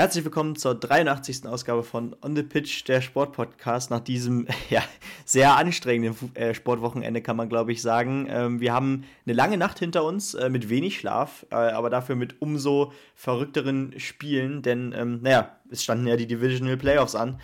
Herzlich 0.00 0.24
willkommen 0.24 0.56
zur 0.56 0.74
83. 0.74 1.44
Ausgabe 1.44 1.82
von 1.82 2.16
On 2.22 2.34
the 2.34 2.42
Pitch, 2.42 2.88
der 2.88 3.02
Sportpodcast. 3.02 3.90
Nach 3.90 4.00
diesem 4.00 4.46
ja, 4.70 4.82
sehr 5.26 5.58
anstrengenden 5.58 6.34
äh, 6.36 6.54
Sportwochenende 6.54 7.20
kann 7.20 7.36
man, 7.36 7.50
glaube 7.50 7.72
ich, 7.72 7.82
sagen. 7.82 8.26
Ähm, 8.30 8.60
wir 8.60 8.72
haben 8.72 9.04
eine 9.26 9.34
lange 9.34 9.58
Nacht 9.58 9.78
hinter 9.78 10.02
uns 10.04 10.32
äh, 10.32 10.48
mit 10.48 10.70
wenig 10.70 10.98
Schlaf, 10.98 11.44
äh, 11.50 11.54
aber 11.54 11.90
dafür 11.90 12.16
mit 12.16 12.40
umso 12.40 12.94
verrückteren 13.14 13.92
Spielen, 14.00 14.62
denn, 14.62 14.94
ähm, 14.96 15.18
naja, 15.20 15.58
es 15.70 15.84
standen 15.84 16.06
ja 16.06 16.16
die 16.16 16.26
Divisional 16.26 16.78
Playoffs 16.78 17.14
an 17.14 17.38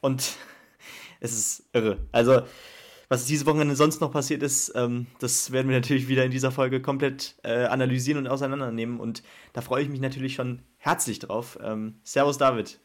und 0.00 0.36
es 1.20 1.32
ist 1.34 1.68
irre. 1.74 1.98
Also, 2.12 2.44
was 3.10 3.26
dieses 3.26 3.44
Wochenende 3.44 3.76
sonst 3.76 4.00
noch 4.00 4.10
passiert 4.10 4.42
ist, 4.42 4.72
ähm, 4.74 5.06
das 5.20 5.52
werden 5.52 5.68
wir 5.68 5.76
natürlich 5.76 6.08
wieder 6.08 6.24
in 6.24 6.30
dieser 6.30 6.50
Folge 6.50 6.80
komplett 6.80 7.36
analysieren 7.42 8.20
und 8.20 8.26
auseinandernehmen. 8.26 9.00
Und 9.00 9.22
da 9.52 9.60
freue 9.60 9.82
ich 9.82 9.90
mich 9.90 10.00
natürlich 10.00 10.34
schon 10.34 10.62
herzlich 10.88 11.18
drauf. 11.18 11.58
Ähm, 11.62 11.96
servus, 12.02 12.38
David. 12.38 12.80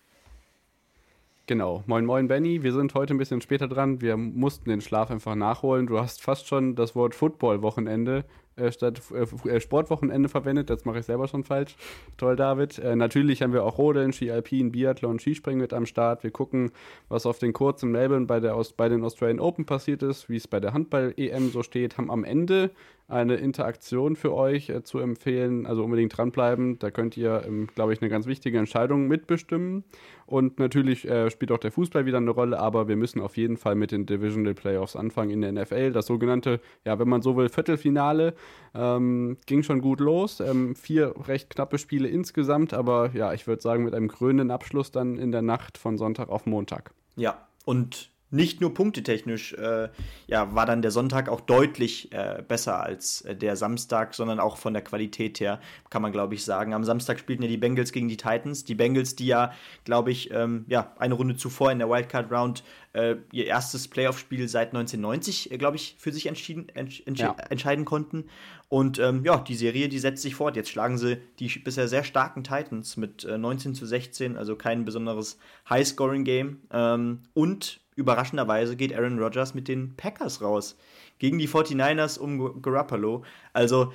Genau. 1.45 1.83
Moin, 1.87 2.05
moin, 2.05 2.27
Benny. 2.27 2.63
Wir 2.63 2.73
sind 2.73 2.93
heute 2.93 3.13
ein 3.13 3.17
bisschen 3.17 3.41
später 3.41 3.67
dran. 3.67 4.01
Wir 4.01 4.17
mussten 4.17 4.69
den 4.69 4.81
Schlaf 4.81 5.09
einfach 5.09 5.35
nachholen. 5.35 5.87
Du 5.87 5.99
hast 5.99 6.21
fast 6.21 6.47
schon 6.47 6.75
das 6.75 6.95
Wort 6.95 7.15
Football-Wochenende 7.15 8.25
äh, 8.55 8.71
statt 8.71 9.01
äh, 9.13 9.49
äh, 9.49 9.59
Sportwochenende 9.59 10.29
verwendet. 10.29 10.69
Das 10.69 10.85
mache 10.85 10.99
ich 10.99 11.05
selber 11.05 11.27
schon 11.27 11.43
falsch. 11.43 11.75
Toll, 12.17 12.35
David. 12.35 12.77
Äh, 12.79 12.95
natürlich 12.95 13.41
haben 13.41 13.53
wir 13.53 13.63
auch 13.63 13.77
Rodeln, 13.77 14.13
Ski 14.13 14.31
Alpin, 14.31 14.71
Biathlon, 14.71 15.19
Skispringen 15.19 15.61
mit 15.61 15.73
am 15.73 15.85
Start. 15.85 16.23
Wir 16.23 16.31
gucken, 16.31 16.71
was 17.09 17.25
auf 17.25 17.39
den 17.39 17.53
kurzen 17.53 17.91
Melbourne 17.91 18.25
bei, 18.25 18.39
der, 18.39 18.61
bei 18.77 18.89
den 18.89 19.03
Australian 19.03 19.39
Open 19.39 19.65
passiert 19.65 20.03
ist, 20.03 20.29
wie 20.29 20.37
es 20.37 20.47
bei 20.47 20.59
der 20.59 20.73
Handball-EM 20.73 21.51
so 21.51 21.63
steht. 21.63 21.97
Haben 21.97 22.11
am 22.11 22.23
Ende 22.25 22.71
eine 23.07 23.35
Interaktion 23.35 24.15
für 24.15 24.33
euch 24.33 24.69
äh, 24.69 24.83
zu 24.83 24.99
empfehlen. 24.99 25.65
Also 25.65 25.83
unbedingt 25.83 26.17
dranbleiben. 26.17 26.79
Da 26.79 26.91
könnt 26.91 27.17
ihr, 27.17 27.43
ähm, 27.45 27.67
glaube 27.75 27.93
ich, 27.93 28.01
eine 28.01 28.09
ganz 28.09 28.25
wichtige 28.25 28.57
Entscheidung 28.57 29.07
mitbestimmen. 29.07 29.83
Und 30.25 30.57
natürlich 30.57 31.07
äh, 31.07 31.29
spielt 31.29 31.51
auch 31.51 31.57
der 31.57 31.71
Fußball 31.71 32.05
wieder 32.05 32.17
eine 32.17 32.31
Rolle, 32.31 32.59
aber 32.59 32.87
wir 32.87 32.95
müssen 32.95 33.21
auf 33.21 33.35
jeden 33.37 33.57
Fall 33.57 33.75
mit 33.75 33.91
den 33.91 34.05
Divisional 34.05 34.53
Playoffs 34.53 34.95
anfangen 34.95 35.31
in 35.31 35.41
der 35.41 35.51
NFL. 35.51 35.91
Das 35.91 36.05
sogenannte, 36.05 36.61
ja, 36.85 36.97
wenn 36.97 37.09
man 37.09 37.21
so 37.21 37.35
will, 37.35 37.49
Viertelfinale 37.49 38.33
ähm, 38.73 39.37
ging 39.45 39.63
schon 39.63 39.81
gut 39.81 39.99
los. 39.99 40.39
Ähm, 40.39 40.75
vier 40.75 41.13
recht 41.27 41.49
knappe 41.49 41.77
Spiele 41.77 42.07
insgesamt, 42.07 42.73
aber 42.73 43.11
ja, 43.13 43.33
ich 43.33 43.47
würde 43.47 43.61
sagen, 43.61 43.83
mit 43.83 43.93
einem 43.93 44.07
krönenden 44.07 44.49
Abschluss 44.49 44.91
dann 44.91 45.17
in 45.17 45.31
der 45.31 45.41
Nacht 45.41 45.77
von 45.77 45.97
Sonntag 45.97 46.29
auf 46.29 46.45
Montag. 46.45 46.93
Ja, 47.15 47.47
und 47.65 48.12
nicht 48.33 48.61
nur 48.61 48.73
punktetechnisch 48.73 49.53
äh, 49.53 49.89
ja, 50.27 50.53
war 50.55 50.65
dann 50.65 50.81
der 50.81 50.91
Sonntag 50.91 51.29
auch 51.29 51.41
deutlich 51.41 52.11
äh, 52.11 52.43
besser 52.45 52.81
als 52.81 53.21
äh, 53.21 53.35
der 53.35 53.55
Samstag, 53.55 54.15
sondern 54.15 54.39
auch 54.39 54.57
von 54.57 54.73
der 54.73 54.83
Qualität 54.83 55.39
her, 55.39 55.61
kann 55.89 56.01
man 56.01 56.11
glaube 56.11 56.33
ich 56.33 56.43
sagen. 56.43 56.73
Am 56.73 56.83
Samstag 56.83 57.19
spielten 57.19 57.43
ja 57.43 57.49
die 57.49 57.57
Bengals 57.57 57.91
gegen 57.91 58.07
die 58.07 58.17
Titans. 58.17 58.65
Die 58.65 58.75
Bengals, 58.75 59.15
die 59.15 59.27
ja, 59.27 59.53
glaube 59.85 60.11
ich, 60.11 60.31
ähm, 60.31 60.65
ja, 60.67 60.93
eine 60.97 61.13
Runde 61.13 61.35
zuvor 61.35 61.71
in 61.71 61.79
der 61.79 61.89
Wildcard 61.89 62.31
Round 62.31 62.63
äh, 62.93 63.15
ihr 63.31 63.45
erstes 63.45 63.87
Playoff-Spiel 63.87 64.47
seit 64.47 64.69
1990, 64.69 65.51
äh, 65.51 65.57
glaube 65.57 65.77
ich, 65.77 65.95
für 65.99 66.11
sich 66.11 66.25
entschieden, 66.25 66.69
entsch 66.69 67.03
entsch 67.05 67.21
ja. 67.21 67.35
entscheiden 67.49 67.85
konnten. 67.85 68.25
Und 68.69 68.97
ähm, 68.97 69.23
ja, 69.23 69.37
die 69.37 69.55
Serie, 69.55 69.89
die 69.89 69.99
setzt 69.99 70.23
sich 70.23 70.33
fort. 70.33 70.55
Jetzt 70.55 70.69
schlagen 70.69 70.97
sie 70.97 71.17
die 71.37 71.47
bisher 71.59 71.87
sehr 71.87 72.03
starken 72.03 72.43
Titans 72.43 72.97
mit 72.97 73.23
19 73.23 73.71
äh, 73.71 73.75
zu 73.75 73.85
16, 73.85 74.37
also 74.37 74.55
kein 74.55 74.85
besonderes 74.85 75.37
High-Scoring-Game. 75.69 76.61
Ähm, 76.71 77.19
und 77.35 77.82
überraschenderweise 77.95 78.75
geht 78.75 78.93
Aaron 78.93 79.19
Rodgers 79.19 79.53
mit 79.53 79.67
den 79.67 79.95
Packers 79.95 80.41
raus. 80.41 80.77
Gegen 81.19 81.37
die 81.37 81.47
49ers 81.47 82.19
um 82.19 82.61
Garoppolo. 82.61 83.23
Also 83.53 83.93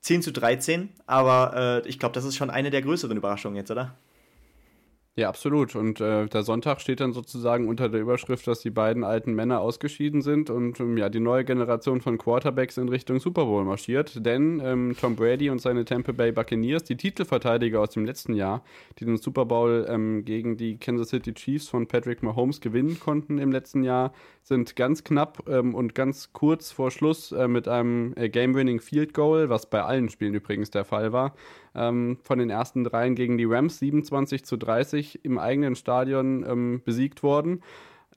10 0.00 0.22
zu 0.22 0.32
13, 0.32 0.90
aber 1.06 1.82
äh, 1.84 1.88
ich 1.88 1.98
glaube, 1.98 2.14
das 2.14 2.24
ist 2.24 2.36
schon 2.36 2.50
eine 2.50 2.70
der 2.70 2.82
größeren 2.82 3.16
Überraschungen 3.16 3.56
jetzt, 3.56 3.70
oder? 3.70 3.94
Ja, 5.14 5.28
absolut. 5.28 5.76
Und 5.76 6.00
äh, 6.00 6.24
der 6.26 6.42
Sonntag 6.42 6.80
steht 6.80 7.00
dann 7.00 7.12
sozusagen 7.12 7.68
unter 7.68 7.90
der 7.90 8.00
Überschrift, 8.00 8.46
dass 8.46 8.60
die 8.60 8.70
beiden 8.70 9.04
alten 9.04 9.34
Männer 9.34 9.60
ausgeschieden 9.60 10.22
sind 10.22 10.48
und 10.48 10.80
ähm, 10.80 10.96
ja, 10.96 11.10
die 11.10 11.20
neue 11.20 11.44
Generation 11.44 12.00
von 12.00 12.16
Quarterbacks 12.16 12.78
in 12.78 12.88
Richtung 12.88 13.20
Super 13.20 13.44
Bowl 13.44 13.62
marschiert. 13.62 14.24
Denn 14.24 14.62
ähm, 14.64 14.96
Tom 14.98 15.14
Brady 15.14 15.50
und 15.50 15.60
seine 15.60 15.84
Tampa 15.84 16.12
Bay 16.12 16.32
Buccaneers, 16.32 16.84
die 16.84 16.96
Titelverteidiger 16.96 17.82
aus 17.82 17.90
dem 17.90 18.06
letzten 18.06 18.32
Jahr, 18.32 18.64
die 18.98 19.04
den 19.04 19.18
Super 19.18 19.44
Bowl 19.44 19.84
ähm, 19.86 20.24
gegen 20.24 20.56
die 20.56 20.78
Kansas 20.78 21.10
City 21.10 21.34
Chiefs 21.34 21.68
von 21.68 21.86
Patrick 21.86 22.22
Mahomes 22.22 22.62
gewinnen 22.62 22.98
konnten 22.98 23.36
im 23.36 23.52
letzten 23.52 23.84
Jahr, 23.84 24.14
sind 24.42 24.76
ganz 24.76 25.04
knapp 25.04 25.46
ähm, 25.46 25.74
und 25.74 25.94
ganz 25.94 26.32
kurz 26.32 26.72
vor 26.72 26.90
Schluss 26.90 27.32
äh, 27.32 27.48
mit 27.48 27.68
einem 27.68 28.14
äh, 28.16 28.30
Game-Winning 28.30 28.80
Field 28.80 29.12
Goal, 29.12 29.50
was 29.50 29.68
bei 29.68 29.82
allen 29.82 30.08
Spielen 30.08 30.32
übrigens 30.32 30.70
der 30.70 30.86
Fall 30.86 31.12
war, 31.12 31.34
ähm, 31.74 32.18
von 32.22 32.38
den 32.38 32.50
ersten 32.50 32.84
dreien 32.84 33.14
gegen 33.14 33.38
die 33.38 33.44
Rams 33.44 33.78
27 33.78 34.44
zu 34.44 34.56
30 34.56 35.24
im 35.24 35.38
eigenen 35.38 35.76
Stadion 35.76 36.44
ähm, 36.48 36.82
besiegt 36.84 37.22
worden. 37.22 37.62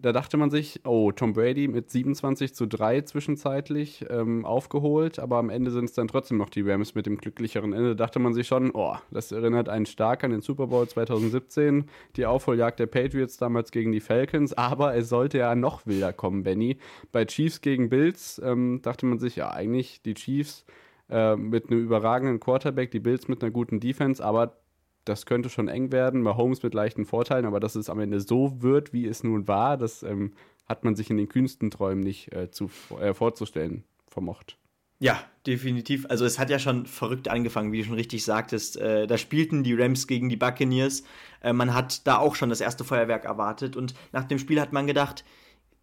Da 0.01 0.11
dachte 0.11 0.35
man 0.35 0.51
sich, 0.51 0.81
oh, 0.83 1.11
Tom 1.11 1.33
Brady 1.33 1.67
mit 1.67 1.89
27 1.89 2.53
zu 2.53 2.67
3 2.67 3.01
zwischenzeitlich 3.01 4.05
ähm, 4.09 4.45
aufgeholt, 4.45 5.19
aber 5.19 5.37
am 5.37 5.49
Ende 5.49 5.71
sind 5.71 5.85
es 5.85 5.93
dann 5.93 6.09
trotzdem 6.09 6.37
noch 6.37 6.49
die 6.49 6.61
Rams 6.61 6.95
mit 6.95 7.05
dem 7.05 7.17
glücklicheren 7.17 7.71
Ende. 7.71 7.95
Da 7.95 8.05
dachte 8.05 8.19
man 8.19 8.33
sich 8.33 8.45
schon, 8.45 8.71
oh, 8.73 8.95
das 9.11 9.31
erinnert 9.31 9.69
einen 9.69 9.85
stark 9.85 10.23
an 10.23 10.31
den 10.31 10.41
Super 10.41 10.67
Bowl 10.67 10.87
2017, 10.87 11.85
die 12.17 12.25
Aufholjagd 12.25 12.79
der 12.79 12.87
Patriots 12.87 13.37
damals 13.37 13.71
gegen 13.71 13.91
die 13.93 14.01
Falcons, 14.01 14.53
aber 14.53 14.95
es 14.95 15.07
sollte 15.07 15.37
ja 15.37 15.55
noch 15.55 15.85
wilder 15.85 16.11
kommen, 16.11 16.43
Benny. 16.43 16.77
Bei 17.11 17.23
Chiefs 17.25 17.61
gegen 17.61 17.89
Bills 17.89 18.41
ähm, 18.43 18.81
dachte 18.81 19.05
man 19.05 19.19
sich, 19.19 19.37
ja, 19.37 19.51
eigentlich 19.51 20.01
die 20.01 20.13
Chiefs 20.13 20.65
äh, 21.09 21.35
mit 21.35 21.69
einem 21.69 21.81
überragenden 21.81 22.39
Quarterback, 22.39 22.91
die 22.91 22.99
Bills 22.99 23.27
mit 23.27 23.43
einer 23.43 23.51
guten 23.51 23.79
Defense, 23.79 24.23
aber 24.23 24.57
das 25.05 25.25
könnte 25.25 25.49
schon 25.49 25.67
eng 25.67 25.91
werden. 25.91 26.21
Mahomes 26.21 26.63
mit 26.63 26.73
leichten 26.73 27.05
Vorteilen, 27.05 27.45
aber 27.45 27.59
dass 27.59 27.75
es 27.75 27.89
am 27.89 27.99
Ende 27.99 28.19
so 28.19 28.61
wird, 28.61 28.91
wie 28.91 29.05
es 29.05 29.23
nun 29.23 29.47
war, 29.47 29.77
das 29.77 30.03
ähm, 30.03 30.33
hat 30.67 30.83
man 30.83 30.95
sich 30.95 31.09
in 31.09 31.17
den 31.17 31.29
kühnsten 31.29 31.69
Träumen 31.69 32.03
nicht 32.03 32.33
äh, 32.33 32.49
zu, 32.49 32.69
äh, 32.99 33.13
vorzustellen 33.13 33.83
vermocht. 34.09 34.57
Ja, 34.97 35.21
definitiv. 35.45 36.05
Also 36.09 36.25
es 36.25 36.39
hat 36.39 36.49
ja 36.49 36.57
schon 36.57 36.85
verrückt 36.85 37.27
angefangen, 37.27 37.71
wie 37.71 37.79
du 37.79 37.83
schon 37.83 37.95
richtig 37.95 38.23
sagtest. 38.23 38.77
Äh, 38.77 39.07
da 39.07 39.17
spielten 39.17 39.63
die 39.63 39.73
Rams 39.73 40.07
gegen 40.07 40.29
die 40.29 40.37
Buccaneers. 40.37 41.03
Äh, 41.41 41.53
man 41.53 41.73
hat 41.73 42.07
da 42.07 42.17
auch 42.17 42.35
schon 42.35 42.49
das 42.49 42.61
erste 42.61 42.85
Feuerwerk 42.85 43.25
erwartet 43.25 43.75
und 43.75 43.93
nach 44.13 44.23
dem 44.23 44.39
Spiel 44.39 44.61
hat 44.61 44.71
man 44.71 44.87
gedacht, 44.87 45.25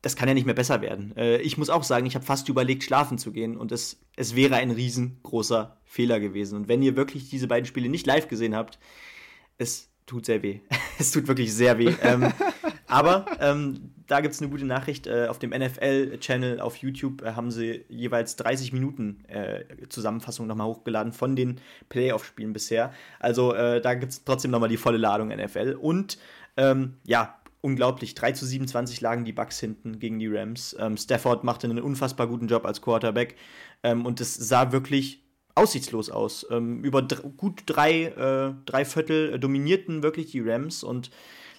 das 0.03 0.17
kann 0.17 0.29
ja 0.29 0.35
nicht 0.35 0.47
mehr 0.47 0.55
besser 0.55 0.81
werden. 0.83 1.17
Äh, 1.17 1.39
ich 1.39 1.57
muss 1.57 1.71
auch 1.71 1.85
sagen, 1.85 2.07
ich 2.07 2.15
habe 2.17 2.25
fast 2.25 2.49
überlegt, 2.49 2.83
schlafen 2.83 3.19
zu 3.19 3.33
gehen 3.33 3.57
und 3.57 3.73
es, 3.73 4.01
es 4.17 4.37
wäre 4.37 4.57
ein 4.57 4.73
riesengroßer 4.73 5.79
Fehler 5.85 6.21
gewesen. 6.21 6.57
Und 6.57 6.69
wenn 6.69 6.83
ihr 6.83 6.97
wirklich 6.97 7.31
diese 7.31 7.47
beiden 7.47 7.67
Spiele 7.67 7.89
nicht 7.89 8.07
live 8.07 8.29
gesehen 8.29 8.55
habt, 8.55 8.79
es 9.59 9.91
tut 10.07 10.27
sehr 10.27 10.43
weh. 10.43 10.61
es 10.99 11.13
tut 11.13 11.29
wirklich 11.29 11.55
sehr 11.55 11.79
weh. 11.79 11.95
ähm, 12.03 12.33
aber 12.89 13.27
ähm, 13.41 13.93
da 14.09 14.21
gibt 14.21 14.35
es 14.35 14.41
eine 14.41 14.51
gute 14.51 14.67
Nachricht. 14.67 15.07
Äh, 15.07 15.29
auf 15.29 15.39
dem 15.39 15.51
NFL-Channel 15.51 16.61
auf 16.61 16.77
YouTube 16.77 17.23
äh, 17.23 17.33
haben 17.35 17.53
sie 17.53 17.85
jeweils 17.89 18.35
30 18.37 18.73
Minuten 18.73 19.25
äh, 19.29 19.65
Zusammenfassung 19.89 20.49
nochmal 20.49 20.67
hochgeladen 20.67 21.13
von 21.13 21.37
den 21.37 21.61
Playoff-Spielen 21.91 22.53
bisher. 22.53 22.93
Also 23.21 23.55
äh, 23.55 23.81
da 23.81 23.95
gibt 23.95 24.13
es 24.13 24.25
trotzdem 24.25 24.51
nochmal 24.51 24.69
die 24.69 24.77
volle 24.77 24.99
Ladung 24.99 25.29
NFL. 25.29 25.79
Und 25.81 26.19
ähm, 26.57 26.95
ja, 27.05 27.39
unglaublich. 27.63 28.15
3 28.15 28.33
zu 28.33 28.45
27 28.45 29.01
lagen 29.01 29.25
die 29.25 29.33
Bucks 29.33 29.59
hinten 29.59 29.99
gegen 29.99 30.19
die 30.19 30.27
Rams. 30.27 30.77
Ähm, 30.79 30.99
Stafford 30.99 31.45
machte 31.45 31.67
einen 31.67 31.81
unfassbar 31.81 32.27
guten 32.27 32.49
Job 32.49 32.67
als 32.67 32.83
Quarterback 32.83 33.37
ähm, 33.83 34.05
und 34.05 34.21
es 34.21 34.35
sah 34.35 34.73
wirklich 34.73 35.23
aussichtslos 35.55 36.11
aus. 36.11 36.47
Ähm, 36.51 36.85
über 36.85 37.03
gut 37.03 37.63
drei, 37.67 38.05
äh, 38.05 38.55
drei 38.67 38.85
Viertel 38.85 39.39
dominierten 39.39 40.03
wirklich 40.03 40.31
die 40.33 40.41
Rams 40.41 40.83
und 40.83 41.11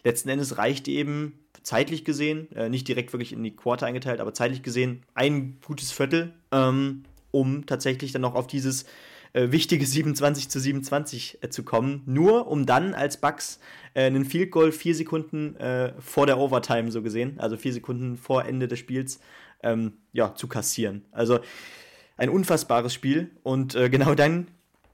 letzten 0.04 0.30
Endes 0.30 0.58
reichte 0.58 0.92
eben 0.92 1.40
zeitlich 1.64 2.04
gesehen, 2.04 2.52
äh, 2.52 2.70
nicht 2.70 2.88
direkt 2.88 3.14
wirklich 3.14 3.32
in 3.32 3.44
die 3.44 3.56
Quarter 3.56 3.86
eingeteilt, 3.86 4.20
aber 4.20 4.34
zeitlich 4.34 4.64
gesehen 4.64 5.04
ein 5.16 5.58
gutes 5.66 5.92
Viertel, 5.92 6.34
ähm, 6.52 7.04
um 7.32 7.66
tatsächlich 7.66 8.12
dann 8.12 8.22
noch 8.22 8.36
auf 8.36 8.48
dieses 8.48 8.86
äh, 9.34 9.52
wichtige 9.52 9.86
27 9.86 10.50
zu 10.50 10.60
27 10.60 11.40
äh, 11.42 11.50
zu 11.50 11.64
kommen, 11.64 12.04
nur 12.06 12.48
um 12.48 12.66
dann 12.66 12.94
als 12.94 13.18
Bucks 13.18 13.60
äh, 13.94 14.06
einen 14.06 14.26
Field 14.26 14.52
Goal 14.52 14.72
vier 14.72 14.96
Sekunden 14.96 15.56
äh, 15.58 15.94
vor 16.00 16.26
der 16.26 16.38
Overtime 16.38 16.92
so 16.92 17.02
gesehen, 17.02 17.40
also 17.40 17.58
vier 17.58 17.74
Sekunden 17.74 18.18
vor 18.18 18.46
Ende 18.46 18.68
des 18.68 18.80
Spiels, 18.80 19.20
ähm, 19.64 19.94
ja, 20.12 20.36
zu 20.36 20.48
kassieren. 20.48 21.06
Also 21.12 21.40
ein 22.18 22.30
unfassbares 22.30 22.94
Spiel 22.94 23.32
und 23.44 23.76
äh, 23.76 23.90
genau 23.90 24.16
dann 24.16 24.48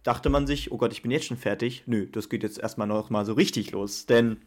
dachte 0.04 0.30
man 0.30 0.48
sich, 0.48 0.72
oh 0.72 0.78
Gott, 0.78 0.94
ich 0.94 1.02
bin 1.02 1.12
jetzt 1.12 1.26
schon 1.26 1.38
fertig. 1.38 1.84
Nö, 1.86 2.08
das 2.08 2.30
geht 2.30 2.44
jetzt 2.44 2.60
erstmal 2.60 2.88
noch 2.88 3.10
mal 3.10 3.26
so 3.26 3.34
richtig 3.34 3.72
los, 3.72 4.06
denn 4.06 4.38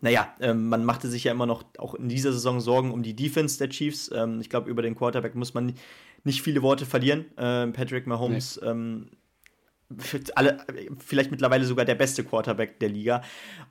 naja, 0.00 0.34
ähm, 0.40 0.68
man 0.68 0.84
machte 0.84 1.08
sich 1.08 1.24
ja 1.24 1.32
immer 1.32 1.46
noch 1.46 1.64
auch 1.78 1.94
in 1.94 2.08
dieser 2.08 2.32
Saison 2.32 2.60
Sorgen 2.60 2.92
um 2.92 3.02
die 3.02 3.16
Defense 3.16 3.58
der 3.58 3.70
Chiefs. 3.70 4.10
Ähm, 4.14 4.40
ich 4.40 4.50
glaube, 4.50 4.70
über 4.70 4.82
den 4.82 4.94
Quarterback 4.94 5.34
muss 5.34 5.54
man 5.54 5.74
nicht 6.26 6.42
viele 6.42 6.62
Worte 6.62 6.84
verlieren. 6.86 7.24
Ähm, 7.38 7.72
Patrick 7.72 8.06
Mahomes 8.06 8.60
nee. 8.60 8.68
ähm, 8.68 9.10
alle, 10.34 10.58
vielleicht 10.98 11.30
mittlerweile 11.30 11.64
sogar 11.64 11.84
der 11.84 11.94
beste 11.94 12.24
Quarterback 12.24 12.80
der 12.80 12.88
Liga. 12.88 13.22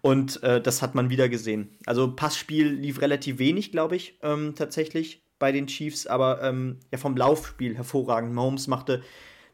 Und 0.01 0.41
äh, 0.43 0.61
das 0.61 0.81
hat 0.81 0.95
man 0.95 1.09
wieder 1.09 1.29
gesehen. 1.29 1.77
Also 1.85 2.15
Passspiel 2.15 2.67
lief 2.67 3.01
relativ 3.01 3.37
wenig, 3.37 3.71
glaube 3.71 3.95
ich, 3.95 4.17
ähm, 4.23 4.55
tatsächlich 4.55 5.21
bei 5.37 5.51
den 5.51 5.67
Chiefs, 5.67 6.07
aber 6.07 6.41
ähm, 6.41 6.79
ja, 6.91 6.97
vom 6.97 7.17
Laufspiel 7.17 7.75
hervorragend. 7.75 8.33
Mahomes 8.33 8.67
machte 8.67 9.03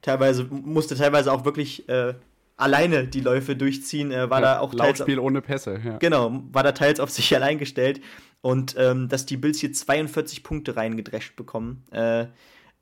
teilweise, 0.01 0.44
musste 0.44 0.95
teilweise 0.95 1.33
auch 1.33 1.45
wirklich 1.45 1.89
äh, 1.89 2.13
alleine 2.57 3.07
die 3.07 3.21
Läufe 3.21 3.56
durchziehen. 3.56 4.12
Äh, 4.12 4.30
war 4.30 4.42
ja, 4.42 4.56
da 4.56 4.59
auch 4.59 4.74
Laufspiel 4.74 5.15
teils, 5.15 5.25
ohne 5.25 5.42
Pässe, 5.42 5.81
ja. 5.83 5.98
Genau, 5.98 6.44
war 6.51 6.63
da 6.63 6.71
teils 6.74 7.00
auf 7.00 7.09
sich 7.09 7.36
allein 7.36 7.57
gestellt. 7.57 8.01
Und 8.42 8.75
ähm, 8.77 9.07
dass 9.07 9.25
die 9.25 9.38
Bills 9.38 9.59
hier 9.59 9.71
42 9.71 10.44
Punkte 10.44 10.75
reingedrescht 10.75 11.36
bekommen, 11.36 11.83
äh, 11.92 12.25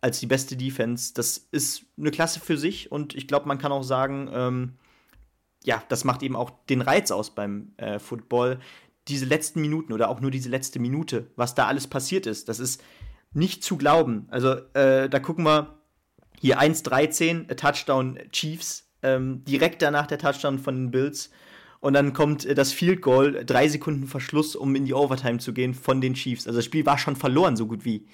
als 0.01 0.19
die 0.19 0.27
beste 0.27 0.55
Defense, 0.55 1.13
das 1.13 1.37
ist 1.51 1.85
eine 1.97 2.11
Klasse 2.11 2.39
für 2.39 2.57
sich 2.57 2.91
und 2.91 3.15
ich 3.15 3.27
glaube, 3.27 3.47
man 3.47 3.57
kann 3.57 3.71
auch 3.71 3.83
sagen, 3.83 4.29
ähm, 4.33 4.73
ja, 5.63 5.83
das 5.89 6.03
macht 6.03 6.23
eben 6.23 6.35
auch 6.35 6.51
den 6.69 6.81
Reiz 6.81 7.11
aus 7.11 7.35
beim 7.35 7.73
äh, 7.77 7.99
Football. 7.99 8.59
Diese 9.07 9.25
letzten 9.25 9.61
Minuten 9.61 9.91
oder 9.91 10.09
auch 10.09 10.21
nur 10.21 10.31
diese 10.31 10.49
letzte 10.49 10.79
Minute, 10.79 11.27
was 11.35 11.55
da 11.55 11.67
alles 11.67 11.87
passiert 11.87 12.27
ist, 12.27 12.47
das 12.47 12.59
ist 12.59 12.81
nicht 13.33 13.63
zu 13.63 13.77
glauben. 13.77 14.27
Also 14.29 14.53
äh, 14.73 15.09
da 15.09 15.19
gucken 15.19 15.45
wir 15.45 15.79
hier 16.39 16.59
1-13, 16.59 17.53
Touchdown 17.55 18.19
Chiefs, 18.31 18.89
ähm, 19.03 19.43
direkt 19.43 19.81
danach 19.81 20.07
der 20.07 20.19
Touchdown 20.19 20.59
von 20.59 20.75
den 20.75 20.91
Bills. 20.91 21.29
Und 21.81 21.93
dann 21.93 22.13
kommt 22.13 22.45
äh, 22.45 22.55
das 22.55 22.73
Field 22.73 23.01
Goal, 23.01 23.43
drei 23.45 23.67
Sekunden 23.67 24.07
Verschluss, 24.07 24.55
um 24.55 24.75
in 24.75 24.85
die 24.85 24.93
Overtime 24.93 25.39
zu 25.39 25.53
gehen 25.53 25.73
von 25.73 26.01
den 26.01 26.13
Chiefs. 26.13 26.47
Also 26.47 26.59
das 26.59 26.65
Spiel 26.65 26.85
war 26.85 26.97
schon 26.97 27.15
verloren, 27.15 27.55
so 27.55 27.67
gut 27.67 27.85
wie. 27.85 28.05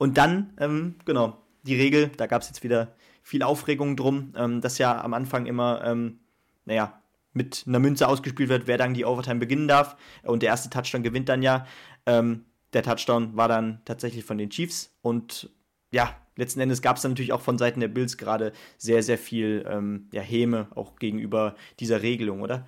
Und 0.00 0.16
dann, 0.16 0.54
ähm, 0.58 0.94
genau, 1.04 1.36
die 1.62 1.74
Regel, 1.74 2.10
da 2.16 2.26
gab 2.26 2.40
es 2.40 2.48
jetzt 2.48 2.62
wieder 2.62 2.94
viel 3.22 3.42
Aufregung 3.42 3.96
drum, 3.96 4.32
ähm, 4.34 4.62
dass 4.62 4.78
ja 4.78 4.98
am 4.98 5.12
Anfang 5.12 5.44
immer, 5.44 5.82
ähm, 5.84 6.20
naja, 6.64 7.02
mit 7.34 7.64
einer 7.66 7.80
Münze 7.80 8.08
ausgespielt 8.08 8.48
wird, 8.48 8.66
wer 8.66 8.78
dann 8.78 8.94
die 8.94 9.04
Overtime 9.04 9.40
beginnen 9.40 9.68
darf. 9.68 9.98
Und 10.22 10.42
der 10.42 10.48
erste 10.48 10.70
Touchdown 10.70 11.02
gewinnt 11.02 11.28
dann 11.28 11.42
ja. 11.42 11.66
Ähm, 12.06 12.46
der 12.72 12.82
Touchdown 12.82 13.36
war 13.36 13.46
dann 13.46 13.82
tatsächlich 13.84 14.24
von 14.24 14.38
den 14.38 14.48
Chiefs. 14.48 14.96
Und 15.02 15.50
ja, 15.92 16.16
letzten 16.34 16.60
Endes 16.60 16.80
gab 16.80 16.96
es 16.96 17.02
dann 17.02 17.12
natürlich 17.12 17.34
auch 17.34 17.42
von 17.42 17.58
Seiten 17.58 17.80
der 17.80 17.88
Bills 17.88 18.16
gerade 18.16 18.52
sehr, 18.78 19.02
sehr 19.02 19.18
viel 19.18 19.66
ähm, 19.68 20.08
ja, 20.14 20.22
Häme 20.22 20.68
auch 20.76 20.96
gegenüber 20.96 21.56
dieser 21.78 22.00
Regelung, 22.00 22.40
oder? 22.40 22.66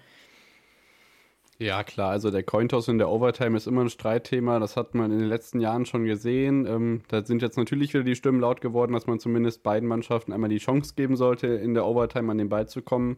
Ja, 1.59 1.85
klar, 1.85 2.11
also 2.11 2.31
der 2.31 2.43
Cointoss 2.43 2.89
in 2.89 2.99
der 2.99 3.09
Overtime 3.09 3.57
ist 3.57 3.67
immer 3.67 3.83
ein 3.83 3.91
Streitthema, 3.91 4.59
das 4.59 4.77
hat 4.77 4.95
man 4.95 5.13
in 5.13 5.19
den 5.19 5.29
letzten 5.29 5.61
Jahren 5.61 5.87
schon 5.87 6.05
gesehen. 6.05 6.67
Ähm, 6.67 7.03
da 7.09 7.25
sind 7.25 7.43
jetzt 7.43 7.57
natürlich 7.57 7.95
wieder 7.95 8.05
die 8.05 8.17
Stimmen 8.17 8.41
laut 8.41 8.61
geworden, 8.61 8.93
dass 8.93 9.07
man 9.07 9.21
zumindest 9.21 9.63
beiden 9.63 9.89
Mannschaften 9.89 10.33
einmal 10.33 10.51
die 10.51 10.59
Chance 10.59 10.95
geben 10.97 11.17
sollte, 11.17 11.47
in 11.47 11.75
der 11.75 11.87
Overtime 11.87 12.33
an 12.33 12.39
den 12.39 12.49
Ball 12.49 12.69
zu 12.69 12.83
kommen. 12.83 13.17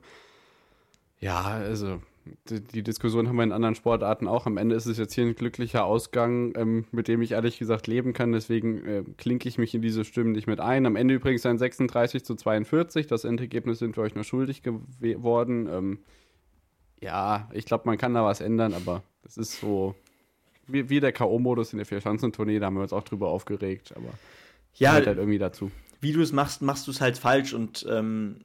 Ja, 1.20 1.42
also 1.42 2.00
die, 2.48 2.82
Diskussion 2.82 3.28
haben 3.28 3.36
wir 3.36 3.44
in 3.44 3.52
anderen 3.52 3.74
Sportarten 3.74 4.26
auch. 4.26 4.46
Am 4.46 4.56
Ende 4.56 4.74
ist 4.74 4.86
es 4.86 4.98
jetzt 4.98 5.14
hier 5.14 5.24
ein 5.24 5.34
glücklicher 5.34 5.84
Ausgang, 5.84 6.52
ähm, 6.56 6.84
mit 6.90 7.08
dem 7.08 7.22
ich 7.22 7.32
ehrlich 7.32 7.58
gesagt 7.58 7.86
leben 7.86 8.12
kann. 8.12 8.32
Deswegen 8.32 8.86
äh, 8.86 9.04
klinke 9.16 9.48
ich 9.48 9.58
mich 9.58 9.74
in 9.74 9.82
diese 9.82 10.04
Stimmen 10.04 10.32
nicht 10.32 10.46
mit 10.46 10.60
ein. 10.60 10.86
Am 10.86 10.96
Ende 10.96 11.14
übrigens 11.14 11.44
ein 11.46 11.58
36 11.58 12.24
zu 12.24 12.34
42. 12.34 13.06
Das 13.06 13.24
Endergebnis 13.24 13.78
sind 13.78 13.96
wir 13.96 14.02
euch 14.02 14.14
noch 14.14 14.24
schuldig 14.24 14.62
geworden. 14.62 15.68
Ähm, 15.70 15.98
ja, 17.04 17.48
ich 17.52 17.66
glaube, 17.66 17.84
man 17.86 17.98
kann 17.98 18.14
da 18.14 18.24
was 18.24 18.40
ändern, 18.40 18.72
aber 18.72 19.02
das 19.22 19.36
ist 19.36 19.60
so 19.60 19.94
wie, 20.66 20.88
wie 20.88 21.00
der 21.00 21.12
K.O.-Modus 21.12 21.72
in 21.72 21.76
der 21.76 21.86
Vier-Schanzentournee, 21.86 22.58
da 22.58 22.66
haben 22.66 22.76
wir 22.76 22.82
uns 22.82 22.94
auch 22.94 23.02
drüber 23.02 23.28
aufgeregt, 23.28 23.92
aber 23.94 24.08
ja, 24.74 24.92
halt 24.92 25.06
irgendwie 25.06 25.38
dazu. 25.38 25.70
Wie 26.00 26.12
du 26.12 26.22
es 26.22 26.32
machst, 26.32 26.62
machst 26.62 26.86
du 26.86 26.90
es 26.90 27.02
halt 27.02 27.18
falsch 27.18 27.52
und 27.52 27.86
ähm, 27.90 28.40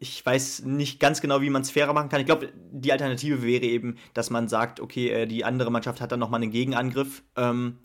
ich 0.00 0.24
weiß 0.24 0.64
nicht 0.64 0.98
ganz 0.98 1.20
genau, 1.20 1.42
wie 1.42 1.50
man 1.50 1.60
es 1.60 1.70
fairer 1.70 1.92
machen 1.92 2.08
kann. 2.08 2.20
Ich 2.20 2.26
glaube, 2.26 2.52
die 2.72 2.90
Alternative 2.90 3.42
wäre 3.42 3.64
eben, 3.64 3.98
dass 4.14 4.30
man 4.30 4.48
sagt, 4.48 4.80
okay, 4.80 5.10
äh, 5.10 5.26
die 5.26 5.44
andere 5.44 5.70
Mannschaft 5.70 6.00
hat 6.00 6.10
dann 6.10 6.20
nochmal 6.20 6.40
einen 6.40 6.50
Gegenangriff. 6.50 7.22
Ähm, 7.36 7.76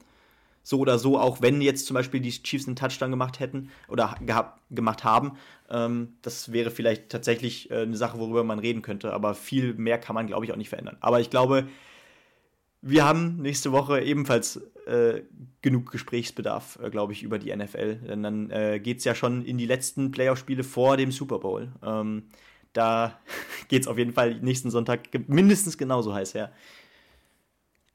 so 0.64 0.80
oder 0.80 0.98
so, 0.98 1.20
auch 1.20 1.42
wenn 1.42 1.62
jetzt 1.62 1.86
zum 1.86 1.94
Beispiel 1.94 2.22
die 2.22 2.32
Chiefs 2.32 2.66
einen 2.66 2.78
Touchdown 2.78 3.12
gemacht 3.12 3.40
hätten 3.40 3.70
oder 3.90 4.16
gehabt, 4.26 4.62
gemacht 4.72 5.04
haben. 5.04 5.34
Ähm, 5.70 6.14
das 6.22 6.52
wäre 6.52 6.72
vielleicht 6.72 7.10
tatsächlich 7.10 7.70
äh, 7.70 7.82
eine 7.82 7.98
Sache, 7.98 8.18
worüber 8.18 8.44
man 8.44 8.60
reden 8.60 8.82
könnte. 8.82 9.14
Aber 9.14 9.36
viel 9.36 9.74
mehr 9.74 9.98
kann 10.00 10.16
man, 10.16 10.26
glaube 10.26 10.46
ich, 10.46 10.54
auch 10.54 10.58
nicht 10.58 10.70
verändern. 10.70 10.98
Aber 11.02 11.20
ich 11.20 11.30
glaube, 11.30 11.68
wir 12.82 13.06
haben 13.06 13.42
nächste 13.42 13.72
Woche 13.72 14.02
ebenfalls 14.02 14.58
äh, 14.86 15.22
genug 15.62 15.92
Gesprächsbedarf, 15.92 16.80
äh, 16.82 16.90
glaube 16.90 17.14
ich, 17.14 17.24
über 17.24 17.40
die 17.40 17.56
NFL. 17.56 17.96
Denn 18.08 18.24
dann 18.24 18.50
äh, 18.50 18.80
geht 18.80 19.00
es 19.00 19.04
ja 19.04 19.16
schon 19.16 19.44
in 19.46 19.58
die 19.58 19.66
letzten 19.66 20.12
Playoff-Spiele 20.12 20.64
vor 20.64 20.98
dem 20.98 21.12
Super 21.12 21.40
Bowl. 21.40 21.72
Ähm, 21.84 22.24
da 22.72 23.20
geht 23.68 23.84
es 23.84 23.88
auf 23.88 23.98
jeden 23.98 24.14
Fall 24.14 24.36
nächsten 24.36 24.72
Sonntag 24.72 25.10
mindestens 25.28 25.78
genauso 25.78 26.14
heiß 26.14 26.34
her. 26.34 26.52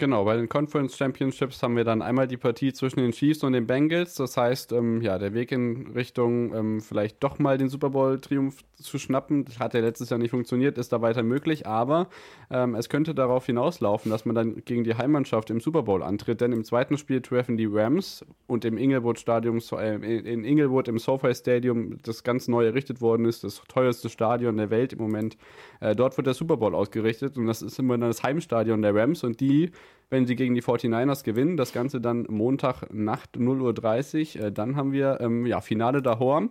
Genau, 0.00 0.24
bei 0.24 0.36
den 0.36 0.48
Conference 0.48 0.96
Championships 0.96 1.60
haben 1.60 1.74
wir 1.76 1.82
dann 1.82 2.02
einmal 2.02 2.28
die 2.28 2.36
Partie 2.36 2.72
zwischen 2.72 3.00
den 3.00 3.10
Chiefs 3.10 3.42
und 3.42 3.52
den 3.52 3.66
Bengals. 3.66 4.14
Das 4.14 4.36
heißt, 4.36 4.70
ähm, 4.70 5.02
ja, 5.02 5.18
der 5.18 5.34
Weg 5.34 5.50
in 5.50 5.88
Richtung 5.88 6.54
ähm, 6.54 6.80
vielleicht 6.80 7.20
doch 7.24 7.40
mal 7.40 7.58
den 7.58 7.68
Super 7.68 7.90
Bowl-Triumph 7.90 8.62
zu 8.76 8.96
schnappen, 9.00 9.44
das 9.44 9.58
hat 9.58 9.74
ja 9.74 9.80
letztes 9.80 10.10
Jahr 10.10 10.18
nicht 10.18 10.30
funktioniert, 10.30 10.78
ist 10.78 10.92
da 10.92 11.02
weiter 11.02 11.24
möglich. 11.24 11.66
Aber 11.66 12.06
ähm, 12.48 12.76
es 12.76 12.88
könnte 12.88 13.12
darauf 13.12 13.46
hinauslaufen, 13.46 14.08
dass 14.12 14.24
man 14.24 14.36
dann 14.36 14.62
gegen 14.64 14.84
die 14.84 14.94
Heimmannschaft 14.94 15.50
im 15.50 15.58
Super 15.58 15.82
Bowl 15.82 16.04
antritt. 16.04 16.40
Denn 16.42 16.52
im 16.52 16.62
zweiten 16.62 16.96
Spiel 16.96 17.20
treffen 17.20 17.56
die 17.56 17.66
Rams 17.66 18.24
und 18.46 18.64
im 18.64 18.78
Inglewood 18.78 19.18
Stadium, 19.18 19.58
äh, 19.72 19.96
in 19.96 20.44
Inglewood 20.44 20.86
im 20.86 21.00
SoFi 21.00 21.34
Stadium, 21.34 21.98
das 22.04 22.22
ganz 22.22 22.46
neu 22.46 22.66
errichtet 22.66 23.00
worden 23.00 23.26
ist, 23.26 23.42
das 23.42 23.62
teuerste 23.66 24.10
Stadion 24.10 24.58
der 24.58 24.70
Welt 24.70 24.92
im 24.92 25.00
Moment. 25.00 25.36
Äh, 25.80 25.96
dort 25.96 26.16
wird 26.16 26.28
der 26.28 26.34
Super 26.34 26.56
Bowl 26.56 26.76
ausgerichtet 26.76 27.36
und 27.36 27.46
das 27.46 27.62
ist 27.62 27.80
immer 27.80 27.98
das 27.98 28.22
Heimstadion 28.22 28.80
der 28.80 28.94
Rams 28.94 29.24
und 29.24 29.40
die 29.40 29.72
wenn 30.11 30.26
sie 30.26 30.37
gegen 30.37 30.55
die 30.55 30.62
49ers 30.62 31.25
gewinnen. 31.25 31.56
Das 31.56 31.73
Ganze 31.73 32.00
dann 32.00 32.26
Montag 32.29 32.93
Nacht 32.93 33.37
0.30 33.37 34.38
Uhr. 34.38 34.46
Äh, 34.46 34.52
dann 34.52 34.76
haben 34.76 34.93
wir 34.93 35.19
ähm, 35.20 35.46
ja, 35.46 35.61
Finale 35.61 36.02
daheim. 36.02 36.50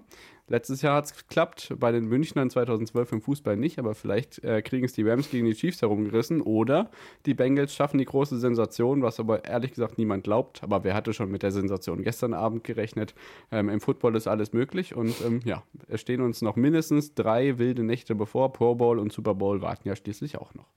Letztes 0.50 0.82
Jahr 0.82 0.96
hat 0.96 1.06
es 1.06 1.14
geklappt, 1.14 1.74
bei 1.78 1.92
den 1.92 2.06
Münchnern 2.06 2.50
2012 2.50 3.12
im 3.12 3.22
Fußball 3.22 3.58
nicht, 3.58 3.80
aber 3.80 3.96
vielleicht 3.96 4.42
äh, 4.46 4.62
kriegen 4.62 4.86
es 4.86 4.94
die 4.94 5.04
Rams 5.04 5.30
gegen 5.30 5.46
die 5.46 5.54
Chiefs 5.54 5.82
herumgerissen 5.82 6.42
oder 6.42 6.90
die 7.26 7.34
Bengals 7.34 7.76
schaffen 7.76 7.98
die 7.98 8.06
große 8.06 8.40
Sensation, 8.40 9.02
was 9.02 9.20
aber 9.20 9.44
ehrlich 9.44 9.72
gesagt 9.72 9.98
niemand 9.98 10.24
glaubt. 10.24 10.64
Aber 10.64 10.86
wer 10.86 10.94
hatte 10.94 11.12
schon 11.12 11.32
mit 11.32 11.44
der 11.44 11.52
Sensation 11.52 12.02
gestern 12.02 12.34
Abend 12.34 12.64
gerechnet? 12.64 13.14
Ähm, 13.52 13.68
Im 13.68 13.82
Football 13.82 14.16
ist 14.16 14.28
alles 14.28 14.54
möglich 14.54 14.96
und 14.96 15.14
ähm, 15.26 15.42
ja, 15.44 15.64
es 15.90 16.00
stehen 16.00 16.22
uns 16.22 16.42
noch 16.42 16.56
mindestens 16.56 17.14
drei 17.14 17.58
wilde 17.58 17.84
Nächte 17.84 18.16
bevor. 18.16 18.54
Pro 18.54 18.76
Bowl 18.76 19.00
und 19.00 19.12
Super 19.12 19.36
Bowl 19.36 19.62
warten 19.62 19.90
ja 19.90 19.98
schließlich 19.98 20.38
auch 20.38 20.54
noch. 20.54 20.68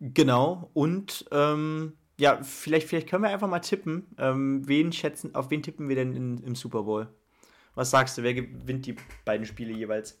Genau, 0.00 0.68
und 0.74 1.24
ähm, 1.32 1.94
ja, 2.18 2.42
vielleicht, 2.42 2.88
vielleicht 2.88 3.08
können 3.08 3.22
wir 3.22 3.30
einfach 3.30 3.48
mal 3.48 3.60
tippen. 3.60 4.06
Ähm, 4.18 4.66
wen 4.66 4.92
schätzen, 4.92 5.34
auf 5.34 5.50
wen 5.50 5.62
tippen 5.62 5.88
wir 5.88 5.96
denn 5.96 6.14
in, 6.14 6.38
im 6.38 6.54
Super 6.54 6.84
Bowl? 6.84 7.08
Was 7.74 7.90
sagst 7.90 8.18
du, 8.18 8.22
wer 8.22 8.34
gewinnt 8.34 8.86
die 8.86 8.96
beiden 9.24 9.46
Spiele 9.46 9.72
jeweils? 9.72 10.20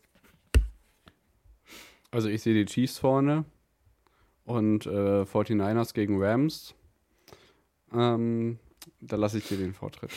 Also 2.10 2.28
ich 2.28 2.42
sehe 2.42 2.54
die 2.54 2.64
Chiefs 2.64 2.98
vorne 2.98 3.44
und 4.44 4.86
äh, 4.86 5.22
49ers 5.22 5.94
gegen 5.94 6.22
Rams. 6.22 6.74
Ähm, 7.92 8.58
da 9.00 9.16
lasse 9.16 9.38
ich 9.38 9.48
dir 9.48 9.56
den 9.56 9.72
Vortritt. 9.72 10.10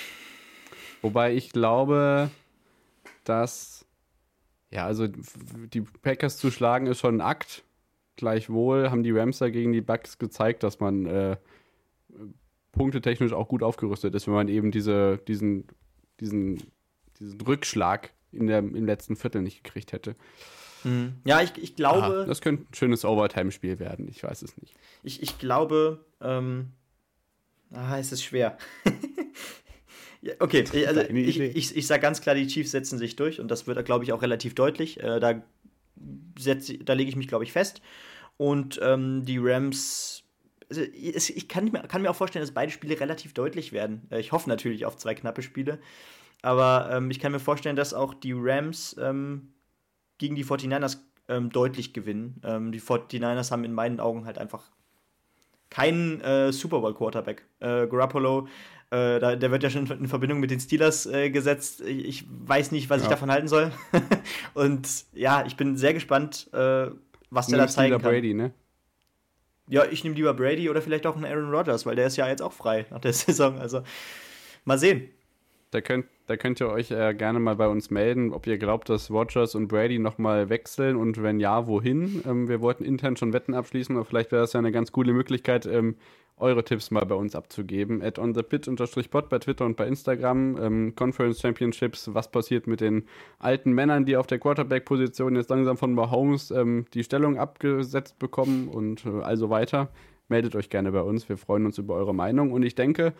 Wobei 1.01 1.33
ich 1.35 1.51
glaube, 1.51 2.31
dass 3.23 3.87
ja, 4.69 4.85
also 4.85 5.07
die 5.07 5.81
Packers 5.81 6.37
zu 6.37 6.51
schlagen 6.51 6.87
ist 6.87 6.99
schon 6.99 7.17
ein 7.17 7.21
Akt. 7.21 7.63
Gleichwohl 8.15 8.89
haben 8.89 9.03
die 9.03 9.11
Rams 9.11 9.37
dagegen 9.37 9.71
die 9.71 9.81
Bucks 9.81 10.17
gezeigt, 10.17 10.63
dass 10.63 10.79
man 10.79 11.05
äh, 11.05 11.37
punktetechnisch 12.77 13.33
auch 13.33 13.47
gut 13.47 13.63
aufgerüstet 13.63 14.15
ist, 14.15 14.27
wenn 14.27 14.33
man 14.33 14.47
eben 14.47 14.71
diese, 14.71 15.17
diesen, 15.27 15.65
diesen, 16.19 16.63
diesen 17.19 17.41
Rückschlag 17.41 18.13
in 18.31 18.47
der, 18.47 18.59
im 18.59 18.85
letzten 18.85 19.15
Viertel 19.15 19.41
nicht 19.41 19.63
gekriegt 19.63 19.91
hätte. 19.93 20.15
Mhm. 20.83 21.15
Ja, 21.25 21.41
ich, 21.41 21.51
ich 21.57 21.75
glaube. 21.75 22.03
Aha, 22.03 22.25
das 22.25 22.41
könnte 22.41 22.63
ein 22.63 22.73
schönes 22.73 23.03
Overtime-Spiel 23.05 23.79
werden, 23.79 24.07
ich 24.07 24.23
weiß 24.23 24.41
es 24.41 24.57
nicht. 24.57 24.75
Ich, 25.03 25.21
ich 25.21 25.39
glaube, 25.39 26.05
ähm, 26.21 26.71
ah, 27.71 27.97
es 27.97 28.11
ist 28.11 28.23
schwer. 28.23 28.57
okay, 30.39 30.65
also 30.87 31.01
ich, 31.01 31.39
ich, 31.39 31.75
ich 31.75 31.87
sage 31.87 32.01
ganz 32.01 32.21
klar, 32.21 32.35
die 32.35 32.47
Chiefs 32.47 32.71
setzen 32.71 32.97
sich 32.97 33.15
durch 33.15 33.39
und 33.39 33.49
das 33.49 33.67
wird, 33.67 33.83
glaube 33.85 34.03
ich, 34.03 34.13
auch 34.13 34.21
relativ 34.21 34.55
deutlich. 34.55 35.01
Äh, 35.01 35.19
da 35.19 35.41
da 36.39 36.93
lege 36.93 37.09
ich 37.09 37.15
mich, 37.15 37.27
glaube 37.27 37.43
ich, 37.43 37.51
fest. 37.51 37.81
Und 38.37 38.79
ähm, 38.83 39.25
die 39.25 39.39
Rams 39.39 40.23
also 40.69 40.81
ich 40.93 41.47
kann 41.47 41.65
mir, 41.65 41.81
kann 41.81 42.01
mir 42.01 42.09
auch 42.09 42.15
vorstellen, 42.15 42.43
dass 42.43 42.53
beide 42.53 42.71
Spiele 42.71 42.99
relativ 42.99 43.33
deutlich 43.33 43.71
werden. 43.71 44.07
Äh, 44.09 44.19
ich 44.19 44.31
hoffe 44.31 44.49
natürlich 44.49 44.85
auf 44.85 44.97
zwei 44.97 45.15
knappe 45.15 45.41
Spiele. 45.41 45.79
Aber 46.41 46.89
ähm, 46.91 47.09
ich 47.09 47.19
kann 47.19 47.31
mir 47.31 47.39
vorstellen, 47.39 47.75
dass 47.75 47.93
auch 47.93 48.13
die 48.13 48.33
Rams 48.35 48.95
ähm, 48.99 49.53
gegen 50.17 50.35
die 50.35 50.45
49ers 50.45 50.97
ähm, 51.27 51.49
deutlich 51.49 51.93
gewinnen. 51.93 52.41
Ähm, 52.43 52.71
die 52.71 52.81
49ers 52.81 53.51
haben 53.51 53.63
in 53.63 53.73
meinen 53.73 53.99
Augen 53.99 54.25
halt 54.25 54.37
einfach 54.37 54.69
keinen 55.69 56.21
äh, 56.21 56.51
Super 56.51 56.79
Bowl 56.79 56.93
Quarterback. 56.93 57.45
Äh, 57.59 57.87
Garoppolo, 57.87 58.47
äh, 58.89 59.19
da, 59.19 59.35
der 59.35 59.51
wird 59.51 59.63
ja 59.63 59.69
schon 59.69 59.85
in 59.87 60.07
Verbindung 60.07 60.39
mit 60.39 60.51
den 60.51 60.59
Steelers 60.59 61.05
äh, 61.05 61.29
gesetzt. 61.29 61.81
Ich, 61.81 62.25
weiß 62.29 62.71
nicht, 62.71 62.89
was 62.89 62.99
ja. 62.99 63.03
ich 63.03 63.09
davon 63.09 63.31
halten 63.31 63.47
soll. 63.47 63.71
Und 64.53 64.87
ja, 65.13 65.45
ich 65.45 65.57
bin 65.57 65.75
sehr 65.75 65.93
gespannt, 65.93 66.49
äh, 66.53 66.87
was 67.29 67.47
der 67.47 67.57
da 67.57 67.67
zeigen 67.67 67.99
kann. 67.99 68.01
Brady, 68.01 68.33
ne? 68.33 68.53
Ja, 69.67 69.85
ich 69.85 70.03
nehme 70.03 70.15
lieber 70.15 70.33
Brady 70.33 70.69
oder 70.69 70.81
vielleicht 70.81 71.05
auch 71.05 71.15
einen 71.15 71.25
Aaron 71.25 71.53
Rodgers, 71.53 71.85
weil 71.85 71.95
der 71.95 72.07
ist 72.07 72.15
ja 72.17 72.27
jetzt 72.27 72.41
auch 72.41 72.53
frei 72.53 72.85
nach 72.89 72.99
der 72.99 73.13
Saison. 73.13 73.59
Also 73.59 73.83
mal 74.65 74.77
sehen. 74.77 75.09
Da 75.71 75.81
könnt, 75.81 76.05
da 76.27 76.37
könnt 76.37 76.61
ihr 76.61 76.69
euch 76.69 76.91
äh, 76.91 77.13
gerne 77.13 77.39
mal 77.39 77.57
bei 77.57 77.67
uns 77.67 77.89
melden, 77.89 78.31
ob 78.31 78.47
ihr 78.47 78.57
glaubt, 78.57 78.87
dass 78.87 79.11
Rodgers 79.11 79.53
und 79.53 79.67
Brady 79.67 79.99
nochmal 79.99 80.49
wechseln 80.49 80.95
und 80.95 81.21
wenn 81.21 81.41
ja, 81.41 81.67
wohin. 81.67 82.23
Ähm, 82.25 82.47
wir 82.47 82.61
wollten 82.61 82.85
intern 82.85 83.17
schon 83.17 83.33
Wetten 83.33 83.53
abschließen, 83.53 83.95
aber 83.95 84.05
vielleicht 84.05 84.31
wäre 84.31 84.43
das 84.43 84.53
ja 84.53 84.59
eine 84.59 84.71
ganz 84.71 84.93
coole 84.93 85.11
Möglichkeit, 85.11 85.65
ähm, 85.65 85.95
eure 86.37 86.63
Tipps 86.63 86.91
mal 86.91 87.05
bei 87.05 87.15
uns 87.15 87.35
abzugeben. 87.35 88.01
At 88.01 88.19
on 88.19 88.33
the 88.33 88.43
pit 88.43 88.69
pod 89.11 89.27
bei 89.27 89.39
Twitter 89.39 89.65
und 89.65 89.75
bei 89.75 89.87
Instagram. 89.87 90.57
Ähm, 90.61 90.95
Conference 90.95 91.41
Championships, 91.41 92.13
was 92.13 92.31
passiert 92.31 92.67
mit 92.67 92.79
den 92.79 93.05
alten 93.39 93.73
Männern, 93.73 94.05
die 94.05 94.15
auf 94.15 94.27
der 94.27 94.39
Quarterback-Position 94.39 95.35
jetzt 95.35 95.49
langsam 95.49 95.77
von 95.77 95.93
Mahomes 95.93 96.51
ähm, 96.51 96.85
die 96.93 97.03
Stellung 97.03 97.37
abgesetzt 97.37 98.19
bekommen 98.19 98.69
und 98.69 99.05
äh, 99.05 99.21
also 99.21 99.49
weiter. 99.49 99.89
Meldet 100.29 100.55
euch 100.55 100.69
gerne 100.69 100.91
bei 100.91 101.01
uns, 101.01 101.27
wir 101.27 101.37
freuen 101.37 101.65
uns 101.65 101.77
über 101.77 101.95
eure 101.95 102.13
Meinung 102.13 102.51
und 102.51 102.63
ich 102.63 102.75
denke, 102.75 103.13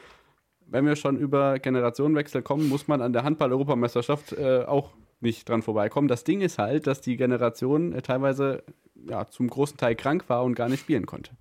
wenn 0.69 0.85
wir 0.85 0.95
schon 0.95 1.17
über 1.17 1.59
Generationenwechsel 1.59 2.41
kommen, 2.41 2.67
muss 2.69 2.87
man 2.87 3.01
an 3.01 3.13
der 3.13 3.23
Handball-Europameisterschaft 3.23 4.33
äh, 4.33 4.63
auch 4.65 4.91
nicht 5.19 5.47
dran 5.49 5.61
vorbeikommen. 5.61 6.07
Das 6.07 6.23
Ding 6.23 6.41
ist 6.41 6.57
halt, 6.57 6.87
dass 6.87 7.01
die 7.01 7.17
Generation 7.17 7.93
äh, 7.93 8.01
teilweise 8.01 8.63
ja, 9.07 9.25
zum 9.27 9.49
großen 9.49 9.77
Teil 9.77 9.95
krank 9.95 10.25
war 10.27 10.43
und 10.43 10.55
gar 10.55 10.69
nicht 10.69 10.81
spielen 10.81 11.05
konnte. 11.05 11.31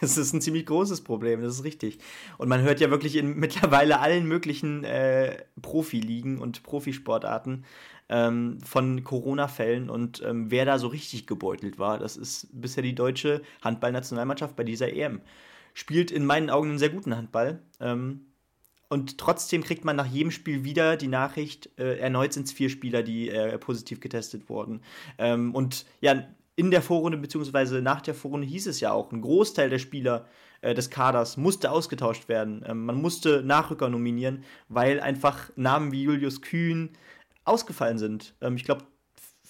Das 0.00 0.18
ist 0.18 0.34
ein 0.34 0.42
ziemlich 0.42 0.66
großes 0.66 1.02
Problem, 1.02 1.40
das 1.40 1.54
ist 1.54 1.64
richtig. 1.64 1.98
Und 2.36 2.48
man 2.48 2.60
hört 2.60 2.80
ja 2.80 2.90
wirklich 2.90 3.16
in 3.16 3.36
mittlerweile 3.38 4.00
allen 4.00 4.26
möglichen 4.26 4.84
äh, 4.84 5.38
Profiligen 5.62 6.40
und 6.40 6.62
Profisportarten 6.62 7.64
ähm, 8.08 8.58
von 8.62 9.02
Corona-Fällen 9.02 9.88
und 9.88 10.22
ähm, 10.22 10.50
wer 10.50 10.66
da 10.66 10.78
so 10.78 10.88
richtig 10.88 11.26
gebeutelt 11.26 11.78
war, 11.78 11.98
das 11.98 12.16
ist 12.16 12.48
bisher 12.52 12.82
die 12.82 12.94
deutsche 12.94 13.40
Handballnationalmannschaft 13.62 14.56
bei 14.56 14.64
dieser 14.64 14.92
EM 14.92 15.22
spielt 15.74 16.10
in 16.10 16.24
meinen 16.24 16.48
Augen 16.48 16.70
einen 16.70 16.78
sehr 16.78 16.88
guten 16.88 17.14
Handball. 17.14 17.62
Ähm, 17.80 18.26
und 18.88 19.18
trotzdem 19.18 19.64
kriegt 19.64 19.84
man 19.84 19.96
nach 19.96 20.06
jedem 20.06 20.30
Spiel 20.30 20.64
wieder 20.64 20.96
die 20.96 21.08
Nachricht, 21.08 21.68
äh, 21.78 21.98
erneut 21.98 22.32
sind 22.32 22.46
es 22.46 22.52
vier 22.52 22.70
Spieler, 22.70 23.02
die 23.02 23.28
äh, 23.28 23.58
positiv 23.58 24.00
getestet 24.00 24.48
wurden. 24.48 24.82
Ähm, 25.18 25.54
und 25.54 25.84
ja, 26.00 26.24
in 26.56 26.70
der 26.70 26.82
Vorrunde 26.82 27.18
beziehungsweise 27.18 27.82
nach 27.82 28.00
der 28.00 28.14
Vorrunde 28.14 28.46
hieß 28.46 28.68
es 28.68 28.80
ja 28.80 28.92
auch, 28.92 29.10
ein 29.10 29.20
Großteil 29.20 29.68
der 29.68 29.80
Spieler 29.80 30.26
äh, 30.60 30.74
des 30.74 30.90
Kaders 30.90 31.36
musste 31.36 31.70
ausgetauscht 31.70 32.28
werden. 32.28 32.64
Ähm, 32.66 32.86
man 32.86 33.00
musste 33.00 33.42
Nachrücker 33.42 33.88
nominieren, 33.88 34.44
weil 34.68 35.00
einfach 35.00 35.50
Namen 35.56 35.90
wie 35.90 36.04
Julius 36.04 36.40
Kühn 36.40 36.90
ausgefallen 37.44 37.98
sind. 37.98 38.34
Ähm, 38.40 38.56
ich 38.56 38.64
glaube, 38.64 38.84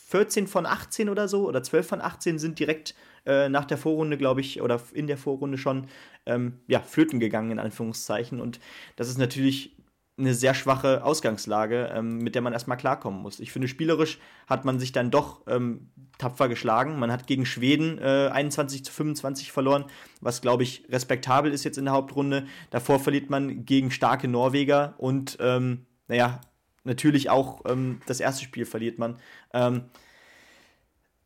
14 0.08 0.46
von 0.46 0.64
18 0.64 1.08
oder 1.08 1.28
so 1.28 1.46
oder 1.48 1.62
12 1.62 1.86
von 1.86 2.00
18 2.00 2.38
sind 2.38 2.58
direkt 2.58 2.94
äh, 3.26 3.48
nach 3.48 3.64
der 3.64 3.78
Vorrunde, 3.78 4.16
glaube 4.16 4.40
ich, 4.40 4.60
oder 4.60 4.80
in 4.92 5.06
der 5.06 5.18
Vorrunde 5.18 5.58
schon, 5.58 5.86
ähm, 6.26 6.60
ja, 6.66 6.80
flöten 6.80 7.20
gegangen, 7.20 7.52
in 7.52 7.58
Anführungszeichen. 7.58 8.40
Und 8.40 8.60
das 8.96 9.08
ist 9.08 9.18
natürlich 9.18 9.74
eine 10.16 10.34
sehr 10.34 10.54
schwache 10.54 11.02
Ausgangslage, 11.02 11.90
ähm, 11.92 12.18
mit 12.18 12.34
der 12.34 12.42
man 12.42 12.52
erstmal 12.52 12.76
klarkommen 12.76 13.20
muss. 13.20 13.40
Ich 13.40 13.50
finde, 13.50 13.66
spielerisch 13.66 14.18
hat 14.46 14.64
man 14.64 14.78
sich 14.78 14.92
dann 14.92 15.10
doch 15.10 15.42
ähm, 15.48 15.90
tapfer 16.18 16.48
geschlagen. 16.48 16.98
Man 16.98 17.10
hat 17.10 17.26
gegen 17.26 17.46
Schweden 17.46 17.98
äh, 17.98 18.28
21 18.32 18.84
zu 18.84 18.92
25 18.92 19.50
verloren, 19.50 19.86
was, 20.20 20.40
glaube 20.40 20.62
ich, 20.62 20.84
respektabel 20.88 21.52
ist 21.52 21.64
jetzt 21.64 21.78
in 21.78 21.86
der 21.86 21.94
Hauptrunde. 21.94 22.46
Davor 22.70 23.00
verliert 23.00 23.28
man 23.28 23.64
gegen 23.64 23.90
starke 23.90 24.28
Norweger 24.28 24.94
und, 24.98 25.36
ähm, 25.40 25.86
naja, 26.06 26.40
natürlich 26.84 27.30
auch 27.30 27.62
ähm, 27.66 28.00
das 28.06 28.20
erste 28.20 28.44
Spiel 28.44 28.66
verliert 28.66 28.98
man. 28.98 29.16
Ähm, 29.52 29.86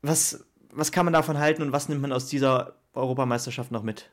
was, 0.01 0.47
was 0.79 0.93
kann 0.93 1.05
man 1.05 1.13
davon 1.13 1.39
halten 1.39 1.63
und 1.63 1.73
was 1.73 1.89
nimmt 1.89 2.03
man 2.03 2.13
aus 2.13 2.27
dieser 2.27 2.75
Europameisterschaft 2.95 3.73
noch 3.73 3.83
mit? 3.83 4.11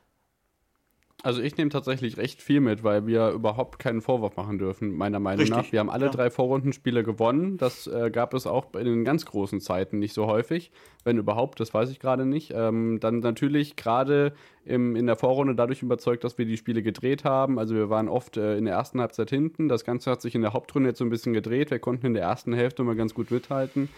Also 1.22 1.40
ich 1.40 1.56
nehme 1.56 1.70
tatsächlich 1.70 2.18
recht 2.18 2.42
viel 2.42 2.60
mit, 2.60 2.84
weil 2.84 3.06
wir 3.06 3.30
überhaupt 3.30 3.78
keinen 3.78 4.00
Vorwurf 4.00 4.36
machen 4.36 4.58
dürfen, 4.58 4.94
meiner 4.96 5.18
Meinung 5.18 5.40
Richtig, 5.40 5.56
nach. 5.56 5.72
Wir 5.72 5.80
haben 5.80 5.90
alle 5.90 6.06
ja. 6.06 6.12
drei 6.12 6.30
Vorrundenspiele 6.30 7.02
gewonnen. 7.02 7.56
Das 7.56 7.86
äh, 7.86 8.10
gab 8.10 8.34
es 8.34 8.46
auch 8.46 8.74
in 8.74 8.84
den 8.84 9.04
ganz 9.04 9.24
großen 9.24 9.60
Zeiten 9.60 9.98
nicht 9.98 10.12
so 10.12 10.26
häufig. 10.26 10.70
Wenn 11.04 11.18
überhaupt, 11.18 11.58
das 11.58 11.72
weiß 11.72 11.90
ich 11.90 12.00
gerade 12.00 12.26
nicht. 12.26 12.52
Ähm, 12.54 13.00
dann 13.00 13.20
natürlich 13.20 13.76
gerade 13.76 14.34
in 14.64 15.06
der 15.06 15.16
Vorrunde 15.16 15.54
dadurch 15.54 15.82
überzeugt, 15.82 16.22
dass 16.22 16.38
wir 16.38 16.44
die 16.44 16.56
Spiele 16.56 16.82
gedreht 16.82 17.24
haben. 17.24 17.58
Also 17.58 17.74
wir 17.74 17.88
waren 17.88 18.08
oft 18.08 18.36
äh, 18.36 18.56
in 18.56 18.64
der 18.64 18.74
ersten 18.74 19.00
Halbzeit 19.00 19.30
hinten. 19.30 19.68
Das 19.68 19.84
Ganze 19.84 20.10
hat 20.10 20.20
sich 20.20 20.34
in 20.34 20.42
der 20.42 20.52
Hauptrunde 20.52 20.90
jetzt 20.90 20.98
so 20.98 21.04
ein 21.04 21.10
bisschen 21.10 21.32
gedreht. 21.32 21.70
Wir 21.70 21.78
konnten 21.78 22.06
in 22.06 22.14
der 22.14 22.24
ersten 22.24 22.52
Hälfte 22.52 22.84
mal 22.84 22.96
ganz 22.96 23.14
gut 23.14 23.30
mithalten. 23.30 23.88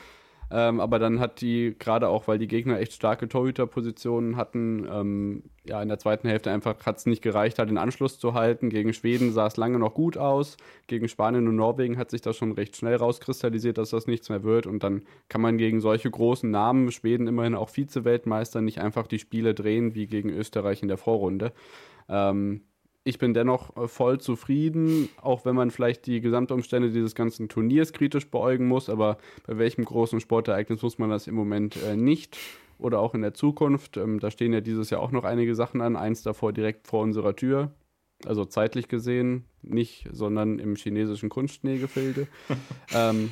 Ähm, 0.51 0.81
aber 0.81 0.99
dann 0.99 1.21
hat 1.21 1.41
die, 1.43 1.77
gerade 1.79 2.09
auch 2.09 2.27
weil 2.27 2.39
die 2.39 2.49
Gegner 2.49 2.79
echt 2.79 2.95
starke 2.95 3.29
Torhüterpositionen 3.29 4.37
hatten, 4.37 4.87
ähm, 4.91 5.43
ja, 5.65 5.83
in 5.83 5.89
der 5.89 5.99
zweiten 5.99 6.27
Hälfte 6.27 6.51
einfach 6.51 6.87
hat 6.87 6.97
es 6.97 7.05
nicht 7.05 7.21
gereicht, 7.21 7.59
halt 7.59 7.69
den 7.69 7.77
Anschluss 7.77 8.19
zu 8.19 8.33
halten. 8.33 8.71
Gegen 8.71 8.95
Schweden 8.95 9.33
sah 9.33 9.47
es 9.47 9.59
lange 9.59 9.79
noch 9.79 9.93
gut 9.93 10.17
aus. 10.17 10.57
Gegen 10.87 11.09
Spanien 11.09 11.47
und 11.47 11.57
Norwegen 11.57 11.99
hat 11.99 12.11
sich 12.11 12.23
das 12.23 12.37
schon 12.37 12.53
recht 12.53 12.77
schnell 12.77 12.97
rauskristallisiert, 12.97 13.77
dass 13.77 13.91
das 13.91 14.07
nichts 14.07 14.31
mehr 14.31 14.43
wird. 14.43 14.67
Und 14.67 14.83
dann 14.83 15.03
kann 15.29 15.43
man 15.43 15.59
gegen 15.59 15.81
solche 15.81 16.11
großen 16.11 16.51
Namen, 16.51 16.91
Schweden 16.93 17.27
immerhin 17.27 17.55
auch 17.55 17.69
Vize-Weltmeister, 17.69 18.63
nicht 18.63 18.81
einfach 18.81 19.07
die 19.07 19.19
Spiele 19.19 19.53
drehen 19.53 19.95
wie 19.95 20.07
gegen 20.07 20.31
Österreich 20.31 20.81
in 20.81 20.89
der 20.89 20.99
Vorrunde. 20.99 21.53
Ähm, 22.09 22.63
ich 23.09 23.19
bin 23.19 23.33
dennoch 23.33 23.75
äh, 23.77 23.89
voll 23.89 24.21
zufrieden, 24.21 25.09
auch 25.23 25.47
wenn 25.47 25.57
man 25.57 25.71
vielleicht 25.71 26.05
die 26.07 26.21
Gesamtumstände 26.21 26.91
dieses 26.91 27.15
ganzen 27.15 27.49
Turniers 27.49 27.95
kritisch 27.95 28.31
beäugen 28.31 28.69
muss. 28.69 28.91
Aber 28.91 29.17
bei 29.47 29.57
welchem 29.57 29.87
großen 29.87 30.21
Sportereignis 30.21 30.83
muss 30.83 30.99
man 30.99 31.09
das 31.09 31.27
im 31.27 31.35
Moment 31.35 31.83
äh, 31.83 31.97
nicht? 31.97 32.37
Oder 32.79 33.01
auch 33.01 33.15
in 33.15 33.23
der 33.23 33.33
Zukunft. 33.33 33.97
Ähm, 33.97 34.21
da 34.21 34.31
stehen 34.31 34.53
ja 34.53 34.61
dieses 34.61 34.91
Jahr 34.91 35.01
auch 35.01 35.11
noch 35.11 35.25
einige 35.25 35.55
Sachen 35.55 35.81
an. 35.81 35.97
Eins 35.97 36.23
davor 36.23 36.53
direkt 36.53 36.87
vor 36.87 37.03
unserer 37.03 37.35
Tür. 37.35 37.73
Also 38.27 38.45
zeitlich 38.45 38.89
gesehen 38.89 39.45
nicht, 39.63 40.07
sondern 40.13 40.59
im 40.59 40.77
chinesischen 40.77 41.31
Kunstschneegefilde. 41.31 42.27
ähm, 42.95 43.31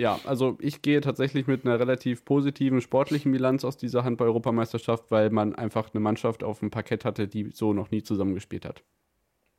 ja, 0.00 0.18
also 0.24 0.56
ich 0.60 0.80
gehe 0.80 1.02
tatsächlich 1.02 1.46
mit 1.46 1.66
einer 1.66 1.78
relativ 1.78 2.24
positiven 2.24 2.80
sportlichen 2.80 3.32
Bilanz 3.32 3.64
aus 3.66 3.76
dieser 3.76 4.02
Handball-Europameisterschaft, 4.02 5.10
weil 5.10 5.28
man 5.28 5.54
einfach 5.54 5.90
eine 5.92 6.00
Mannschaft 6.00 6.42
auf 6.42 6.60
dem 6.60 6.70
Parkett 6.70 7.04
hatte, 7.04 7.28
die 7.28 7.50
so 7.52 7.74
noch 7.74 7.90
nie 7.90 8.02
zusammengespielt 8.02 8.64
hat. 8.64 8.82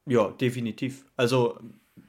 Ja, 0.07 0.31
definitiv. 0.31 1.05
Also 1.15 1.59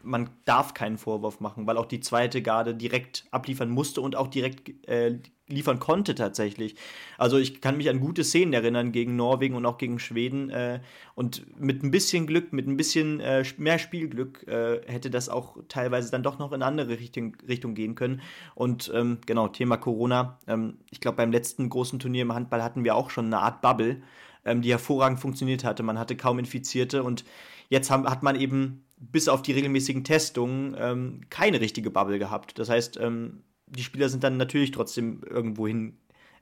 man 0.02 0.30
darf 0.44 0.74
keinen 0.74 0.98
Vorwurf 0.98 1.40
machen, 1.40 1.66
weil 1.66 1.76
auch 1.76 1.86
die 1.86 2.00
zweite 2.00 2.42
Garde 2.42 2.74
direkt 2.74 3.26
abliefern 3.30 3.70
musste 3.70 4.00
und 4.00 4.16
auch 4.16 4.28
direkt 4.28 4.88
äh, 4.88 5.18
liefern 5.48 5.78
konnte 5.78 6.14
tatsächlich. 6.14 6.76
Also 7.18 7.36
ich 7.36 7.60
kann 7.60 7.76
mich 7.76 7.88
an 7.88 8.00
gute 8.00 8.24
Szenen 8.24 8.52
erinnern 8.52 8.92
gegen 8.92 9.16
Norwegen 9.16 9.54
und 9.54 9.66
auch 9.66 9.78
gegen 9.78 9.98
Schweden. 9.98 10.50
Äh, 10.50 10.80
und 11.14 11.44
mit 11.60 11.82
ein 11.82 11.90
bisschen 11.90 12.26
Glück, 12.26 12.52
mit 12.52 12.66
ein 12.66 12.76
bisschen 12.76 13.20
äh, 13.20 13.44
mehr 13.58 13.78
Spielglück 13.78 14.46
äh, 14.48 14.80
hätte 14.86 15.10
das 15.10 15.28
auch 15.28 15.56
teilweise 15.68 16.10
dann 16.10 16.22
doch 16.22 16.38
noch 16.38 16.52
in 16.52 16.62
andere 16.62 16.98
Richtung, 16.98 17.36
Richtung 17.46 17.74
gehen 17.74 17.94
können. 17.94 18.22
Und 18.54 18.90
ähm, 18.94 19.18
genau, 19.26 19.48
Thema 19.48 19.76
Corona. 19.76 20.38
Ähm, 20.46 20.78
ich 20.90 21.00
glaube, 21.00 21.16
beim 21.16 21.32
letzten 21.32 21.68
großen 21.68 21.98
Turnier 21.98 22.22
im 22.22 22.34
Handball 22.34 22.62
hatten 22.62 22.84
wir 22.84 22.96
auch 22.96 23.10
schon 23.10 23.26
eine 23.26 23.38
Art 23.38 23.62
Bubble, 23.62 24.02
ähm, 24.44 24.62
die 24.62 24.70
hervorragend 24.70 25.20
funktioniert 25.20 25.64
hatte. 25.64 25.82
Man 25.82 25.98
hatte 25.98 26.16
kaum 26.16 26.38
Infizierte 26.38 27.02
und 27.02 27.24
jetzt 27.68 27.90
haben, 27.90 28.08
hat 28.08 28.22
man 28.22 28.36
eben 28.36 28.84
bis 29.11 29.28
auf 29.28 29.42
die 29.42 29.52
regelmäßigen 29.52 30.04
Testungen 30.04 30.76
ähm, 30.78 31.21
keine 31.28 31.61
richtige 31.61 31.90
Bubble 31.90 32.18
gehabt. 32.18 32.59
Das 32.59 32.68
heißt, 32.68 32.99
ähm, 32.99 33.42
die 33.66 33.82
Spieler 33.82 34.09
sind 34.09 34.23
dann 34.23 34.37
natürlich 34.37 34.71
trotzdem 34.71 35.23
irgendwohin 35.28 35.99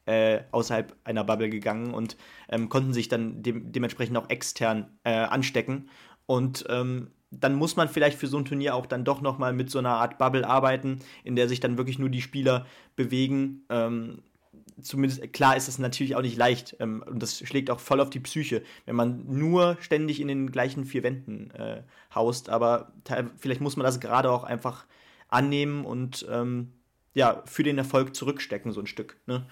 äh, 0.06 0.40
außerhalb 0.50 0.94
einer 1.04 1.24
Bubble 1.24 1.48
gegangen 1.50 1.94
und 1.94 2.16
ähm, 2.48 2.68
konnten 2.68 2.92
sich 2.92 3.08
dann 3.08 3.42
de 3.42 3.60
dementsprechend 3.60 4.16
auch 4.16 4.28
extern 4.28 4.98
äh, 5.04 5.12
anstecken. 5.12 5.88
Und 6.26 6.64
ähm, 6.68 7.10
dann 7.30 7.54
muss 7.54 7.76
man 7.76 7.88
vielleicht 7.88 8.18
für 8.18 8.26
so 8.26 8.36
ein 8.36 8.44
Turnier 8.44 8.74
auch 8.74 8.86
dann 8.86 9.04
doch 9.04 9.20
nochmal 9.20 9.52
mit 9.52 9.70
so 9.70 9.78
einer 9.78 9.96
Art 9.96 10.18
Bubble 10.18 10.46
arbeiten, 10.46 10.98
in 11.24 11.36
der 11.36 11.48
sich 11.48 11.60
dann 11.60 11.78
wirklich 11.78 11.98
nur 11.98 12.08
die 12.08 12.22
Spieler 12.22 12.66
bewegen. 12.96 13.62
Zumindest 14.82 15.32
klar 15.32 15.56
ist 15.56 15.68
es 15.68 15.78
natürlich 15.78 16.16
auch 16.16 16.22
nicht 16.22 16.36
leicht 16.36 16.76
ähm, 16.80 17.02
und 17.06 17.22
das 17.22 17.38
schlägt 17.38 17.70
auch 17.70 17.80
voll 17.80 18.00
auf 18.00 18.10
die 18.10 18.20
Psyche, 18.20 18.62
wenn 18.86 18.96
man 18.96 19.24
nur 19.26 19.76
ständig 19.80 20.20
in 20.20 20.28
den 20.28 20.50
gleichen 20.50 20.84
vier 20.84 21.02
Wänden 21.02 21.50
äh, 21.52 21.82
haust. 22.14 22.48
Aber 22.48 22.92
vielleicht 23.38 23.60
muss 23.60 23.76
man 23.76 23.84
das 23.84 24.00
gerade 24.00 24.30
auch 24.30 24.44
einfach 24.44 24.86
annehmen 25.28 25.84
und 25.84 26.26
ähm, 26.30 26.72
ja 27.14 27.42
für 27.46 27.62
den 27.62 27.78
Erfolg 27.78 28.14
zurückstecken 28.14 28.72
so 28.72 28.80
ein 28.80 28.86
Stück. 28.86 29.16
Ne? 29.26 29.46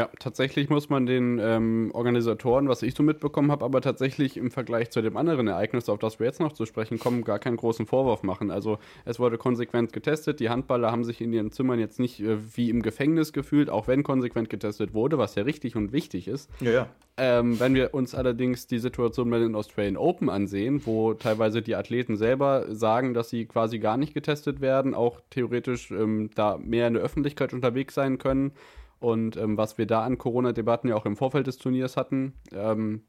Ja, 0.00 0.08
tatsächlich 0.18 0.70
muss 0.70 0.88
man 0.88 1.04
den 1.04 1.38
ähm, 1.38 1.90
Organisatoren, 1.92 2.70
was 2.70 2.82
ich 2.82 2.94
so 2.94 3.02
mitbekommen 3.02 3.50
habe, 3.50 3.66
aber 3.66 3.82
tatsächlich 3.82 4.38
im 4.38 4.50
Vergleich 4.50 4.88
zu 4.88 5.02
dem 5.02 5.18
anderen 5.18 5.46
Ereignis, 5.46 5.90
auf 5.90 5.98
das 5.98 6.18
wir 6.18 6.24
jetzt 6.24 6.40
noch 6.40 6.54
zu 6.54 6.64
sprechen 6.64 6.98
kommen, 6.98 7.22
gar 7.22 7.38
keinen 7.38 7.58
großen 7.58 7.84
Vorwurf 7.84 8.22
machen. 8.22 8.50
Also 8.50 8.78
es 9.04 9.20
wurde 9.20 9.36
konsequent 9.36 9.92
getestet, 9.92 10.40
die 10.40 10.48
Handballer 10.48 10.90
haben 10.90 11.04
sich 11.04 11.20
in 11.20 11.34
ihren 11.34 11.52
Zimmern 11.52 11.78
jetzt 11.78 12.00
nicht 12.00 12.18
äh, 12.18 12.38
wie 12.56 12.70
im 12.70 12.80
Gefängnis 12.80 13.34
gefühlt, 13.34 13.68
auch 13.68 13.88
wenn 13.88 14.02
konsequent 14.02 14.48
getestet 14.48 14.94
wurde, 14.94 15.18
was 15.18 15.34
ja 15.34 15.42
richtig 15.42 15.76
und 15.76 15.92
wichtig 15.92 16.28
ist. 16.28 16.48
Ja, 16.62 16.70
ja. 16.70 16.88
Ähm, 17.18 17.60
wenn 17.60 17.74
wir 17.74 17.92
uns 17.92 18.14
allerdings 18.14 18.68
die 18.68 18.78
Situation 18.78 19.28
bei 19.28 19.38
den 19.38 19.54
Australian 19.54 19.98
Open 19.98 20.30
ansehen, 20.30 20.80
wo 20.86 21.12
teilweise 21.12 21.60
die 21.60 21.74
Athleten 21.74 22.16
selber 22.16 22.74
sagen, 22.74 23.12
dass 23.12 23.28
sie 23.28 23.44
quasi 23.44 23.78
gar 23.78 23.98
nicht 23.98 24.14
getestet 24.14 24.62
werden, 24.62 24.94
auch 24.94 25.20
theoretisch 25.28 25.90
ähm, 25.90 26.30
da 26.34 26.56
mehr 26.56 26.86
in 26.86 26.94
der 26.94 27.02
Öffentlichkeit 27.02 27.52
unterwegs 27.52 27.92
sein 27.94 28.16
können, 28.16 28.52
und 29.00 29.36
ähm, 29.36 29.56
was 29.56 29.78
wir 29.78 29.86
da 29.86 30.04
an 30.04 30.18
Corona-Debatten 30.18 30.88
ja 30.88 30.96
auch 30.96 31.06
im 31.06 31.16
Vorfeld 31.16 31.46
des 31.46 31.58
Turniers 31.58 31.96
hatten, 31.96 32.34
ähm, 32.52 33.02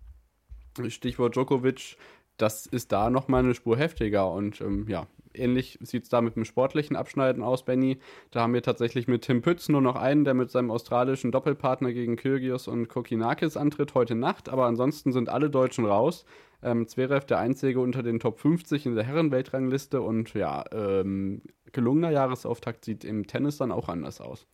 Stichwort 0.88 1.36
Djokovic, 1.36 1.98
das 2.38 2.66
ist 2.66 2.94
da 2.94 3.10
nochmal 3.10 3.44
eine 3.44 3.54
Spur 3.54 3.78
heftiger. 3.78 4.32
Und 4.32 4.62
ähm, 4.62 4.88
ja, 4.88 5.06
ähnlich 5.34 5.78
sieht 5.82 6.04
es 6.04 6.10
da 6.10 6.22
mit 6.22 6.38
dem 6.38 6.46
sportlichen 6.46 6.96
Abschneiden 6.96 7.44
aus, 7.44 7.66
Benny. 7.66 8.00
Da 8.32 8.42
haben 8.42 8.54
wir 8.54 8.64
tatsächlich 8.64 9.10
mit 9.10 9.24
Tim 9.24 9.42
Pütz 9.42 9.68
nur 9.68 9.82
noch 9.82 9.98
einen, 9.98 10.24
der 10.24 10.34
mit 10.34 10.50
seinem 10.50 10.72
australischen 10.72 11.32
Doppelpartner 11.32 11.92
gegen 11.92 12.16
Kyrgios 12.16 12.70
und 12.70 12.88
Kokinakis 12.88 13.58
antritt 13.58 13.94
heute 13.94 14.16
Nacht. 14.16 14.48
Aber 14.48 14.66
ansonsten 14.66 15.12
sind 15.12 15.28
alle 15.28 15.50
Deutschen 15.50 15.86
raus. 15.86 16.26
Ähm, 16.64 16.88
Zverev 16.88 17.26
der 17.26 17.40
einzige 17.40 17.82
unter 17.82 18.02
den 18.02 18.20
Top 18.20 18.40
50 18.40 18.86
in 18.86 18.96
der 18.96 19.04
Herrenweltrangliste. 19.04 20.02
Und 20.02 20.34
ja, 20.34 20.64
ähm, 20.72 21.42
gelungener 21.74 22.12
Jahresauftakt 22.12 22.86
sieht 22.86 23.04
im 23.04 23.28
Tennis 23.28 23.58
dann 23.58 23.74
auch 23.74 23.90
anders 23.90 24.22
aus. 24.22 24.48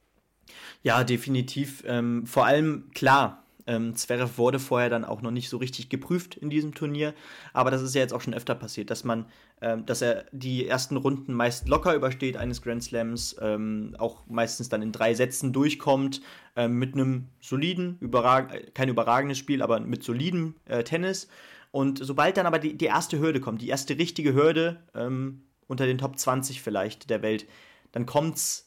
Ja, 0.83 1.03
definitiv. 1.03 1.83
Ähm, 1.85 2.25
vor 2.25 2.45
allem, 2.45 2.89
klar, 2.93 3.43
ähm, 3.67 3.95
Zverev 3.95 4.37
wurde 4.37 4.59
vorher 4.59 4.89
dann 4.89 5.03
auch 5.05 5.21
noch 5.21 5.31
nicht 5.31 5.49
so 5.49 5.57
richtig 5.57 5.89
geprüft 5.89 6.35
in 6.35 6.49
diesem 6.49 6.73
Turnier, 6.73 7.13
aber 7.53 7.69
das 7.69 7.81
ist 7.81 7.93
ja 7.93 8.01
jetzt 8.01 8.13
auch 8.13 8.21
schon 8.21 8.33
öfter 8.33 8.55
passiert, 8.55 8.89
dass 8.89 9.03
man, 9.03 9.25
ähm, 9.61 9.85
dass 9.85 10.01
er 10.01 10.25
die 10.31 10.65
ersten 10.65 10.95
Runden 10.95 11.33
meist 11.33 11.67
locker 11.67 11.93
übersteht 11.93 12.37
eines 12.37 12.61
Grand 12.61 12.83
Slams, 12.83 13.35
ähm, 13.41 13.93
auch 13.99 14.25
meistens 14.27 14.69
dann 14.69 14.81
in 14.81 14.93
drei 14.93 15.13
Sätzen 15.13 15.51
durchkommt, 15.51 16.21
ähm, 16.55 16.79
mit 16.79 16.93
einem 16.93 17.27
soliden, 17.41 17.97
überrag 17.99 18.73
kein 18.73 18.89
überragendes 18.89 19.37
Spiel, 19.37 19.61
aber 19.61 19.79
mit 19.81 20.03
solidem 20.03 20.55
äh, 20.65 20.83
Tennis. 20.83 21.27
Und 21.71 21.99
sobald 22.01 22.37
dann 22.37 22.45
aber 22.45 22.59
die, 22.59 22.77
die 22.77 22.85
erste 22.85 23.19
Hürde 23.19 23.41
kommt, 23.41 23.61
die 23.61 23.67
erste 23.67 23.97
richtige 23.97 24.33
Hürde 24.33 24.79
ähm, 24.95 25.41
unter 25.67 25.85
den 25.85 25.97
Top 25.97 26.17
20 26.17 26.61
vielleicht 26.61 27.09
der 27.09 27.21
Welt, 27.21 27.45
dann 27.91 28.05
kommt 28.05 28.37
es 28.37 28.66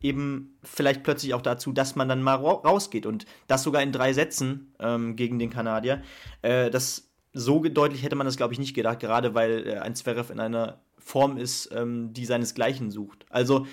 eben 0.00 0.58
vielleicht 0.62 1.02
plötzlich 1.02 1.34
auch 1.34 1.42
dazu, 1.42 1.72
dass 1.72 1.96
man 1.96 2.08
dann 2.08 2.22
mal 2.22 2.34
rausgeht 2.34 3.06
und 3.06 3.26
das 3.46 3.62
sogar 3.62 3.82
in 3.82 3.92
drei 3.92 4.12
Sätzen 4.12 4.74
ähm, 4.78 5.16
gegen 5.16 5.38
den 5.38 5.50
Kanadier. 5.50 6.02
Äh, 6.42 6.70
das 6.70 7.10
so 7.32 7.62
deutlich 7.62 8.02
hätte 8.02 8.16
man 8.16 8.26
das, 8.26 8.36
glaube 8.36 8.52
ich, 8.52 8.58
nicht 8.58 8.74
gedacht, 8.74 9.00
gerade 9.00 9.34
weil 9.34 9.66
äh, 9.66 9.78
ein 9.78 9.94
Zverev 9.94 10.32
in 10.32 10.40
einer 10.40 10.80
Form 10.98 11.36
ist, 11.36 11.70
ähm, 11.72 12.12
die 12.12 12.24
seinesgleichen 12.24 12.90
sucht. 12.90 13.24
Also, 13.30 13.66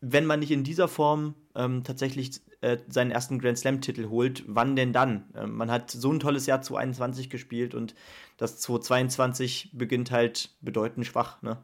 wenn 0.00 0.26
man 0.26 0.40
nicht 0.40 0.52
in 0.52 0.62
dieser 0.62 0.86
Form 0.86 1.34
ähm, 1.56 1.82
tatsächlich 1.82 2.40
äh, 2.60 2.78
seinen 2.88 3.10
ersten 3.10 3.38
Grand 3.38 3.58
Slam-Titel 3.58 4.08
holt, 4.08 4.44
wann 4.46 4.76
denn 4.76 4.92
dann? 4.92 5.24
Ähm, 5.34 5.56
man 5.56 5.70
hat 5.70 5.90
so 5.90 6.12
ein 6.12 6.20
tolles 6.20 6.46
Jahr 6.46 6.62
2021 6.62 7.30
gespielt 7.30 7.74
und 7.74 7.94
das 8.36 8.58
2022 8.60 9.70
beginnt 9.72 10.10
halt 10.10 10.50
bedeutend 10.60 11.06
schwach. 11.06 11.42
Ne? 11.42 11.58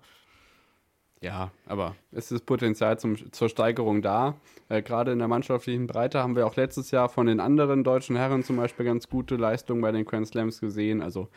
Ja, 1.24 1.50
aber 1.64 1.96
es 2.12 2.30
ist 2.30 2.44
Potenzial 2.44 2.98
zum, 2.98 3.32
zur 3.32 3.48
Steigerung 3.48 4.02
da. 4.02 4.34
Äh, 4.68 4.82
Gerade 4.82 5.10
in 5.12 5.18
der 5.18 5.26
mannschaftlichen 5.26 5.86
Breite 5.86 6.22
haben 6.22 6.36
wir 6.36 6.46
auch 6.46 6.54
letztes 6.54 6.90
Jahr 6.90 7.08
von 7.08 7.26
den 7.26 7.40
anderen 7.40 7.82
deutschen 7.82 8.14
Herren 8.14 8.42
zum 8.42 8.56
Beispiel 8.56 8.84
ganz 8.84 9.08
gute 9.08 9.36
Leistungen 9.36 9.80
bei 9.80 9.90
den 9.90 10.04
Grand 10.04 10.26
Slams 10.26 10.60
gesehen. 10.60 11.00
Also 11.00 11.28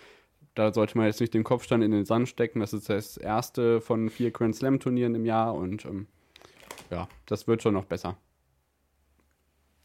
da 0.55 0.73
sollte 0.73 0.97
man 0.97 1.07
jetzt 1.07 1.21
nicht 1.21 1.33
den 1.33 1.45
Kopfstand 1.45 1.85
in 1.85 1.91
den 1.91 2.03
Sand 2.03 2.27
stecken. 2.27 2.59
Das 2.59 2.73
ist 2.73 2.89
das 2.89 3.15
erste 3.15 3.79
von 3.79 4.09
vier 4.09 4.31
Grand 4.31 4.57
Slam 4.57 4.81
Turnieren 4.81 5.15
im 5.15 5.25
Jahr 5.25 5.55
und 5.55 5.85
ähm, 5.85 6.07
ja, 6.91 7.07
das 7.25 7.47
wird 7.47 7.63
schon 7.63 7.73
noch 7.73 7.85
besser. 7.85 8.17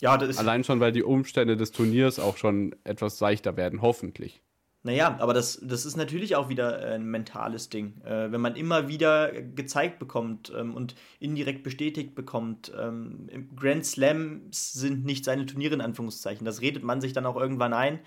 Ja, 0.01 0.19
das 0.19 0.31
ist 0.31 0.39
Allein 0.39 0.65
schon, 0.65 0.81
weil 0.81 0.91
die 0.91 1.05
Umstände 1.05 1.57
des 1.57 1.71
Turniers 1.71 2.19
auch 2.19 2.39
schon 2.39 2.75
etwas 2.83 3.19
seichter 3.19 3.57
werden, 3.57 3.83
hoffentlich. 3.83 4.43
Naja, 4.85 5.17
aber 5.21 5.33
das, 5.33 5.61
das 5.63 5.87
ist 5.87 5.97
natürlich 5.97 6.35
auch 6.35 6.49
wieder 6.49 6.83
äh, 6.83 6.95
ein 6.95 7.05
mentales 7.05 7.69
Ding. 7.69 8.01
Äh, 8.05 8.33
wenn 8.33 8.41
man 8.41 8.57
immer 8.57 8.89
wieder 8.89 9.31
gezeigt 9.31 10.01
bekommt 10.01 10.53
ähm, 10.57 10.75
und 10.75 10.97
indirekt 11.21 11.63
bestätigt 11.63 12.17
bekommt, 12.17 12.73
ähm, 12.77 13.49
Grand 13.55 13.87
Slams 13.87 14.73
sind 14.73 15.05
nicht 15.05 15.25
seine 15.25 15.47
Turniere 15.47 15.75
in 15.75 15.81
Anführungszeichen. 15.81 16.45
Das 16.45 16.61
redet 16.61 16.83
man 16.83 17.01
sich 17.01 17.13
dann 17.13 17.27
auch 17.27 17.37
irgendwann 17.37 17.73
ein. 17.73 18.01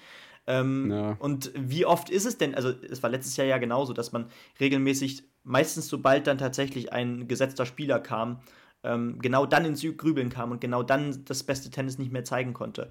Ähm, 0.48 0.92
ja. 0.92 1.16
Und 1.20 1.52
wie 1.56 1.86
oft 1.86 2.10
ist 2.10 2.26
es 2.26 2.38
denn, 2.38 2.54
also 2.54 2.70
es 2.70 3.02
war 3.02 3.10
letztes 3.10 3.38
Jahr 3.38 3.48
ja 3.48 3.58
genauso, 3.58 3.94
dass 3.94 4.12
man 4.12 4.28
regelmäßig, 4.60 5.24
meistens 5.44 5.88
sobald 5.88 6.28
dann 6.28 6.38
tatsächlich 6.38 6.92
ein 6.92 7.28
gesetzter 7.30 7.66
Spieler 7.66 8.00
kam, 8.00 8.42
ähm, 8.84 9.20
genau 9.20 9.46
dann 9.46 9.66
ins 9.66 9.82
Grübeln 9.82 10.30
kam 10.30 10.52
und 10.52 10.60
genau 10.60 10.84
dann 10.84 11.24
das 11.26 11.44
beste 11.44 11.70
Tennis 11.70 11.98
nicht 11.98 12.12
mehr 12.12 12.26
zeigen 12.26 12.54
konnte. 12.54 12.90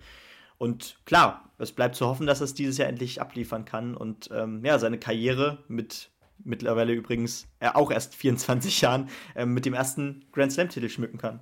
Und 0.58 0.96
klar, 1.04 1.50
es 1.58 1.72
bleibt 1.72 1.96
zu 1.96 2.06
hoffen, 2.06 2.26
dass 2.26 2.40
er 2.40 2.44
es 2.44 2.54
dieses 2.54 2.78
Jahr 2.78 2.88
endlich 2.88 3.20
abliefern 3.20 3.64
kann 3.64 3.96
und 3.96 4.30
ähm, 4.32 4.64
ja, 4.64 4.78
seine 4.78 4.98
Karriere 4.98 5.64
mit 5.68 6.10
mittlerweile 6.42 6.92
übrigens 6.92 7.48
äh, 7.60 7.68
auch 7.72 7.90
erst 7.90 8.14
24 8.16 8.80
Jahren 8.80 9.08
äh, 9.34 9.46
mit 9.46 9.66
dem 9.66 9.74
ersten 9.74 10.24
Grand 10.32 10.52
Slam-Titel 10.52 10.88
schmücken 10.88 11.18
kann. 11.18 11.40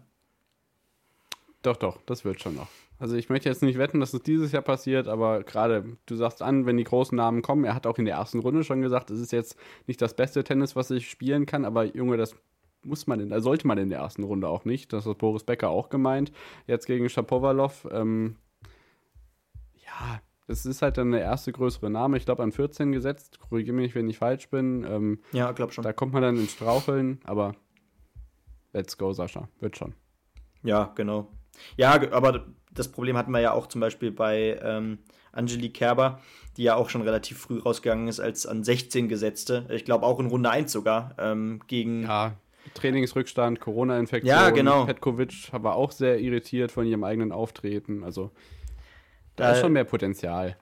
Doch, 1.62 1.76
doch, 1.76 2.00
das 2.06 2.24
wird 2.24 2.40
schon 2.40 2.56
noch. 2.56 2.68
Also 2.98 3.16
ich 3.16 3.28
möchte 3.28 3.48
jetzt 3.48 3.62
nicht 3.62 3.78
wetten, 3.78 4.00
dass 4.00 4.14
es 4.14 4.22
dieses 4.22 4.52
Jahr 4.52 4.62
passiert, 4.62 5.08
aber 5.08 5.42
gerade, 5.42 5.96
du 6.06 6.14
sagst 6.16 6.42
an, 6.42 6.66
wenn 6.66 6.76
die 6.76 6.84
großen 6.84 7.16
Namen 7.16 7.42
kommen, 7.42 7.64
er 7.64 7.74
hat 7.74 7.86
auch 7.86 7.98
in 7.98 8.04
der 8.04 8.16
ersten 8.16 8.40
Runde 8.40 8.62
schon 8.62 8.80
gesagt, 8.80 9.10
es 9.10 9.20
ist 9.20 9.32
jetzt 9.32 9.56
nicht 9.86 10.00
das 10.00 10.14
beste 10.14 10.44
Tennis, 10.44 10.76
was 10.76 10.90
ich 10.90 11.10
spielen 11.10 11.46
kann, 11.46 11.64
aber 11.64 11.84
Junge, 11.84 12.16
das 12.16 12.36
muss 12.84 13.06
man 13.06 13.20
in, 13.20 13.40
sollte 13.40 13.66
man 13.66 13.78
in 13.78 13.90
der 13.90 14.00
ersten 14.00 14.24
Runde 14.24 14.48
auch 14.48 14.64
nicht. 14.64 14.92
Das 14.92 15.06
hat 15.06 15.18
Boris 15.18 15.44
Becker 15.44 15.70
auch 15.70 15.88
gemeint. 15.88 16.32
Jetzt 16.66 16.86
gegen 16.86 17.08
Shapovalov, 17.08 17.86
ähm, 17.90 18.36
ja, 20.00 20.20
es 20.46 20.66
ist 20.66 20.82
halt 20.82 20.98
dann 20.98 21.12
der 21.12 21.20
erste 21.20 21.52
größere 21.52 21.90
Name, 21.90 22.16
ich 22.16 22.24
glaube 22.24 22.42
an 22.42 22.52
14 22.52 22.92
gesetzt. 22.92 23.38
Korrigiere 23.40 23.76
mich, 23.76 23.94
wenn 23.94 24.08
ich 24.08 24.18
falsch 24.18 24.48
bin. 24.50 24.84
Ähm, 24.84 25.20
ja, 25.32 25.52
glaub 25.52 25.72
schon. 25.72 25.84
Da 25.84 25.92
kommt 25.92 26.12
man 26.12 26.22
dann 26.22 26.36
ins 26.36 26.52
Straucheln, 26.52 27.20
aber 27.24 27.54
let's 28.72 28.98
go, 28.98 29.12
Sascha. 29.12 29.48
Wird 29.60 29.76
schon. 29.76 29.94
Ja, 30.62 30.92
genau. 30.94 31.28
Ja, 31.76 31.92
aber 32.12 32.46
das 32.72 32.90
Problem 32.90 33.16
hatten 33.16 33.32
wir 33.32 33.40
ja 33.40 33.52
auch 33.52 33.66
zum 33.66 33.80
Beispiel 33.80 34.10
bei 34.10 34.58
ähm, 34.62 34.98
Angelique 35.32 35.74
Kerber, 35.74 36.20
die 36.56 36.64
ja 36.64 36.76
auch 36.76 36.88
schon 36.88 37.02
relativ 37.02 37.38
früh 37.38 37.58
rausgegangen 37.58 38.08
ist 38.08 38.20
als 38.20 38.46
an 38.46 38.64
16 38.64 39.08
gesetzte. 39.08 39.66
Ich 39.70 39.84
glaube 39.84 40.06
auch 40.06 40.20
in 40.20 40.26
Runde 40.26 40.50
1 40.50 40.72
sogar 40.72 41.14
ähm, 41.18 41.60
gegen. 41.66 42.02
Ja, 42.02 42.36
Trainingsrückstand, 42.74 43.60
Corona-Infektion. 43.60 44.28
Ja, 44.28 44.50
genau. 44.50 44.86
Petkovic 44.86 45.50
war 45.52 45.76
auch 45.76 45.90
sehr 45.90 46.20
irritiert 46.20 46.72
von 46.72 46.86
ihrem 46.86 47.04
eigenen 47.04 47.32
Auftreten. 47.32 48.04
Also 48.04 48.30
da 49.36 49.52
ist 49.52 49.60
schon 49.60 49.72
mehr 49.72 49.84
Potenzial. 49.84 50.56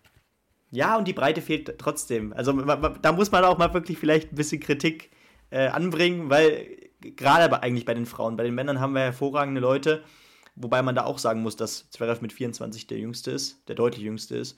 Ja, 0.70 0.96
und 0.96 1.08
die 1.08 1.12
Breite 1.12 1.42
fehlt 1.42 1.78
trotzdem. 1.78 2.32
Also 2.32 2.52
da 2.52 3.12
muss 3.12 3.32
man 3.32 3.44
auch 3.44 3.58
mal 3.58 3.74
wirklich 3.74 3.98
vielleicht 3.98 4.32
ein 4.32 4.36
bisschen 4.36 4.60
Kritik 4.60 5.10
äh, 5.50 5.66
anbringen, 5.66 6.30
weil 6.30 6.90
gerade 7.00 7.62
eigentlich 7.62 7.84
bei 7.84 7.94
den 7.94 8.06
Frauen, 8.06 8.36
bei 8.36 8.44
den 8.44 8.54
Männern 8.54 8.80
haben 8.80 8.94
wir 8.94 9.00
hervorragende 9.00 9.60
Leute, 9.60 10.04
wobei 10.54 10.82
man 10.82 10.94
da 10.94 11.04
auch 11.04 11.18
sagen 11.18 11.42
muss, 11.42 11.56
dass 11.56 11.90
Zverev 11.90 12.20
mit 12.20 12.32
24 12.32 12.86
der 12.86 12.98
jüngste 12.98 13.32
ist, 13.32 13.68
der 13.68 13.74
deutlich 13.74 14.04
jüngste 14.04 14.36
ist, 14.36 14.56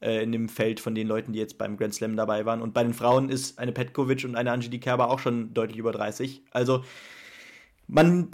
äh, 0.00 0.22
in 0.22 0.32
dem 0.32 0.48
Feld 0.48 0.80
von 0.80 0.94
den 0.94 1.06
Leuten, 1.06 1.32
die 1.32 1.38
jetzt 1.38 1.58
beim 1.58 1.76
Grand 1.76 1.94
Slam 1.94 2.16
dabei 2.16 2.46
waren. 2.46 2.62
Und 2.62 2.72
bei 2.72 2.82
den 2.82 2.94
Frauen 2.94 3.28
ist 3.28 3.58
eine 3.58 3.72
Petkovic 3.72 4.24
und 4.24 4.36
eine 4.36 4.52
Angelique 4.52 4.82
Kerber 4.82 5.10
auch 5.10 5.18
schon 5.18 5.52
deutlich 5.52 5.78
über 5.78 5.92
30. 5.92 6.42
Also 6.52 6.84
man 7.86 8.30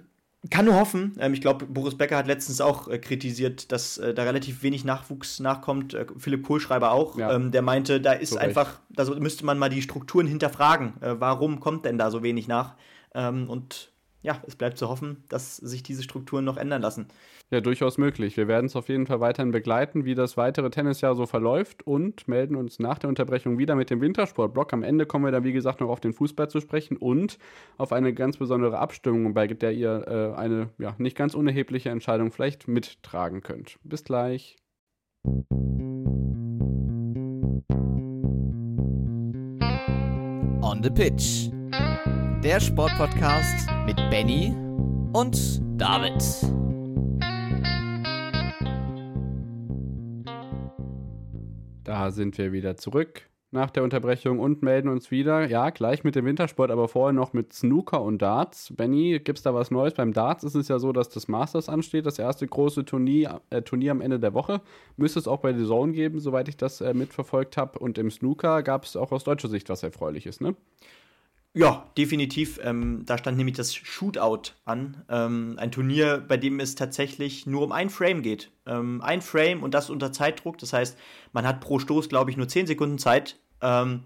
kann 0.50 0.64
nur 0.64 0.74
hoffen. 0.74 1.16
Ähm, 1.18 1.34
ich 1.34 1.40
glaube, 1.40 1.66
Boris 1.66 1.96
Becker 1.96 2.16
hat 2.16 2.26
letztens 2.26 2.60
auch 2.60 2.88
äh, 2.88 2.98
kritisiert, 2.98 3.72
dass 3.72 3.98
äh, 3.98 4.14
da 4.14 4.24
relativ 4.24 4.62
wenig 4.62 4.84
Nachwuchs 4.84 5.40
nachkommt. 5.40 5.94
Äh, 5.94 6.06
Philipp 6.16 6.44
Kohlschreiber 6.44 6.92
auch. 6.92 7.18
Ja. 7.18 7.34
Ähm, 7.34 7.50
der 7.52 7.62
meinte, 7.62 8.00
da 8.00 8.12
ist 8.12 8.30
so 8.30 8.38
einfach, 8.38 8.80
da 8.90 9.04
müsste 9.14 9.44
man 9.44 9.58
mal 9.58 9.68
die 9.68 9.82
Strukturen 9.82 10.26
hinterfragen. 10.26 11.00
Äh, 11.00 11.16
warum 11.18 11.60
kommt 11.60 11.84
denn 11.84 11.98
da 11.98 12.10
so 12.10 12.22
wenig 12.22 12.48
nach? 12.48 12.74
Ähm, 13.14 13.48
und 13.48 13.92
ja, 14.26 14.42
es 14.44 14.56
bleibt 14.56 14.76
zu 14.76 14.88
hoffen, 14.88 15.22
dass 15.28 15.56
sich 15.56 15.84
diese 15.84 16.02
Strukturen 16.02 16.44
noch 16.44 16.56
ändern 16.56 16.82
lassen. 16.82 17.06
Ja, 17.50 17.60
durchaus 17.60 17.96
möglich. 17.96 18.36
Wir 18.36 18.48
werden 18.48 18.66
es 18.66 18.74
auf 18.74 18.88
jeden 18.88 19.06
Fall 19.06 19.20
weiterhin 19.20 19.52
begleiten, 19.52 20.04
wie 20.04 20.16
das 20.16 20.36
weitere 20.36 20.68
Tennisjahr 20.68 21.14
so 21.14 21.26
verläuft 21.26 21.86
und 21.86 22.26
melden 22.26 22.56
uns 22.56 22.80
nach 22.80 22.98
der 22.98 23.08
Unterbrechung 23.08 23.56
wieder 23.56 23.76
mit 23.76 23.88
dem 23.88 24.00
Wintersportblock. 24.00 24.72
Am 24.72 24.82
Ende 24.82 25.06
kommen 25.06 25.24
wir 25.24 25.30
dann, 25.30 25.44
wie 25.44 25.52
gesagt, 25.52 25.80
noch 25.80 25.90
auf 25.90 26.00
den 26.00 26.12
Fußball 26.12 26.50
zu 26.50 26.60
sprechen 26.60 26.96
und 26.96 27.38
auf 27.78 27.92
eine 27.92 28.12
ganz 28.12 28.36
besondere 28.36 28.78
Abstimmung, 28.78 29.32
bei 29.32 29.46
der 29.46 29.72
ihr 29.72 30.04
äh, 30.08 30.36
eine 30.36 30.70
ja, 30.78 30.96
nicht 30.98 31.16
ganz 31.16 31.34
unerhebliche 31.34 31.90
Entscheidung 31.90 32.32
vielleicht 32.32 32.66
mittragen 32.66 33.42
könnt. 33.42 33.78
Bis 33.84 34.02
gleich. 34.02 34.56
On 40.62 40.82
the 40.82 40.90
Pitch. 40.90 41.48
Der 42.42 42.60
Sportpodcast 42.60 43.68
mit 43.86 43.96
Benny 44.10 44.54
und 45.12 45.60
David. 45.80 46.22
Da 51.82 52.10
sind 52.10 52.38
wir 52.38 52.52
wieder 52.52 52.76
zurück 52.76 53.28
nach 53.50 53.70
der 53.70 53.82
Unterbrechung 53.82 54.38
und 54.38 54.62
melden 54.62 54.88
uns 54.88 55.10
wieder. 55.10 55.48
Ja, 55.48 55.70
gleich 55.70 56.04
mit 56.04 56.14
dem 56.14 56.24
Wintersport, 56.24 56.70
aber 56.70 56.88
vorher 56.88 57.12
noch 57.12 57.32
mit 57.32 57.52
Snooker 57.52 58.02
und 58.02 58.20
Darts. 58.20 58.72
Benny, 58.76 59.18
gibt 59.18 59.38
es 59.38 59.42
da 59.42 59.54
was 59.54 59.70
Neues? 59.70 59.94
Beim 59.94 60.12
Darts 60.12 60.44
ist 60.44 60.54
es 60.54 60.68
ja 60.68 60.78
so, 60.78 60.92
dass 60.92 61.08
das 61.08 61.28
Masters 61.28 61.68
ansteht, 61.68 62.06
das 62.06 62.18
erste 62.18 62.46
große 62.46 62.84
Turnier, 62.84 63.40
äh, 63.50 63.62
Turnier 63.62 63.92
am 63.92 64.00
Ende 64.00 64.20
der 64.20 64.34
Woche. 64.34 64.60
Müsste 64.96 65.18
es 65.18 65.26
auch 65.26 65.40
bei 65.40 65.54
The 65.54 65.64
Zone 65.64 65.92
geben, 65.92 66.20
soweit 66.20 66.48
ich 66.48 66.56
das 66.56 66.80
äh, 66.80 66.92
mitverfolgt 66.94 67.56
habe. 67.56 67.78
Und 67.78 67.98
im 67.98 68.10
Snooker 68.10 68.62
gab 68.62 68.84
es 68.84 68.94
auch 68.94 69.10
aus 69.10 69.24
deutscher 69.24 69.48
Sicht 69.48 69.68
was 69.68 69.82
Erfreuliches, 69.82 70.40
ne? 70.40 70.54
Ja, 71.56 71.90
definitiv. 71.96 72.60
Ähm, 72.62 73.04
da 73.06 73.16
stand 73.16 73.38
nämlich 73.38 73.56
das 73.56 73.74
Shootout 73.74 74.52
an. 74.66 75.02
Ähm, 75.08 75.54
ein 75.56 75.72
Turnier, 75.72 76.18
bei 76.18 76.36
dem 76.36 76.60
es 76.60 76.74
tatsächlich 76.74 77.46
nur 77.46 77.62
um 77.62 77.72
ein 77.72 77.88
Frame 77.88 78.20
geht. 78.20 78.50
Ähm, 78.66 79.00
ein 79.00 79.22
Frame 79.22 79.62
und 79.62 79.72
das 79.72 79.88
unter 79.88 80.12
Zeitdruck. 80.12 80.58
Das 80.58 80.74
heißt, 80.74 80.98
man 81.32 81.46
hat 81.46 81.62
pro 81.62 81.78
Stoß, 81.78 82.10
glaube 82.10 82.30
ich, 82.30 82.36
nur 82.36 82.46
10 82.46 82.66
Sekunden 82.66 82.98
Zeit. 82.98 83.38
Ähm, 83.62 84.02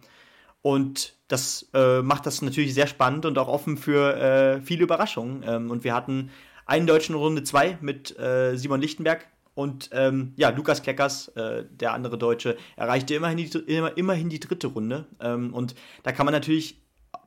und 0.62 1.16
das 1.26 1.68
äh, 1.74 2.02
macht 2.02 2.24
das 2.24 2.40
natürlich 2.40 2.72
sehr 2.72 2.86
spannend 2.86 3.26
und 3.26 3.36
auch 3.36 3.48
offen 3.48 3.76
für 3.76 4.14
äh, 4.16 4.62
viele 4.62 4.84
Überraschungen. 4.84 5.42
Ähm, 5.44 5.72
und 5.72 5.82
wir 5.82 5.92
hatten 5.92 6.30
einen 6.66 6.86
deutschen 6.86 7.16
Runde 7.16 7.42
2 7.42 7.78
mit 7.80 8.16
äh, 8.16 8.56
Simon 8.56 8.80
Lichtenberg. 8.80 9.26
Und 9.54 9.90
ähm, 9.92 10.34
ja, 10.36 10.50
Lukas 10.50 10.84
Kleckers, 10.84 11.26
äh, 11.34 11.64
der 11.68 11.94
andere 11.94 12.16
Deutsche, 12.16 12.56
erreichte 12.76 13.16
immerhin 13.16 13.38
die, 13.38 13.58
immer, 13.58 13.96
immerhin 13.96 14.28
die 14.28 14.38
dritte 14.38 14.68
Runde. 14.68 15.06
und 15.18 15.74
da 16.04 16.12
kann 16.12 16.26
man 16.26 16.32
natürlich 16.32 16.80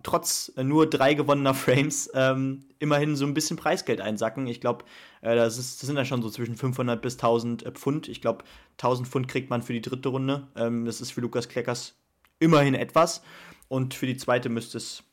trotz 0.04 0.52
nur 0.62 0.89
drei 0.89 1.13
gewonnener 1.13 1.54
Frames 1.54 2.10
ähm, 2.13 2.65
immerhin 2.80 3.15
so 3.15 3.26
ein 3.26 3.34
bisschen 3.34 3.58
Preisgeld 3.58 4.02
einsacken. 4.02 4.48
Ich 4.48 4.62
glaube, 4.62 4.86
äh, 5.22 5.36
das, 5.36 5.56
das 5.56 5.80
sind 5.80 5.96
ja 5.96 6.06
schon 6.06 6.22
so 6.22 6.30
zwischen 6.30 6.56
500 6.56 7.02
bis 7.02 7.15
1000 7.15 7.65
äh, 7.65 7.72
Pfund. 7.72 8.08
Ich 8.08 8.22
glaube, 8.22 8.43
1000 8.74 9.08
Pfund 9.08 9.28
kriegt 9.28 9.50
man 9.50 9.62
für 9.62 9.74
die 9.74 9.82
dritte 9.82 10.10
Runde. 10.10 10.48
Ähm, 10.56 10.86
das 10.86 11.02
ist 11.02 11.12
für 11.12 11.22
Lukas 11.22 11.50
Kleckers 11.50 11.96
immerhin 12.39 12.76
etwas. 12.76 13.24
Und 13.69 13.93
für 13.93 14.06
die 14.06 14.17
zweite 14.17 14.50
müsste 14.50 14.78
es 14.78 15.04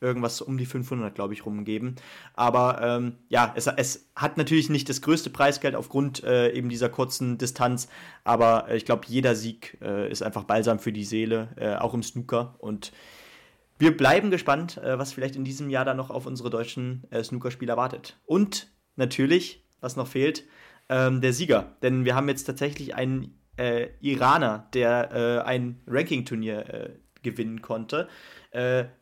irgendwas 0.00 0.40
um 0.40 0.58
die 0.58 0.66
500, 0.66 1.14
glaube 1.14 1.34
ich, 1.34 1.44
rumgeben. 1.44 1.96
Aber 2.34 2.80
ähm, 2.82 3.16
ja, 3.28 3.52
es, 3.56 3.66
es, 3.66 4.08
hat 4.14 4.36
natürlich 4.36 4.70
nicht 4.70 4.88
das 4.88 5.02
größte 5.02 5.30
Preisgeld 5.30 5.74
aufgrund 5.74 6.22
äh, 6.24 6.52
eben 6.52 6.68
dieser 6.68 6.88
kurzen 6.88 7.38
Distanz. 7.38 7.88
Aber 8.24 8.68
äh, 8.68 8.76
ich 8.76 8.84
glaube, 8.84 9.06
jeder 9.08 9.34
Sieg 9.34 9.78
äh, 9.82 10.10
ist 10.10 10.22
einfach 10.22 10.44
balsam 10.44 10.78
für 10.78 10.92
die 10.92 11.04
Seele, 11.04 11.48
äh, 11.56 11.74
auch 11.76 11.94
im 11.94 12.02
Snooker. 12.02 12.54
Und 12.58 12.92
wir 13.78 13.96
bleiben 13.96 14.30
gespannt, 14.30 14.78
äh, 14.78 14.98
was 14.98 15.12
vielleicht 15.12 15.36
in 15.36 15.44
diesem 15.44 15.70
Jahr 15.70 15.84
dann 15.84 15.96
noch 15.96 16.10
auf 16.10 16.26
unsere 16.26 16.50
deutschen 16.50 17.04
äh, 17.10 17.22
Snookerspieler 17.22 17.76
wartet. 17.76 18.18
Und 18.26 18.72
natürlich, 18.96 19.64
was 19.80 19.96
noch 19.96 20.08
fehlt, 20.08 20.44
ähm, 20.88 21.20
der 21.20 21.32
Sieger. 21.32 21.76
Denn 21.82 22.04
wir 22.04 22.14
haben 22.14 22.28
jetzt 22.28 22.44
tatsächlich 22.44 22.94
einen 22.94 23.38
äh, 23.56 23.88
Iraner, 24.00 24.68
der 24.72 25.12
äh, 25.12 25.38
ein 25.46 25.80
Ranking-Turnier 25.86 26.74
äh, 26.74 26.90
gewinnen 27.22 27.60
konnte. 27.62 28.08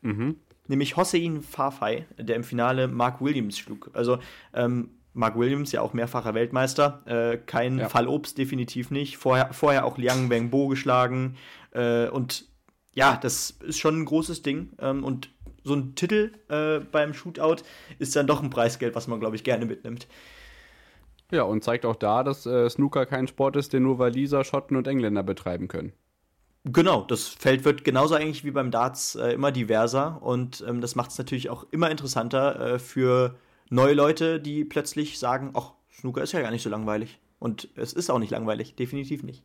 Mhm. 0.03 0.37
Nämlich 0.67 0.97
Hossein 0.97 1.43
Farfai, 1.43 2.07
der 2.19 2.35
im 2.35 2.43
Finale 2.43 2.89
Mark 2.89 3.21
Williams 3.21 3.59
schlug. 3.59 3.91
Also 3.93 4.19
ähm, 4.53 4.91
Mark 5.13 5.39
Williams, 5.39 5.71
ja 5.71 5.83
auch 5.83 5.93
mehrfacher 5.93 6.35
Weltmeister, 6.35 7.39
kein 7.47 7.79
ja. 7.79 7.89
Fallobst, 7.89 8.37
definitiv 8.37 8.91
nicht. 8.91 9.19
Vorher, 9.19 9.53
vorher 9.53 9.85
auch 9.85 9.99
Liang 9.99 10.29
Wengbo 10.29 10.67
geschlagen 10.67 11.37
und 11.73 12.49
ja, 12.97 13.17
das 13.17 13.51
ist 13.51 13.79
schon 13.79 14.01
ein 14.01 14.05
großes 14.05 14.43
Ding. 14.43 14.71
Ähm, 14.81 15.05
und 15.05 15.31
so 15.63 15.75
ein 15.75 15.95
Titel 15.95 16.33
äh, 16.49 16.81
beim 16.81 17.15
Shootout 17.15 17.63
ist 17.99 18.17
dann 18.17 18.27
doch 18.27 18.43
ein 18.43 18.51
Preisgeld, 18.51 18.95
was 18.95 19.07
man, 19.07 19.21
glaube 19.21 19.37
ich, 19.37 19.45
gerne 19.45 19.67
mitnimmt. 19.67 20.09
Ja, 21.31 21.43
und 21.43 21.63
zeigt 21.63 21.85
auch 21.85 21.97
da, 21.97 22.25
dass 22.25 22.47
äh, 22.47 22.69
Snooker 22.71 23.05
kein 23.05 23.29
Sport 23.29 23.57
ist, 23.57 23.73
den 23.73 23.83
nur 23.83 23.99
Waliser, 23.99 24.45
Schotten 24.45 24.77
und 24.77 24.87
Engländer 24.87 25.23
betreiben 25.23 25.69
können. 25.69 25.93
Genau, 26.65 27.03
das 27.03 27.29
Feld 27.29 27.65
wird 27.65 27.85
genauso 27.85 28.15
eigentlich 28.15 28.45
wie 28.45 28.51
beim 28.51 28.71
Darts 28.71 29.15
äh, 29.15 29.33
immer 29.33 29.53
diverser 29.53 30.21
und 30.23 30.65
ähm, 30.67 30.81
das 30.81 30.97
macht 30.97 31.11
es 31.11 31.19
natürlich 31.19 31.51
auch 31.51 31.67
immer 31.71 31.91
interessanter 31.91 32.75
äh, 32.75 32.79
für 32.79 33.37
neue 33.71 33.95
Leute, 33.95 34.41
die 34.41 34.65
plötzlich 34.65 35.19
sagen, 35.19 35.53
ach, 35.55 35.73
Snooker 35.93 36.23
ist 36.23 36.33
ja 36.33 36.41
gar 36.41 36.51
nicht 36.51 36.63
so 36.63 36.71
langweilig. 36.71 37.21
Und 37.39 37.69
es 37.77 37.93
ist 37.93 38.11
auch 38.11 38.19
nicht 38.19 38.31
langweilig, 38.31 38.75
definitiv 38.77 39.23
nicht. 39.23 39.45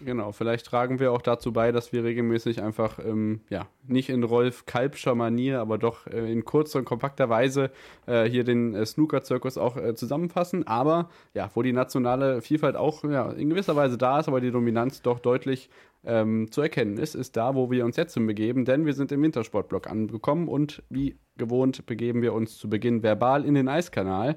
Genau, 0.00 0.32
vielleicht 0.32 0.66
tragen 0.66 0.98
wir 1.00 1.12
auch 1.12 1.22
dazu 1.22 1.52
bei, 1.52 1.72
dass 1.72 1.92
wir 1.92 2.04
regelmäßig 2.04 2.62
einfach, 2.62 2.98
ähm, 2.98 3.40
ja, 3.50 3.66
nicht 3.86 4.08
in 4.08 4.22
Rolf 4.22 4.66
Kalbscher 4.66 5.14
Manier, 5.14 5.60
aber 5.60 5.78
doch 5.78 6.06
äh, 6.06 6.32
in 6.32 6.44
kurzer 6.44 6.80
und 6.80 6.84
kompakter 6.84 7.28
Weise 7.28 7.70
äh, 8.06 8.24
hier 8.24 8.44
den 8.44 8.74
äh, 8.74 8.84
Snooker-Zirkus 8.86 9.58
auch 9.58 9.76
äh, 9.76 9.94
zusammenfassen. 9.94 10.66
Aber 10.66 11.08
ja, 11.34 11.50
wo 11.54 11.62
die 11.62 11.72
nationale 11.72 12.40
Vielfalt 12.42 12.76
auch 12.76 13.04
ja, 13.04 13.30
in 13.32 13.50
gewisser 13.50 13.76
Weise 13.76 13.98
da 13.98 14.20
ist, 14.20 14.28
aber 14.28 14.40
die 14.40 14.50
Dominanz 14.50 15.02
doch 15.02 15.18
deutlich 15.18 15.70
ähm, 16.04 16.50
zu 16.50 16.62
erkennen 16.62 16.98
ist, 16.98 17.14
ist 17.14 17.36
da, 17.36 17.54
wo 17.54 17.70
wir 17.70 17.84
uns 17.84 17.96
jetzt 17.96 18.14
hinbegeben, 18.14 18.64
denn 18.64 18.86
wir 18.86 18.94
sind 18.94 19.12
im 19.12 19.22
Wintersportblock 19.22 19.88
angekommen 19.88 20.48
und 20.48 20.82
wie 20.90 21.16
gewohnt 21.36 21.86
begeben 21.86 22.22
wir 22.22 22.32
uns 22.32 22.58
zu 22.58 22.68
Beginn 22.68 23.02
verbal 23.02 23.44
in 23.44 23.54
den 23.54 23.68
Eiskanal. 23.68 24.36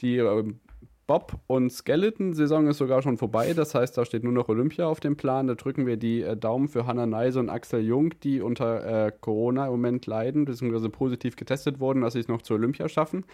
Die 0.00 0.16
ähm, 0.16 0.60
Bob- 1.12 1.38
und 1.46 1.70
Skeleton-Saison 1.70 2.68
ist 2.68 2.78
sogar 2.78 3.02
schon 3.02 3.18
vorbei. 3.18 3.52
Das 3.52 3.74
heißt, 3.74 3.98
da 3.98 4.06
steht 4.06 4.24
nur 4.24 4.32
noch 4.32 4.48
Olympia 4.48 4.86
auf 4.86 4.98
dem 4.98 5.14
Plan. 5.14 5.46
Da 5.46 5.56
drücken 5.56 5.84
wir 5.84 5.98
die 5.98 6.22
äh, 6.22 6.38
Daumen 6.38 6.68
für 6.68 6.86
Hannah 6.86 7.04
Neise 7.04 7.38
und 7.38 7.50
Axel 7.50 7.82
Jung, 7.82 8.14
die 8.22 8.40
unter 8.40 9.08
äh, 9.08 9.12
Corona 9.20 9.66
im 9.66 9.72
Moment 9.72 10.06
leiden, 10.06 10.46
beziehungsweise 10.46 10.88
positiv 10.88 11.36
getestet 11.36 11.80
wurden, 11.80 12.00
dass 12.00 12.14
sie 12.14 12.20
es 12.20 12.28
noch 12.28 12.40
zur 12.40 12.56
Olympia 12.56 12.88
schaffen. 12.88 13.26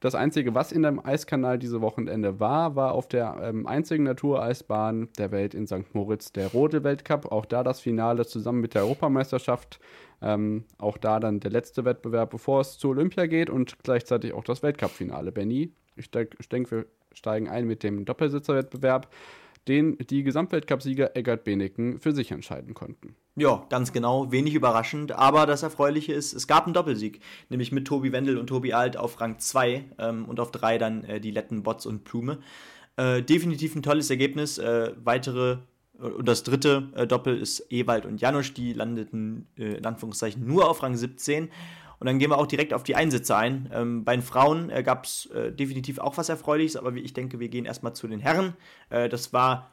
Das 0.00 0.16
Einzige, 0.16 0.56
was 0.56 0.72
in 0.72 0.82
dem 0.82 0.98
Eiskanal 0.98 1.60
diese 1.60 1.80
Wochenende 1.80 2.40
war, 2.40 2.74
war 2.74 2.94
auf 2.94 3.06
der 3.06 3.38
ähm, 3.40 3.64
einzigen 3.64 4.02
Natureisbahn 4.02 5.08
der 5.16 5.30
Welt 5.30 5.54
in 5.54 5.68
St. 5.68 5.94
Moritz 5.94 6.32
der 6.32 6.48
Rodel-Weltcup. 6.48 7.30
Auch 7.30 7.46
da 7.46 7.62
das 7.62 7.78
Finale 7.78 8.26
zusammen 8.26 8.60
mit 8.60 8.74
der 8.74 8.82
Europameisterschaft. 8.82 9.78
Ähm, 10.20 10.64
auch 10.78 10.98
da 10.98 11.20
dann 11.20 11.38
der 11.38 11.52
letzte 11.52 11.84
Wettbewerb, 11.84 12.30
bevor 12.30 12.62
es 12.62 12.76
zur 12.76 12.90
Olympia 12.90 13.26
geht 13.26 13.50
und 13.50 13.78
gleichzeitig 13.84 14.32
auch 14.32 14.42
das 14.42 14.64
Weltcup-Finale. 14.64 15.30
Benny, 15.30 15.72
ich 15.94 16.10
denke, 16.10 16.36
denk, 16.50 16.72
wir 16.72 16.86
steigen 17.12 17.48
ein 17.48 17.66
mit 17.66 17.82
dem 17.82 18.04
Doppelsitzerwettbewerb, 18.04 19.08
den 19.68 19.98
die 19.98 20.22
Gesamtweltcupsieger 20.22 21.16
Eggert 21.16 21.44
Beneken 21.44 22.00
für 22.00 22.12
sich 22.12 22.30
entscheiden 22.30 22.74
konnten. 22.74 23.14
Ja, 23.36 23.66
ganz 23.68 23.92
genau, 23.92 24.32
wenig 24.32 24.54
überraschend, 24.54 25.12
aber 25.12 25.46
das 25.46 25.62
Erfreuliche 25.62 26.12
ist, 26.12 26.32
es 26.32 26.46
gab 26.46 26.64
einen 26.64 26.74
Doppelsieg, 26.74 27.20
nämlich 27.48 27.72
mit 27.72 27.86
Tobi 27.86 28.12
Wendel 28.12 28.38
und 28.38 28.48
Tobi 28.48 28.72
Alt 28.72 28.96
auf 28.96 29.20
Rang 29.20 29.38
2 29.38 29.84
ähm, 29.98 30.24
und 30.24 30.40
auf 30.40 30.50
3 30.50 30.78
dann 30.78 31.04
äh, 31.04 31.20
die 31.20 31.30
Letten 31.30 31.62
Bots 31.62 31.86
und 31.86 32.04
Plume. 32.04 32.38
Äh, 32.96 33.22
definitiv 33.22 33.74
ein 33.76 33.82
tolles 33.82 34.10
Ergebnis. 34.10 34.58
Äh, 34.58 34.92
weitere 35.04 35.58
und 36.00 36.26
das 36.26 36.42
dritte 36.42 36.88
äh, 36.94 37.06
Doppel 37.06 37.38
ist 37.38 37.66
Ewald 37.70 38.06
und 38.06 38.20
Janusz, 38.20 38.54
die 38.54 38.72
landeten 38.72 39.46
äh, 39.58 39.74
in 39.74 39.84
Anführungszeichen 39.84 40.46
nur 40.46 40.68
auf 40.68 40.82
Rang 40.82 40.96
17 40.96 41.50
und 42.00 42.06
dann 42.06 42.18
gehen 42.18 42.30
wir 42.30 42.38
auch 42.38 42.46
direkt 42.46 42.72
auf 42.72 42.82
die 42.82 42.96
Einsätze 42.96 43.36
ein. 43.36 43.70
Ähm, 43.72 44.04
bei 44.04 44.16
den 44.16 44.22
Frauen 44.22 44.70
äh, 44.70 44.82
gab 44.82 45.04
es 45.04 45.26
äh, 45.26 45.52
definitiv 45.52 45.98
auch 45.98 46.16
was 46.16 46.30
Erfreuliches, 46.30 46.76
aber 46.76 46.94
ich 46.94 47.12
denke, 47.12 47.38
wir 47.38 47.48
gehen 47.48 47.66
erstmal 47.66 47.94
zu 47.94 48.08
den 48.08 48.20
Herren. 48.20 48.54
Äh, 48.88 49.10
das 49.10 49.34
war 49.34 49.70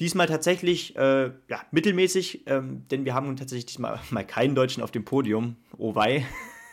diesmal 0.00 0.26
tatsächlich 0.26 0.96
äh, 0.96 1.26
ja, 1.48 1.60
mittelmäßig, 1.70 2.42
ähm, 2.46 2.84
denn 2.90 3.04
wir 3.04 3.14
haben 3.14 3.36
tatsächlich 3.36 3.66
diesmal 3.66 4.00
mal 4.10 4.26
keinen 4.26 4.56
Deutschen 4.56 4.82
auf 4.82 4.90
dem 4.90 5.04
Podium. 5.04 5.54
Oh 5.76 5.94
wei. 5.94 6.26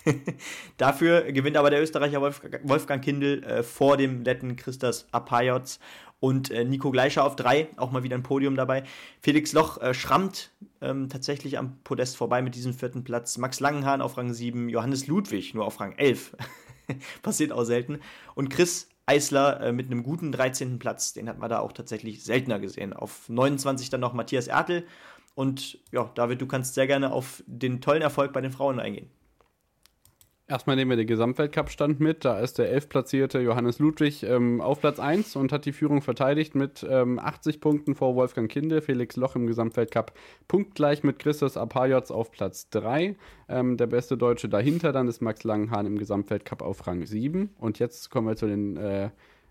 Dafür 0.78 1.32
gewinnt 1.32 1.58
aber 1.58 1.70
der 1.70 1.82
Österreicher 1.82 2.22
Wolfgang, 2.22 2.68
Wolfgang 2.68 3.04
Kindl 3.04 3.44
äh, 3.44 3.64
vor 3.64 3.98
dem 3.98 4.24
Letten 4.24 4.56
Christas 4.56 5.08
Apajots 5.12 5.80
und 6.20 6.50
äh, 6.50 6.64
Nico 6.64 6.92
Gleicher 6.92 7.24
auf 7.24 7.36
drei, 7.36 7.70
auch 7.78 7.92
mal 7.92 8.04
wieder 8.04 8.16
ein 8.16 8.24
Podium 8.24 8.56
dabei. 8.56 8.84
Felix 9.22 9.54
Loch 9.54 9.82
äh, 9.82 9.94
schrammt 9.94 10.52
ähm, 10.82 11.10
tatsächlich 11.10 11.58
am 11.58 11.78
Podest 11.84 12.18
vorbei 12.18 12.42
mit 12.42 12.56
diesem 12.56 12.74
vierten 12.74 13.04
Platz. 13.04 13.38
Max 13.38 13.60
Langenhahn 13.60 14.02
auf 14.02 14.18
Rang 14.18 14.34
7, 14.34 14.70
Johannes 14.70 15.08
Ludwig 15.08 15.54
nur 15.54 15.66
auf 15.66 15.80
Rang 15.80 15.94
11. 15.94 16.36
Passiert 17.22 17.52
auch 17.52 17.64
selten. 17.64 18.00
Und 18.34 18.50
Chris 18.50 18.90
Eisler 19.06 19.62
äh, 19.62 19.72
mit 19.72 19.88
einem 19.88 20.04
guten 20.04 20.32
13. 20.32 20.80
Platz, 20.80 21.14
den 21.14 21.30
hat 21.30 21.38
man 21.38 21.50
da 21.50 21.60
auch 21.60 21.74
tatsächlich 21.74 22.24
seltener 22.24 22.60
gesehen. 22.60 22.94
Auf 22.94 23.30
29 23.30 23.90
dann 23.90 24.02
noch 24.02 24.14
Matthias 24.14 24.48
Ertel. 24.48 24.86
Und 25.36 25.80
ja, 25.92 26.10
David, 26.16 26.42
du 26.42 26.48
kannst 26.48 26.76
sehr 26.76 26.88
gerne 26.88 27.12
auf 27.12 27.44
den 27.46 27.82
tollen 27.82 28.02
Erfolg 28.02 28.34
bei 28.34 28.42
den 28.42 28.52
Frauen 28.52 28.80
eingehen. 28.80 29.10
Erstmal 30.48 30.76
nehmen 30.76 30.92
wir 30.92 30.98
den 30.98 31.08
Gesamtweltcup-Stand 31.08 32.00
mit. 32.00 32.24
Da 32.24 32.40
ist 32.40 32.60
der 32.60 32.70
elfplatzierte 32.70 33.40
Johannes 33.40 33.80
Ludwig 33.80 34.22
ähm, 34.22 34.62
auf 34.62 34.80
Platz 34.80 35.00
1 35.00 35.36
und 35.38 35.52
hat 35.52 35.66
die 35.66 35.72
Führung 35.72 36.04
verteidigt 36.04 36.54
mit 36.54 36.86
ähm, 36.88 37.18
80 37.18 37.60
Punkten 37.60 37.96
vor 37.96 38.14
Wolfgang 38.14 38.50
Kinde. 38.50 38.84
Felix 38.84 39.16
Loch 39.16 39.36
im 39.36 39.48
Gesamtweltcup 39.48 40.14
punktgleich 40.48 41.04
mit 41.04 41.18
Christus 41.18 41.58
Apajots 41.58 42.12
auf 42.12 42.32
Platz 42.32 42.70
3. 42.70 43.16
Ähm, 43.50 43.78
der 43.78 43.88
beste 43.88 44.18
Deutsche 44.18 44.48
dahinter 44.48 44.92
dann 44.92 45.08
ist 45.08 45.20
Max 45.20 45.44
Langenhahn 45.44 45.88
im 45.88 45.98
Gesamtweltcup 45.98 46.62
auf 46.62 46.86
Rang 46.86 47.08
7. 47.08 47.50
Und 47.58 47.80
jetzt 47.80 48.12
kommen 48.12 48.28
wir 48.28 48.36
zu 48.36 48.46
den 48.46 48.78
äh, 48.78 49.10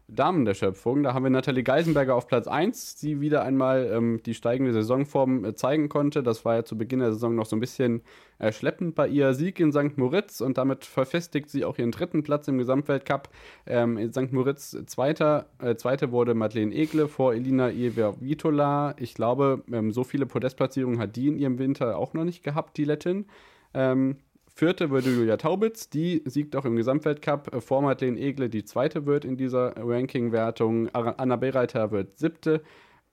Damen 0.08 0.44
der 0.44 0.54
Schöpfung. 0.54 1.02
Da 1.02 1.14
haben 1.14 1.22
wir 1.22 1.30
Nathalie 1.30 1.62
Geisenberger 1.62 2.14
auf 2.14 2.26
Platz 2.26 2.46
1, 2.46 2.96
die 2.96 3.20
wieder 3.20 3.42
einmal 3.42 3.90
ähm, 3.90 4.20
die 4.24 4.34
steigende 4.34 4.72
Saisonform 4.72 5.44
äh, 5.44 5.54
zeigen 5.54 5.88
konnte. 5.88 6.22
Das 6.22 6.44
war 6.44 6.56
ja 6.56 6.64
zu 6.64 6.76
Beginn 6.76 6.98
der 6.98 7.12
Saison 7.12 7.34
noch 7.34 7.46
so 7.46 7.56
ein 7.56 7.60
bisschen 7.60 8.02
äh, 8.38 8.52
schleppend 8.52 8.94
bei 8.94 9.08
ihr. 9.08 9.32
Sieg 9.32 9.60
in 9.60 9.72
St. 9.72 9.96
Moritz 9.96 10.42
und 10.42 10.58
damit 10.58 10.84
verfestigt 10.84 11.48
sie 11.48 11.64
auch 11.64 11.78
ihren 11.78 11.90
dritten 11.90 12.22
Platz 12.22 12.48
im 12.48 12.58
Gesamtweltcup. 12.58 13.30
Ähm, 13.66 13.96
in 13.96 14.12
St. 14.12 14.32
Moritz 14.32 14.76
Zweiter, 14.86 15.46
äh, 15.58 15.74
Zweite 15.76 16.12
wurde 16.12 16.34
Madeleine 16.34 16.74
Egle 16.74 17.08
vor 17.08 17.32
Elina 17.32 17.70
Ieva-Vitola. 17.70 18.96
Ich 18.98 19.14
glaube, 19.14 19.62
ähm, 19.72 19.90
so 19.90 20.04
viele 20.04 20.26
Podestplatzierungen 20.26 21.00
hat 21.00 21.16
die 21.16 21.28
in 21.28 21.38
ihrem 21.38 21.58
Winter 21.58 21.96
auch 21.96 22.12
noch 22.12 22.24
nicht 22.24 22.42
gehabt, 22.42 22.76
die 22.76 22.84
Lettin. 22.84 23.24
Ähm, 23.72 24.18
Vierte 24.56 24.90
würde 24.90 25.10
Julia 25.10 25.36
Taubitz, 25.36 25.90
die 25.90 26.22
siegt 26.26 26.54
auch 26.54 26.64
im 26.64 26.76
Gesamtweltcup. 26.76 27.52
Äh, 27.52 27.60
vor 27.60 27.82
Madeleine 27.82 28.20
Egle 28.20 28.48
die 28.48 28.64
zweite 28.64 29.04
wird 29.04 29.24
in 29.24 29.36
dieser 29.36 29.74
Ranking-Wertung. 29.76 30.94
Anna 30.94 31.34
Bereiter 31.34 31.90
wird 31.90 32.18
siebte 32.20 32.62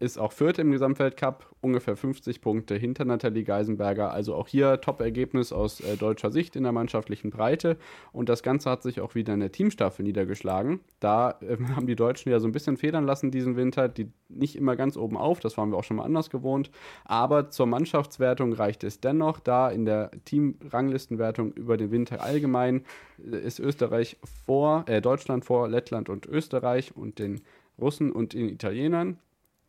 ist 0.02 0.18
auch 0.18 0.32
Vierte 0.32 0.62
im 0.62 0.72
Gesamtweltcup, 0.72 1.46
ungefähr 1.62 1.96
50 1.96 2.42
Punkte 2.42 2.76
hinter 2.76 3.06
Nathalie 3.06 3.44
Geisenberger. 3.44 4.12
Also 4.12 4.34
auch 4.34 4.48
hier 4.48 4.82
Top-Ergebnis 4.82 5.54
aus 5.54 5.80
äh, 5.80 5.96
deutscher 5.96 6.32
Sicht 6.32 6.56
in 6.56 6.64
der 6.64 6.72
mannschaftlichen 6.72 7.30
Breite. 7.30 7.78
Und 8.12 8.28
das 8.28 8.42
Ganze 8.42 8.72
hat 8.72 8.82
sich 8.82 9.00
auch 9.00 9.14
wieder 9.14 9.36
in 9.36 9.42
der 9.42 9.52
Teamstaffel 9.52 10.04
niedergeschlagen. 10.04 10.80
Da 11.00 11.36
äh, 11.42 11.58
haben 11.76 11.86
die 11.86 11.96
Deutschen 11.96 12.32
ja 12.32 12.40
so 12.40 12.48
ein 12.48 12.52
bisschen 12.52 12.78
federn 12.78 13.06
lassen 13.06 13.30
diesen 13.30 13.56
Winter, 13.56 13.88
die 13.88 14.12
nicht 14.28 14.56
immer 14.56 14.76
ganz 14.76 14.98
oben 14.98 15.18
auf, 15.18 15.40
das 15.40 15.56
waren 15.58 15.70
wir 15.70 15.78
auch 15.78 15.84
schon 15.84 15.98
mal 15.98 16.06
anders 16.06 16.32
gewohnt. 16.32 16.72
Aber 17.06 17.52
zur 17.52 17.68
Mannschaftswertung 17.68 18.54
reicht 18.54 18.84
es 18.84 19.02
dennoch. 19.02 19.40
Da 19.40 19.70
in 19.70 19.86
der 19.86 20.10
Teamranglistenwertung 20.26 21.54
über 21.54 21.78
den 21.78 21.92
Winter 21.92 22.24
allgemein 22.24 22.86
äh, 23.24 23.38
ist 23.38 23.60
Österreich 23.60 24.18
vor, 24.48 24.84
äh, 24.88 25.00
Deutschland 25.00 25.46
vor 25.46 25.68
Lettland 25.68 26.10
und 26.10 26.26
Österreich 26.26 26.98
und 26.98 27.20
den 27.20 27.42
Russen 27.80 28.12
und 28.12 28.34
den 28.34 28.50
Italienern 28.50 29.20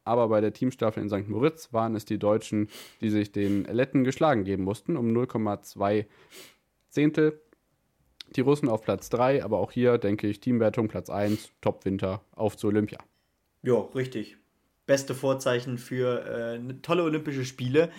aber 0.05 0.29
bei 0.29 0.41
der 0.41 0.53
Teamstaffel 0.53 1.03
in 1.03 1.09
St. 1.09 1.29
Moritz 1.29 1.73
waren 1.73 1.95
es 1.95 2.05
die 2.05 2.19
Deutschen, 2.19 2.69
die 3.01 3.11
sich 3.11 3.33
den 3.33 3.65
Letten 3.65 4.05
geschlagen 4.05 4.45
geben 4.45 4.65
mussten, 4.65 4.97
um 4.97 5.09
0,2 5.09 6.07
Zehntel. 6.88 7.41
Die 8.37 8.41
Russen 8.41 8.69
auf 8.69 8.83
Platz 8.83 9.11
3, 9.11 9.45
aber 9.45 9.59
auch 9.59 9.73
hier 9.73 9.99
denke 9.99 10.27
ich 10.27 10.41
Teamwertung 10.41 10.88
Platz 10.88 11.11
1, 11.11 11.53
Top-Winter, 11.61 12.23
auf 12.35 12.57
zu 12.57 12.69
Olympia. 12.69 12.99
Ja, 13.62 13.79
richtig. 13.95 14.38
Beste 14.87 15.15
Vorzeichen 15.15 15.79
für 15.79 16.25
äh, 16.25 16.75
tolle 16.81 17.05
Olympische 17.05 17.45
Spiele. 17.45 17.91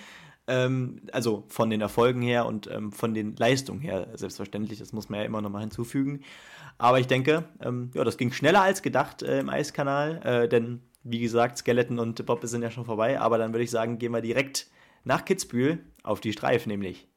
Ähm, 0.46 1.02
also 1.12 1.46
von 1.48 1.70
den 1.70 1.80
Erfolgen 1.80 2.22
her 2.22 2.46
und 2.46 2.70
ähm, 2.70 2.92
von 2.92 3.13
den 3.13 3.36
Leistungen 3.38 3.80
her, 3.80 4.10
selbstverständlich, 4.16 4.80
das 4.80 4.92
muss 4.92 5.08
man 5.08 5.22
ja 5.22 5.26
immer 5.26 5.42
noch 5.42 5.50
mal 5.50 5.62
hinzufügen. 5.62 6.22
Aber 6.78 7.00
ich 7.00 7.08
denke, 7.08 7.46
ähm, 7.62 7.92
ja, 7.94 8.04
das 8.04 8.18
ging 8.18 8.34
schneller 8.34 8.62
als 8.62 8.82
gedacht 8.82 9.22
äh, 9.22 9.39
im 9.39 9.50
Eiskanal, 9.50 10.20
äh, 10.26 10.50
denn 10.50 10.82
wie 11.04 11.20
gesagt, 11.20 11.58
Skeleton 11.58 12.00
und 12.00 12.26
Bob 12.26 12.44
sind 12.44 12.62
ja 12.62 12.72
schon 12.72 12.86
vorbei, 12.86 13.20
aber 13.20 13.38
dann 13.38 13.54
würde 13.54 13.63
ich 13.63 13.72
sagen, 13.72 14.00
gehen 14.00 14.12
wir 14.12 14.22
direkt 14.22 14.68
nach 15.04 15.26
Kitzbühel 15.26 15.80
auf 16.04 16.22
die 16.22 16.34
Streif 16.34 16.66
nämlich. 16.66 17.08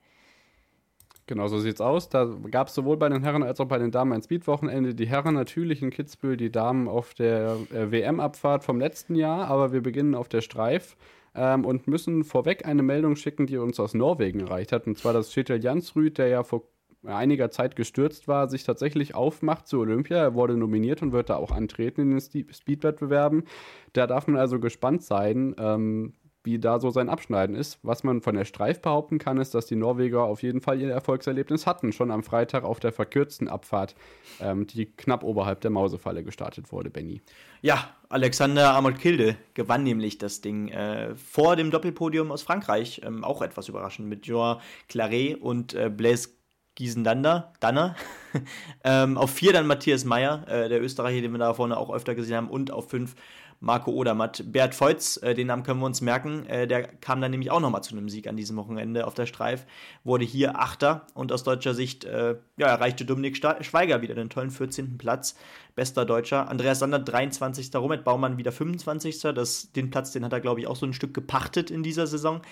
Genau, 1.29 1.49
so 1.49 1.59
sieht's 1.59 1.81
aus. 1.81 2.09
Da 2.09 2.25
gab 2.51 2.69
es 2.69 2.75
sowohl 2.75 2.97
bei 2.97 3.09
den 3.09 3.25
Herren 3.25 3.43
als 3.43 3.59
auch 3.59 3.67
bei 3.67 3.79
den 3.79 3.91
Damen 3.91 4.13
ein 4.13 4.23
Speedwochenende. 4.23 4.95
Die 4.95 5.09
Herren 5.09 5.35
natürlich 5.35 5.83
in 5.83 5.91
Kitzbühel, 5.91 6.37
die 6.37 6.53
Damen 6.53 6.87
auf 6.87 7.15
der 7.15 7.57
äh, 7.73 7.91
WM-Abfahrt 7.91 8.63
vom 8.63 8.79
letzten 8.79 9.17
Jahr, 9.17 9.49
aber 9.49 9.73
wir 9.73 9.83
beginnen 9.83 10.15
auf 10.15 10.29
der 10.29 10.41
Streif 10.41 10.97
ähm, 11.35 11.65
und 11.65 11.89
müssen 11.89 12.23
vorweg 12.23 12.65
eine 12.65 12.85
Meldung 12.85 13.17
schicken, 13.17 13.47
die 13.47 13.57
uns 13.57 13.81
aus 13.81 13.93
Norwegen 13.93 14.41
erreicht 14.41 14.71
hat. 14.71 14.87
Und 14.87 14.99
zwar, 14.99 15.13
dass 15.13 15.33
Kjetil 15.33 15.63
Jansrud, 15.63 16.17
der 16.19 16.29
ja 16.29 16.45
vor 16.45 16.63
einiger 17.09 17.51
Zeit 17.51 17.77
gestürzt 17.77 18.29
war, 18.29 18.49
sich 18.49 18.65
tatsächlich 18.65 19.15
aufmacht 19.15 19.67
zu 19.67 19.81
Olympia. 19.81 20.19
Er 20.19 20.35
wurde 20.35 20.57
nominiert 20.57 21.03
und 21.03 21.13
wird 21.13 21.31
da 21.31 21.37
auch 21.37 21.51
antreten 21.51 22.03
in 22.03 22.11
den 22.11 22.21
Speed-Wettbewerben. 22.21 23.45
Da 23.93 24.07
darf 24.07 24.27
man 24.27 24.37
also 24.37 24.61
gespannt 24.61 25.03
sein, 25.03 25.55
ähm, 25.59 26.15
wie 26.47 26.59
da 26.59 26.79
so 26.79 26.91
sein 26.91 27.11
Abschneiden 27.11 27.57
ist. 27.57 27.81
Was 27.83 28.05
man 28.05 28.23
von 28.23 28.37
der 28.37 28.45
Streif 28.45 28.81
behaupten 28.81 29.19
kann, 29.19 29.37
ist, 29.39 29.55
dass 29.55 29.67
die 29.67 29.75
Norweger 29.75 30.23
auf 30.23 30.43
jeden 30.43 30.61
Fall 30.61 30.81
ihr 30.81 30.91
Erfolgserlebnis 30.91 31.67
hatten, 31.67 31.93
schon 31.93 32.11
am 32.11 32.23
Freitag 32.23 32.65
auf 32.65 32.79
der 32.79 32.93
verkürzten 32.93 33.49
Abfahrt, 33.49 33.97
ähm, 34.41 34.67
die 34.67 34.87
knapp 34.87 35.25
oberhalb 35.25 35.61
der 35.61 35.73
Mausefalle 35.73 36.23
gestartet 36.23 36.71
wurde, 36.71 36.89
Benny. 36.89 37.21
Ja, 37.63 37.91
Alexander 38.09 38.75
Amott-Kilde 38.75 39.37
gewann 39.55 39.83
nämlich 39.83 40.19
das 40.19 40.41
Ding 40.41 40.69
äh, 40.69 41.17
vor 41.17 41.57
dem 41.57 41.73
Doppelpodium 41.73 42.31
aus 42.31 42.43
Frankreich, 42.43 43.03
ähm, 43.05 43.25
auch 43.25 43.43
etwas 43.43 43.69
überraschend, 43.69 44.09
mit 44.09 44.27
Joan 44.27 44.59
Claret 44.89 45.41
und 45.41 45.75
äh, 45.75 45.91
Blaise 45.91 46.29
Giesendander, 46.77 47.53
Danner. 47.59 47.97
ähm, 48.85 49.19
auf 49.19 49.31
vier 49.33 49.53
dann 49.53 49.67
Matthias 49.67 50.05
Meyer, 50.05 50.47
äh, 50.47 50.69
der 50.69 50.81
Österreicher, 50.81 51.21
den 51.21 51.33
wir 51.33 51.39
da 51.39 51.53
vorne 51.55 51.77
auch 51.77 51.93
öfter 51.93 52.15
gesehen 52.15 52.37
haben. 52.37 52.51
Und 52.51 52.71
auf 52.71 52.89
fünf 52.89 53.17
Marco 53.61 53.91
Odermatt. 53.91 54.45
Bert 54.47 54.75
Feutz, 54.75 55.17
äh, 55.23 55.35
den 55.35 55.47
Namen 55.47 55.63
können 55.63 55.81
wir 55.81 55.87
uns 55.87 56.01
merken, 56.01 56.45
äh, 56.47 56.67
der 56.67 56.83
kam 56.87 57.21
dann 57.21 57.31
nämlich 57.31 57.51
auch 57.51 57.61
nochmal 57.61 57.83
zu 57.83 57.97
einem 57.97 58.09
Sieg 58.09 58.27
an 58.27 58.37
diesem 58.37 58.57
Wochenende 58.57 59.07
auf 59.07 59.15
der 59.15 59.27
Streif, 59.27 59.65
wurde 60.05 60.25
hier 60.25 60.59
Achter 60.59 61.07
und 61.15 61.33
aus 61.33 61.43
deutscher 61.43 61.75
Sicht 61.75 62.05
äh, 62.05 62.37
ja, 62.59 62.67
erreichte 62.67 63.05
Dominik 63.05 63.37
Schweiger 63.37 64.03
wieder 64.03 64.15
den 64.15 64.29
tollen 64.29 64.51
14. 64.51 64.99
Platz, 64.99 65.37
bester 65.75 66.05
Deutscher. 66.05 66.49
Andreas 66.49 66.81
Sander 66.81 66.99
23. 66.99 67.75
Robert 67.75 68.05
Baumann 68.05 68.37
wieder 68.37 68.53
25. 68.53 69.21
Das, 69.21 69.73
den 69.73 69.91
Platz, 69.91 70.13
den 70.13 70.25
hat 70.25 70.33
er, 70.33 70.41
glaube 70.41 70.61
ich, 70.61 70.67
auch 70.67 70.77
so 70.77 70.87
ein 70.87 70.93
Stück 70.93 71.15
gepachtet 71.15 71.71
in 71.71 71.83
dieser 71.83 72.07
Saison. 72.07 72.43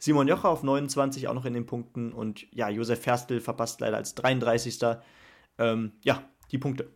Simon 0.00 0.26
Jocher 0.28 0.48
auf 0.48 0.62
29 0.62 1.28
auch 1.28 1.34
noch 1.34 1.44
in 1.44 1.52
den 1.52 1.66
Punkten 1.66 2.12
und 2.12 2.50
ja, 2.52 2.70
Josef 2.70 3.02
Ferstl 3.02 3.40
verpasst 3.40 3.80
leider 3.80 3.98
als 3.98 4.14
33. 4.14 4.78
Ähm, 5.58 5.92
ja, 6.02 6.24
die 6.50 6.58
Punkte. 6.58 6.90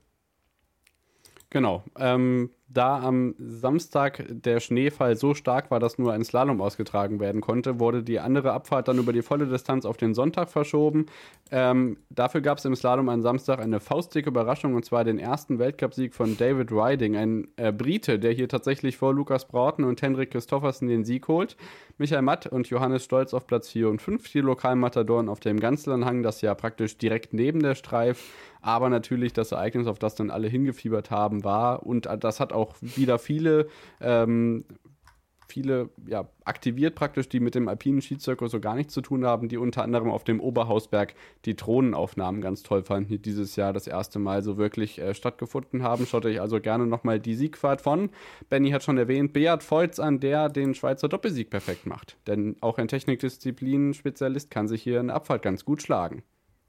Genau. 1.54 1.84
Ähm, 1.96 2.50
da 2.66 3.00
am 3.00 3.36
Samstag 3.38 4.24
der 4.28 4.58
Schneefall 4.58 5.14
so 5.14 5.34
stark 5.34 5.70
war, 5.70 5.78
dass 5.78 5.98
nur 5.98 6.12
ein 6.12 6.24
Slalom 6.24 6.60
ausgetragen 6.60 7.20
werden 7.20 7.40
konnte, 7.40 7.78
wurde 7.78 8.02
die 8.02 8.18
andere 8.18 8.52
Abfahrt 8.52 8.88
dann 8.88 8.98
über 8.98 9.12
die 9.12 9.22
volle 9.22 9.46
Distanz 9.46 9.84
auf 9.84 9.96
den 9.96 10.14
Sonntag 10.14 10.50
verschoben. 10.50 11.06
Ähm, 11.52 11.98
dafür 12.10 12.40
gab 12.40 12.58
es 12.58 12.64
im 12.64 12.74
Slalom 12.74 13.08
am 13.08 13.22
Samstag 13.22 13.60
eine 13.60 13.78
faustdicke 13.78 14.30
Überraschung 14.30 14.74
und 14.74 14.84
zwar 14.84 15.04
den 15.04 15.20
ersten 15.20 15.60
Weltcupsieg 15.60 16.12
von 16.12 16.36
David 16.36 16.72
Riding, 16.72 17.16
ein 17.16 17.46
äh, 17.56 17.70
Brite, 17.70 18.18
der 18.18 18.32
hier 18.32 18.48
tatsächlich 18.48 18.96
vor 18.96 19.14
Lukas 19.14 19.46
Broughton 19.46 19.84
und 19.84 20.02
Henrik 20.02 20.32
Christoffersen 20.32 20.88
den 20.88 21.04
Sieg 21.04 21.28
holt. 21.28 21.56
Michael 21.98 22.22
Matt 22.22 22.48
und 22.48 22.68
Johannes 22.68 23.04
Stolz 23.04 23.32
auf 23.32 23.46
Platz 23.46 23.68
4 23.68 23.88
und 23.88 24.02
5, 24.02 24.32
die 24.32 24.40
Lokalmatadoren 24.40 25.28
auf 25.28 25.38
dem 25.38 25.60
Ganzlandhang, 25.60 26.24
das 26.24 26.40
ja 26.40 26.52
praktisch 26.56 26.98
direkt 26.98 27.32
neben 27.32 27.62
der 27.62 27.76
Streif 27.76 28.32
aber 28.64 28.88
natürlich 28.88 29.35
das 29.35 29.53
Ereignis, 29.53 29.87
auf 29.87 29.98
das 29.98 30.14
dann 30.14 30.31
alle 30.31 30.48
hingefiebert 30.48 31.11
haben, 31.11 31.44
war. 31.44 31.85
Und 31.85 32.09
das 32.20 32.40
hat 32.40 32.55
auch 32.55 32.74
wieder 32.81 33.18
viele, 33.18 33.68
ähm, 34.00 34.64
viele 35.48 35.90
ja, 36.07 36.27
aktiviert 36.46 36.94
praktisch, 36.94 37.29
die 37.29 37.40
mit 37.40 37.55
dem 37.55 37.68
alpinen 37.68 38.00
Skizirkus 38.00 38.53
so 38.53 38.61
gar 38.61 38.74
nichts 38.74 38.94
zu 38.94 39.03
tun 39.03 39.27
haben, 39.27 39.48
die 39.48 39.59
unter 39.59 39.83
anderem 39.83 40.11
auf 40.11 40.24
dem 40.24 40.40
Oberhausberg 40.40 41.14
die 41.44 41.57
Drohnenaufnahmen 41.57 42.40
ganz 42.40 42.62
toll 42.62 42.83
fanden, 42.83 43.11
die 43.11 43.20
dieses 43.20 43.55
Jahr 43.55 43.74
das 43.74 43.87
erste 43.87 44.18
Mal 44.18 44.42
so 44.42 44.57
wirklich 44.57 44.98
äh, 44.98 45.12
stattgefunden 45.12 45.83
haben. 45.83 46.07
Schaut 46.07 46.24
euch 46.24 46.40
also 46.40 46.59
gerne 46.59 46.87
nochmal 46.87 47.20
die 47.20 47.35
Siegfahrt 47.35 47.83
von, 47.83 48.09
Benny 48.48 48.70
hat 48.70 48.83
schon 48.83 48.96
erwähnt, 48.96 49.35
Beat 49.35 49.62
Feutz 49.62 49.98
an, 49.98 50.20
der 50.20 50.48
den 50.48 50.74
Schweizer 50.74 51.09
Doppelsieg 51.09 51.50
perfekt 51.50 51.85
macht. 51.85 52.16
Denn 52.27 52.57
auch 52.62 52.79
ein 52.79 52.88
Technikdisziplin-Spezialist 52.88 54.50
kann 54.50 54.68
sich 54.68 54.83
hier 54.83 55.00
in 55.00 55.09
der 55.09 55.16
Abfahrt 55.16 55.42
ganz 55.42 55.66
gut 55.66 55.83
schlagen. 55.83 56.22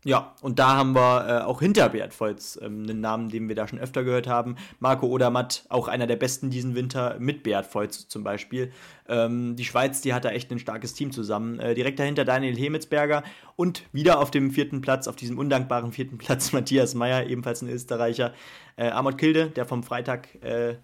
Ja, 0.07 0.35
und 0.43 0.59
da 0.59 0.75
haben 0.75 0.93
wir 0.93 1.27
äh, 1.27 1.43
auch 1.45 1.61
hinter 1.61 1.89
Beat 1.89 2.13
Volz 2.19 2.59
ähm, 2.61 2.83
einen 2.83 3.01
Namen, 3.01 3.29
den 3.29 3.47
wir 3.47 3.55
da 3.55 3.67
schon 3.67 3.79
öfter 3.79 4.03
gehört 4.03 4.27
haben. 4.27 4.55
Marco 4.79 5.07
Odermatt, 5.07 5.65
auch 5.69 5.87
einer 5.87 6.05
der 6.05 6.15
besten 6.15 6.51
diesen 6.51 6.75
Winter 6.75 7.15
mit 7.17 7.41
Beat 7.41 7.73
Volz 7.73 8.07
zum 8.07 8.23
Beispiel. 8.23 8.71
Ähm, 9.09 9.55
die 9.55 9.65
Schweiz, 9.65 10.01
die 10.01 10.13
hat 10.13 10.23
da 10.23 10.29
echt 10.29 10.51
ein 10.51 10.59
starkes 10.59 10.93
Team 10.93 11.11
zusammen. 11.11 11.59
Äh, 11.59 11.73
direkt 11.73 11.97
dahinter 11.97 12.23
Daniel 12.23 12.55
Hemetsberger 12.55 13.23
und 13.55 13.81
wieder 13.93 14.19
auf 14.19 14.29
dem 14.29 14.51
vierten 14.51 14.81
Platz, 14.81 15.07
auf 15.07 15.15
diesem 15.15 15.39
undankbaren 15.39 15.91
vierten 15.91 16.17
Platz 16.19 16.53
Matthias 16.53 16.93
Meyer, 16.93 17.25
ebenfalls 17.25 17.63
ein 17.63 17.69
Österreicher. 17.69 18.31
Äh, 18.75 18.89
Amot 18.89 19.17
Kilde, 19.17 19.49
der 19.49 19.65
vom 19.65 19.81
Freitag 19.81 20.35
äh, 20.43 20.75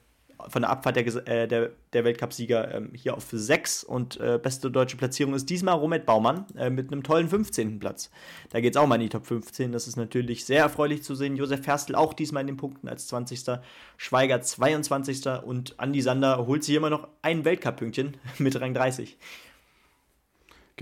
von 0.50 0.62
der 0.62 0.72
Abfahrt 0.72 0.96
der, 0.96 1.06
äh, 1.28 1.48
der, 1.48 1.72
der 1.94 2.04
Weltcupsieger 2.04 2.74
ähm, 2.74 2.92
hier 2.94 3.16
auf 3.16 3.28
6 3.32 3.84
und 3.84 4.20
äh, 4.20 4.40
beste 4.42 4.72
deutsche 4.72 4.98
Platzierung 4.98 5.34
ist 5.34 5.50
diesmal 5.50 5.76
Romet 5.76 6.06
Baumann 6.06 6.46
äh, 6.58 6.70
mit 6.70 6.92
einem 6.92 7.04
tollen 7.04 7.30
15. 7.30 7.80
Platz. 7.80 8.10
Da 8.50 8.62
geht 8.62 8.76
es 8.76 8.82
auch 8.82 8.88
mal 8.88 8.96
in 8.96 9.02
die 9.02 9.10
Top 9.10 9.26
15. 9.26 9.72
Das 9.72 9.88
ist 9.88 9.96
natürlich 9.96 10.46
sehr 10.46 10.62
erfreulich 10.62 11.04
zu 11.04 11.16
sehen. 11.16 11.36
Josef 11.36 11.64
Ferstl 11.64 11.96
auch 11.96 12.14
diesmal 12.14 12.42
in 12.42 12.48
den 12.48 12.58
Punkten 12.58 12.88
als 12.88 13.08
20. 13.08 13.60
Schweiger 13.98 14.42
22. 14.42 15.44
und 15.44 15.80
Andi 15.80 16.02
Sander 16.02 16.46
holt 16.46 16.64
sich 16.64 16.76
immer 16.76 16.90
noch 16.90 17.08
ein 17.22 17.46
Weltcup-Pünktchen 17.46 18.18
mit 18.38 18.60
Rang 18.60 18.74
30. 18.74 19.18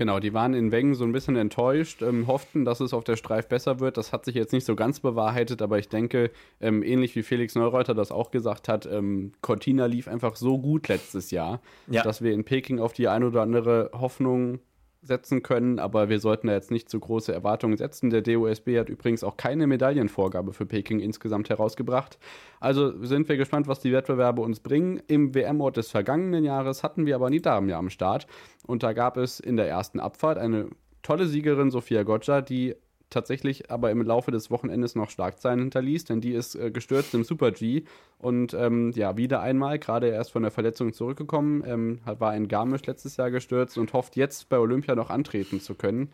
Genau, 0.00 0.18
die 0.18 0.32
waren 0.32 0.54
in 0.54 0.72
Wengen 0.72 0.94
so 0.94 1.04
ein 1.04 1.12
bisschen 1.12 1.36
enttäuscht, 1.36 2.00
ähm, 2.00 2.26
hofften, 2.26 2.64
dass 2.64 2.80
es 2.80 2.94
auf 2.94 3.04
der 3.04 3.16
Streif 3.16 3.48
besser 3.48 3.80
wird. 3.80 3.98
Das 3.98 4.14
hat 4.14 4.24
sich 4.24 4.34
jetzt 4.34 4.54
nicht 4.54 4.64
so 4.64 4.74
ganz 4.74 4.98
bewahrheitet, 4.98 5.60
aber 5.60 5.78
ich 5.78 5.90
denke, 5.90 6.30
ähm, 6.62 6.82
ähnlich 6.82 7.14
wie 7.16 7.22
Felix 7.22 7.54
Neureuter 7.54 7.92
das 7.92 8.10
auch 8.10 8.30
gesagt 8.30 8.66
hat, 8.66 8.86
ähm, 8.86 9.32
Cortina 9.42 9.84
lief 9.84 10.08
einfach 10.08 10.36
so 10.36 10.58
gut 10.58 10.88
letztes 10.88 11.30
Jahr, 11.30 11.60
ja. 11.86 12.02
dass 12.02 12.22
wir 12.22 12.32
in 12.32 12.44
Peking 12.44 12.78
auf 12.78 12.94
die 12.94 13.08
ein 13.08 13.24
oder 13.24 13.42
andere 13.42 13.90
Hoffnung 13.92 14.60
setzen 15.02 15.42
können, 15.42 15.78
aber 15.78 16.08
wir 16.08 16.20
sollten 16.20 16.48
da 16.48 16.52
jetzt 16.52 16.70
nicht 16.70 16.90
zu 16.90 17.00
große 17.00 17.32
Erwartungen 17.32 17.76
setzen. 17.76 18.10
Der 18.10 18.22
DOSB 18.22 18.78
hat 18.78 18.88
übrigens 18.88 19.24
auch 19.24 19.36
keine 19.36 19.66
Medaillenvorgabe 19.66 20.52
für 20.52 20.66
Peking 20.66 21.00
insgesamt 21.00 21.48
herausgebracht. 21.48 22.18
Also 22.60 23.04
sind 23.04 23.28
wir 23.28 23.36
gespannt, 23.36 23.66
was 23.66 23.80
die 23.80 23.92
Wettbewerbe 23.92 24.42
uns 24.42 24.60
bringen. 24.60 25.02
Im 25.06 25.34
WM-Ort 25.34 25.78
des 25.78 25.90
vergangenen 25.90 26.44
Jahres 26.44 26.82
hatten 26.82 27.06
wir 27.06 27.14
aber 27.14 27.30
nie 27.30 27.40
Damen 27.40 27.68
ja 27.68 27.78
am 27.78 27.90
Start 27.90 28.26
und 28.66 28.82
da 28.82 28.92
gab 28.92 29.16
es 29.16 29.40
in 29.40 29.56
der 29.56 29.68
ersten 29.68 30.00
Abfahrt 30.00 30.36
eine 30.36 30.68
tolle 31.02 31.26
Siegerin 31.26 31.70
Sophia 31.70 32.02
Gotcha, 32.02 32.42
die 32.42 32.76
tatsächlich 33.10 33.70
aber 33.70 33.90
im 33.90 34.02
Laufe 34.02 34.30
des 34.30 34.50
Wochenendes 34.50 34.94
noch 34.94 35.10
Schlagzeilen 35.10 35.60
hinterließ, 35.60 36.04
denn 36.04 36.20
die 36.20 36.32
ist 36.32 36.54
äh, 36.54 36.70
gestürzt 36.70 37.14
im 37.14 37.24
Super 37.24 37.50
G 37.50 37.84
und 38.18 38.54
ähm, 38.54 38.92
ja, 38.94 39.16
wieder 39.16 39.40
einmal, 39.40 39.78
gerade 39.78 40.08
erst 40.08 40.32
von 40.32 40.42
der 40.42 40.50
Verletzung 40.50 40.92
zurückgekommen, 40.92 41.62
ähm, 41.66 42.00
war 42.04 42.34
in 42.34 42.48
Garmisch 42.48 42.86
letztes 42.86 43.16
Jahr 43.16 43.30
gestürzt 43.30 43.76
und 43.76 43.92
hofft 43.92 44.16
jetzt 44.16 44.48
bei 44.48 44.58
Olympia 44.58 44.94
noch 44.94 45.10
antreten 45.10 45.60
zu 45.60 45.74
können. 45.74 46.10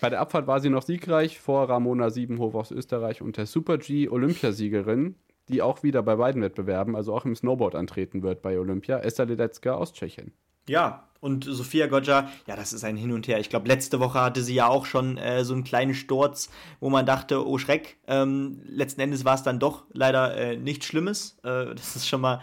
Bei 0.00 0.08
der 0.08 0.20
Abfahrt 0.20 0.46
war 0.46 0.60
sie 0.60 0.70
noch 0.70 0.82
siegreich 0.82 1.38
vor 1.38 1.68
Ramona 1.68 2.10
Siebenhof 2.10 2.54
aus 2.54 2.70
Österreich 2.70 3.20
und 3.20 3.36
der 3.36 3.46
Super 3.46 3.76
G 3.76 4.08
Olympiasiegerin, 4.08 5.14
die 5.48 5.60
auch 5.60 5.82
wieder 5.82 6.02
bei 6.02 6.16
beiden 6.16 6.40
Wettbewerben, 6.40 6.96
also 6.96 7.12
auch 7.12 7.26
im 7.26 7.36
Snowboard 7.36 7.74
antreten 7.74 8.22
wird 8.22 8.40
bei 8.40 8.58
Olympia, 8.58 8.98
Esther 9.00 9.26
Ledecka 9.26 9.74
aus 9.74 9.92
Tschechien. 9.92 10.32
Ja, 10.68 11.09
und 11.20 11.44
Sophia 11.44 11.86
Goggia, 11.86 12.30
ja, 12.46 12.56
das 12.56 12.72
ist 12.72 12.82
ein 12.84 12.96
Hin 12.96 13.12
und 13.12 13.28
Her. 13.28 13.38
Ich 13.40 13.50
glaube, 13.50 13.68
letzte 13.68 14.00
Woche 14.00 14.20
hatte 14.20 14.42
sie 14.42 14.54
ja 14.54 14.66
auch 14.66 14.86
schon 14.86 15.18
äh, 15.18 15.44
so 15.44 15.54
einen 15.54 15.64
kleinen 15.64 15.94
Sturz, 15.94 16.50
wo 16.80 16.90
man 16.90 17.06
dachte, 17.06 17.46
oh 17.46 17.58
Schreck. 17.58 17.98
Ähm, 18.06 18.60
letzten 18.64 19.02
Endes 19.02 19.24
war 19.24 19.34
es 19.34 19.42
dann 19.42 19.58
doch 19.58 19.84
leider 19.92 20.36
äh, 20.36 20.56
nichts 20.56 20.86
Schlimmes. 20.86 21.38
Äh, 21.42 21.74
das 21.74 21.96
ist 21.96 22.08
schon 22.08 22.22
mal 22.22 22.40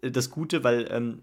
äh, 0.00 0.10
das 0.10 0.30
Gute, 0.30 0.62
weil 0.62 0.88
ähm, 0.90 1.22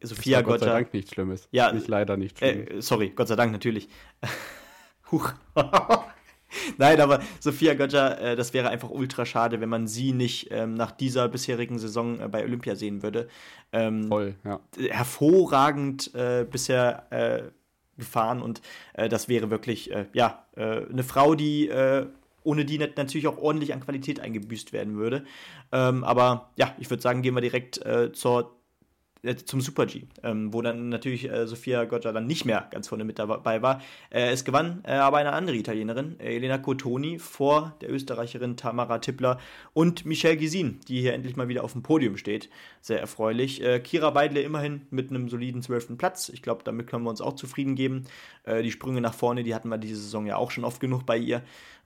Sophia 0.00 0.40
Goggia. 0.42 0.56
Gott 0.56 0.60
sei 0.60 0.72
Dank 0.72 0.94
nichts 0.94 1.12
Schlimmes. 1.12 1.48
Ja, 1.50 1.72
nicht 1.72 1.88
leider 1.88 2.16
nicht 2.16 2.40
äh, 2.40 2.66
Schlimmes. 2.66 2.86
sorry, 2.86 3.10
Gott 3.10 3.28
sei 3.28 3.36
Dank 3.36 3.52
natürlich. 3.52 3.88
Huch. 5.10 5.32
Nein, 6.78 7.00
aber 7.00 7.20
Sophia 7.40 7.74
Götter, 7.74 8.20
äh, 8.20 8.36
das 8.36 8.54
wäre 8.54 8.68
einfach 8.68 8.90
ultra 8.90 9.26
schade, 9.26 9.60
wenn 9.60 9.68
man 9.68 9.86
sie 9.86 10.12
nicht 10.12 10.48
ähm, 10.50 10.74
nach 10.74 10.90
dieser 10.90 11.28
bisherigen 11.28 11.78
Saison 11.78 12.20
äh, 12.20 12.28
bei 12.28 12.44
Olympia 12.44 12.74
sehen 12.74 13.02
würde. 13.02 13.28
Ähm, 13.72 14.08
Voll, 14.08 14.34
ja. 14.44 14.60
Hervorragend 14.78 16.14
äh, 16.14 16.46
bisher 16.50 17.52
gefahren 17.96 18.40
und 18.42 18.62
das 18.94 19.28
wäre 19.28 19.50
wirklich, 19.50 19.90
ja, 20.12 20.44
eine 20.54 21.02
Frau, 21.02 21.34
die 21.34 21.68
ohne 22.44 22.64
die 22.64 22.78
natürlich 22.78 23.26
auch 23.26 23.38
ordentlich 23.38 23.72
an 23.72 23.80
Qualität 23.80 24.20
eingebüßt 24.20 24.72
werden 24.72 24.96
würde. 24.96 25.24
Ähm, 25.72 26.04
aber 26.04 26.50
ja, 26.56 26.74
ich 26.78 26.88
würde 26.90 27.02
sagen, 27.02 27.22
gehen 27.22 27.34
wir 27.34 27.40
direkt 27.40 27.80
zur 28.12 28.57
zum 29.44 29.60
Super 29.60 29.86
G, 29.86 30.04
ähm, 30.22 30.52
wo 30.52 30.62
dann 30.62 30.88
natürlich 30.88 31.30
äh, 31.30 31.46
Sofia 31.46 31.84
Goggia 31.84 32.12
dann 32.12 32.26
nicht 32.26 32.44
mehr 32.44 32.68
ganz 32.70 32.88
vorne 32.88 33.04
mit 33.04 33.18
dabei 33.18 33.62
war. 33.62 33.80
Äh, 34.10 34.30
es 34.30 34.44
gewann 34.44 34.82
äh, 34.84 34.92
aber 34.92 35.18
eine 35.18 35.32
andere 35.32 35.56
Italienerin, 35.56 36.18
äh, 36.20 36.36
Elena 36.36 36.58
Cotoni, 36.58 37.18
vor 37.18 37.76
der 37.80 37.90
Österreicherin 37.90 38.56
Tamara 38.56 38.98
Tippler 38.98 39.38
und 39.72 40.04
Michelle 40.04 40.36
Gisin, 40.36 40.80
die 40.88 41.00
hier 41.00 41.14
endlich 41.14 41.36
mal 41.36 41.48
wieder 41.48 41.64
auf 41.64 41.72
dem 41.72 41.82
Podium 41.82 42.16
steht. 42.16 42.48
Sehr 42.80 43.00
erfreulich. 43.00 43.62
Äh, 43.62 43.80
Kira 43.80 44.14
Weidle 44.14 44.42
immerhin 44.42 44.82
mit 44.90 45.10
einem 45.10 45.28
soliden 45.28 45.62
zwölften 45.62 45.98
Platz. 45.98 46.28
Ich 46.28 46.42
glaube, 46.42 46.62
damit 46.64 46.86
können 46.86 47.04
wir 47.04 47.10
uns 47.10 47.20
auch 47.20 47.34
zufrieden 47.34 47.74
geben. 47.74 48.04
die 48.46 48.70
Sprünge 48.70 49.00
nach 49.00 49.14
vorne, 49.14 49.42
die 49.42 49.54
hatten 49.54 49.68
wir 49.68 49.78
diese 49.78 50.00
Saison 50.00 50.26
ja 50.26 50.36
auch 50.36 50.50
schon 50.50 50.64
oft 50.64 50.80
genug 50.80 51.04
bei 51.04 51.18
ihr. 51.18 51.42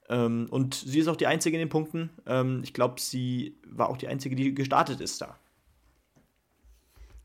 Ähm, 0.09 0.47
und 0.51 0.75
sie 0.75 0.99
ist 0.99 1.09
auch 1.09 1.17
die 1.17 1.27
Einzige 1.27 1.57
in 1.57 1.61
den 1.61 1.69
Punkten. 1.69 2.11
Ähm, 2.27 2.61
ich 2.63 2.75
glaube, 2.75 3.01
sie 3.01 3.57
war 3.67 3.89
auch 3.89 3.97
die 3.97 4.09
Einzige, 4.09 4.37
die 4.37 4.55
gestartet 4.55 5.01
ist 5.01 5.21
da. 5.21 5.39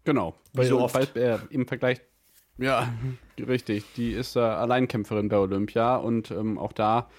Genau. 0.08 0.36
Weil, 0.54 0.68
so 0.68 0.80
oft. 0.80 0.96
Weil, 0.96 1.22
äh, 1.22 1.38
Im 1.50 1.68
Vergleich, 1.68 2.00
ja, 2.58 2.94
richtig. 3.38 3.84
Die 3.98 4.14
ist 4.14 4.38
äh, 4.38 4.40
Alleinkämpferin 4.40 5.28
bei 5.28 5.38
Olympia 5.38 5.98
und 5.98 6.32
ähm, 6.32 6.58
auch 6.58 6.72
da 6.72 7.10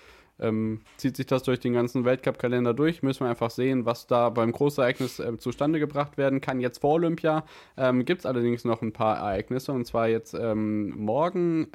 ähm, 0.40 0.81
zieht 0.96 1.14
sich 1.18 1.27
das 1.27 1.42
durch 1.42 1.61
den 1.61 1.74
ganzen 1.74 2.07
Weltcup-Kalender 2.07 2.72
durch. 2.72 3.03
Müssen 3.03 3.27
wir 3.27 3.29
einfach 3.29 3.51
sehen, 3.51 3.85
was 3.85 4.07
da 4.07 4.31
beim 4.31 4.53
Großereignis 4.53 5.18
äh, 5.18 5.37
zustande 5.37 5.81
gebracht 5.81 6.16
werden 6.16 6.40
kann. 6.40 6.61
Jetzt 6.61 6.79
vor 6.79 6.94
Olympia 6.94 7.44
ähm, 7.77 8.07
gibt 8.07 8.20
es 8.20 8.27
allerdings 8.27 8.64
noch 8.64 8.81
ein 8.81 8.94
paar 8.94 9.18
Ereignisse 9.18 9.72
und 9.72 9.85
zwar 9.85 10.09
jetzt 10.09 10.33
ähm, 10.33 10.88
morgen 10.96 11.70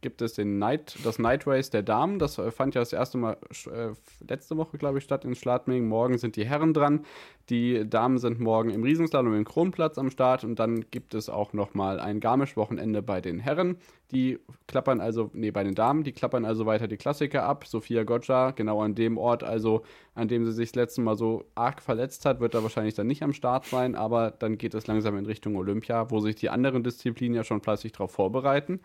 gibt 0.00 0.22
es 0.22 0.34
den 0.34 0.58
Night, 0.58 0.96
das 1.04 1.18
Night 1.18 1.46
Race 1.46 1.70
der 1.70 1.82
Damen. 1.82 2.18
Das 2.18 2.38
äh, 2.38 2.50
fand 2.50 2.74
ja 2.74 2.80
das 2.80 2.92
erste 2.92 3.18
Mal 3.18 3.36
äh, 3.66 3.90
letzte 4.26 4.56
Woche, 4.56 4.78
glaube 4.78 4.98
ich, 4.98 5.04
statt 5.04 5.24
in 5.24 5.34
Schladming. 5.34 5.88
Morgen 5.88 6.18
sind 6.18 6.36
die 6.36 6.46
Herren 6.46 6.72
dran. 6.72 7.04
Die 7.50 7.88
Damen 7.88 8.18
sind 8.18 8.40
morgen 8.40 8.68
im 8.68 8.82
Riesenslalom 8.82 9.34
im 9.34 9.44
Kronplatz 9.44 9.96
am 9.96 10.10
Start 10.10 10.44
und 10.44 10.58
dann 10.58 10.84
gibt 10.90 11.14
es 11.14 11.30
auch 11.30 11.54
nochmal 11.54 11.98
ein 11.98 12.20
Garmisch-Wochenende 12.20 13.00
bei 13.00 13.22
den 13.22 13.38
Herren. 13.38 13.78
Die 14.10 14.38
klappern 14.66 15.00
also, 15.00 15.30
nee, 15.32 15.50
bei 15.50 15.64
den 15.64 15.74
Damen, 15.74 16.04
die 16.04 16.12
klappern 16.12 16.44
also 16.44 16.66
weiter 16.66 16.88
die 16.88 16.98
Klassiker 16.98 17.44
ab. 17.44 17.66
Sophia 17.66 18.04
Gotcha, 18.04 18.50
genau 18.50 18.82
an 18.82 18.94
dem 18.94 19.16
Ort, 19.16 19.44
also 19.44 19.82
an 20.14 20.28
dem 20.28 20.44
sie 20.44 20.52
sich 20.52 20.72
das 20.72 20.76
letzte 20.76 21.00
Mal 21.00 21.16
so 21.16 21.44
arg 21.54 21.80
verletzt 21.80 22.26
hat, 22.26 22.40
wird 22.40 22.52
da 22.52 22.62
wahrscheinlich 22.62 22.94
dann 22.94 23.06
nicht 23.06 23.22
am 23.22 23.32
Start 23.32 23.64
sein, 23.64 23.94
aber 23.94 24.30
dann 24.30 24.58
geht 24.58 24.74
es 24.74 24.86
langsam 24.86 25.16
in 25.16 25.24
Richtung 25.24 25.56
Olympia, 25.56 26.10
wo 26.10 26.20
sich 26.20 26.36
die 26.36 26.50
anderen 26.50 26.82
Disziplinen 26.82 27.34
ja 27.34 27.44
schon 27.44 27.62
fleißig 27.62 27.92
darauf 27.92 28.10
vorbereiten. 28.10 28.80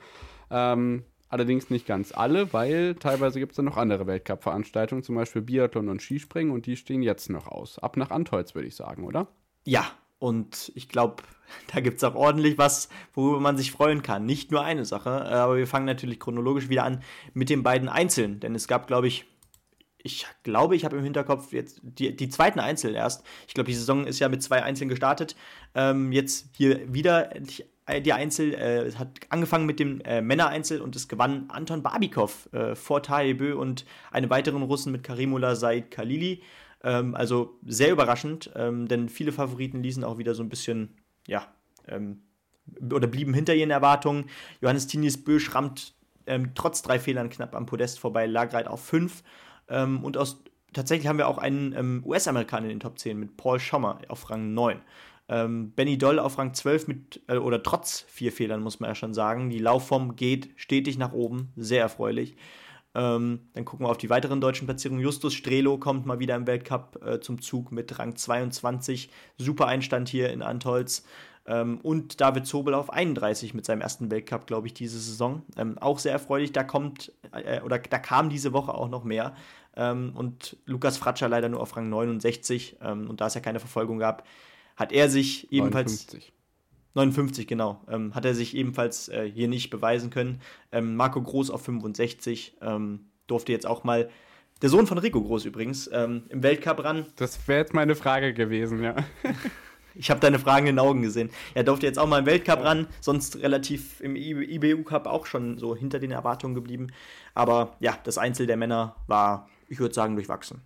Ähm, 0.50 1.04
allerdings 1.34 1.70
nicht 1.70 1.86
ganz 1.86 2.14
alle, 2.14 2.54
weil 2.54 2.96
teilweise 2.96 3.40
gibt 3.40 3.52
es 3.52 3.56
dann 3.58 3.66
noch 3.66 3.78
andere 3.78 4.08
Weltcup-Veranstaltungen, 4.08 5.04
zum 5.04 5.16
Beispiel 5.16 5.42
Biathlon 5.42 5.90
und 5.90 6.02
Skispringen 6.02 6.54
und 6.54 6.66
die 6.68 6.78
stehen 6.78 7.02
jetzt 7.02 7.30
noch 7.30 7.48
aus. 7.48 7.80
Ab 7.80 7.98
nach 7.98 8.12
Antolz, 8.12 8.56
würde 8.56 8.68
ich 8.68 8.76
sagen, 8.76 9.04
oder? 9.04 9.28
Ja, 9.66 9.86
und 10.20 10.72
ich 10.76 10.88
glaube, 10.88 11.24
da 11.74 11.82
gibt 11.82 11.98
es 11.98 12.04
auch 12.04 12.16
ordentlich 12.16 12.58
was, 12.58 12.88
worüber 13.14 13.40
man 13.40 13.58
sich 13.58 13.72
freuen 13.72 14.04
kann. 14.04 14.26
Nicht 14.26 14.52
nur 14.52 14.64
eine 14.64 14.86
Sache, 14.86 15.10
äh, 15.10 15.34
aber 15.34 15.58
wir 15.58 15.68
fangen 15.68 15.86
natürlich 15.86 16.20
chronologisch 16.20 16.70
wieder 16.70 16.86
an 16.86 17.02
mit 17.34 17.50
den 17.50 17.64
beiden 17.64 17.90
Einzelnen, 17.90 18.40
denn 18.40 18.56
es 18.56 18.68
gab, 18.68 18.88
glaube 18.88 19.08
ich, 19.08 19.26
ich 20.06 20.28
glaube, 20.44 20.76
ich 20.76 20.86
habe 20.86 20.98
im 20.98 21.04
Hinterkopf 21.04 21.54
jetzt 21.54 21.80
die, 21.82 22.16
die 22.16 22.30
zweiten 22.30 22.60
Einzel 22.60 22.94
erst. 22.94 23.24
Ich 23.48 23.54
glaube, 23.54 23.70
die 23.70 23.76
Saison 23.76 24.06
ist 24.06 24.20
ja 24.20 24.28
mit 24.28 24.44
zwei 24.44 24.62
Einzeln 24.62 24.90
gestartet. 24.90 25.36
Ähm, 25.76 26.12
jetzt 26.12 26.50
hier 26.58 26.94
wieder 26.94 27.36
äh, 27.36 27.42
die 28.04 28.14
Einzel, 28.14 28.54
äh, 28.54 28.92
hat 28.94 29.20
angefangen 29.30 29.66
mit 29.66 29.80
dem 29.80 30.02
äh, 30.02 30.22
Männereinzel 30.22 30.82
und 30.82 30.96
es 30.96 31.08
gewann 31.08 31.50
Anton 31.50 31.84
Barbikov 31.84 32.48
äh, 32.54 32.76
vor 32.76 33.04
Taibö 33.04 33.56
und 33.56 33.86
einem 34.12 34.30
weiteren 34.30 34.64
Russen 34.64 34.92
mit 34.92 35.04
Karimula 35.04 35.56
Said 35.56 35.92
Khalili. 35.92 36.42
Ähm, 36.84 37.16
also 37.16 37.60
sehr 37.66 37.92
überraschend, 37.92 38.52
ähm, 38.56 38.88
denn 38.88 39.10
viele 39.10 39.32
Favoriten 39.32 39.84
ließen 39.84 40.04
auch 40.04 40.18
wieder 40.18 40.34
so 40.34 40.44
ein 40.44 40.50
bisschen, 40.50 40.98
ja, 41.28 41.48
ähm, 41.88 42.22
oder 42.92 43.08
blieben 43.08 43.34
hinter 43.34 43.54
ihren 43.54 43.72
Erwartungen. 43.72 44.26
Johannes 44.62 44.88
Tinis 44.88 45.22
Bö 45.22 45.40
schrammt 45.40 45.94
ähm, 46.26 46.52
trotz 46.56 46.82
drei 46.82 47.00
Fehlern 47.00 47.30
knapp 47.30 47.56
am 47.56 47.66
Podest 47.66 48.00
vorbei, 48.00 48.26
lag 48.26 48.54
halt 48.54 48.68
auf 48.68 48.84
fünf. 48.84 49.24
Ähm, 49.68 50.04
und 50.04 50.18
aus, 50.18 50.44
tatsächlich 50.74 51.08
haben 51.08 51.18
wir 51.18 51.28
auch 51.28 51.38
einen 51.38 51.74
ähm, 51.74 52.04
US-Amerikaner 52.06 52.66
in 52.66 52.70
den 52.70 52.80
Top 52.80 53.00
10 53.00 53.18
mit 53.18 53.38
Paul 53.38 53.60
Schommer 53.60 54.00
auf 54.08 54.30
Rang 54.30 54.54
9. 54.54 54.82
Ähm, 55.34 55.72
Benny 55.72 55.98
Doll 55.98 56.20
auf 56.20 56.38
Rang 56.38 56.54
12 56.54 56.88
mit, 56.88 57.22
äh, 57.28 57.38
oder 57.38 57.64
trotz 57.64 58.02
vier 58.02 58.32
Fehlern, 58.32 58.62
muss 58.62 58.80
man 58.80 58.92
ja 58.92 58.96
schon 58.96 59.16
sagen. 59.16 59.50
Die 59.50 59.58
Laufform 59.58 60.16
geht 60.16 60.50
stetig 60.58 61.00
nach 61.00 61.12
oben, 61.12 61.52
sehr 61.56 61.82
erfreulich. 61.82 62.36
Ähm, 62.94 63.40
dann 63.56 63.66
gucken 63.66 63.88
wir 63.88 63.90
auf 63.90 63.98
die 63.98 64.12
weiteren 64.12 64.42
deutschen 64.42 64.68
Platzierungen. 64.68 65.02
Justus 65.02 65.34
Strelo 65.34 65.80
kommt 65.80 66.06
mal 66.06 66.20
wieder 66.20 66.36
im 66.36 66.46
Weltcup 66.46 67.04
äh, 67.04 67.20
zum 67.20 67.42
Zug 67.42 67.72
mit 67.72 67.98
Rang 67.98 68.16
22. 68.16 69.10
Super 69.40 69.66
Einstand 69.66 70.08
hier 70.08 70.32
in 70.32 70.44
Antolz. 70.44 71.04
Ähm, 71.48 71.80
und 71.82 72.22
David 72.22 72.46
Zobel 72.46 72.76
auf 72.76 72.94
31 72.94 73.56
mit 73.56 73.66
seinem 73.66 73.82
ersten 73.82 74.12
Weltcup, 74.12 74.46
glaube 74.46 74.68
ich, 74.68 74.76
diese 74.76 75.00
Saison. 75.00 75.42
Ähm, 75.58 75.80
auch 75.80 75.98
sehr 75.98 76.12
erfreulich. 76.12 76.52
Da 76.52 76.64
kommt, 76.64 77.12
äh, 77.32 77.60
oder 77.62 77.80
da 77.80 77.98
kam 77.98 78.30
diese 78.30 78.54
Woche 78.54 78.76
auch 78.76 78.88
noch 78.88 79.04
mehr. 79.04 79.34
Ähm, 79.76 80.12
und 80.14 80.58
Lukas 80.68 80.98
Fratscher 80.98 81.28
leider 81.28 81.50
nur 81.50 81.60
auf 81.60 81.76
Rang 81.76 81.90
69. 81.90 82.78
Ähm, 82.84 83.10
und 83.10 83.20
da 83.20 83.26
es 83.26 83.34
ja 83.34 83.42
keine 83.42 83.60
Verfolgung 83.60 83.98
gab, 83.98 84.28
hat 84.76 84.92
er 84.92 85.10
sich 85.10 85.52
ebenfalls. 85.52 85.92
59. 85.92 86.34
59, 86.96 87.48
genau. 87.48 87.82
Ähm, 87.90 88.14
hat 88.14 88.26
er 88.26 88.36
sich 88.36 88.56
ebenfalls 88.56 89.10
äh, 89.10 89.30
hier 89.30 89.48
nicht 89.48 89.70
beweisen 89.70 90.10
können. 90.10 90.42
Ähm, 90.72 90.96
Marco 90.96 91.22
Groß 91.22 91.50
auf 91.50 91.64
65 91.64 92.58
ähm, 92.62 93.08
durfte 93.28 93.52
jetzt 93.52 93.66
auch 93.66 93.84
mal. 93.84 94.10
Der 94.62 94.70
Sohn 94.70 94.88
von 94.88 94.98
Rico 94.98 95.22
Groß 95.22 95.44
übrigens, 95.44 95.90
ähm, 95.92 96.24
im 96.30 96.42
Weltcup 96.42 96.84
ran. 96.86 97.08
Das 97.18 97.48
wäre 97.50 97.60
jetzt 97.60 97.74
meine 97.74 97.96
Frage 97.96 98.34
gewesen, 98.34 98.82
ja. 98.82 98.96
ich 99.96 100.10
habe 100.10 100.22
deine 100.22 100.40
Fragen 100.40 100.68
in 100.68 100.76
den 100.76 100.80
Augen 100.80 101.02
gesehen. 101.02 101.32
Er 101.54 101.66
durfte 101.66 101.86
jetzt 101.86 102.00
auch 102.00 102.08
mal 102.08 102.20
im 102.20 102.26
Weltcup 102.26 102.64
ran, 102.64 102.88
sonst 103.02 103.42
relativ 103.42 104.00
im 104.00 104.16
IBU 104.16 104.84
Cup 104.84 105.08
auch 105.08 105.26
schon 105.26 105.58
so 105.58 105.76
hinter 105.76 106.00
den 106.00 106.12
Erwartungen 106.12 106.56
geblieben. 106.56 106.88
Aber 107.34 107.76
ja, 107.82 107.98
das 108.06 108.18
Einzel 108.18 108.48
der 108.48 108.56
Männer 108.56 108.96
war, 109.08 109.50
ich 109.68 109.80
würde 109.80 109.94
sagen, 109.94 110.16
durchwachsen. 110.16 110.62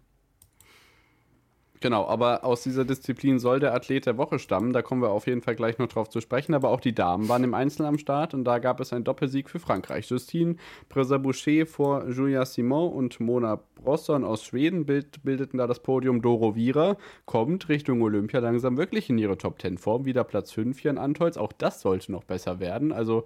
Genau, 1.79 2.07
aber 2.07 2.43
aus 2.43 2.63
dieser 2.63 2.85
Disziplin 2.85 3.37
soll 3.39 3.59
der 3.59 3.73
Athlet 3.73 4.05
der 4.05 4.17
Woche 4.17 4.39
stammen. 4.39 4.73
Da 4.73 4.81
kommen 4.81 5.01
wir 5.01 5.09
auf 5.09 5.27
jeden 5.27 5.41
Fall 5.41 5.55
gleich 5.55 5.77
noch 5.77 5.87
drauf 5.87 6.09
zu 6.09 6.21
sprechen. 6.21 6.53
Aber 6.53 6.69
auch 6.69 6.79
die 6.79 6.95
Damen 6.95 7.29
waren 7.29 7.43
im 7.43 7.53
Einzel 7.53 7.85
am 7.85 7.97
Start 7.97 8.33
und 8.33 8.45
da 8.45 8.59
gab 8.59 8.79
es 8.79 8.93
einen 8.93 9.03
Doppelsieg 9.03 9.49
für 9.49 9.59
Frankreich. 9.59 10.09
Justine 10.09 10.55
Boucher 10.89 11.65
vor 11.65 12.07
Julia 12.09 12.45
Simon 12.45 12.91
und 12.91 13.19
Mona 13.19 13.59
Brosson 13.75 14.23
aus 14.23 14.43
Schweden 14.43 14.85
bild, 14.85 15.23
bildeten 15.23 15.57
da 15.57 15.67
das 15.67 15.81
Podium. 15.81 16.21
Doro 16.21 16.55
Vira 16.55 16.97
kommt 17.25 17.69
Richtung 17.69 18.01
Olympia 18.01 18.39
langsam 18.39 18.77
wirklich 18.77 19.09
in 19.09 19.17
ihre 19.17 19.37
Top 19.37 19.61
10 19.61 19.77
Form. 19.77 20.05
Wieder 20.05 20.23
Platz 20.23 20.51
5 20.51 20.79
hier 20.79 20.91
in 20.91 20.97
Antolz. 20.97 21.37
Auch 21.37 21.53
das 21.53 21.81
sollte 21.81 22.11
noch 22.11 22.23
besser 22.23 22.59
werden. 22.59 22.91
Also 22.91 23.25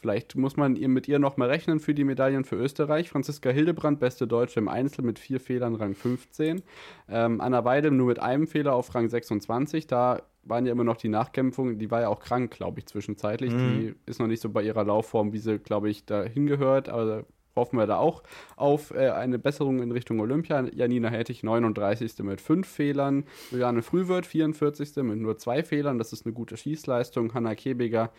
Vielleicht 0.00 0.36
muss 0.36 0.56
man 0.56 0.76
ihr 0.76 0.88
mit 0.88 1.08
ihr 1.08 1.18
nochmal 1.18 1.48
rechnen 1.48 1.80
für 1.80 1.92
die 1.92 2.04
Medaillen 2.04 2.44
für 2.44 2.56
Österreich. 2.56 3.10
Franziska 3.10 3.50
Hildebrand, 3.50 3.98
beste 3.98 4.28
Deutsche 4.28 4.60
im 4.60 4.68
Einzel 4.68 5.04
mit 5.04 5.18
vier 5.18 5.40
Fehlern, 5.40 5.74
Rang 5.74 5.94
15. 5.94 6.62
Ähm, 7.08 7.40
Anna 7.40 7.64
Weidel 7.64 7.90
nur 7.90 8.06
mit 8.06 8.20
einem 8.20 8.46
Fehler 8.46 8.74
auf 8.74 8.94
Rang 8.94 9.08
26. 9.08 9.88
Da 9.88 10.22
waren 10.44 10.66
ja 10.66 10.72
immer 10.72 10.84
noch 10.84 10.96
die 10.96 11.08
Nachkämpfungen. 11.08 11.78
Die 11.78 11.90
war 11.90 12.00
ja 12.00 12.08
auch 12.08 12.20
krank, 12.20 12.52
glaube 12.52 12.78
ich, 12.78 12.86
zwischenzeitlich. 12.86 13.52
Mhm. 13.52 13.80
Die 13.80 13.94
ist 14.06 14.20
noch 14.20 14.28
nicht 14.28 14.40
so 14.40 14.50
bei 14.50 14.62
ihrer 14.62 14.84
Laufform, 14.84 15.32
wie 15.32 15.38
sie, 15.38 15.58
glaube 15.58 15.90
ich, 15.90 16.06
da 16.06 16.22
hingehört. 16.22 16.88
Aber 16.88 17.24
hoffen 17.58 17.76
wir 17.76 17.86
da 17.86 17.98
auch 17.98 18.22
auf 18.56 18.92
äh, 18.92 19.10
eine 19.10 19.38
Besserung 19.38 19.82
in 19.82 19.92
Richtung 19.92 20.20
Olympia. 20.20 20.64
Janina 20.72 21.08
Hettich 21.08 21.42
39. 21.42 22.20
mit 22.20 22.40
fünf 22.40 22.66
Fehlern. 22.66 23.24
Juliane 23.50 23.82
Frühwirt 23.82 24.26
44. 24.26 24.96
mit 25.02 25.18
nur 25.18 25.36
zwei 25.36 25.62
Fehlern. 25.62 25.98
Das 25.98 26.12
ist 26.12 26.24
eine 26.24 26.32
gute 26.32 26.56
Schießleistung. 26.56 27.34
Hanna 27.34 27.54
Kebiger 27.54 28.10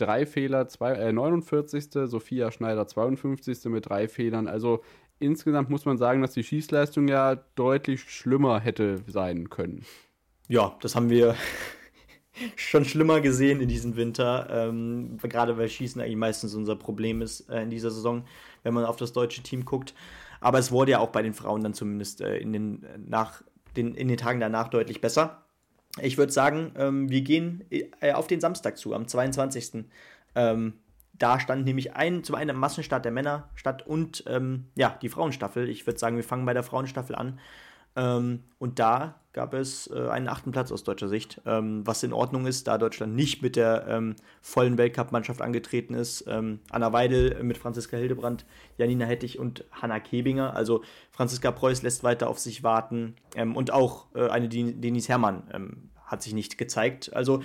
drei 0.00 0.26
Fehler, 0.26 0.68
zwei, 0.68 0.92
äh, 0.92 1.12
49. 1.12 1.88
Sophia 2.06 2.50
Schneider 2.50 2.86
52. 2.86 3.66
mit 3.66 3.88
drei 3.88 4.08
Fehlern. 4.08 4.48
Also 4.48 4.82
insgesamt 5.18 5.70
muss 5.70 5.84
man 5.84 5.98
sagen, 5.98 6.22
dass 6.22 6.32
die 6.32 6.44
Schießleistung 6.44 7.08
ja 7.08 7.36
deutlich 7.54 8.02
schlimmer 8.02 8.60
hätte 8.60 9.02
sein 9.06 9.50
können. 9.50 9.84
Ja, 10.48 10.76
das 10.80 10.96
haben 10.96 11.10
wir 11.10 11.36
schon 12.56 12.84
schlimmer 12.84 13.20
gesehen 13.20 13.60
in 13.60 13.68
diesem 13.68 13.96
Winter. 13.96 14.48
Ähm, 14.50 15.18
gerade 15.22 15.58
weil 15.58 15.68
Schießen 15.68 16.00
eigentlich 16.00 16.16
meistens 16.16 16.54
unser 16.54 16.76
Problem 16.76 17.22
ist 17.22 17.48
äh, 17.48 17.62
in 17.62 17.70
dieser 17.70 17.90
Saison, 17.90 18.24
wenn 18.62 18.74
man 18.74 18.84
auf 18.84 18.96
das 18.96 19.12
deutsche 19.12 19.42
Team 19.42 19.64
guckt. 19.64 19.94
Aber 20.40 20.58
es 20.58 20.72
wurde 20.72 20.92
ja 20.92 20.98
auch 20.98 21.10
bei 21.10 21.22
den 21.22 21.34
Frauen 21.34 21.62
dann 21.62 21.74
zumindest 21.74 22.22
äh, 22.22 22.38
in, 22.38 22.52
den, 22.52 22.86
nach, 22.96 23.42
den, 23.76 23.94
in 23.94 24.08
den 24.08 24.16
Tagen 24.16 24.40
danach 24.40 24.68
deutlich 24.68 25.00
besser. 25.00 25.44
Ich 26.02 26.18
würde 26.18 26.32
sagen, 26.32 26.72
ähm, 26.76 27.10
wir 27.10 27.22
gehen 27.22 27.64
äh, 27.70 28.12
auf 28.12 28.26
den 28.26 28.40
Samstag 28.40 28.76
zu, 28.78 28.94
am 28.94 29.06
22. 29.06 29.84
Ähm, 30.34 30.74
da 31.18 31.38
stand 31.38 31.64
nämlich 31.64 31.94
ein, 31.94 32.24
zum 32.24 32.34
einen 32.34 32.56
Massenstart 32.56 33.04
der 33.04 33.12
Männer 33.12 33.50
statt 33.54 33.86
und 33.86 34.24
ähm, 34.26 34.66
ja, 34.74 34.98
die 35.02 35.10
Frauenstaffel. 35.10 35.68
Ich 35.68 35.86
würde 35.86 35.98
sagen, 35.98 36.16
wir 36.16 36.24
fangen 36.24 36.46
bei 36.46 36.54
der 36.54 36.62
Frauenstaffel 36.62 37.14
an. 37.14 37.38
Ähm, 38.00 38.44
und 38.58 38.78
da 38.78 39.20
gab 39.32 39.52
es 39.54 39.88
äh, 39.88 40.08
einen 40.08 40.26
achten 40.26 40.52
Platz 40.52 40.72
aus 40.72 40.84
deutscher 40.84 41.08
Sicht, 41.08 41.40
ähm, 41.46 41.86
was 41.86 42.02
in 42.02 42.12
Ordnung 42.12 42.46
ist, 42.46 42.66
da 42.66 42.78
Deutschland 42.78 43.14
nicht 43.14 43.42
mit 43.42 43.56
der 43.56 43.86
ähm, 43.88 44.16
vollen 44.40 44.78
Weltcup-Mannschaft 44.78 45.42
angetreten 45.42 45.94
ist. 45.94 46.24
Ähm, 46.26 46.60
Anna 46.70 46.92
Weidel 46.92 47.42
mit 47.42 47.58
Franziska 47.58 47.96
Hildebrand, 47.96 48.46
Janina 48.78 49.04
Hettich 49.04 49.38
und 49.38 49.64
Hanna 49.70 50.00
Kebinger. 50.00 50.56
Also 50.56 50.82
Franziska 51.12 51.52
Preuß 51.52 51.82
lässt 51.82 52.02
weiter 52.02 52.28
auf 52.28 52.38
sich 52.38 52.62
warten 52.62 53.14
ähm, 53.36 53.54
und 53.54 53.70
auch 53.70 54.06
äh, 54.14 54.28
eine 54.28 54.48
Denise 54.48 55.08
Herrmann 55.08 55.42
ähm, 55.52 55.90
hat 56.06 56.22
sich 56.22 56.32
nicht 56.32 56.56
gezeigt. 56.56 57.14
Also 57.14 57.42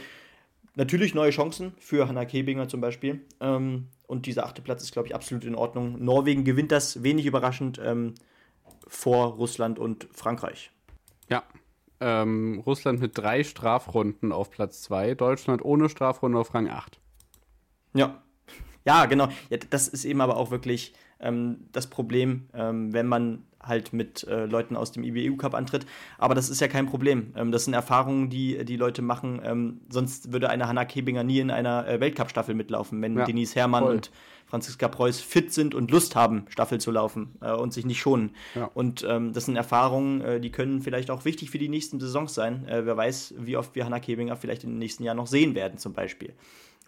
natürlich 0.76 1.14
neue 1.14 1.32
Chancen 1.32 1.74
für 1.80 2.08
Hanna 2.08 2.26
Kebinger 2.26 2.68
zum 2.68 2.82
Beispiel. 2.82 3.22
und 3.40 4.26
dieser 4.26 4.46
achte 4.46 4.64
Platz 4.64 4.82
ist, 4.82 4.92
glaube 4.92 5.08
ich, 5.08 5.14
absolut 5.14 5.46
in 5.46 5.54
Ordnung. 5.54 6.04
Norwegen 6.04 6.44
gewinnt 6.44 6.72
das 6.72 7.04
wenig 7.04 7.28
überraschend 7.28 7.80
vor 8.88 9.34
Russland 9.34 9.80
und 9.80 10.08
Frankreich. 10.12 10.72
Ja. 11.30 11.44
Ähm, 12.00 12.62
Russland 12.66 13.00
mit 13.00 13.18
drei 13.18 13.44
Strafrunden 13.44 14.32
auf 14.32 14.52
Platz 14.52 14.82
2, 14.84 15.16
Deutschland 15.16 15.64
ohne 15.64 15.90
Strafrunde 15.90 16.38
auf 16.38 16.54
Rang 16.54 16.70
8. 16.70 17.00
Ja. 17.94 18.22
Ja, 18.86 19.06
genau. 19.06 19.30
Ja, 19.50 19.58
das 19.70 19.88
ist 19.88 20.06
eben 20.06 20.22
aber 20.22 20.38
auch 20.38 20.52
wirklich 20.52 20.94
ähm, 21.20 21.68
das 21.72 21.88
Problem, 21.88 22.48
ähm, 22.54 22.94
wenn 22.94 23.08
man 23.08 23.46
halt 23.62 23.94
mit 23.94 24.24
äh, 24.28 24.46
Leuten 24.46 24.76
aus 24.76 24.92
dem 24.92 25.04
IBU 25.04 25.38
Cup 25.38 25.56
antritt. 25.56 25.86
Aber 26.18 26.36
das 26.36 26.50
ist 26.50 26.62
ja 26.62 26.68
kein 26.68 26.86
Problem. 26.86 27.34
Ähm, 27.36 27.52
das 27.52 27.66
sind 27.66 27.74
Erfahrungen, 27.74 28.30
die 28.30 28.64
die 28.64 28.78
Leute 28.78 29.02
machen. 29.02 29.42
Ähm, 29.44 29.82
sonst 29.90 30.32
würde 30.32 30.50
eine 30.50 30.68
Hanna 30.68 30.86
Kebinger 30.86 31.24
nie 31.24 31.40
in 31.40 31.50
einer 31.50 31.88
äh, 31.88 32.00
Weltcup-Staffel 32.00 32.54
mitlaufen, 32.54 33.02
wenn 33.02 33.18
ja, 33.18 33.26
Denise 33.26 33.56
Herrmann 33.56 33.84
voll. 33.84 33.96
und 33.96 34.12
Franziska 34.46 34.88
Preuß 34.88 35.20
fit 35.22 35.52
sind 35.54 35.76
und 35.76 35.92
Lust 35.92 36.16
haben, 36.16 36.46
Staffel 36.50 36.80
zu 36.80 36.92
laufen 36.92 37.36
äh, 37.42 37.52
und 37.52 37.74
sich 37.74 37.86
nicht 37.86 38.00
schonen. 38.00 38.32
Ja. 38.54 38.70
Und 38.74 39.06
ähm, 39.08 39.34
das 39.34 39.46
sind 39.46 39.56
Erfahrungen, 39.56 40.22
äh, 40.22 40.40
die 40.40 40.52
können 40.52 40.82
vielleicht 40.82 41.10
auch 41.10 41.26
wichtig 41.26 41.50
für 41.50 41.58
die 41.58 41.70
nächsten 41.70 42.00
Saisons 42.00 42.34
sein. 42.34 42.68
Äh, 42.68 42.86
wer 42.86 42.96
weiß, 42.96 43.36
wie 43.40 43.58
oft 43.58 43.76
wir 43.76 43.86
Hanna 43.86 44.00
Kebinger 44.00 44.36
vielleicht 44.36 44.64
in 44.64 44.72
den 44.72 44.80
nächsten 44.80 45.04
Jahren 45.04 45.18
noch 45.18 45.28
sehen 45.28 45.56
werden, 45.56 45.78
zum 45.78 45.94
Beispiel. 45.94 46.34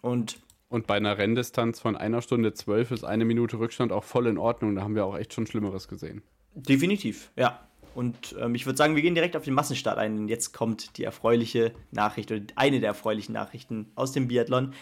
Und 0.01 0.39
und 0.70 0.86
bei 0.86 0.95
einer 0.95 1.18
Renndistanz 1.18 1.80
von 1.80 1.95
einer 1.95 2.22
Stunde 2.22 2.53
zwölf 2.53 2.91
ist 2.91 3.05
eine 3.05 3.24
Minute 3.24 3.58
Rückstand 3.58 3.93
auch 3.93 4.03
voll 4.03 4.28
in 4.28 4.38
Ordnung. 4.38 4.76
Da 4.76 4.82
haben 4.82 4.95
wir 4.95 5.05
auch 5.05 5.18
echt 5.18 5.34
schon 5.34 5.47
Schlimmeres 5.47 5.88
gesehen. 5.88 6.24
Definitiv, 6.55 7.32
ja. 7.38 7.68
Und 7.95 8.36
ähm, 8.39 8.53
ich 8.53 8.66
würde 8.66 8.78
sagen, 8.78 8.95
wir 8.95 9.01
gehen 9.01 9.16
direkt 9.16 9.36
auf 9.36 9.43
den 9.43 9.53
Massenstart 9.53 9.97
ein. 9.97 10.20
Und 10.20 10.28
jetzt 10.28 10.53
kommt 10.53 10.97
die 10.97 11.03
erfreuliche 11.03 11.72
Nachricht 11.91 12.32
oder 12.32 12.41
eine 12.55 12.80
der 12.80 12.89
erfreulichen 12.89 13.34
Nachrichten 13.34 13.91
aus 13.95 14.12
dem 14.12 14.28
Biathlon. 14.28 14.74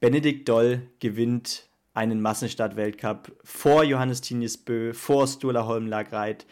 Benedikt 0.00 0.48
Doll 0.48 0.82
gewinnt 1.00 1.68
einen 1.94 2.20
Massenstart-Weltcup 2.20 3.32
vor 3.44 3.84
Johannes 3.84 4.20
Tinius 4.20 4.56
Bö, 4.56 4.94
vor 4.94 5.26
Sturla 5.26 5.66
Holmlagreit. 5.66 6.46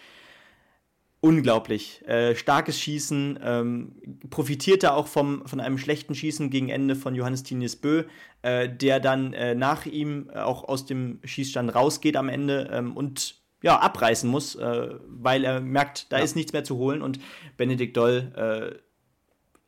Unglaublich. 1.22 2.03
Äh, 2.07 2.34
starkes 2.34 2.80
Schießen, 2.80 3.38
ähm, 3.43 3.93
profitierte 4.30 4.95
auch 4.95 5.07
vom, 5.07 5.47
von 5.47 5.61
einem 5.61 5.76
schlechten 5.76 6.14
Schießen 6.14 6.49
gegen 6.49 6.70
Ende 6.70 6.97
von 6.97 7.14
Johannes 7.14 7.43
Tinius 7.43 7.76
Bö, 7.76 8.05
äh, 8.41 8.68
der 8.68 9.01
dann 9.01 9.34
äh, 9.34 9.55
nach 9.55 9.84
ihm 9.84 10.30
auch 10.30 10.64
aus 10.64 10.86
dem 10.86 11.20
Schießstand 11.22 11.74
rausgeht 11.74 12.16
am 12.16 12.30
Ende 12.30 12.70
ähm, 12.72 12.97
und 12.97 13.41
ja, 13.62 13.78
abreißen 13.78 14.30
muss, 14.30 14.55
äh, 14.55 14.95
weil 15.07 15.45
er 15.45 15.61
merkt, 15.61 16.11
da 16.11 16.18
ja. 16.18 16.24
ist 16.24 16.36
nichts 16.36 16.55
mehr 16.55 16.64
zu 16.64 16.78
holen 16.78 17.03
und 17.03 17.20
Benedikt 17.59 17.97
Doll 17.99 18.32
äh, 18.34 18.89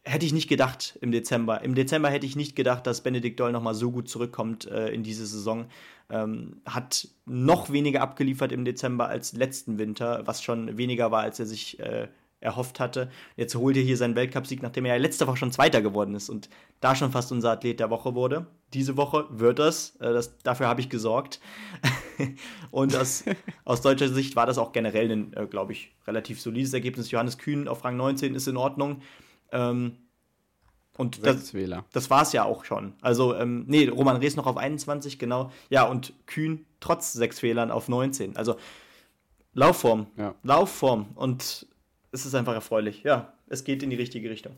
hätte 0.04 0.26
ich 0.26 0.32
nicht 0.32 0.48
gedacht 0.48 0.98
im 1.00 1.12
Dezember. 1.12 1.62
Im 1.62 1.74
Dezember 1.74 2.10
hätte 2.10 2.26
ich 2.26 2.36
nicht 2.36 2.56
gedacht, 2.56 2.86
dass 2.86 3.02
Benedikt 3.02 3.38
Doll 3.38 3.52
nochmal 3.52 3.74
so 3.74 3.90
gut 3.92 4.08
zurückkommt 4.08 4.66
äh, 4.66 4.88
in 4.88 5.02
diese 5.02 5.26
Saison. 5.26 5.66
Ähm, 6.10 6.60
hat 6.66 7.08
noch 7.24 7.70
weniger 7.70 8.02
abgeliefert 8.02 8.52
im 8.52 8.64
Dezember 8.64 9.08
als 9.08 9.32
letzten 9.32 9.78
Winter, 9.78 10.22
was 10.26 10.42
schon 10.42 10.76
weniger 10.76 11.10
war, 11.10 11.22
als 11.22 11.38
er 11.38 11.46
sich 11.46 11.78
äh, 11.78 12.08
erhofft 12.42 12.80
hatte. 12.80 13.10
Jetzt 13.36 13.54
holt 13.54 13.76
er 13.76 13.82
hier 13.82 13.96
seinen 13.96 14.16
Weltcupsieg, 14.16 14.62
nachdem 14.62 14.84
er 14.84 14.96
ja 14.96 15.00
letzte 15.00 15.26
Woche 15.26 15.36
schon 15.36 15.52
Zweiter 15.52 15.80
geworden 15.80 16.14
ist 16.14 16.28
und 16.28 16.50
da 16.80 16.96
schon 16.96 17.12
fast 17.12 17.30
unser 17.30 17.52
Athlet 17.52 17.78
der 17.78 17.90
Woche 17.90 18.14
wurde. 18.14 18.46
Diese 18.74 18.96
Woche 18.96 19.26
wird 19.30 19.60
das. 19.60 19.96
Äh, 20.00 20.12
das 20.12 20.36
dafür 20.38 20.66
habe 20.66 20.80
ich 20.80 20.88
gesorgt. 20.88 21.40
und 22.72 22.92
das, 22.92 23.24
aus 23.64 23.80
deutscher 23.80 24.08
Sicht 24.08 24.34
war 24.34 24.46
das 24.46 24.58
auch 24.58 24.72
generell 24.72 25.10
ein, 25.10 25.32
äh, 25.34 25.46
glaube 25.46 25.72
ich, 25.72 25.94
relativ 26.06 26.40
solides 26.40 26.74
Ergebnis. 26.74 27.12
Johannes 27.12 27.38
Kühn 27.38 27.68
auf 27.68 27.84
Rang 27.84 27.96
19 27.96 28.34
ist 28.34 28.48
in 28.48 28.56
Ordnung. 28.56 29.00
Ähm, 29.52 29.98
und 30.96 31.26
das, 31.26 31.52
das 31.92 32.10
war 32.10 32.22
es 32.22 32.32
ja 32.32 32.44
auch 32.44 32.64
schon. 32.64 32.94
Also, 33.00 33.34
ähm, 33.34 33.64
nee, 33.66 33.88
Roman 33.88 34.16
Rees 34.16 34.36
noch 34.36 34.46
auf 34.46 34.56
21, 34.56 35.18
genau. 35.18 35.50
Ja, 35.70 35.84
und 35.84 36.12
Kühn 36.26 36.66
trotz 36.80 37.12
sechs 37.12 37.40
Fehlern 37.40 37.70
auf 37.70 37.88
19. 37.88 38.36
Also, 38.36 38.56
Laufform. 39.54 40.06
Ja. 40.16 40.34
Laufform. 40.42 41.06
Und 41.14 41.66
es 42.10 42.26
ist 42.26 42.34
einfach 42.34 42.54
erfreulich. 42.54 43.02
Ja, 43.04 43.32
es 43.48 43.64
geht 43.64 43.82
in 43.82 43.90
die 43.90 43.96
richtige 43.96 44.28
Richtung. 44.28 44.54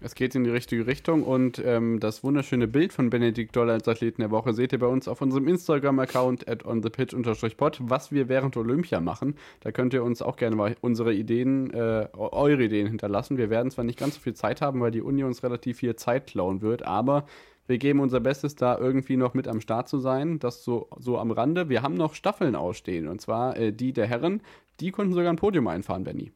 Es 0.00 0.14
geht 0.14 0.36
in 0.36 0.44
die 0.44 0.50
richtige 0.50 0.86
Richtung 0.86 1.24
und 1.24 1.60
ähm, 1.64 1.98
das 1.98 2.22
wunderschöne 2.22 2.68
Bild 2.68 2.92
von 2.92 3.10
Benedikt 3.10 3.56
Doll 3.56 3.68
als 3.68 3.88
Athleten 3.88 4.20
der 4.20 4.30
Woche 4.30 4.52
seht 4.52 4.72
ihr 4.72 4.78
bei 4.78 4.86
uns 4.86 5.08
auf 5.08 5.20
unserem 5.20 5.48
Instagram-Account 5.48 6.48
at 6.48 6.64
onthepitch-pod, 6.64 7.80
was 7.82 8.12
wir 8.12 8.28
während 8.28 8.56
Olympia 8.56 9.00
machen. 9.00 9.34
Da 9.58 9.72
könnt 9.72 9.94
ihr 9.94 10.04
uns 10.04 10.22
auch 10.22 10.36
gerne 10.36 10.54
mal 10.54 10.76
unsere 10.82 11.12
Ideen, 11.12 11.72
äh, 11.74 12.06
eure 12.16 12.62
Ideen 12.62 12.86
hinterlassen. 12.86 13.38
Wir 13.38 13.50
werden 13.50 13.72
zwar 13.72 13.84
nicht 13.84 13.98
ganz 13.98 14.14
so 14.14 14.20
viel 14.20 14.34
Zeit 14.34 14.60
haben, 14.60 14.80
weil 14.80 14.92
die 14.92 15.02
Uni 15.02 15.24
uns 15.24 15.42
relativ 15.42 15.78
viel 15.78 15.96
Zeit 15.96 16.28
klauen 16.28 16.62
wird, 16.62 16.86
aber 16.86 17.26
wir 17.66 17.78
geben 17.78 17.98
unser 17.98 18.20
Bestes, 18.20 18.54
da 18.54 18.78
irgendwie 18.78 19.16
noch 19.16 19.34
mit 19.34 19.48
am 19.48 19.60
Start 19.60 19.88
zu 19.88 19.98
sein. 19.98 20.38
Das 20.38 20.62
so, 20.62 20.88
so 20.96 21.18
am 21.18 21.32
Rande. 21.32 21.68
Wir 21.68 21.82
haben 21.82 21.94
noch 21.94 22.14
Staffeln 22.14 22.54
ausstehen 22.54 23.08
und 23.08 23.20
zwar 23.20 23.56
äh, 23.56 23.72
die 23.72 23.92
der 23.92 24.06
Herren. 24.06 24.42
Die 24.78 24.92
konnten 24.92 25.12
sogar 25.12 25.30
ein 25.30 25.36
Podium 25.36 25.66
einfahren, 25.66 26.04
Benny. 26.04 26.30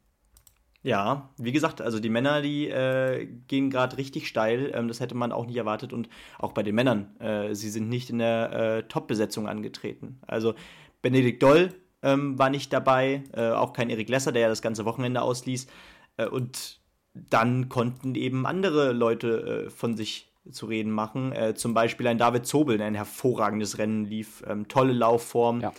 Ja, 0.84 1.30
wie 1.38 1.52
gesagt, 1.52 1.80
also 1.80 2.00
die 2.00 2.08
Männer, 2.08 2.42
die 2.42 2.68
äh, 2.68 3.26
gehen 3.46 3.70
gerade 3.70 3.98
richtig 3.98 4.26
steil. 4.26 4.72
Ähm, 4.74 4.88
das 4.88 4.98
hätte 4.98 5.14
man 5.14 5.30
auch 5.30 5.46
nicht 5.46 5.56
erwartet. 5.56 5.92
Und 5.92 6.08
auch 6.38 6.52
bei 6.52 6.62
den 6.62 6.74
Männern, 6.74 7.18
äh, 7.20 7.54
sie 7.54 7.70
sind 7.70 7.88
nicht 7.88 8.10
in 8.10 8.18
der 8.18 8.52
äh, 8.52 8.82
Top-Besetzung 8.88 9.46
angetreten. 9.46 10.18
Also 10.26 10.54
Benedikt 11.00 11.42
Doll 11.42 11.72
ähm, 12.02 12.36
war 12.36 12.50
nicht 12.50 12.72
dabei, 12.72 13.22
äh, 13.32 13.50
auch 13.50 13.72
kein 13.72 13.90
Erik 13.90 14.08
Lesser, 14.08 14.32
der 14.32 14.42
ja 14.42 14.48
das 14.48 14.62
ganze 14.62 14.84
Wochenende 14.84 15.22
ausließ. 15.22 15.68
Äh, 16.16 16.26
und 16.26 16.80
dann 17.14 17.68
konnten 17.68 18.16
eben 18.16 18.44
andere 18.44 18.92
Leute 18.92 19.66
äh, 19.66 19.70
von 19.70 19.96
sich 19.96 20.32
zu 20.50 20.66
reden 20.66 20.90
machen. 20.90 21.32
zum 21.54 21.72
Beispiel 21.72 22.08
ein 22.08 22.18
David 22.18 22.46
Zobel, 22.46 22.76
der 22.76 22.88
ein 22.88 22.96
hervorragendes 22.96 23.78
Rennen 23.78 24.04
lief, 24.04 24.42
ähm, 24.48 24.66
tolle 24.66 24.92
Laufform. 24.92 25.60
Ja 25.60 25.72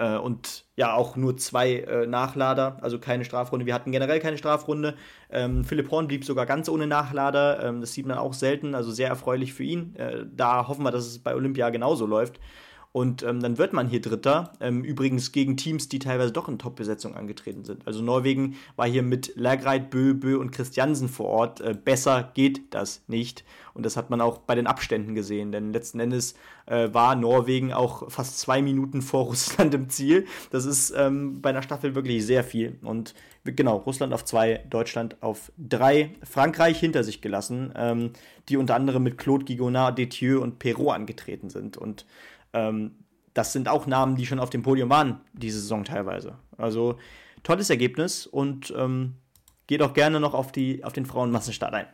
äh, 0.00 0.16
und 0.16 0.64
ja, 0.76 0.94
auch 0.94 1.16
nur 1.16 1.36
zwei 1.36 1.76
äh, 1.80 2.06
Nachlader, 2.06 2.78
also 2.80 2.98
keine 2.98 3.24
Strafrunde. 3.24 3.66
Wir 3.66 3.74
hatten 3.74 3.92
generell 3.92 4.20
keine 4.20 4.38
Strafrunde. 4.38 4.94
Ähm, 5.30 5.64
Philipp 5.64 5.90
Horn 5.90 6.08
blieb 6.08 6.24
sogar 6.24 6.46
ganz 6.46 6.68
ohne 6.68 6.86
Nachlader. 6.86 7.62
Ähm, 7.62 7.80
das 7.80 7.92
sieht 7.92 8.06
man 8.06 8.18
auch 8.18 8.32
selten, 8.32 8.74
also 8.74 8.90
sehr 8.90 9.08
erfreulich 9.08 9.52
für 9.52 9.64
ihn. 9.64 9.94
Äh, 9.96 10.24
da 10.34 10.68
hoffen 10.68 10.84
wir, 10.84 10.90
dass 10.90 11.06
es 11.06 11.18
bei 11.18 11.34
Olympia 11.34 11.68
genauso 11.70 12.06
läuft. 12.06 12.40
Und 12.92 13.22
ähm, 13.22 13.40
dann 13.40 13.56
wird 13.56 13.72
man 13.72 13.88
hier 13.88 14.00
Dritter. 14.00 14.52
Ähm, 14.60 14.82
übrigens 14.82 15.30
gegen 15.30 15.56
Teams, 15.56 15.88
die 15.88 16.00
teilweise 16.00 16.32
doch 16.32 16.48
in 16.48 16.58
Top-Besetzung 16.58 17.14
angetreten 17.14 17.64
sind. 17.64 17.86
Also 17.86 18.02
Norwegen 18.02 18.56
war 18.74 18.88
hier 18.88 19.04
mit 19.04 19.32
Lagreit, 19.36 19.90
Bö, 19.90 20.12
Bö 20.14 20.36
und 20.38 20.50
Christiansen 20.50 21.08
vor 21.08 21.26
Ort. 21.26 21.60
Äh, 21.60 21.74
besser 21.74 22.32
geht 22.34 22.74
das 22.74 23.02
nicht. 23.06 23.44
Und 23.74 23.86
das 23.86 23.96
hat 23.96 24.10
man 24.10 24.20
auch 24.20 24.38
bei 24.38 24.56
den 24.56 24.66
Abständen 24.66 25.14
gesehen. 25.14 25.52
Denn 25.52 25.72
letzten 25.72 26.00
Endes 26.00 26.34
äh, 26.66 26.92
war 26.92 27.14
Norwegen 27.14 27.72
auch 27.72 28.10
fast 28.10 28.40
zwei 28.40 28.60
Minuten 28.60 29.02
vor 29.02 29.24
Russland 29.26 29.72
im 29.72 29.88
Ziel. 29.88 30.26
Das 30.50 30.64
ist 30.64 30.92
ähm, 30.96 31.40
bei 31.40 31.50
einer 31.50 31.62
Staffel 31.62 31.94
wirklich 31.94 32.26
sehr 32.26 32.42
viel. 32.42 32.76
Und 32.82 33.14
genau, 33.44 33.76
Russland 33.76 34.12
auf 34.12 34.24
zwei, 34.24 34.64
Deutschland 34.68 35.22
auf 35.22 35.52
drei, 35.56 36.14
Frankreich 36.24 36.80
hinter 36.80 37.04
sich 37.04 37.20
gelassen, 37.20 37.72
ähm, 37.76 38.10
die 38.48 38.56
unter 38.56 38.74
anderem 38.74 39.04
mit 39.04 39.16
Claude 39.16 39.44
Gigonard, 39.44 39.96
Detieux 39.96 40.42
und 40.42 40.58
Perrault 40.58 40.96
angetreten 40.96 41.50
sind. 41.50 41.76
Und 41.76 42.04
ähm, 42.52 42.92
das 43.34 43.52
sind 43.52 43.68
auch 43.68 43.86
Namen, 43.86 44.16
die 44.16 44.26
schon 44.26 44.40
auf 44.40 44.50
dem 44.50 44.62
Podium 44.62 44.90
waren, 44.90 45.20
diese 45.32 45.60
Saison 45.60 45.84
teilweise. 45.84 46.38
Also 46.56 46.98
tolles 47.42 47.70
Ergebnis 47.70 48.26
und 48.26 48.72
ähm, 48.76 49.14
geht 49.66 49.82
auch 49.82 49.94
gerne 49.94 50.20
noch 50.20 50.34
auf, 50.34 50.52
die, 50.52 50.84
auf 50.84 50.92
den 50.92 51.06
Frauenmassenstart 51.06 51.74
ein. 51.74 51.86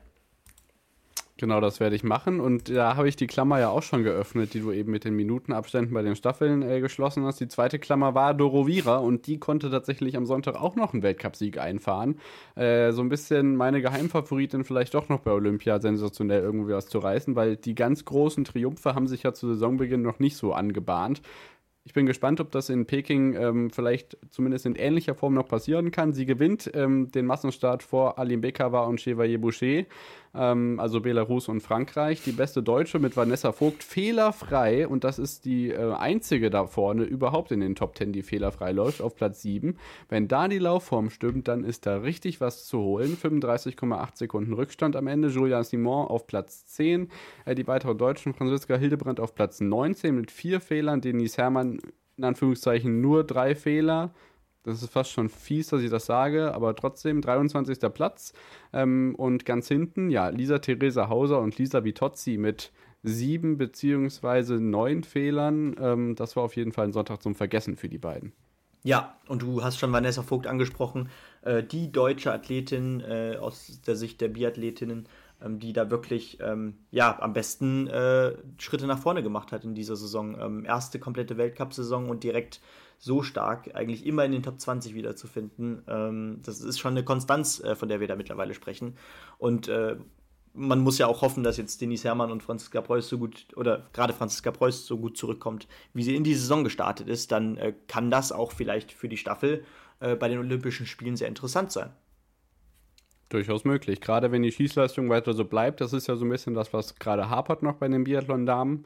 Genau, 1.38 1.60
das 1.60 1.80
werde 1.80 1.94
ich 1.94 2.02
machen. 2.02 2.40
Und 2.40 2.70
da 2.70 2.96
habe 2.96 3.10
ich 3.10 3.16
die 3.16 3.26
Klammer 3.26 3.60
ja 3.60 3.68
auch 3.68 3.82
schon 3.82 4.02
geöffnet, 4.02 4.54
die 4.54 4.60
du 4.60 4.72
eben 4.72 4.90
mit 4.90 5.04
den 5.04 5.14
Minutenabständen 5.14 5.92
bei 5.92 6.00
den 6.00 6.16
Staffeln 6.16 6.62
äh, 6.62 6.80
geschlossen 6.80 7.24
hast. 7.26 7.40
Die 7.40 7.48
zweite 7.48 7.78
Klammer 7.78 8.14
war 8.14 8.32
Dorovira 8.32 8.96
und 8.96 9.26
die 9.26 9.38
konnte 9.38 9.70
tatsächlich 9.70 10.16
am 10.16 10.24
Sonntag 10.24 10.54
auch 10.54 10.76
noch 10.76 10.94
einen 10.94 11.02
Weltcupsieg 11.02 11.58
einfahren. 11.58 12.18
Äh, 12.54 12.92
so 12.92 13.02
ein 13.02 13.10
bisschen 13.10 13.54
meine 13.54 13.82
Geheimfavoritin 13.82 14.64
vielleicht 14.64 14.94
doch 14.94 15.10
noch 15.10 15.20
bei 15.20 15.30
Olympia 15.30 15.78
sensationell 15.78 16.40
irgendwie 16.40 16.72
was 16.72 16.88
zu 16.88 17.00
reißen, 17.00 17.36
weil 17.36 17.56
die 17.56 17.74
ganz 17.74 18.06
großen 18.06 18.44
Triumphe 18.44 18.94
haben 18.94 19.06
sich 19.06 19.22
ja 19.22 19.34
zu 19.34 19.48
Saisonbeginn 19.48 20.00
noch 20.00 20.18
nicht 20.18 20.38
so 20.38 20.54
angebahnt. 20.54 21.20
Ich 21.86 21.92
bin 21.92 22.04
gespannt, 22.04 22.40
ob 22.40 22.50
das 22.50 22.68
in 22.68 22.86
Peking 22.86 23.36
ähm, 23.36 23.70
vielleicht 23.70 24.18
zumindest 24.30 24.66
in 24.66 24.74
ähnlicher 24.74 25.14
Form 25.14 25.34
noch 25.34 25.46
passieren 25.46 25.92
kann. 25.92 26.12
Sie 26.12 26.26
gewinnt 26.26 26.68
ähm, 26.74 27.12
den 27.12 27.26
Massenstart 27.26 27.84
vor 27.84 28.18
Alim 28.18 28.40
Bekava 28.40 28.86
und 28.86 29.00
Chevalier 29.00 29.40
Boucher 29.40 29.84
ähm, 30.36 30.78
also 30.80 31.00
Belarus 31.00 31.48
und 31.48 31.60
Frankreich. 31.60 32.22
Die 32.22 32.32
beste 32.32 32.62
Deutsche 32.62 32.98
mit 32.98 33.16
Vanessa 33.16 33.52
Vogt 33.52 33.82
fehlerfrei 33.82 34.86
und 34.86 35.04
das 35.04 35.18
ist 35.18 35.44
die 35.44 35.70
äh, 35.70 35.92
einzige 35.94 36.50
da 36.50 36.66
vorne 36.66 37.04
überhaupt 37.04 37.50
in 37.52 37.60
den 37.60 37.74
Top 37.74 37.96
10, 37.96 38.12
die 38.12 38.22
fehlerfrei 38.22 38.72
läuft, 38.72 39.00
auf 39.00 39.16
Platz 39.16 39.42
7. 39.42 39.76
Wenn 40.08 40.28
da 40.28 40.48
die 40.48 40.58
Laufform 40.58 41.10
stimmt, 41.10 41.48
dann 41.48 41.64
ist 41.64 41.86
da 41.86 41.98
richtig 41.98 42.40
was 42.40 42.66
zu 42.66 42.78
holen. 42.78 43.16
35,8 43.16 44.16
Sekunden 44.16 44.52
Rückstand 44.52 44.96
am 44.96 45.06
Ende. 45.06 45.28
Julia 45.28 45.64
Simon 45.64 46.08
auf 46.08 46.26
Platz 46.26 46.66
10. 46.66 47.08
Äh, 47.44 47.54
die 47.54 47.66
weiteren 47.66 47.98
Deutschen, 47.98 48.34
Franziska 48.34 48.76
Hildebrand 48.76 49.20
auf 49.20 49.34
Platz 49.34 49.60
19 49.60 50.14
mit 50.14 50.30
vier 50.30 50.60
Fehlern. 50.60 51.00
Denise 51.00 51.38
Herrmann 51.38 51.78
in 52.16 52.24
Anführungszeichen 52.24 53.00
nur 53.00 53.24
drei 53.24 53.54
Fehler. 53.54 54.12
Das 54.66 54.82
ist 54.82 54.90
fast 54.90 55.12
schon 55.12 55.28
fies, 55.28 55.68
dass 55.68 55.80
ich 55.80 55.90
das 55.90 56.06
sage, 56.06 56.52
aber 56.52 56.74
trotzdem 56.74 57.20
23. 57.20 57.78
Platz. 57.94 58.32
Ähm, 58.72 59.14
und 59.16 59.44
ganz 59.44 59.68
hinten, 59.68 60.10
ja, 60.10 60.28
Lisa 60.28 60.58
Theresa 60.58 61.08
Hauser 61.08 61.40
und 61.40 61.56
Lisa 61.56 61.84
Vitozzi 61.84 62.36
mit 62.36 62.72
sieben 63.04 63.58
beziehungsweise 63.58 64.54
neun 64.54 65.04
Fehlern. 65.04 65.76
Ähm, 65.80 66.14
das 66.16 66.34
war 66.34 66.42
auf 66.42 66.56
jeden 66.56 66.72
Fall 66.72 66.86
ein 66.86 66.92
Sonntag 66.92 67.22
zum 67.22 67.36
Vergessen 67.36 67.76
für 67.76 67.88
die 67.88 67.98
beiden. 67.98 68.32
Ja, 68.82 69.16
und 69.28 69.42
du 69.42 69.62
hast 69.62 69.78
schon 69.78 69.92
Vanessa 69.92 70.22
Vogt 70.22 70.46
angesprochen, 70.46 71.10
äh, 71.42 71.62
die 71.62 71.90
deutsche 71.92 72.32
Athletin 72.32 73.00
äh, 73.00 73.36
aus 73.40 73.80
der 73.86 73.96
Sicht 73.96 74.20
der 74.20 74.28
Biathletinnen, 74.28 75.08
die 75.44 75.72
da 75.72 75.90
wirklich 75.90 76.38
ähm, 76.40 76.78
ja, 76.90 77.20
am 77.20 77.32
besten 77.32 77.86
äh, 77.88 78.34
Schritte 78.58 78.86
nach 78.86 78.98
vorne 78.98 79.22
gemacht 79.22 79.52
hat 79.52 79.64
in 79.64 79.74
dieser 79.74 79.96
Saison. 79.96 80.38
Ähm, 80.40 80.64
erste 80.64 80.98
komplette 80.98 81.36
Weltcup-Saison 81.36 82.08
und 82.08 82.24
direkt 82.24 82.60
so 82.98 83.22
stark, 83.22 83.74
eigentlich 83.74 84.06
immer 84.06 84.24
in 84.24 84.32
den 84.32 84.42
Top 84.42 84.58
20 84.58 84.94
wiederzufinden. 84.94 85.82
Ähm, 85.86 86.40
das 86.44 86.60
ist 86.60 86.78
schon 86.78 86.92
eine 86.92 87.04
Konstanz, 87.04 87.60
äh, 87.60 87.76
von 87.76 87.88
der 87.88 88.00
wir 88.00 88.08
da 88.08 88.16
mittlerweile 88.16 88.54
sprechen. 88.54 88.96
Und 89.38 89.68
äh, 89.68 89.96
man 90.54 90.80
muss 90.80 90.98
ja 90.98 91.06
auch 91.06 91.20
hoffen, 91.20 91.44
dass 91.44 91.58
jetzt 91.58 91.80
Denise 91.80 92.04
Herrmann 92.04 92.30
und 92.30 92.42
Franziska 92.42 92.80
Preuß 92.80 93.08
so 93.08 93.18
gut, 93.18 93.46
oder 93.56 93.86
gerade 93.92 94.14
Franziska 94.14 94.50
Preuß 94.50 94.86
so 94.86 94.96
gut 94.98 95.16
zurückkommt, 95.16 95.68
wie 95.92 96.02
sie 96.02 96.16
in 96.16 96.24
die 96.24 96.34
Saison 96.34 96.64
gestartet 96.64 97.08
ist. 97.08 97.30
Dann 97.30 97.58
äh, 97.58 97.74
kann 97.86 98.10
das 98.10 98.32
auch 98.32 98.52
vielleicht 98.52 98.92
für 98.92 99.08
die 99.08 99.18
Staffel 99.18 99.64
äh, 100.00 100.16
bei 100.16 100.28
den 100.28 100.38
Olympischen 100.38 100.86
Spielen 100.86 101.16
sehr 101.16 101.28
interessant 101.28 101.72
sein. 101.72 101.92
Durchaus 103.28 103.64
möglich. 103.64 104.00
Gerade 104.00 104.30
wenn 104.30 104.42
die 104.42 104.52
Schießleistung 104.52 105.08
weiter 105.08 105.32
so 105.32 105.44
bleibt, 105.44 105.80
das 105.80 105.92
ist 105.92 106.06
ja 106.06 106.16
so 106.16 106.24
ein 106.24 106.28
bisschen 106.30 106.54
das, 106.54 106.72
was 106.72 106.94
gerade 106.94 107.28
hapert 107.28 107.62
noch 107.62 107.74
bei 107.74 107.88
den 107.88 108.04
Biathlon-Damen. 108.04 108.84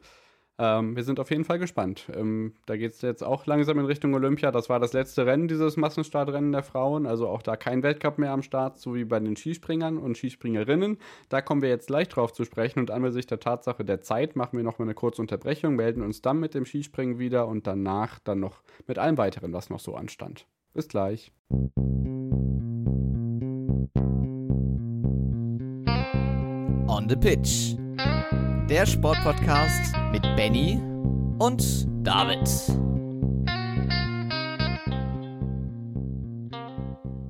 Ähm, 0.61 0.95
wir 0.95 1.03
sind 1.03 1.19
auf 1.19 1.31
jeden 1.31 1.43
Fall 1.43 1.57
gespannt. 1.57 2.07
Ähm, 2.13 2.53
da 2.67 2.77
geht 2.77 2.91
es 2.91 3.01
jetzt 3.01 3.23
auch 3.23 3.47
langsam 3.47 3.79
in 3.79 3.85
Richtung 3.85 4.13
Olympia. 4.13 4.51
Das 4.51 4.69
war 4.69 4.79
das 4.79 4.93
letzte 4.93 5.25
Rennen, 5.25 5.47
dieses 5.47 5.75
Massenstartrennen 5.75 6.51
der 6.51 6.61
Frauen. 6.61 7.07
Also 7.07 7.27
auch 7.27 7.41
da 7.41 7.55
kein 7.55 7.81
Weltcup 7.81 8.19
mehr 8.19 8.31
am 8.31 8.43
Start, 8.43 8.77
so 8.77 8.93
wie 8.93 9.03
bei 9.03 9.19
den 9.19 9.35
Skispringern 9.35 9.97
und 9.97 10.17
Skispringerinnen. 10.17 10.97
Da 11.29 11.41
kommen 11.41 11.63
wir 11.63 11.69
jetzt 11.69 11.87
gleich 11.87 12.09
drauf 12.09 12.31
zu 12.33 12.45
sprechen. 12.45 12.79
Und 12.79 12.91
angesichts 12.91 13.29
der 13.29 13.39
Tatsache 13.39 13.83
der 13.83 14.01
Zeit 14.01 14.35
machen 14.35 14.55
wir 14.55 14.63
noch 14.63 14.77
mal 14.77 14.85
eine 14.85 14.93
kurze 14.93 15.23
Unterbrechung, 15.23 15.75
melden 15.75 16.03
uns 16.03 16.21
dann 16.21 16.39
mit 16.39 16.53
dem 16.53 16.65
Skispringen 16.65 17.17
wieder 17.17 17.47
und 17.47 17.65
danach 17.65 18.19
dann 18.19 18.39
noch 18.39 18.61
mit 18.85 18.99
allem 18.99 19.17
weiteren, 19.17 19.53
was 19.53 19.71
noch 19.71 19.79
so 19.79 19.95
anstand. 19.95 20.45
Bis 20.73 20.87
gleich. 20.87 21.31
On 26.91 27.07
the 27.07 27.15
Pitch 27.15 27.77
der 28.69 28.85
Sportpodcast 28.85 29.95
mit 30.11 30.23
Benny 30.35 30.77
und 31.39 31.87
David. 32.05 32.45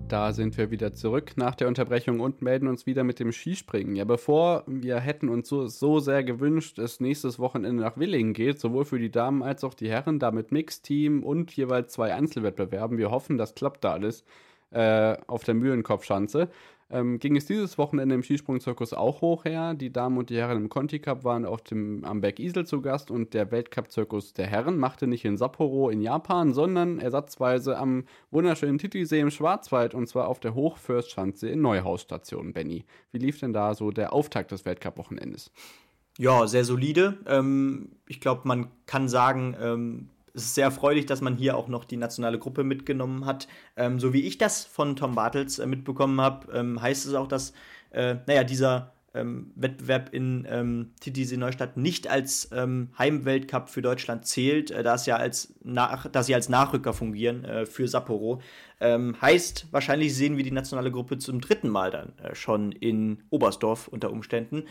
Da 0.08 0.34
sind 0.34 0.58
wir 0.58 0.72
wieder 0.72 0.94
zurück 0.94 1.34
nach 1.36 1.54
der 1.54 1.68
Unterbrechung 1.68 2.22
und 2.22 2.42
melden 2.42 2.68
uns 2.68 2.88
wieder 2.88 3.04
mit 3.04 3.20
dem 3.20 3.32
Skispringen. 3.32 3.96
Ja, 3.96 4.04
bevor 4.04 4.64
wir 4.66 5.00
hätten 5.00 5.30
uns 5.30 5.48
so, 5.48 5.68
so 5.68 6.00
sehr 6.00 6.24
gewünscht, 6.24 6.80
es 6.80 7.00
nächstes 7.00 7.38
Wochenende 7.38 7.84
nach 7.84 7.98
Willingen 7.98 8.34
geht, 8.34 8.60
sowohl 8.60 8.86
für 8.86 8.98
die 8.98 9.12
Damen 9.12 9.44
als 9.44 9.64
auch 9.64 9.76
die 9.76 9.92
Herren, 9.92 10.18
da 10.18 10.32
mit 10.32 10.52
Mixteam 10.52 11.22
und 11.22 11.56
jeweils 11.56 11.94
zwei 11.94 12.16
Einzelwettbewerben. 12.16 12.98
Wir 12.98 13.12
hoffen, 13.12 13.38
das 13.38 13.54
klappt 13.54 13.84
da 13.84 13.92
alles 13.92 14.24
äh, 14.72 15.18
auf 15.28 15.44
der 15.44 15.54
Mühlenkopfschanze 15.54 16.50
ähm, 16.92 17.20
ging 17.20 17.36
es 17.36 17.46
dieses 17.46 17.78
Wochenende 17.78 18.16
im 18.16 18.24
Skisprungzirkus 18.24 18.94
auch 18.94 19.22
hoch 19.22 19.46
her. 19.46 19.74
Die 19.74 19.92
Damen 19.92 20.18
und 20.18 20.30
die 20.30 20.38
Herren 20.38 20.58
im 20.58 20.70
Conti 20.70 21.00
Cup 21.00 21.24
waren 21.24 21.46
auf 21.46 21.62
dem, 21.62 22.04
am 22.04 22.22
Berg 22.22 22.40
Isel 22.40 22.66
zu 22.66 22.82
Gast 22.82 23.12
und 23.12 23.34
der 23.34 23.52
Weltcup-Zirkus 23.52 24.34
der 24.34 24.48
Herren 24.48 24.78
machte 24.78 25.08
nicht 25.08 25.26
in 25.26 25.38
Sapporo 25.38 25.90
in 25.90 26.02
Japan, 26.02 26.54
sondern 26.54 27.00
ersatzweise 27.00 27.78
am 27.78 28.04
wunderschönen 28.30 28.78
Titisee 28.78 29.20
im 29.20 29.32
Schwarzwald 29.32 29.94
und 29.94 30.08
zwar 30.08 30.28
auf 30.28 30.40
der 30.40 30.54
Hochfürstschanze 30.54 31.50
in 31.50 31.62
Neuhausstation, 31.62 32.54
Benny. 32.54 32.86
Wie 33.12 33.20
lief 33.20 33.40
denn 33.40 33.54
da 33.54 33.74
so 33.74 33.92
der 33.92 34.14
Auftakt 34.14 34.52
des 34.52 34.66
Weltcup-Wochenendes? 34.66 35.52
Ja, 36.18 36.46
sehr 36.48 36.66
solide. 36.66 37.18
Ähm, 37.26 37.90
ich 38.08 38.20
glaube, 38.20 38.42
man 38.46 38.68
kann 38.86 39.08
sagen, 39.08 39.56
ähm, 39.60 40.10
es 40.34 40.44
ist 40.46 40.56
sehr 40.56 40.66
erfreulich, 40.66 41.06
dass 41.06 41.22
man 41.22 41.36
hier 41.36 41.58
auch 41.58 41.68
noch 41.68 41.86
die 41.86 41.98
nationale 41.98 42.40
Gruppe 42.40 42.64
mitgenommen 42.64 43.26
hat. 43.26 43.48
Ähm, 43.76 44.00
so 44.00 44.14
wie 44.14 44.22
ich 44.22 44.38
das 44.38 44.64
von 44.66 44.96
Tom 44.96 45.16
Bartels 45.16 45.60
äh, 45.60 45.66
mitbekommen 45.66 46.20
habe, 46.22 46.52
ähm, 46.54 46.82
heißt 46.82 47.06
es 47.06 47.14
auch, 47.14 47.28
dass, 47.28 47.54
äh, 47.92 48.16
naja, 48.28 48.44
dieser 48.44 48.94
ähm, 49.14 49.52
Wettbewerb 49.56 50.14
in 50.14 50.48
ähm, 50.50 50.92
TTC 51.02 51.38
Neustadt 51.38 51.78
nicht 51.78 52.08
als 52.08 52.50
ähm, 52.54 52.90
Heimweltcup 52.98 53.70
für 53.70 53.82
Deutschland 53.82 54.26
zählt, 54.26 54.72
äh, 54.72 54.84
da, 54.84 54.96
ja 54.96 55.18
als 55.18 55.54
sie 55.64 56.36
als 56.36 56.50
Nachrücker 56.50 56.94
fungieren 56.94 57.44
äh, 57.44 57.66
für 57.66 57.88
Sapporo. 57.88 58.42
Ähm, 58.80 59.22
heißt, 59.22 59.68
wahrscheinlich 59.72 60.16
sehen 60.16 60.38
wir 60.38 60.44
die 60.44 60.52
nationale 60.52 60.92
Gruppe 60.92 61.18
zum 61.18 61.42
dritten 61.42 61.70
Mal 61.70 61.92
dann 61.92 62.14
äh, 62.20 62.36
schon 62.36 62.72
in 62.72 63.24
Oberstdorf 63.30 63.88
unter 63.88 64.12
Umständen. 64.12 64.64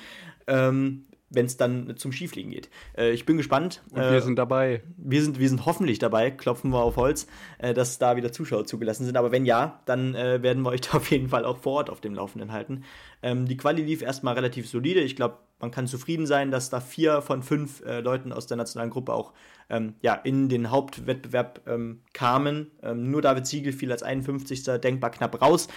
Wenn 1.31 1.47
es 1.47 1.57
dann 1.57 1.97
zum 1.97 2.12
Skifliegen 2.12 2.51
geht. 2.51 2.68
Äh, 2.97 3.12
ich 3.12 3.24
bin 3.24 3.37
gespannt. 3.37 3.83
Und 3.91 3.99
wir 3.99 4.11
äh, 4.11 4.20
sind 4.20 4.37
dabei. 4.37 4.83
Wir 4.97 5.22
sind, 5.22 5.39
wir 5.39 5.49
sind 5.49 5.64
hoffentlich 5.64 6.01
dabei, 6.01 6.31
klopfen 6.31 6.70
wir 6.70 6.83
auf 6.83 6.97
Holz, 6.97 7.28
äh, 7.59 7.72
dass 7.72 7.99
da 7.99 8.16
wieder 8.16 8.33
Zuschauer 8.33 8.66
zugelassen 8.66 9.05
sind. 9.05 9.16
Aber 9.16 9.31
wenn 9.31 9.47
ja, 9.47 9.81
dann 9.87 10.14
äh, 10.14 10.43
werden 10.43 10.62
wir 10.62 10.70
euch 10.70 10.81
da 10.91 10.99
auf 10.99 11.11
jeden 11.11 11.28
Fall 11.28 11.45
auch 11.45 11.59
vor 11.59 11.74
Ort 11.74 11.91
auf 11.91 12.01
dem 12.01 12.14
Laufenden 12.14 12.53
halten. 12.53 12.85
Ähm, 13.22 13.47
die 13.47 13.57
Quali 13.57 13.83
lief 13.83 14.03
erstmal 14.03 14.35
relativ 14.35 14.68
solide. 14.68 15.01
Ich 15.01 15.14
glaube, 15.14 15.39
man 15.61 15.70
kann 15.70 15.87
zufrieden 15.87 16.26
sein, 16.26 16.51
dass 16.51 16.70
da 16.70 16.81
vier 16.81 17.22
von 17.22 17.43
fünf 17.43 17.85
äh, 17.85 18.01
Leuten 18.01 18.33
aus 18.33 18.47
der 18.47 18.57
nationalen 18.57 18.91
Gruppe 18.91 19.12
auch 19.12 19.33
ähm, 19.68 19.95
ja, 20.01 20.14
in 20.14 20.49
den 20.49 20.70
Hauptwettbewerb 20.70 21.61
ähm, 21.66 22.01
kamen. 22.12 22.72
Ähm, 22.83 23.11
nur 23.11 23.22
David 23.22 23.47
Siegel 23.47 23.72
fiel 23.72 23.93
als 23.93 24.03
51. 24.03 24.64
denkbar 24.81 25.11
knapp 25.11 25.41
raus. 25.41 25.68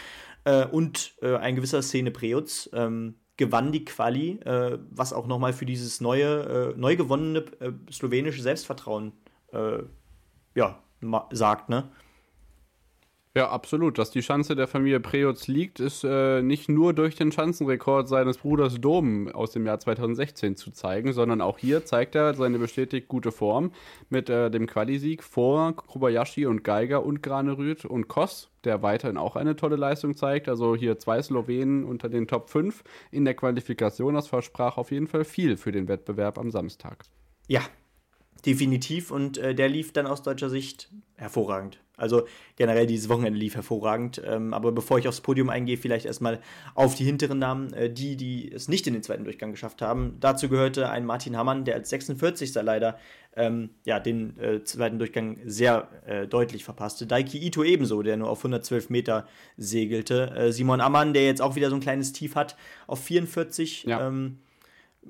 Äh, 0.46 0.66
und 0.66 1.14
ein 1.22 1.56
gewisser 1.56 1.82
Szene 1.82 2.12
Preutz 2.12 2.70
ähm, 2.74 3.16
gewann 3.38 3.72
die 3.72 3.86
Quali, 3.86 4.40
äh, 4.42 4.78
was 4.92 5.14
auch 5.14 5.28
nochmal 5.28 5.54
für 5.54 5.66
dieses 5.66 6.02
neue, 6.02 6.74
äh, 6.76 6.80
neu 6.80 6.96
gewonnene 6.96 7.40
äh, 7.60 7.72
slowenische 7.92 8.42
Selbstvertrauen 8.42 9.14
äh, 9.52 9.80
ja, 10.56 10.80
sagt, 11.32 11.70
ne? 11.70 11.90
Ja, 13.36 13.50
absolut. 13.50 13.98
Dass 13.98 14.12
die 14.12 14.22
Schanze 14.22 14.56
der 14.56 14.68
Familie 14.68 15.00
Preutz 15.00 15.48
liegt, 15.48 15.80
ist 15.80 16.04
äh, 16.04 16.44
nicht 16.44 16.70
nur 16.70 16.94
durch 16.94 17.16
den 17.16 17.32
Schanzenrekord 17.32 18.08
seines 18.08 18.38
Bruders 18.38 18.80
Dom 18.80 19.28
aus 19.28 19.52
dem 19.52 19.66
Jahr 19.66 19.80
2016 19.80 20.56
zu 20.56 20.70
zeigen, 20.70 21.14
sondern 21.14 21.42
auch 21.42 21.58
hier 21.58 21.84
zeigt 21.84 22.14
er 22.14 22.36
seine 22.36 22.60
bestätigt 22.60 23.08
gute 23.08 23.32
Form 23.32 23.72
mit 24.10 24.30
äh, 24.30 24.52
dem 24.52 24.68
Qualisieg 24.68 25.24
vor 25.24 25.76
Kobayashi 25.76 26.46
und 26.46 26.64
Geiger 26.64 27.04
und 27.04 27.24
Granerüth 27.24 27.86
und 27.86 28.08
Koss, 28.08 28.52
der 28.66 28.84
weiterhin 28.84 29.18
auch 29.18 29.36
eine 29.36 29.56
tolle 29.56 29.78
Leistung 29.78 30.16
zeigt. 30.16 30.48
Also 30.48 30.76
hier 30.76 31.00
zwei 31.00 31.20
Slowenen 31.20 31.86
unter 31.86 32.10
den 32.10 32.28
Top 32.28 32.52
5 32.52 32.84
in 33.10 33.26
der 33.26 33.34
Qualifikation. 33.34 34.14
Das 34.14 34.28
versprach 34.28 34.78
auf 34.78 34.92
jeden 34.92 35.08
Fall 35.08 35.26
viel 35.26 35.58
für 35.58 35.72
den 35.72 35.88
Wettbewerb 35.88 36.38
am 36.38 36.52
Samstag. 36.52 37.04
Ja, 37.48 37.62
definitiv. 38.46 39.10
Und 39.10 39.40
äh, 39.40 39.56
der 39.56 39.70
lief 39.70 39.92
dann 39.92 40.06
aus 40.06 40.22
deutscher 40.22 40.52
Sicht 40.52 40.92
hervorragend. 41.16 41.80
Also 42.04 42.28
generell 42.56 42.86
dieses 42.86 43.10
Wochenende 43.10 43.40
lief 43.40 43.56
hervorragend. 43.56 44.22
Ähm, 44.24 44.54
aber 44.54 44.72
bevor 44.72 45.00
ich 45.00 45.08
aufs 45.08 45.22
Podium 45.22 45.50
eingehe, 45.50 45.78
vielleicht 45.78 46.06
erstmal 46.06 46.40
auf 46.76 46.94
die 46.94 47.06
hinteren 47.06 47.40
Namen, 47.40 47.74
äh, 47.74 47.90
die, 47.90 48.16
die 48.16 48.52
es 48.52 48.68
nicht 48.68 48.86
in 48.86 48.94
den 48.94 49.02
zweiten 49.02 49.24
Durchgang 49.24 49.52
geschafft 49.52 49.82
haben. 49.82 50.18
Dazu 50.20 50.50
gehörte 50.50 50.90
ein 50.90 51.06
Martin 51.06 51.36
Hammann, 51.36 51.66
der 51.66 51.76
als 51.76 51.90
46. 51.90 52.54
leider 52.56 53.00
ähm, 53.36 53.72
ja, 53.84 54.00
den 54.00 54.40
äh, 54.40 54.64
zweiten 54.64 55.00
Durchgang 55.00 55.40
sehr 55.46 55.88
äh, 56.06 56.28
deutlich 56.28 56.64
verpasste. 56.64 57.08
Daiki 57.08 57.40
Ito 57.40 57.64
ebenso, 57.64 58.04
der 58.04 58.18
nur 58.18 58.30
auf 58.30 58.40
112 58.40 58.90
Meter 58.90 59.28
segelte. 59.58 60.32
Äh, 60.36 60.52
Simon 60.52 60.82
Ammann, 60.82 61.14
der 61.14 61.26
jetzt 61.26 61.42
auch 61.42 61.56
wieder 61.56 61.70
so 61.70 61.76
ein 61.76 61.82
kleines 61.82 62.14
Tief 62.14 62.36
hat, 62.36 62.56
auf 62.86 63.04
44. 63.04 63.86
Ja. 63.86 64.08
Ähm, 64.08 64.38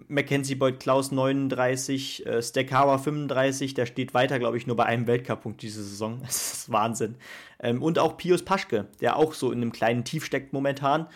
Mackenzie 0.07 0.55
Boyd 0.55 0.79
Klaus 0.79 1.11
39, 1.11 2.25
äh, 2.25 2.41
Steckawa 2.41 2.97
35, 2.97 3.73
der 3.73 3.85
steht 3.85 4.13
weiter, 4.13 4.39
glaube 4.39 4.57
ich, 4.57 4.67
nur 4.67 4.75
bei 4.75 4.85
einem 4.85 5.07
Weltcup-Punkt 5.07 5.61
diese 5.61 5.83
Saison. 5.83 6.21
Das 6.21 6.53
ist 6.53 6.71
Wahnsinn. 6.71 7.15
Ähm, 7.59 7.81
und 7.81 7.99
auch 7.99 8.17
Pius 8.17 8.43
Paschke, 8.43 8.87
der 9.01 9.17
auch 9.17 9.33
so 9.33 9.51
in 9.51 9.61
einem 9.61 9.71
kleinen 9.71 10.03
Tief 10.03 10.25
steckt 10.25 10.53
momentan. 10.53 11.07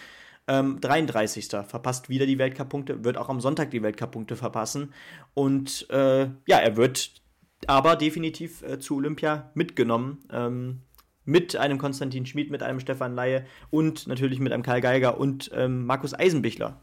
Ähm, 0.48 0.80
33. 0.80 1.48
verpasst 1.68 2.10
wieder 2.10 2.26
die 2.26 2.38
Weltcup-Punkte, 2.38 3.04
wird 3.04 3.18
auch 3.18 3.30
am 3.30 3.42
Sonntag 3.42 3.72
die 3.72 3.82
Weltcup-Punkte 3.82 4.36
verpassen. 4.36 4.94
Und 5.34 5.90
äh, 5.90 6.30
ja, 6.46 6.58
er 6.58 6.78
wird 6.78 7.22
aber 7.66 7.96
definitiv 7.96 8.62
äh, 8.62 8.80
zu 8.80 8.98
Olympia 8.98 9.52
mitgenommen. 9.56 10.24
Ähm, 10.32 10.82
mit 11.26 11.58
einem 11.58 11.78
Konstantin 11.78 12.26
Schmid, 12.26 12.50
mit 12.52 12.64
einem 12.64 12.80
Stefan 12.80 13.14
Laie 13.14 13.46
und 13.70 14.08
natürlich 14.08 14.40
mit 14.40 14.54
einem 14.54 14.64
Karl 14.64 14.80
Geiger 14.80 15.20
und 15.20 15.52
ähm, 15.54 15.86
Markus 15.86 16.14
Eisenbichler 16.14 16.80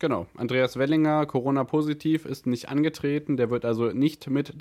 Genau. 0.00 0.26
Andreas 0.36 0.78
Wellinger, 0.78 1.26
Corona-positiv, 1.26 2.24
ist 2.24 2.46
nicht 2.46 2.68
angetreten. 2.68 3.36
Der 3.36 3.50
wird 3.50 3.64
also 3.64 3.86
nicht 3.86 4.30
mit 4.30 4.54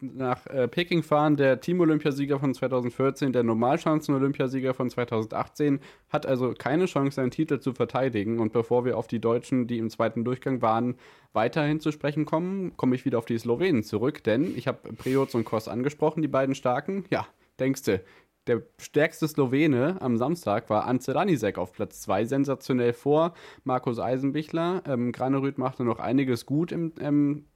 nach 0.00 0.46
äh, 0.48 0.66
Peking 0.66 1.04
fahren. 1.04 1.36
Der 1.36 1.60
Team-Olympiasieger 1.60 2.40
von 2.40 2.52
2014, 2.52 3.32
der 3.32 3.44
Normalchancen-Olympiasieger 3.44 4.74
von 4.74 4.90
2018, 4.90 5.78
hat 6.08 6.26
also 6.26 6.54
keine 6.58 6.86
Chance, 6.86 7.14
seinen 7.16 7.30
Titel 7.30 7.60
zu 7.60 7.72
verteidigen. 7.72 8.40
Und 8.40 8.52
bevor 8.52 8.84
wir 8.84 8.98
auf 8.98 9.06
die 9.06 9.20
Deutschen, 9.20 9.68
die 9.68 9.78
im 9.78 9.90
zweiten 9.90 10.24
Durchgang 10.24 10.60
waren, 10.60 10.96
weiterhin 11.32 11.78
zu 11.78 11.92
sprechen 11.92 12.26
kommen, 12.26 12.76
komme 12.76 12.96
ich 12.96 13.04
wieder 13.04 13.18
auf 13.18 13.26
die 13.26 13.38
Slowenen 13.38 13.84
zurück. 13.84 14.24
Denn 14.24 14.56
ich 14.56 14.66
habe 14.66 14.92
Prioz 14.94 15.36
und 15.36 15.44
Kos 15.44 15.68
angesprochen, 15.68 16.20
die 16.20 16.28
beiden 16.28 16.56
Starken. 16.56 17.04
Ja, 17.10 17.28
denkste, 17.60 18.02
der 18.46 18.62
stärkste 18.78 19.28
Slowene 19.28 20.00
am 20.00 20.16
Samstag 20.16 20.70
war 20.70 20.86
Ance 20.86 21.14
Ranisek 21.14 21.58
auf 21.58 21.72
Platz 21.72 22.00
2, 22.02 22.24
sensationell 22.24 22.92
vor 22.92 23.34
Markus 23.64 23.98
Eisenbichler. 23.98 24.82
Ähm, 24.86 25.12
Granerüth 25.12 25.58
machte 25.58 25.84
noch 25.84 25.98
einiges 25.98 26.46
gut 26.46 26.72
im 26.72 26.92
ähm, 27.00 27.46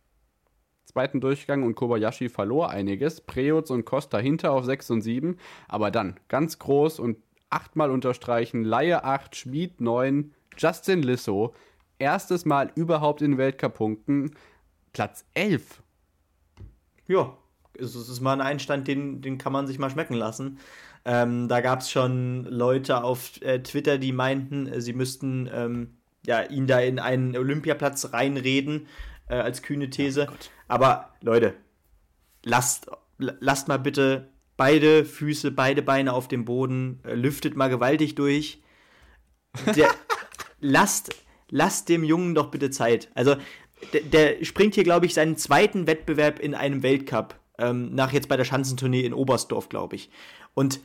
zweiten 0.85 1.21
Durchgang 1.21 1.63
und 1.63 1.75
Kobayashi 1.75 2.29
verlor 2.29 2.71
einiges. 2.71 3.21
Preutz 3.21 3.71
und 3.71 3.85
Costa 3.85 4.19
hinter 4.19 4.53
auf 4.53 4.65
6 4.65 4.91
und 4.91 5.01
7, 5.01 5.39
aber 5.69 5.91
dann 5.91 6.21
ganz 6.29 6.59
groß 6.59 7.01
und 7.01 7.17
achtmal 7.51 7.91
unterstreichen, 7.91 8.65
Laie 8.65 9.05
8, 9.05 9.35
Schmid 9.35 9.81
9, 9.81 10.35
Justin 10.57 11.03
Lissow, 11.03 11.55
erstes 11.99 12.45
Mal 12.45 12.71
überhaupt 12.75 13.23
in 13.23 13.39
Weltcup-Punkten, 13.39 14.35
Platz 14.93 15.25
11. 15.35 15.83
Ja, 17.07 17.37
es 17.79 17.95
ist 17.95 18.21
mal 18.21 18.33
ein 18.35 18.41
Einstand, 18.41 18.89
den, 18.89 19.21
den 19.21 19.39
kann 19.39 19.53
man 19.53 19.67
sich 19.67 19.79
mal 19.79 19.91
schmecken 19.91 20.15
lassen. 20.15 20.59
Ähm, 21.05 21.49
da 21.49 21.61
gab 21.61 21.81
es 21.81 21.91
schon 21.91 22.45
Leute 22.45 23.05
auf 23.05 23.41
äh, 23.43 23.63
Twitter, 23.63 23.99
die 23.99 24.13
meinten, 24.13 24.67
äh, 24.67 24.81
sie 24.81 24.95
müssten 24.95 25.49
ähm, 25.53 25.99
ja, 26.27 26.43
ihn 26.43 26.67
da 26.67 26.81
in 26.81 26.99
einen 26.99 27.37
Olympiaplatz 27.37 28.13
reinreden, 28.13 28.87
äh, 29.29 29.35
als 29.35 29.63
kühne 29.63 29.91
These. 29.91 30.29
Oh 30.31 30.35
Aber 30.69 31.11
Leute, 31.21 31.55
lasst, 32.43 32.87
lasst 33.19 33.69
mal 33.69 33.79
bitte 33.79 34.29
beide 34.57 35.05
Füße, 35.05 35.51
beide 35.51 35.83
Beine 35.83 36.15
auf 36.15 36.29
dem 36.29 36.47
Boden, 36.47 37.01
äh, 37.05 37.15
lüftet 37.15 37.57
mal 37.57 37.69
gewaltig 37.69 38.15
durch. 38.15 38.63
Der, 39.77 39.91
lasst, 40.61 41.15
lasst 41.51 41.91
dem 41.91 42.03
Jungen 42.03 42.35
doch 42.35 42.51
bitte 42.51 42.71
Zeit. 42.71 43.11
Also, 43.15 43.37
der, 43.93 44.01
der 44.03 44.45
springt 44.45 44.75
hier, 44.75 44.85
glaube 44.85 45.05
ich, 45.05 45.13
seinen 45.13 45.37
zweiten 45.37 45.87
Wettbewerb 45.87 46.39
in 46.39 46.55
einem 46.55 46.83
Weltcup 46.83 47.39
ähm, 47.59 47.95
nach 47.95 48.13
jetzt 48.13 48.29
bei 48.29 48.37
der 48.37 48.45
Schanzentournee 48.45 49.01
in 49.01 49.15
Oberstdorf, 49.15 49.69
glaube 49.69 49.97
ich. 49.97 50.11
Und 50.55 50.81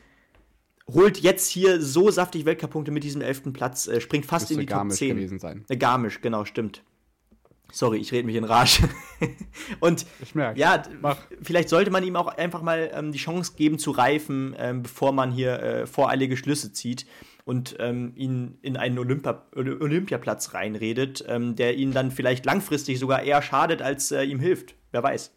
holt 0.93 1.19
jetzt 1.19 1.49
hier 1.49 1.81
so 1.81 2.09
saftig 2.11 2.45
Weltcup-Punkte 2.45 2.91
mit 2.91 3.03
diesem 3.03 3.21
elften 3.21 3.53
Platz, 3.53 3.87
äh, 3.87 4.01
springt 4.01 4.25
fast 4.25 4.49
Müsste 4.49 4.53
in 4.55 4.59
die 4.61 4.65
Garmisch 4.65 4.99
Top 4.99 5.07
10. 5.07 5.15
gewesen 5.15 5.39
sein. 5.39 5.65
Äh, 5.69 5.77
Garmisch, 5.77 6.21
genau, 6.21 6.45
stimmt. 6.45 6.83
Sorry, 7.71 7.99
ich 7.99 8.11
rede 8.11 8.25
mich 8.25 8.35
in 8.35 8.43
Rage. 8.43 8.89
und 9.79 10.05
ich 10.21 10.33
merke. 10.33 10.59
Ja, 10.59 10.81
Mach. 11.01 11.17
vielleicht 11.41 11.69
sollte 11.69 11.91
man 11.91 12.03
ihm 12.03 12.15
auch 12.15 12.27
einfach 12.27 12.63
mal 12.63 12.89
ähm, 12.93 13.11
die 13.11 13.19
Chance 13.19 13.53
geben 13.55 13.77
zu 13.77 13.91
reifen, 13.91 14.55
ähm, 14.57 14.81
bevor 14.81 15.11
man 15.11 15.31
hier 15.31 15.61
äh, 15.61 15.87
voreilige 15.87 16.35
Schlüsse 16.35 16.73
zieht 16.73 17.05
und 17.45 17.75
ähm, 17.79 18.13
ihn 18.15 18.57
in 18.63 18.75
einen 18.75 18.97
Olympa 18.97 19.47
Olympiaplatz 19.55 20.53
reinredet, 20.53 21.23
ähm, 21.27 21.55
der 21.55 21.77
ihn 21.77 21.91
dann 21.93 22.09
vielleicht 22.11 22.45
langfristig 22.45 22.97
sogar 22.97 23.21
eher 23.21 23.41
schadet, 23.41 23.81
als 23.83 24.11
äh, 24.11 24.23
ihm 24.23 24.39
hilft. 24.39 24.75
Wer 24.91 25.03
weiß. 25.03 25.31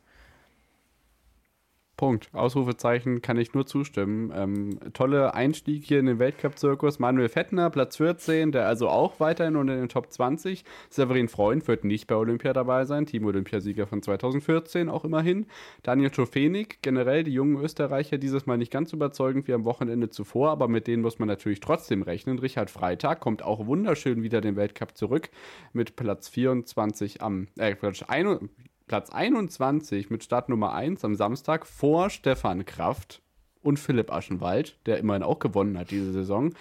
Punkt. 2.02 2.30
Ausrufezeichen 2.32 3.22
kann 3.22 3.36
ich 3.36 3.54
nur 3.54 3.64
zustimmen. 3.64 4.32
Ähm, 4.34 4.92
tolle 4.92 5.34
Einstieg 5.34 5.84
hier 5.84 6.00
in 6.00 6.06
den 6.06 6.18
Weltcup-Zirkus. 6.18 6.98
Manuel 6.98 7.28
Fettner, 7.28 7.70
Platz 7.70 7.98
14, 7.98 8.50
der 8.50 8.66
also 8.66 8.88
auch 8.88 9.20
weiterhin 9.20 9.54
unter 9.54 9.76
den 9.76 9.88
Top 9.88 10.12
20. 10.12 10.64
Severin 10.90 11.28
Freund 11.28 11.68
wird 11.68 11.84
nicht 11.84 12.08
bei 12.08 12.16
Olympia 12.16 12.52
dabei 12.54 12.86
sein. 12.86 13.06
Team-Olympiasieger 13.06 13.86
von 13.86 14.02
2014 14.02 14.88
auch 14.88 15.04
immerhin. 15.04 15.46
Daniel 15.84 16.12
Schofenig, 16.12 16.78
generell 16.82 17.22
die 17.22 17.34
jungen 17.34 17.62
Österreicher, 17.62 18.18
dieses 18.18 18.46
Mal 18.46 18.58
nicht 18.58 18.72
ganz 18.72 18.92
überzeugend 18.92 19.46
wie 19.46 19.54
am 19.54 19.64
Wochenende 19.64 20.10
zuvor, 20.10 20.50
aber 20.50 20.66
mit 20.66 20.88
denen 20.88 21.02
muss 21.02 21.20
man 21.20 21.28
natürlich 21.28 21.60
trotzdem 21.60 22.02
rechnen. 22.02 22.40
Richard 22.40 22.70
Freitag 22.70 23.20
kommt 23.20 23.44
auch 23.44 23.68
wunderschön 23.68 24.24
wieder 24.24 24.40
den 24.40 24.56
Weltcup 24.56 24.96
zurück 24.96 25.30
mit 25.72 25.94
Platz 25.94 26.28
24 26.28 27.22
am, 27.22 27.46
äh, 27.58 27.76
Platz 27.76 28.02
1, 28.02 28.40
Platz 28.86 29.10
21 29.10 30.10
mit 30.10 30.24
Startnummer 30.24 30.72
1 30.72 31.04
am 31.04 31.14
Samstag 31.14 31.66
vor 31.66 32.10
Stefan 32.10 32.64
Kraft 32.64 33.22
und 33.62 33.78
Philipp 33.78 34.12
Aschenwald, 34.12 34.76
der 34.86 34.98
immerhin 34.98 35.22
auch 35.22 35.38
gewonnen 35.38 35.78
hat 35.78 35.90
diese 35.90 36.12
Saison. 36.12 36.52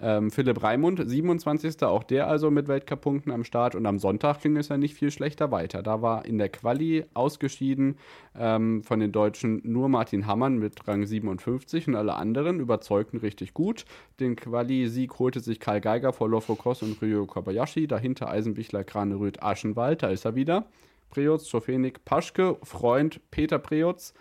Ähm, 0.00 0.30
Philipp 0.30 0.62
Raimund, 0.62 1.00
27. 1.04 1.82
Auch 1.82 2.02
der 2.02 2.26
also 2.26 2.50
mit 2.50 2.66
Weltcup-Punkten 2.66 3.30
am 3.30 3.44
Start. 3.44 3.74
Und 3.74 3.86
am 3.86 3.98
Sonntag 3.98 4.40
ging 4.40 4.56
es 4.56 4.68
ja 4.68 4.76
nicht 4.76 4.94
viel 4.94 5.10
schlechter 5.10 5.50
weiter. 5.50 5.82
Da 5.82 6.02
war 6.02 6.24
in 6.24 6.38
der 6.38 6.48
Quali 6.48 7.04
ausgeschieden 7.14 7.96
ähm, 8.36 8.82
von 8.82 9.00
den 9.00 9.12
Deutschen 9.12 9.60
nur 9.64 9.88
Martin 9.88 10.26
Hammann 10.26 10.58
mit 10.58 10.88
Rang 10.88 11.06
57 11.06 11.88
und 11.88 11.94
alle 11.94 12.14
anderen 12.14 12.58
überzeugten 12.58 13.18
richtig 13.18 13.54
gut. 13.54 13.84
Den 14.18 14.34
Quali-Sieg 14.34 15.18
holte 15.18 15.40
sich 15.40 15.60
Karl 15.60 15.80
Geiger 15.80 16.12
vor 16.12 16.28
Lofo 16.28 16.56
Koss 16.56 16.82
und 16.82 17.00
Ryo 17.00 17.26
Kobayashi. 17.26 17.86
Dahinter 17.86 18.28
Eisenbichler, 18.28 18.84
Kranerüth, 18.84 19.42
Aschenwald. 19.42 20.02
Da 20.02 20.08
ist 20.08 20.24
er 20.24 20.34
wieder. 20.34 20.66
Preutz, 21.12 21.48
Schofenik, 21.48 22.04
Paschke, 22.04 22.56
Freund 22.62 23.20
Peter 23.30 23.58
Preutz. 23.58 24.14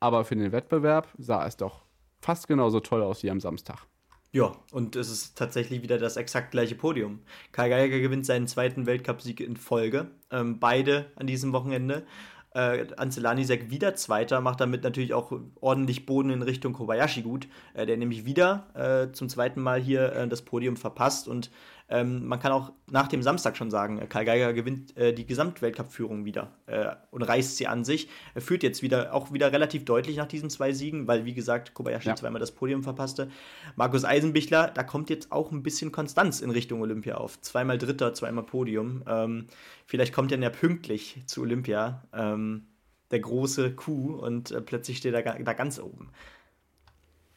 Aber 0.00 0.24
für 0.24 0.36
den 0.36 0.52
Wettbewerb 0.52 1.08
sah 1.16 1.46
es 1.46 1.56
doch 1.56 1.84
fast 2.20 2.48
genauso 2.48 2.80
toll 2.80 3.02
aus 3.02 3.22
wie 3.22 3.30
am 3.30 3.40
Samstag. 3.40 3.86
Ja, 4.32 4.52
und 4.72 4.96
es 4.96 5.10
ist 5.10 5.38
tatsächlich 5.38 5.82
wieder 5.82 5.96
das 5.96 6.16
exakt 6.16 6.50
gleiche 6.50 6.74
Podium. 6.74 7.20
Karl 7.52 7.70
Geiger 7.70 8.00
gewinnt 8.00 8.26
seinen 8.26 8.48
zweiten 8.48 8.84
Weltcupsieg 8.84 9.38
in 9.40 9.56
Folge. 9.56 10.10
Ähm, 10.32 10.58
beide 10.58 11.06
an 11.14 11.28
diesem 11.28 11.52
Wochenende. 11.52 12.04
Äh, 12.52 12.86
Anzelanisek 12.96 13.70
wieder 13.70 13.94
Zweiter, 13.94 14.40
macht 14.40 14.60
damit 14.60 14.82
natürlich 14.82 15.14
auch 15.14 15.32
ordentlich 15.60 16.06
Boden 16.06 16.30
in 16.30 16.42
Richtung 16.42 16.72
Kobayashi 16.72 17.22
gut, 17.22 17.48
äh, 17.74 17.86
der 17.86 17.96
nämlich 17.96 18.24
wieder 18.24 18.66
äh, 18.74 19.12
zum 19.12 19.28
zweiten 19.28 19.60
Mal 19.60 19.80
hier 19.80 20.12
äh, 20.12 20.28
das 20.28 20.42
Podium 20.42 20.76
verpasst 20.76 21.28
und 21.28 21.50
ähm, 21.88 22.26
man 22.26 22.40
kann 22.40 22.52
auch 22.52 22.72
nach 22.90 23.08
dem 23.08 23.22
Samstag 23.22 23.56
schon 23.56 23.70
sagen, 23.70 23.98
äh, 23.98 24.06
Karl 24.06 24.24
Geiger 24.24 24.52
gewinnt 24.54 24.96
äh, 24.96 25.12
die 25.12 25.26
Gesamtweltcup-Führung 25.26 26.24
wieder 26.24 26.52
äh, 26.66 26.94
und 27.10 27.22
reißt 27.22 27.58
sie 27.58 27.66
an 27.66 27.84
sich. 27.84 28.08
Er 28.34 28.40
führt 28.40 28.62
jetzt 28.62 28.82
wieder 28.82 29.12
auch 29.12 29.32
wieder 29.32 29.52
relativ 29.52 29.84
deutlich 29.84 30.16
nach 30.16 30.26
diesen 30.26 30.48
zwei 30.48 30.72
Siegen, 30.72 31.06
weil 31.06 31.26
wie 31.26 31.34
gesagt 31.34 31.74
Kobayashi 31.74 32.08
ja. 32.08 32.16
zweimal 32.16 32.40
das 32.40 32.52
Podium 32.52 32.82
verpasste. 32.82 33.28
Markus 33.76 34.04
Eisenbichler, 34.04 34.68
da 34.68 34.82
kommt 34.82 35.10
jetzt 35.10 35.30
auch 35.30 35.52
ein 35.52 35.62
bisschen 35.62 35.92
Konstanz 35.92 36.40
in 36.40 36.50
Richtung 36.50 36.80
Olympia 36.80 37.16
auf. 37.16 37.40
Zweimal 37.42 37.76
Dritter, 37.76 38.14
zweimal 38.14 38.44
Podium. 38.44 39.02
Ähm, 39.06 39.46
vielleicht 39.86 40.14
kommt 40.14 40.32
er 40.32 40.38
ja 40.38 40.50
pünktlich 40.50 41.22
zu 41.26 41.42
Olympia. 41.42 42.02
Ähm, 42.14 42.66
der 43.10 43.20
große 43.20 43.74
Kuh 43.76 44.14
und 44.14 44.50
äh, 44.50 44.60
plötzlich 44.60 44.98
steht 44.98 45.14
er 45.14 45.22
da 45.22 45.52
ganz 45.52 45.78
oben. 45.78 46.10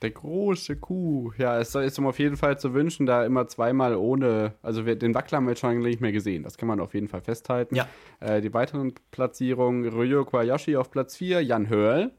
Der 0.01 0.11
große 0.11 0.77
Kuh. 0.77 1.31
Ja, 1.37 1.59
es 1.59 1.73
ist 1.73 1.97
ihm 1.97 2.05
auf 2.05 2.19
jeden 2.19 2.37
Fall 2.37 2.59
zu 2.59 2.73
wünschen, 2.73 3.05
da 3.05 3.25
immer 3.25 3.47
zweimal 3.47 3.95
ohne, 3.95 4.53
also 4.61 4.85
wir, 4.85 4.95
den 4.95 5.15
Wackler 5.15 5.37
haben 5.37 5.45
wir 5.45 5.51
jetzt 5.51 5.61
schon 5.61 5.79
nicht 5.79 6.01
mehr 6.01 6.11
gesehen. 6.11 6.43
Das 6.43 6.57
kann 6.57 6.67
man 6.67 6.79
auf 6.79 6.93
jeden 6.93 7.07
Fall 7.07 7.21
festhalten. 7.21 7.75
Ja. 7.75 7.87
Äh, 8.19 8.41
die 8.41 8.53
weiteren 8.53 8.93
Platzierungen: 9.11 9.87
Ryo 9.87 10.23
Kwayashi 10.23 10.75
auf 10.75 10.91
Platz 10.91 11.15
4, 11.15 11.43
Jan 11.43 11.69
Hörl. 11.69 12.11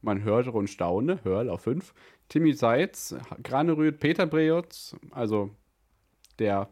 Man 0.00 0.22
hörte 0.22 0.52
und 0.52 0.70
staune, 0.70 1.22
Hörl 1.24 1.50
auf 1.50 1.62
5. 1.62 1.92
Timmy 2.28 2.52
Seitz, 2.52 3.16
Granerüth, 3.42 3.98
Peter 3.98 4.26
Breutz, 4.26 4.94
also 5.10 5.50
der 6.38 6.68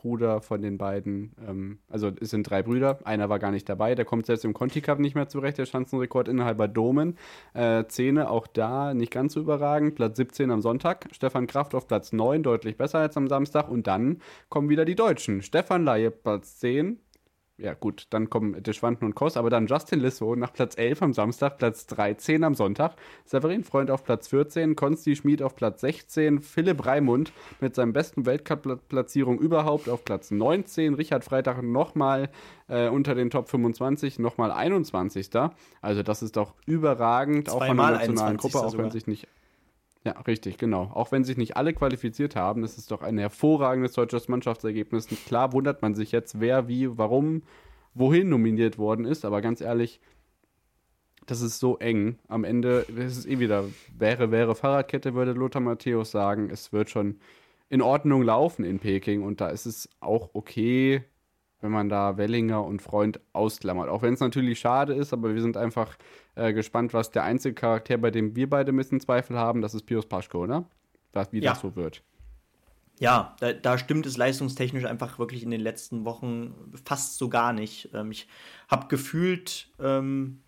Bruder 0.00 0.40
von 0.40 0.62
den 0.62 0.78
beiden, 0.78 1.32
ähm, 1.46 1.78
also 1.90 2.10
es 2.20 2.30
sind 2.30 2.48
drei 2.48 2.62
Brüder, 2.62 2.98
einer 3.04 3.28
war 3.28 3.38
gar 3.38 3.50
nicht 3.50 3.68
dabei, 3.68 3.94
der 3.94 4.06
kommt 4.06 4.24
selbst 4.24 4.44
im 4.46 4.54
Conti 4.54 4.80
Cup 4.80 4.98
nicht 4.98 5.14
mehr 5.14 5.28
zurecht, 5.28 5.58
der 5.58 5.66
Schanzenrekordinhaber 5.66 6.68
Domen. 6.68 7.18
Äh, 7.52 7.84
Zähne 7.88 8.30
auch 8.30 8.46
da 8.46 8.94
nicht 8.94 9.12
ganz 9.12 9.34
so 9.34 9.40
überragend, 9.40 9.94
Platz 9.96 10.16
17 10.16 10.50
am 10.50 10.62
Sonntag, 10.62 11.08
Stefan 11.12 11.46
Kraft 11.46 11.74
auf 11.74 11.86
Platz 11.86 12.12
9, 12.12 12.42
deutlich 12.42 12.78
besser 12.78 13.00
als 13.00 13.16
am 13.18 13.28
Samstag 13.28 13.68
und 13.68 13.86
dann 13.86 14.22
kommen 14.48 14.70
wieder 14.70 14.86
die 14.86 14.94
Deutschen. 14.94 15.42
Stefan 15.42 15.84
Laie 15.84 16.10
Platz 16.10 16.58
10, 16.58 16.98
ja 17.62 17.74
gut, 17.74 18.06
dann 18.10 18.30
kommen 18.30 18.62
Deschwanden 18.62 19.06
und 19.06 19.14
Koss, 19.14 19.36
aber 19.36 19.50
dann 19.50 19.66
Justin 19.66 20.00
Lissow 20.00 20.34
nach 20.36 20.52
Platz 20.52 20.76
11 20.76 21.02
am 21.02 21.12
Samstag, 21.12 21.58
Platz 21.58 21.86
13 21.86 22.42
am 22.44 22.54
Sonntag, 22.54 22.94
Severin 23.24 23.64
Freund 23.64 23.90
auf 23.90 24.04
Platz 24.04 24.28
14, 24.28 24.76
Konsti 24.76 25.16
Schmid 25.16 25.42
auf 25.42 25.56
Platz 25.56 25.82
16, 25.82 26.40
Philipp 26.40 26.86
Raimund 26.86 27.32
mit 27.60 27.74
seinem 27.74 27.92
besten 27.92 28.26
Weltcup-Platzierung 28.26 29.38
überhaupt 29.38 29.88
auf 29.88 30.04
Platz 30.04 30.30
19, 30.30 30.94
Richard 30.94 31.24
Freitag 31.24 31.62
nochmal 31.62 32.30
äh, 32.68 32.88
unter 32.88 33.14
den 33.14 33.30
Top 33.30 33.48
25, 33.48 34.18
nochmal 34.18 34.52
21. 34.52 35.30
Also 35.82 36.02
das 36.02 36.22
ist 36.22 36.36
doch 36.36 36.54
überragend, 36.66 37.48
Zweimal 37.48 37.60
auch 37.60 37.66
von 37.66 37.76
der 37.76 37.86
nationalen 37.86 38.38
21. 38.38 38.52
Gruppe, 38.52 38.66
auch 38.66 38.70
sogar. 38.70 38.86
wenn 38.86 38.92
sich 38.92 39.06
nicht 39.06 39.28
ja, 40.04 40.12
richtig, 40.22 40.56
genau. 40.56 40.90
Auch 40.94 41.12
wenn 41.12 41.24
sich 41.24 41.36
nicht 41.36 41.56
alle 41.56 41.74
qualifiziert 41.74 42.34
haben, 42.34 42.62
das 42.62 42.78
ist 42.78 42.90
doch 42.90 43.02
ein 43.02 43.18
hervorragendes 43.18 43.92
deutsches 43.92 44.28
Mannschaftsergebnis. 44.28 45.08
Klar 45.26 45.52
wundert 45.52 45.82
man 45.82 45.94
sich 45.94 46.10
jetzt, 46.10 46.40
wer, 46.40 46.68
wie, 46.68 46.96
warum, 46.96 47.42
wohin 47.92 48.28
nominiert 48.30 48.78
worden 48.78 49.04
ist, 49.04 49.24
aber 49.24 49.42
ganz 49.42 49.60
ehrlich, 49.60 50.00
das 51.26 51.42
ist 51.42 51.58
so 51.58 51.76
eng. 51.78 52.18
Am 52.28 52.44
Ende 52.44 52.86
ist 52.96 53.18
es 53.18 53.26
eh 53.26 53.38
wieder, 53.38 53.64
wäre, 53.96 54.30
wäre 54.30 54.54
Fahrradkette, 54.54 55.14
würde 55.14 55.32
Lothar 55.32 55.60
Matthäus 55.60 56.10
sagen. 56.10 56.48
Es 56.50 56.72
wird 56.72 56.88
schon 56.88 57.20
in 57.68 57.82
Ordnung 57.82 58.22
laufen 58.22 58.64
in 58.64 58.80
Peking 58.80 59.22
und 59.22 59.40
da 59.40 59.48
ist 59.48 59.66
es 59.66 59.88
auch 60.00 60.30
okay, 60.32 61.04
wenn 61.60 61.70
man 61.70 61.88
da 61.88 62.16
Wellinger 62.16 62.64
und 62.64 62.82
Freund 62.82 63.20
ausklammert. 63.32 63.88
Auch 63.88 64.02
wenn 64.02 64.14
es 64.14 64.20
natürlich 64.20 64.58
schade 64.60 64.94
ist, 64.94 65.12
aber 65.12 65.34
wir 65.34 65.42
sind 65.42 65.56
einfach 65.56 65.96
äh, 66.34 66.52
gespannt, 66.52 66.94
was 66.94 67.10
der 67.10 67.24
einzige 67.24 67.54
Charakter, 67.54 67.98
bei 67.98 68.10
dem 68.10 68.34
wir 68.36 68.48
beide 68.48 68.72
ein 68.72 68.76
bisschen 68.76 69.00
Zweifel 69.00 69.36
haben, 69.38 69.60
das 69.60 69.74
ist 69.74 69.84
Pius 69.86 70.06
Paschko, 70.06 70.42
oder? 70.44 70.64
Was, 71.12 71.32
wie 71.32 71.40
Ja. 71.40 71.50
das 71.52 71.60
so 71.60 71.76
wird. 71.76 72.02
Ja, 72.98 73.34
da, 73.40 73.54
da 73.54 73.78
stimmt 73.78 74.04
es 74.04 74.18
leistungstechnisch 74.18 74.84
einfach 74.84 75.18
wirklich 75.18 75.42
in 75.42 75.50
den 75.50 75.62
letzten 75.62 76.04
Wochen 76.04 76.54
fast 76.84 77.16
so 77.16 77.30
gar 77.30 77.52
nicht. 77.54 77.88
Ähm, 77.94 78.10
ich 78.10 78.28
habe 78.68 78.88
gefühlt 78.88 79.68
ähm, 79.80 80.40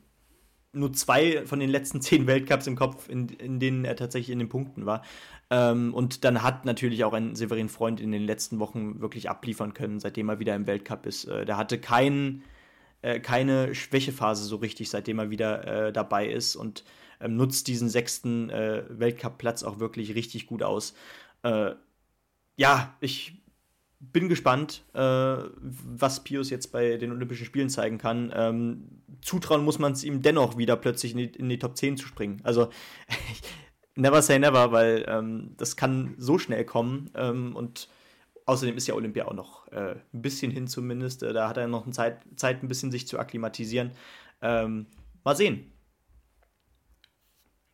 nur 0.72 0.92
zwei 0.92 1.44
von 1.46 1.60
den 1.60 1.70
letzten 1.70 2.00
zehn 2.02 2.26
Weltcups 2.26 2.66
im 2.66 2.76
Kopf, 2.76 3.08
in, 3.08 3.28
in 3.28 3.60
denen 3.60 3.84
er 3.84 3.96
tatsächlich 3.96 4.30
in 4.30 4.38
den 4.38 4.48
Punkten 4.48 4.86
war. 4.86 5.02
Ähm, 5.50 5.94
und 5.94 6.24
dann 6.24 6.42
hat 6.42 6.64
natürlich 6.64 7.04
auch 7.04 7.12
ein 7.12 7.34
Severin 7.34 7.68
Freund 7.68 8.00
in 8.00 8.12
den 8.12 8.22
letzten 8.22 8.58
Wochen 8.58 9.00
wirklich 9.00 9.28
abliefern 9.28 9.74
können, 9.74 10.00
seitdem 10.00 10.28
er 10.28 10.38
wieder 10.38 10.54
im 10.54 10.66
Weltcup 10.66 11.06
ist. 11.06 11.24
Äh, 11.24 11.44
der 11.44 11.56
hatte 11.56 11.78
keinen 11.78 12.42
äh, 13.02 13.20
keine 13.20 13.74
Schwächephase 13.74 14.44
so 14.44 14.56
richtig, 14.56 14.88
seitdem 14.88 15.18
er 15.18 15.30
wieder 15.30 15.88
äh, 15.88 15.92
dabei 15.92 16.28
ist 16.28 16.56
und 16.56 16.84
ähm, 17.20 17.36
nutzt 17.36 17.68
diesen 17.68 17.88
sechsten 17.88 18.48
äh, 18.50 18.84
Weltcup-Platz 18.88 19.64
auch 19.64 19.80
wirklich 19.80 20.14
richtig 20.14 20.46
gut 20.46 20.62
aus. 20.62 20.94
Äh, 21.42 21.72
ja, 22.56 22.94
ich 23.00 23.41
bin 24.12 24.28
gespannt, 24.28 24.84
äh, 24.94 24.98
was 24.98 26.24
Pius 26.24 26.50
jetzt 26.50 26.72
bei 26.72 26.96
den 26.96 27.12
Olympischen 27.12 27.46
Spielen 27.46 27.70
zeigen 27.70 27.98
kann. 27.98 28.32
Ähm, 28.34 28.88
zutrauen 29.20 29.64
muss 29.64 29.78
man 29.78 29.92
es 29.92 30.02
ihm 30.02 30.22
dennoch 30.22 30.58
wieder 30.58 30.76
plötzlich 30.76 31.12
in 31.12 31.18
die, 31.18 31.38
in 31.38 31.48
die 31.48 31.58
Top 31.58 31.76
10 31.76 31.96
zu 31.96 32.06
springen. 32.06 32.40
Also 32.42 32.68
never 33.94 34.20
say 34.20 34.38
never, 34.38 34.72
weil 34.72 35.04
ähm, 35.08 35.54
das 35.56 35.76
kann 35.76 36.14
so 36.18 36.38
schnell 36.38 36.64
kommen 36.64 37.10
ähm, 37.14 37.54
und 37.54 37.88
Außerdem 38.44 38.76
ist 38.76 38.88
ja 38.88 38.94
Olympia 38.94 39.26
auch 39.26 39.34
noch 39.34 39.68
äh, 39.68 39.94
ein 40.12 40.22
bisschen 40.22 40.50
hin 40.50 40.66
zumindest. 40.66 41.22
Äh, 41.22 41.32
da 41.32 41.48
hat 41.48 41.56
er 41.56 41.68
noch 41.68 41.88
Zeit, 41.90 42.18
Zeit, 42.36 42.62
ein 42.62 42.68
bisschen 42.68 42.90
sich 42.90 43.06
zu 43.06 43.18
akklimatisieren. 43.18 43.92
Ähm, 44.40 44.86
mal 45.22 45.36
sehen. 45.36 45.71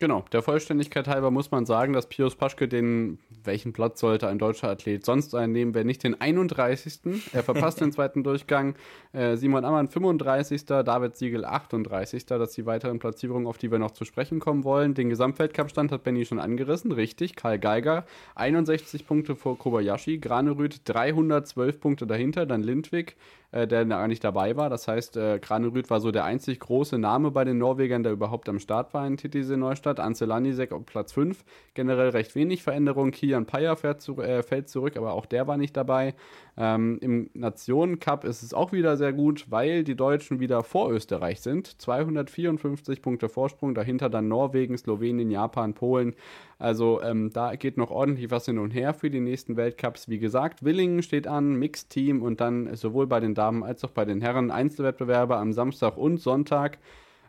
Genau, 0.01 0.25
der 0.31 0.43
Vollständigkeit 0.43 1.09
halber 1.09 1.33
muss 1.33 1.51
man 1.51 1.67
sagen, 1.67 1.93
dass 1.93 2.09
Pius 2.09 2.37
Paschke 2.37 2.69
den, 2.69 3.19
welchen 3.43 3.73
Platz 3.73 3.99
sollte 3.99 4.29
ein 4.29 4.39
deutscher 4.39 4.69
Athlet 4.69 5.05
sonst 5.05 5.35
einnehmen, 5.35 5.75
wenn 5.75 5.89
nicht 5.89 6.05
den 6.05 6.21
31. 6.21 7.01
Er 7.33 7.43
verpasst 7.43 7.81
den 7.81 7.91
zweiten 7.93 8.23
Durchgang. 8.23 8.77
Äh, 9.13 9.37
Simon 9.37 9.65
Ammann 9.65 9.89
35. 9.89 10.67
David 10.67 11.17
Siegel 11.17 11.45
38. 11.45 12.27
Das 12.27 12.55
sind 12.55 12.63
die 12.63 12.67
weiteren 12.67 13.01
Platzierungen, 13.01 13.49
auf 13.49 13.59
die 13.59 13.73
wir 13.73 13.81
noch 13.81 13.91
zu 13.91 14.05
sprechen 14.05 14.39
kommen 14.39 14.63
wollen. 14.63 14.95
Den 14.95 15.09
Gesamtweltcup-Stand 15.09 15.91
hat 15.91 16.05
Benny 16.05 16.25
schon 16.25 16.39
angerissen, 16.39 16.93
richtig. 16.93 17.35
Karl 17.35 17.59
Geiger 17.59 18.07
61 18.37 19.05
Punkte 19.05 19.35
vor 19.35 19.59
Kobayashi, 19.59 20.19
Granerüth 20.19 20.83
312 20.85 21.81
Punkte 21.81 22.07
dahinter, 22.07 22.47
dann 22.47 22.63
Lindwig 22.63 23.17
äh, 23.51 23.67
der 23.67 23.87
gar 23.87 24.09
nicht 24.09 24.23
dabei 24.23 24.57
war. 24.57 24.69
Das 24.69 24.89
heißt, 24.89 25.17
äh, 25.17 25.39
Granerüth 25.39 25.89
war 25.91 26.01
so 26.01 26.11
der 26.11 26.25
einzig 26.25 26.61
große 26.61 26.99
Name 26.99 27.31
bei 27.31 27.45
den 27.45 27.59
Norwegern, 27.59 28.03
der 28.03 28.13
überhaupt 28.13 28.49
am 28.49 28.59
Start 28.59 28.93
war 28.93 29.07
in 29.07 29.17
Titisee 29.17 29.57
Neustadt. 29.57 30.01
Ansel 30.01 30.29
Lanisek 30.29 30.73
auf 30.73 30.85
Platz 30.85 31.13
5. 31.13 31.45
Generell 31.75 32.11
recht 32.11 32.35
wenig 32.35 32.63
Veränderung. 32.63 33.11
Kian 33.11 33.47
Payer 33.47 33.77
fährt 33.77 34.03
zu, 34.03 34.21
äh, 34.21 34.43
fällt 34.43 34.69
zurück, 34.69 34.97
aber 34.97 35.13
auch 35.13 35.27
der 35.27 35.47
war 35.47 35.57
nicht 35.57 35.77
dabei. 35.77 36.15
Ähm, 36.57 36.99
Im 37.01 37.31
Nationencup 37.35 38.25
ist 38.25 38.43
es 38.43 38.53
auch 38.53 38.73
wieder 38.73 38.97
sehr 38.97 39.13
gut, 39.13 39.47
weil 39.49 39.85
die 39.85 39.97
Deutschen 39.97 40.41
wieder 40.41 40.63
vor 40.63 40.91
Österreich 40.91 41.41
sind. 41.41 41.81
254 41.81 43.01
Punkte 43.01 43.29
Vorsprung, 43.29 43.75
dahinter 43.75 44.11
dann 44.11 44.29
Norwegen, 44.29 44.77
Slowenien, 44.77 45.31
Japan, 45.31 45.75
Polen. 45.75 46.15
Also 46.59 47.01
ähm, 47.03 47.31
da 47.33 47.55
geht 47.55 47.77
noch 47.77 47.91
ordentlich 47.91 48.31
was 48.31 48.47
hin 48.47 48.59
und 48.59 48.73
her 48.73 48.93
für 48.93 49.11
die 49.11 49.21
nächsten 49.21 49.57
Weltcups. 49.57 50.09
Wie 50.09 50.19
gesagt, 50.19 50.65
Willingen 50.65 51.03
steht 51.03 51.29
an, 51.29 51.55
Mixteam 51.55 52.21
und 52.23 52.41
dann 52.41 52.75
sowohl 52.75 53.07
bei 53.07 53.21
den 53.21 53.35
Damen 53.35 53.63
als 53.63 53.85
auch 53.85 53.91
bei 53.91 54.05
den 54.05 54.21
Herren 54.21 54.51
Einzelwettbewerbe 54.51 55.37
am 55.37 55.53
Samstag 55.53 55.97
und 55.97 56.19
Sonntag. 56.19 56.79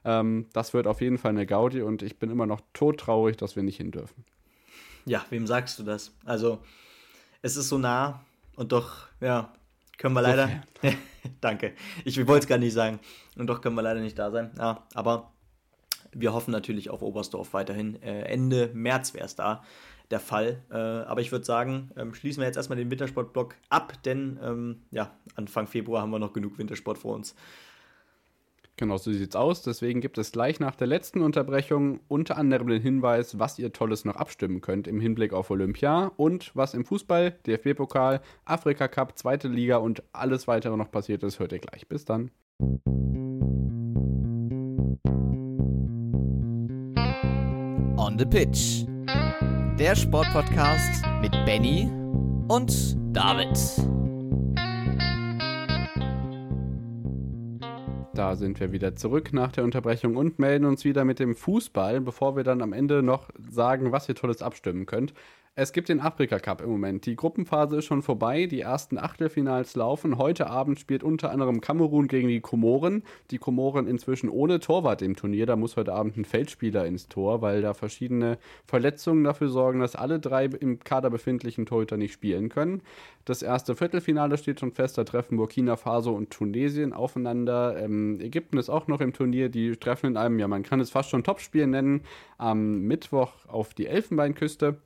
Ähm, 0.04 0.48
das 0.54 0.74
wird 0.74 0.88
auf 0.88 1.02
jeden 1.02 1.20
Fall 1.20 1.32
eine 1.32 1.46
Gaudi 1.46 1.82
und 1.84 2.02
ich 2.02 2.18
bin 2.18 2.32
immer 2.32 2.48
noch 2.48 2.62
todtraurig, 2.74 3.38
dass 3.38 3.56
wir 3.56 3.62
nicht 3.62 3.78
hin 3.78 3.92
dürfen. 3.92 4.26
Ja, 5.06 5.24
wem 5.30 5.46
sagst 5.46 5.78
du 5.78 5.84
das? 5.84 6.12
Also, 6.26 6.60
es 7.42 7.56
ist 7.56 7.70
so 7.70 7.78
nah 7.78 8.22
und 8.56 8.72
doch, 8.72 9.08
ja, 9.22 9.54
können 10.00 10.16
wir 10.16 10.22
leider. 10.22 10.50
Danke. 11.42 11.74
Ich 12.06 12.18
wollte 12.26 12.44
es 12.44 12.48
gar 12.48 12.58
nicht 12.58 12.74
sagen. 12.74 13.00
Und 13.36 13.48
doch 13.48 13.62
können 13.62 13.76
wir 13.76 13.82
leider 13.82 14.00
nicht 14.00 14.18
da 14.18 14.32
sein. 14.32 14.52
Ja, 14.58 14.88
aber 14.94 15.32
wir 16.14 16.34
hoffen 16.34 16.52
natürlich 16.52 16.90
auf 16.90 17.02
Oberstdorf 17.02 17.54
weiterhin. 17.54 18.02
Äh, 18.02 18.22
Ende 18.24 18.72
März 18.74 19.14
wäre 19.14 19.26
es 19.26 19.36
da 19.36 19.64
der 20.12 20.20
Fall. 20.20 20.64
Äh, 20.72 20.76
aber 20.76 21.22
ich 21.22 21.32
würde 21.32 21.46
sagen, 21.46 21.92
ähm, 21.96 22.14
schließen 22.14 22.42
wir 22.42 22.48
jetzt 22.48 22.58
erstmal 22.58 22.78
den 22.78 22.90
Wintersportblock 22.90 23.56
ab, 23.70 24.02
denn 24.04 24.40
ähm, 24.44 24.82
ja, 24.92 25.12
Anfang 25.36 25.68
Februar 25.68 26.02
haben 26.02 26.12
wir 26.12 26.20
noch 26.20 26.34
genug 26.34 26.58
Wintersport 26.58 26.98
vor 26.98 27.16
uns. 27.16 27.36
Genau, 28.80 28.96
so 28.96 29.12
sieht's 29.12 29.36
aus. 29.36 29.62
Deswegen 29.62 30.00
gibt 30.00 30.18
es 30.18 30.32
gleich 30.32 30.62
nach 30.62 30.74
der 30.74 30.88
letzten 30.88 31.22
Unterbrechung 31.22 32.00
unter 32.08 32.38
anderem 32.38 32.70
den 32.70 32.82
Hinweis, 32.82 33.38
was 33.38 33.60
ihr 33.60 33.74
Tolles 33.74 34.06
noch 34.06 34.16
abstimmen 34.16 34.62
könnt 34.62 34.88
im 34.88 35.02
Hinblick 35.02 35.34
auf 35.34 35.52
Olympia 35.52 36.14
und 36.16 36.56
was 36.56 36.74
im 36.74 36.86
Fußball, 36.86 37.32
DFB-Pokal, 37.46 38.22
Afrika 38.46 38.88
Cup, 38.88 39.18
zweite 39.18 39.50
Liga 39.50 39.78
und 39.78 40.04
alles 40.14 40.48
weitere 40.48 40.78
noch 40.78 40.92
passiert 40.92 41.24
ist, 41.24 41.40
hört 41.40 41.52
ihr 41.52 41.60
gleich. 41.60 41.90
Bis 41.90 42.06
dann. 42.06 42.32
On 48.10 48.18
the 48.18 48.26
Pitch. 48.26 48.88
Der 49.78 49.96
Sportpodcast 49.96 51.04
mit 51.22 51.32
Benny 51.46 51.88
und 52.48 52.98
David. 53.16 53.56
Da 58.16 58.36
sind 58.36 58.60
wir 58.60 58.72
wieder 58.72 58.96
zurück 58.96 59.32
nach 59.32 59.52
der 59.52 59.64
Unterbrechung 59.64 60.16
und 60.16 60.40
melden 60.40 60.66
uns 60.66 60.86
wieder 60.86 61.06
mit 61.06 61.20
dem 61.20 61.36
Fußball, 61.36 62.02
bevor 62.02 62.36
wir 62.36 62.44
dann 62.44 62.64
am 62.64 62.74
Ende 62.74 63.04
noch 63.04 63.30
sagen, 63.48 63.92
was 63.92 64.10
ihr 64.10 64.16
Tolles 64.16 64.42
abstimmen 64.42 64.88
könnt. 64.88 65.14
Es 65.62 65.74
gibt 65.74 65.90
den 65.90 66.00
Afrika 66.00 66.40
Cup 66.40 66.62
im 66.62 66.70
Moment. 66.70 67.06
Die 67.06 67.18
Gruppenphase 67.18 67.80
ist 67.80 67.86
schon 67.86 68.02
vorbei. 68.02 68.46
Die 68.46 68.62
ersten 68.62 68.98
Achtelfinals 68.98 69.76
laufen. 69.76 70.18
Heute 70.18 70.50
Abend 70.50 70.80
spielt 70.80 71.04
unter 71.04 71.32
anderem 71.32 71.60
Kamerun 71.60 72.08
gegen 72.08 72.30
die 72.30 72.40
Komoren. 72.40 73.04
Die 73.30 73.40
Komoren 73.40 73.86
inzwischen 73.86 74.30
ohne 74.30 74.62
Torwart 74.62 75.02
im 75.02 75.18
Turnier. 75.18 75.46
Da 75.46 75.58
muss 75.58 75.76
heute 75.76 75.92
Abend 75.92 76.16
ein 76.16 76.24
Feldspieler 76.24 76.86
ins 76.86 77.10
Tor, 77.10 77.42
weil 77.42 77.62
da 77.62 77.74
verschiedene 77.74 78.38
Verletzungen 78.68 79.26
dafür 79.26 79.50
sorgen, 79.50 79.82
dass 79.82 79.98
alle 79.98 80.22
drei 80.22 80.46
im 80.46 80.80
Kader 80.80 81.10
befindlichen 81.10 81.66
Torhüter 81.66 81.98
nicht 81.98 82.14
spielen 82.14 82.48
können. 82.48 82.82
Das 83.26 83.42
erste 83.42 83.76
Viertelfinale 83.76 84.38
steht 84.38 84.62
schon 84.62 84.72
fest. 84.72 84.98
Da 84.98 85.04
treffen 85.04 85.36
Burkina 85.36 85.76
Faso 85.76 86.14
und 86.14 86.30
Tunesien 86.30 86.94
aufeinander. 86.94 87.76
Ähm, 87.78 88.22
Ägypten 88.22 88.58
ist 88.58 88.70
auch 88.70 88.88
noch 88.88 89.02
im 89.02 89.12
Turnier. 89.12 89.50
Die 89.50 89.76
treffen 89.76 90.06
in 90.06 90.16
einem, 90.16 90.40
ja, 90.40 90.48
man 90.48 90.64
kann 90.64 90.80
es 90.80 90.90
fast 90.90 91.10
schon 91.10 91.26
Topspiel 91.26 91.68
nennen, 91.68 92.04
am 92.38 92.84
Mittwoch 92.84 93.34
auf 93.50 93.74
die 93.74 93.88
Elfenbeinküste 93.88 94.78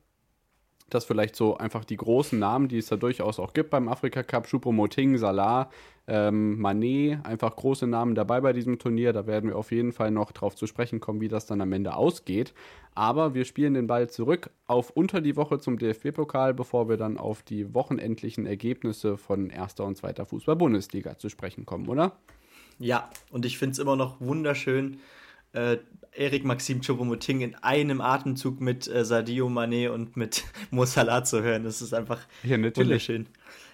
das 0.90 1.06
vielleicht 1.06 1.36
so 1.36 1.58
einfach 1.58 1.86
die 1.86 1.98
großen 1.98 2.38
Namen, 2.38 2.68
die 2.68 2.78
es 2.78 2.88
da 2.88 2.96
durchaus 2.96 3.40
auch 3.40 3.54
gibt 3.54 3.70
beim 3.70 3.88
Afrika 3.88 4.24
Cup, 4.24 4.48
Choupo-Moting, 4.48 5.18
Salah, 5.18 5.70
ähm, 6.08 6.60
Manet, 6.60 7.26
einfach 7.26 7.56
große 7.56 7.88
Namen 7.88 8.16
dabei 8.16 8.42
bei 8.42 8.54
diesem 8.54 8.78
Turnier. 8.78 9.14
Da 9.14 9.26
werden 9.26 9.50
wir 9.50 9.58
auf 9.58 9.72
jeden 9.72 9.94
Fall 9.94 10.12
noch 10.12 10.32
drauf 10.32 10.56
zu 10.56 10.68
sprechen 10.68 11.00
kommen, 11.00 11.22
wie 11.22 11.30
das 11.30 11.46
dann 11.46 11.62
am 11.62 11.72
Ende 11.72 11.96
ausgeht. 11.96 12.54
Aber 12.96 13.34
wir 13.34 13.46
spielen 13.46 13.74
den 13.74 13.88
Ball 13.88 14.10
zurück 14.10 14.52
auf 14.68 14.92
unter 14.92 15.22
die 15.22 15.36
Woche 15.36 15.60
zum 15.60 15.80
DFB-Pokal, 15.80 16.54
bevor 16.54 16.90
wir 16.90 16.98
dann 16.98 17.18
auf 17.18 17.42
die 17.42 17.74
wochenendlichen 17.74 18.46
Ergebnisse 18.46 19.18
von 19.18 19.50
erster 19.50 19.86
und 19.86 19.98
zweiter 19.98 20.26
Fußball-Bundesliga 20.26 21.18
zu 21.18 21.30
sprechen 21.30 21.66
kommen, 21.66 21.88
oder? 21.88 22.18
Ja, 22.80 23.10
und 23.32 23.46
ich 23.46 23.58
finde 23.58 23.74
es 23.74 23.80
immer 23.80 23.96
noch 23.96 24.20
wunderschön, 24.20 25.00
äh, 25.54 25.78
Erik 26.16 26.46
Maxim 26.46 26.82
Choupo-Moting 26.82 27.42
in 27.42 27.56
einem 27.56 28.02
Atemzug 28.02 28.62
mit 28.62 28.88
äh, 28.88 29.04
Sadio 29.04 29.48
Mané 29.48 29.90
und 29.90 30.16
mit 30.16 30.44
Mo 30.72 30.86
Salah 30.86 31.24
zu 31.24 31.42
hören. 31.42 31.64
Das 31.64 31.82
ist 31.82 31.94
einfach 31.94 32.20
ja, 32.44 32.58
wunderschön. 32.58 33.28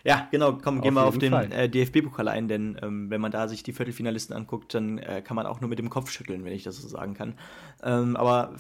Ja, 0.06 0.28
genau, 0.32 0.54
komm, 0.54 0.82
gehen 0.82 0.94
wir 0.94 1.04
auf 1.04 1.18
den 1.18 1.34
äh, 1.34 1.68
DFB-Pokal 1.68 2.30
ein, 2.30 2.48
denn 2.48 2.80
ähm, 2.82 3.10
wenn 3.10 3.20
man 3.20 3.32
da 3.32 3.50
sich 3.50 3.64
die 3.64 3.74
Viertelfinalisten 3.74 4.34
anguckt, 4.34 4.74
dann 4.74 4.98
äh, 5.00 5.22
kann 5.22 5.36
man 5.36 5.46
auch 5.46 5.60
nur 5.60 5.70
mit 5.70 5.80
dem 5.80 5.90
Kopf 5.90 6.10
schütteln, 6.10 6.46
wenn 6.46 6.54
ich 6.54 6.64
das 6.64 6.78
so 6.78 6.88
sagen 6.88 7.16
kann. 7.16 7.34
Ähm, 7.84 8.16
aber 8.16 8.56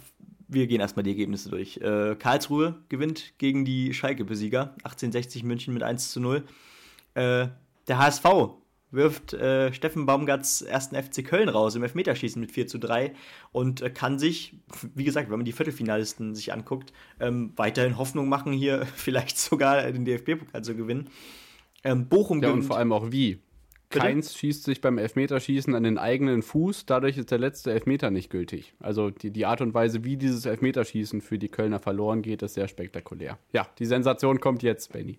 wir 0.50 0.68
gehen 0.68 0.82
erstmal 0.82 1.04
die 1.04 1.12
Ergebnisse 1.12 1.50
durch. 1.50 1.78
Äh, 1.78 2.16
Karlsruhe 2.16 2.76
gewinnt 2.90 3.38
gegen 3.38 3.64
die 3.64 3.94
Schalke-Besieger, 3.94 4.74
1860 4.84 5.44
München 5.44 5.74
mit 5.74 5.84
1 5.84 6.12
zu 6.12 6.20
0. 6.20 6.44
Äh, 7.14 7.48
der 7.88 7.98
HSV 7.98 8.26
wirft 8.92 9.34
äh, 9.34 9.74
Steffen 9.74 10.06
Baumgarts 10.06 10.62
ersten 10.62 10.96
FC 10.96 11.26
Köln 11.26 11.50
raus 11.50 11.76
im 11.76 11.84
Elfmeterschießen 11.84 12.40
mit 12.40 12.52
4 12.52 12.68
zu 12.68 12.78
3 12.80 13.14
und 13.52 13.82
äh, 13.82 13.90
kann 13.90 14.20
sich, 14.20 14.56
wie 14.96 15.04
gesagt, 15.04 15.30
wenn 15.30 15.38
man 15.38 15.46
die 15.46 15.52
Viertelfinalisten 15.52 16.36
sich 16.36 16.54
anguckt, 16.54 16.94
ähm, 17.20 17.54
weiterhin 17.56 17.98
Hoffnung 17.98 18.30
machen, 18.30 18.52
hier 18.54 18.86
vielleicht 18.96 19.38
sogar 19.38 19.92
den 19.92 20.06
DFB-Pokal 20.06 20.64
zu 20.64 20.76
gewinnen. 20.76 21.10
Ähm, 21.84 22.08
Bochum 22.08 22.42
ja, 22.42 22.50
gewinnt. 22.50 22.64
und 22.64 22.68
vor 22.68 22.78
allem 22.78 22.92
auch 22.92 23.12
wie. 23.12 23.40
Bitte? 23.90 24.06
Keins 24.06 24.36
schießt 24.36 24.66
sich 24.66 24.82
beim 24.82 25.00
Elfmeterschießen 25.00 25.74
an 25.74 25.82
den 25.82 25.98
eigenen 25.98 26.44
Fuß, 26.44 26.86
dadurch 26.86 27.18
ist 27.18 27.32
der 27.32 27.40
letzte 27.40 27.72
Elfmeter 27.72 28.12
nicht 28.12 28.30
gültig. 28.30 28.76
Also 28.80 29.10
die, 29.10 29.32
die 29.32 29.48
Art 29.48 29.62
und 29.62 29.74
Weise, 29.74 30.04
wie 30.04 30.16
dieses 30.16 30.46
Elfmeterschießen 30.46 31.22
für 31.22 31.40
die 31.40 31.50
Kölner 31.50 31.80
verloren 31.80 32.22
geht, 32.22 32.44
ist 32.44 32.54
sehr 32.54 32.68
spektakulär. 32.68 33.40
Ja, 33.52 33.68
die 33.80 33.88
Sensation 33.88 34.40
kommt 34.40 34.62
jetzt, 34.62 34.94
Benny. 34.94 35.18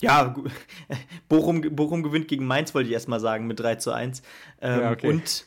Ja, 0.00 0.34
Bochum, 1.28 1.60
Bochum 1.60 2.02
gewinnt 2.02 2.28
gegen 2.28 2.46
Mainz, 2.46 2.74
wollte 2.74 2.88
ich 2.88 2.94
erstmal 2.94 3.20
sagen, 3.20 3.46
mit 3.46 3.60
3 3.60 3.76
zu 3.76 3.92
1. 3.92 4.22
Ähm, 4.60 4.80
ja, 4.80 4.90
okay. 4.92 5.08
Und 5.08 5.46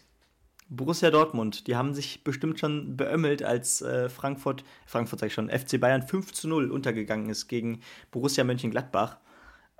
Borussia 0.70 1.12
Dortmund, 1.12 1.68
die 1.68 1.76
haben 1.76 1.94
sich 1.94 2.24
bestimmt 2.24 2.60
schon 2.60 2.98
beömmelt, 2.98 3.42
als 3.42 3.82
äh, 3.82 4.10
Frankfurt, 4.10 4.64
Frankfurt 4.86 5.20
sag 5.20 5.28
ich 5.28 5.34
schon, 5.34 5.50
FC 5.50 5.80
Bayern 5.80 6.04
5 6.04 6.34
zu 6.34 6.48
0 6.48 6.72
untergegangen 6.72 7.30
ist 7.30 7.48
gegen 7.48 7.82
Borussia 8.12 8.44
Mönchengladbach. 8.44 9.18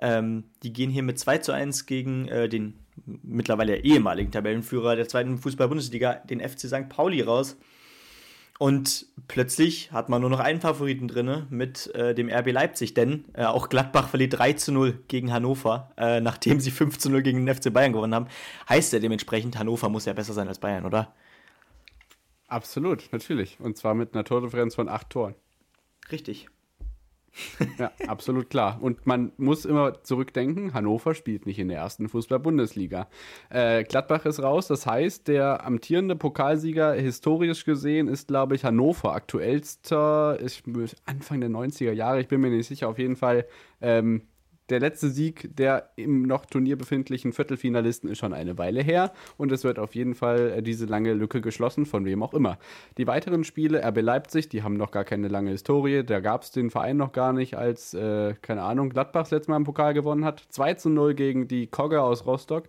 Ähm, 0.00 0.44
die 0.62 0.72
gehen 0.72 0.90
hier 0.90 1.02
mit 1.02 1.18
2 1.18 1.38
zu 1.38 1.52
1 1.52 1.86
gegen 1.86 2.28
äh, 2.28 2.48
den 2.48 2.78
mittlerweile 3.22 3.78
ehemaligen 3.78 4.30
Tabellenführer 4.30 4.96
der 4.96 5.08
zweiten 5.08 5.38
Fußball-Bundesliga, 5.38 6.14
den 6.14 6.40
FC 6.40 6.60
St. 6.60 6.88
Pauli, 6.88 7.20
raus. 7.20 7.56
Und 8.58 9.06
plötzlich 9.28 9.92
hat 9.92 10.08
man 10.08 10.20
nur 10.20 10.30
noch 10.30 10.40
einen 10.40 10.60
Favoriten 10.60 11.06
drin 11.06 11.46
mit 11.48 11.94
äh, 11.94 12.12
dem 12.12 12.28
RB 12.28 12.50
Leipzig, 12.50 12.92
denn 12.92 13.24
äh, 13.34 13.44
auch 13.44 13.68
Gladbach 13.68 14.08
verliert 14.08 14.36
3 14.36 14.54
zu 14.54 14.72
0 14.72 15.04
gegen 15.06 15.32
Hannover, 15.32 15.92
äh, 15.96 16.20
nachdem 16.20 16.58
sie 16.58 16.72
5 16.72 16.98
zu 16.98 17.08
0 17.08 17.22
gegen 17.22 17.46
den 17.46 17.54
FC 17.54 17.72
Bayern 17.72 17.92
gewonnen 17.92 18.14
haben. 18.14 18.26
Heißt 18.68 18.92
ja 18.92 18.98
dementsprechend, 18.98 19.56
Hannover 19.56 19.88
muss 19.88 20.06
ja 20.06 20.12
besser 20.12 20.32
sein 20.32 20.48
als 20.48 20.58
Bayern, 20.58 20.84
oder? 20.84 21.14
Absolut, 22.48 23.08
natürlich. 23.12 23.60
Und 23.60 23.76
zwar 23.76 23.94
mit 23.94 24.14
einer 24.14 24.24
Tordifferenz 24.24 24.74
von 24.74 24.88
8 24.88 25.08
Toren. 25.08 25.34
Richtig 26.10 26.48
ja, 27.78 27.92
absolut 28.06 28.50
klar. 28.50 28.78
Und 28.80 29.06
man 29.06 29.32
muss 29.36 29.64
immer 29.64 30.02
zurückdenken, 30.02 30.74
Hannover 30.74 31.14
spielt 31.14 31.46
nicht 31.46 31.58
in 31.58 31.68
der 31.68 31.78
ersten 31.78 32.08
Fußball-Bundesliga. 32.08 33.08
Äh, 33.50 33.84
Gladbach 33.84 34.24
ist 34.26 34.42
raus, 34.42 34.68
das 34.68 34.86
heißt, 34.86 35.28
der 35.28 35.64
amtierende 35.64 36.16
Pokalsieger 36.16 36.92
historisch 36.94 37.64
gesehen 37.64 38.08
ist, 38.08 38.28
glaube 38.28 38.54
ich, 38.54 38.64
Hannover 38.64 39.14
aktuellster, 39.14 40.38
ich, 40.44 40.62
Anfang 41.04 41.40
der 41.40 41.50
90er 41.50 41.92
Jahre, 41.92 42.20
ich 42.20 42.28
bin 42.28 42.40
mir 42.40 42.50
nicht 42.50 42.68
sicher, 42.68 42.88
auf 42.88 42.98
jeden 42.98 43.16
Fall 43.16 43.46
ähm, 43.80 44.22
der 44.70 44.80
letzte 44.80 45.10
Sieg 45.10 45.48
der 45.56 45.90
im 45.96 46.22
noch 46.22 46.46
Turnier 46.46 46.76
befindlichen 46.76 47.32
Viertelfinalisten 47.32 48.08
ist 48.10 48.18
schon 48.18 48.32
eine 48.32 48.58
Weile 48.58 48.82
her 48.82 49.12
und 49.36 49.52
es 49.52 49.64
wird 49.64 49.78
auf 49.78 49.94
jeden 49.94 50.14
Fall 50.14 50.50
äh, 50.58 50.62
diese 50.62 50.86
lange 50.86 51.12
Lücke 51.12 51.40
geschlossen, 51.40 51.86
von 51.86 52.04
wem 52.04 52.22
auch 52.22 52.34
immer. 52.34 52.58
Die 52.96 53.06
weiteren 53.06 53.44
Spiele, 53.44 53.82
RB 53.86 54.00
Leipzig, 54.02 54.48
die 54.48 54.62
haben 54.62 54.76
noch 54.76 54.90
gar 54.90 55.04
keine 55.04 55.28
lange 55.28 55.50
Historie, 55.50 56.04
da 56.04 56.20
gab 56.20 56.42
es 56.42 56.50
den 56.50 56.70
Verein 56.70 56.96
noch 56.96 57.12
gar 57.12 57.32
nicht, 57.32 57.56
als, 57.56 57.94
äh, 57.94 58.34
keine 58.42 58.62
Ahnung, 58.62 58.90
Gladbach 58.90 59.22
das 59.22 59.30
letzte 59.30 59.50
Mal 59.50 59.56
im 59.58 59.64
Pokal 59.64 59.94
gewonnen 59.94 60.24
hat. 60.24 60.44
2 60.48 60.74
zu 60.74 60.90
0 60.90 61.14
gegen 61.14 61.48
die 61.48 61.66
Kogge 61.66 62.02
aus 62.02 62.26
Rostock. 62.26 62.64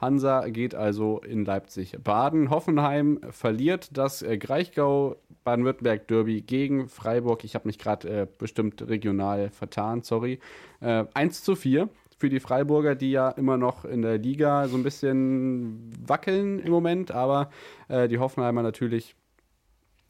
Hansa 0.00 0.48
geht 0.48 0.74
also 0.74 1.20
in 1.20 1.44
Leipzig. 1.44 1.96
Baden, 2.02 2.50
Hoffenheim 2.50 3.20
verliert 3.30 3.96
das 3.96 4.22
äh, 4.22 4.36
Greichgau 4.36 5.16
Baden-Württemberg-Derby 5.44 6.42
gegen 6.42 6.88
Freiburg. 6.88 7.44
Ich 7.44 7.54
habe 7.54 7.68
mich 7.68 7.78
gerade 7.78 8.08
äh, 8.08 8.26
bestimmt 8.38 8.86
regional 8.88 9.50
vertan, 9.50 10.02
sorry. 10.02 10.40
Äh, 10.84 11.06
1 11.14 11.42
zu 11.42 11.56
4 11.56 11.88
für 12.18 12.28
die 12.28 12.40
Freiburger, 12.40 12.94
die 12.94 13.10
ja 13.10 13.30
immer 13.30 13.56
noch 13.56 13.84
in 13.84 14.02
der 14.02 14.18
Liga 14.18 14.68
so 14.68 14.76
ein 14.76 14.82
bisschen 14.82 15.90
wackeln 16.06 16.58
im 16.58 16.70
Moment, 16.70 17.10
aber 17.10 17.50
äh, 17.88 18.06
die 18.06 18.18
Hoffenheimer 18.18 18.62
natürlich 18.62 19.16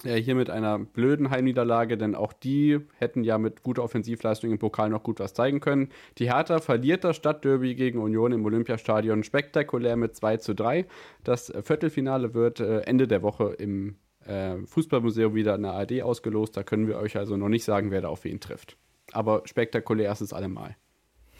äh, 0.04 0.16
hier 0.16 0.34
mit 0.34 0.50
einer 0.50 0.80
blöden 0.80 1.30
Heimniederlage, 1.30 1.96
denn 1.96 2.16
auch 2.16 2.32
die 2.32 2.80
hätten 2.98 3.22
ja 3.22 3.38
mit 3.38 3.62
guter 3.62 3.84
Offensivleistung 3.84 4.50
im 4.50 4.58
Pokal 4.58 4.90
noch 4.90 5.04
gut 5.04 5.20
was 5.20 5.32
zeigen 5.32 5.60
können. 5.60 5.90
Die 6.18 6.32
Hertha 6.32 6.58
verliert 6.58 7.04
das 7.04 7.16
Stadtderby 7.16 7.76
gegen 7.76 8.00
Union 8.00 8.32
im 8.32 8.44
Olympiastadion 8.44 9.22
spektakulär 9.22 9.94
mit 9.96 10.16
2 10.16 10.38
zu 10.38 10.54
3. 10.54 10.86
Das 11.22 11.52
Viertelfinale 11.62 12.34
wird 12.34 12.58
äh, 12.58 12.80
Ende 12.80 13.06
der 13.06 13.22
Woche 13.22 13.54
im 13.58 13.96
äh, 14.26 14.56
Fußballmuseum 14.66 15.34
wieder 15.34 15.54
in 15.54 15.62
der 15.62 15.72
ARD 15.72 16.02
ausgelost. 16.02 16.56
Da 16.56 16.64
können 16.64 16.88
wir 16.88 16.98
euch 16.98 17.16
also 17.16 17.36
noch 17.36 17.48
nicht 17.48 17.64
sagen, 17.64 17.92
wer 17.92 18.02
da 18.02 18.08
auf 18.08 18.24
wen 18.24 18.40
trifft. 18.40 18.76
Aber 19.14 19.42
spektakulär 19.46 20.12
ist 20.12 20.20
es 20.20 20.32
allemal. 20.32 20.76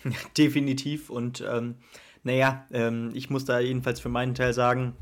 Definitiv. 0.39 1.11
Und 1.11 1.45
ähm, 1.49 1.77
naja, 2.23 2.67
ähm, 2.73 3.11
ich 3.15 3.31
muss 3.31 3.45
da 3.45 3.61
jedenfalls 3.61 4.01
für 4.01 4.09
meinen 4.09 4.35
Teil 4.35 4.53
sagen, 4.53 4.95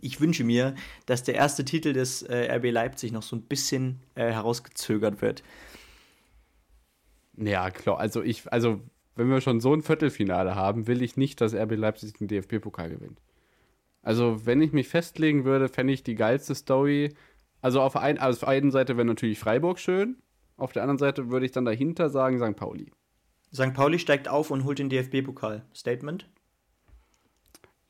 ich 0.00 0.20
wünsche 0.20 0.44
mir, 0.44 0.74
dass 1.06 1.22
der 1.22 1.34
erste 1.34 1.64
Titel 1.64 1.92
des 1.92 2.22
äh, 2.22 2.54
RB 2.56 2.70
Leipzig 2.70 3.12
noch 3.12 3.22
so 3.22 3.36
ein 3.36 3.42
bisschen 3.42 4.00
äh, 4.14 4.32
herausgezögert 4.32 5.22
wird. 5.22 5.42
Ja, 7.36 7.70
klar. 7.70 7.98
Also 7.98 8.22
ich, 8.22 8.50
also 8.52 8.80
wenn 9.16 9.28
wir 9.28 9.40
schon 9.40 9.60
so 9.60 9.74
ein 9.74 9.82
Viertelfinale 9.82 10.54
haben, 10.54 10.86
will 10.86 11.02
ich 11.02 11.16
nicht, 11.16 11.40
dass 11.40 11.54
RB 11.54 11.76
Leipzig 11.76 12.14
den 12.14 12.28
DFB-Pokal 12.28 12.90
gewinnt. 12.90 13.20
Also, 14.02 14.46
wenn 14.46 14.60
ich 14.60 14.72
mich 14.72 14.88
festlegen 14.88 15.44
würde, 15.44 15.68
fände 15.68 15.92
ich 15.92 16.02
die 16.02 16.16
geilste 16.16 16.54
Story. 16.54 17.14
Also 17.60 17.80
auf, 17.80 17.96
ein, 17.96 18.18
also 18.18 18.38
auf 18.38 18.40
der 18.40 18.48
einen 18.48 18.72
Seite 18.72 18.96
wäre 18.96 19.06
natürlich 19.06 19.38
Freiburg 19.38 19.78
schön, 19.78 20.16
auf 20.56 20.72
der 20.72 20.82
anderen 20.82 20.98
Seite 20.98 21.30
würde 21.30 21.46
ich 21.46 21.52
dann 21.52 21.64
dahinter 21.64 22.10
sagen 22.10 22.38
St. 22.38 22.56
Pauli. 22.56 22.92
St. 23.52 23.74
Pauli 23.74 23.98
steigt 23.98 24.28
auf 24.28 24.50
und 24.50 24.64
holt 24.64 24.78
den 24.78 24.88
DFB-Pokal. 24.88 25.64
Statement? 25.74 26.28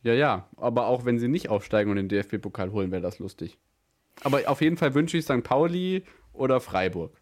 Ja, 0.03 0.15
ja, 0.15 0.49
aber 0.57 0.87
auch 0.87 1.05
wenn 1.05 1.19
sie 1.19 1.29
nicht 1.29 1.49
aufsteigen 1.49 1.91
und 1.91 1.97
den 1.97 2.09
DFB-Pokal 2.09 2.73
holen, 2.73 2.91
wäre 2.91 3.03
das 3.03 3.21
lustig. 3.21 3.59
Aber 4.23 4.41
auf 4.47 4.61
jeden 4.61 4.77
Fall 4.77 4.95
wünsche 4.95 5.17
ich 5.17 5.25
St. 5.25 5.43
Pauli 5.43 6.05
oder 6.33 6.61
Freiburg. 6.61 7.17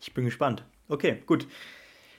Ich 0.00 0.12
bin 0.12 0.26
gespannt. 0.26 0.64
Okay, 0.88 1.22
gut. 1.26 1.48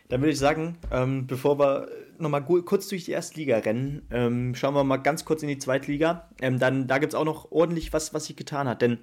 Dann 0.10 0.22
würde 0.22 0.32
ich 0.32 0.40
sagen, 0.40 0.78
ähm, 0.92 1.28
bevor 1.28 1.60
wir 1.60 1.88
nochmal 2.18 2.44
kurz 2.44 2.88
durch 2.88 3.06
die 3.06 3.12
erste 3.12 3.40
Liga 3.40 3.60
rennen, 3.60 4.08
ähm, 4.10 4.56
schauen 4.56 4.74
wir 4.74 4.84
mal 4.84 4.98
ganz 4.98 5.24
kurz 5.24 5.44
in 5.44 5.50
die 5.50 5.60
zweite 5.60 5.92
Liga. 5.92 6.30
Ähm, 6.42 6.58
dann, 6.58 6.88
da 6.88 6.98
gibt 6.98 7.14
es 7.14 7.20
auch 7.20 7.26
noch 7.26 7.52
ordentlich 7.52 7.94
was, 7.94 8.14
was 8.14 8.26
sich 8.26 8.36
getan 8.36 8.68
hat, 8.68 8.82
denn 8.82 8.98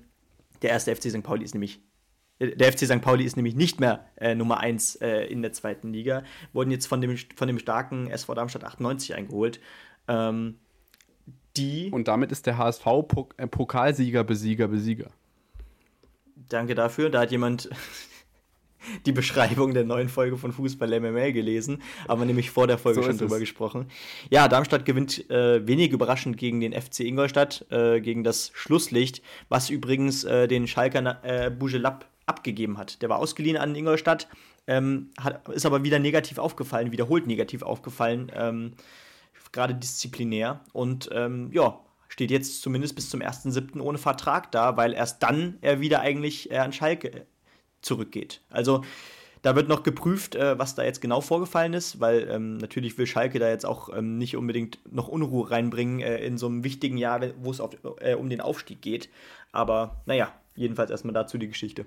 der 0.62 0.70
erste 0.70 0.94
FC 0.94 1.10
St. 1.10 1.22
Pauli 1.22 1.44
ist 1.44 1.54
nämlich 1.54 1.80
der 2.38 2.72
FC 2.72 2.80
St. 2.80 3.00
Pauli 3.00 3.24
ist 3.24 3.36
nämlich 3.36 3.54
nicht 3.54 3.80
mehr 3.80 4.06
äh, 4.16 4.34
Nummer 4.34 4.58
1 4.60 4.96
äh, 4.96 5.24
in 5.24 5.42
der 5.42 5.52
zweiten 5.52 5.92
Liga, 5.92 6.22
wurden 6.52 6.70
jetzt 6.70 6.86
von 6.86 7.00
dem, 7.00 7.16
von 7.34 7.48
dem 7.48 7.58
starken 7.58 8.08
SV 8.08 8.34
Darmstadt 8.34 8.64
98 8.64 9.14
eingeholt. 9.14 9.60
Ähm, 10.08 10.56
die 11.56 11.90
Und 11.90 12.08
damit 12.08 12.32
ist 12.32 12.46
der 12.46 12.58
HSV 12.58 12.84
Pok 13.08 13.34
äh, 13.38 13.46
Pokalsieger, 13.46 14.24
Besieger, 14.24 14.68
Besieger. 14.68 15.10
Danke 16.48 16.74
dafür. 16.74 17.08
Da 17.08 17.20
hat 17.20 17.30
jemand 17.30 17.70
die 19.06 19.12
Beschreibung 19.12 19.72
der 19.72 19.84
neuen 19.84 20.10
Folge 20.10 20.36
von 20.36 20.52
Fußball 20.52 21.00
MML 21.00 21.32
gelesen, 21.32 21.82
aber 22.06 22.26
nämlich 22.26 22.50
vor 22.50 22.66
der 22.66 22.76
Folge 22.76 23.00
so 23.00 23.06
schon 23.06 23.16
drüber 23.16 23.36
es. 23.36 23.40
gesprochen. 23.40 23.86
Ja, 24.30 24.46
Darmstadt 24.48 24.84
gewinnt 24.84 25.28
äh, 25.30 25.66
wenig 25.66 25.90
überraschend 25.90 26.36
gegen 26.36 26.60
den 26.60 26.74
FC 26.74 27.00
Ingolstadt, 27.00 27.64
äh, 27.70 28.02
gegen 28.02 28.22
das 28.22 28.50
Schlusslicht, 28.54 29.22
was 29.48 29.70
übrigens 29.70 30.24
äh, 30.24 30.46
den 30.46 30.68
Schalker 30.68 31.24
äh, 31.24 31.50
Bujelab 31.50 32.06
abgegeben 32.26 32.78
hat. 32.78 33.02
Der 33.02 33.08
war 33.08 33.18
ausgeliehen 33.18 33.56
an 33.56 33.74
Ingolstadt, 33.74 34.28
ähm, 34.66 35.10
hat, 35.18 35.48
ist 35.48 35.66
aber 35.66 35.84
wieder 35.84 35.98
negativ 35.98 36.38
aufgefallen, 36.38 36.92
wiederholt 36.92 37.26
negativ 37.26 37.62
aufgefallen, 37.62 38.30
ähm, 38.34 38.72
gerade 39.52 39.74
disziplinär. 39.74 40.60
Und 40.72 41.08
ähm, 41.12 41.50
ja, 41.52 41.80
steht 42.08 42.30
jetzt 42.30 42.62
zumindest 42.62 42.94
bis 42.94 43.10
zum 43.10 43.20
1.7. 43.20 43.80
ohne 43.80 43.98
Vertrag 43.98 44.52
da, 44.52 44.76
weil 44.76 44.92
erst 44.92 45.22
dann 45.22 45.58
er 45.60 45.80
wieder 45.80 46.00
eigentlich 46.00 46.50
äh, 46.50 46.58
an 46.58 46.72
Schalke 46.72 47.26
zurückgeht. 47.80 48.42
Also 48.50 48.82
da 49.42 49.54
wird 49.54 49.68
noch 49.68 49.84
geprüft, 49.84 50.34
äh, 50.34 50.58
was 50.58 50.74
da 50.74 50.82
jetzt 50.82 51.00
genau 51.00 51.20
vorgefallen 51.20 51.72
ist, 51.72 52.00
weil 52.00 52.28
ähm, 52.28 52.56
natürlich 52.56 52.98
will 52.98 53.06
Schalke 53.06 53.38
da 53.38 53.48
jetzt 53.48 53.64
auch 53.64 53.96
ähm, 53.96 54.18
nicht 54.18 54.36
unbedingt 54.36 54.80
noch 54.90 55.08
Unruhe 55.08 55.50
reinbringen 55.50 56.00
äh, 56.00 56.18
in 56.18 56.36
so 56.38 56.46
einem 56.46 56.64
wichtigen 56.64 56.96
Jahr, 56.96 57.20
wo 57.40 57.50
es 57.50 57.60
äh, 58.00 58.14
um 58.14 58.28
den 58.28 58.40
Aufstieg 58.40 58.82
geht. 58.82 59.08
Aber 59.52 60.02
naja, 60.06 60.32
jedenfalls 60.56 60.90
erstmal 60.90 61.14
dazu 61.14 61.38
die 61.38 61.48
Geschichte. 61.48 61.86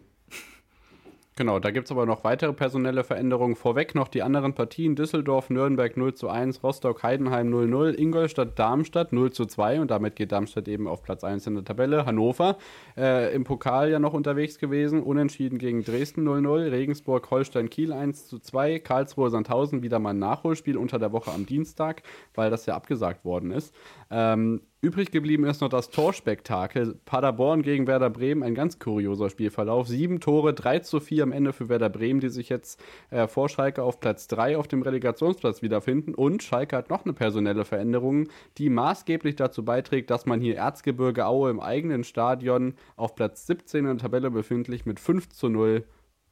Genau, 1.39 1.57
da 1.57 1.71
gibt 1.71 1.85
es 1.85 1.91
aber 1.93 2.05
noch 2.05 2.25
weitere 2.25 2.51
personelle 2.51 3.05
Veränderungen. 3.05 3.55
Vorweg 3.55 3.95
noch 3.95 4.09
die 4.09 4.23
anderen 4.23 4.55
Partien: 4.55 4.97
Düsseldorf, 4.97 5.49
Nürnberg 5.49 5.95
0 5.95 6.13
zu 6.13 6.27
1, 6.27 6.61
Rostock, 6.65 7.01
Heidenheim 7.01 7.47
0-0, 7.47 7.97
Ingolstadt, 7.97 8.59
Darmstadt 8.59 9.13
0 9.13 9.31
zu 9.31 9.45
2 9.45 9.79
und 9.79 9.89
damit 9.89 10.17
geht 10.17 10.33
Darmstadt 10.33 10.67
eben 10.67 10.85
auf 10.85 11.01
Platz 11.01 11.23
1 11.23 11.47
in 11.47 11.55
der 11.55 11.63
Tabelle. 11.63 12.05
Hannover 12.05 12.57
äh, 12.97 13.33
im 13.33 13.45
Pokal 13.45 13.89
ja 13.89 13.99
noch 13.99 14.13
unterwegs 14.13 14.59
gewesen, 14.59 15.01
unentschieden 15.01 15.59
gegen 15.59 15.81
Dresden 15.81 16.27
0-0, 16.27 16.71
Regensburg, 16.71 17.31
Holstein, 17.31 17.69
Kiel 17.69 17.93
1 17.93 18.27
zu 18.27 18.39
2, 18.39 18.79
Karlsruhe, 18.79 19.29
Sandhausen 19.29 19.81
wieder 19.81 19.99
mal 19.99 20.09
ein 20.09 20.19
Nachholspiel 20.19 20.75
unter 20.75 20.99
der 20.99 21.13
Woche 21.13 21.31
am 21.31 21.45
Dienstag, 21.45 22.03
weil 22.35 22.49
das 22.49 22.65
ja 22.65 22.75
abgesagt 22.75 23.23
worden 23.23 23.51
ist. 23.51 23.73
Ähm, 24.11 24.59
Übrig 24.82 25.11
geblieben 25.11 25.43
ist 25.43 25.59
noch 25.59 25.67
das 25.67 25.89
Torspektakel. 25.89 26.97
Paderborn 27.03 27.63
gegen 27.63 27.86
Werder 27.86 28.09
Bremen, 28.09 28.43
ein 28.43 28.55
ganz 28.55 28.80
kurioser 28.80 29.30
Spielverlauf. 29.30 29.89
Sieben 29.89 30.21
Tore, 30.21 30.53
3 30.53 30.80
zu 30.80 31.01
4 31.01 31.23
am 31.23 31.32
Ende 31.34 31.51
für 31.51 31.67
Werder 31.67 31.89
Bremen, 31.89 32.21
die 32.21 32.30
sich 32.30 32.47
jetzt 32.47 32.82
äh, 33.09 33.27
vor 33.27 33.49
Schalke 33.49 33.84
auf 33.84 33.99
Platz 33.99 34.30
3 34.30 34.55
auf 34.55 34.69
dem 34.69 34.82
Relegationsplatz 34.82 35.61
wiederfinden. 35.61 36.15
Und 36.15 36.43
Schalke 36.43 36.77
hat 36.77 36.89
noch 36.89 37.03
eine 37.03 37.11
personelle 37.11 37.65
Veränderung, 37.65 38.30
die 38.57 38.69
maßgeblich 38.69 39.36
dazu 39.36 39.65
beiträgt, 39.65 40.11
dass 40.11 40.25
man 40.25 40.39
hier 40.39 40.55
Erzgebirge 40.55 41.25
Aue 41.25 41.49
im 41.49 41.59
eigenen 41.59 42.05
Stadion 42.05 42.75
auf 42.95 43.15
Platz 43.15 43.47
17 43.47 43.80
in 43.80 43.86
der 43.86 43.97
Tabelle 43.97 44.32
befindlich 44.32 44.86
mit 44.86 45.01
5 45.01 45.27
zu 45.27 45.49
0 45.49 45.84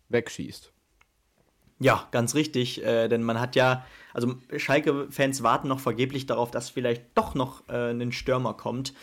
wegschießt. 0.07 0.71
Ja, 1.80 2.07
ganz 2.11 2.34
richtig, 2.34 2.84
äh, 2.84 3.07
denn 3.07 3.21
man 3.21 3.39
hat 3.39 3.55
ja, 3.55 3.86
also 4.13 4.36
Schalke-Fans 4.55 5.43
warten 5.43 5.67
noch 5.67 5.80
vergeblich 5.80 6.25
darauf, 6.25 6.49
dass 6.49 6.69
vielleicht 6.71 7.03
doch 7.13 7.36
noch 7.36 7.69
äh, 7.69 7.91
ein 7.91 8.11
Stürmer 8.11 8.55
kommt. 8.55 8.93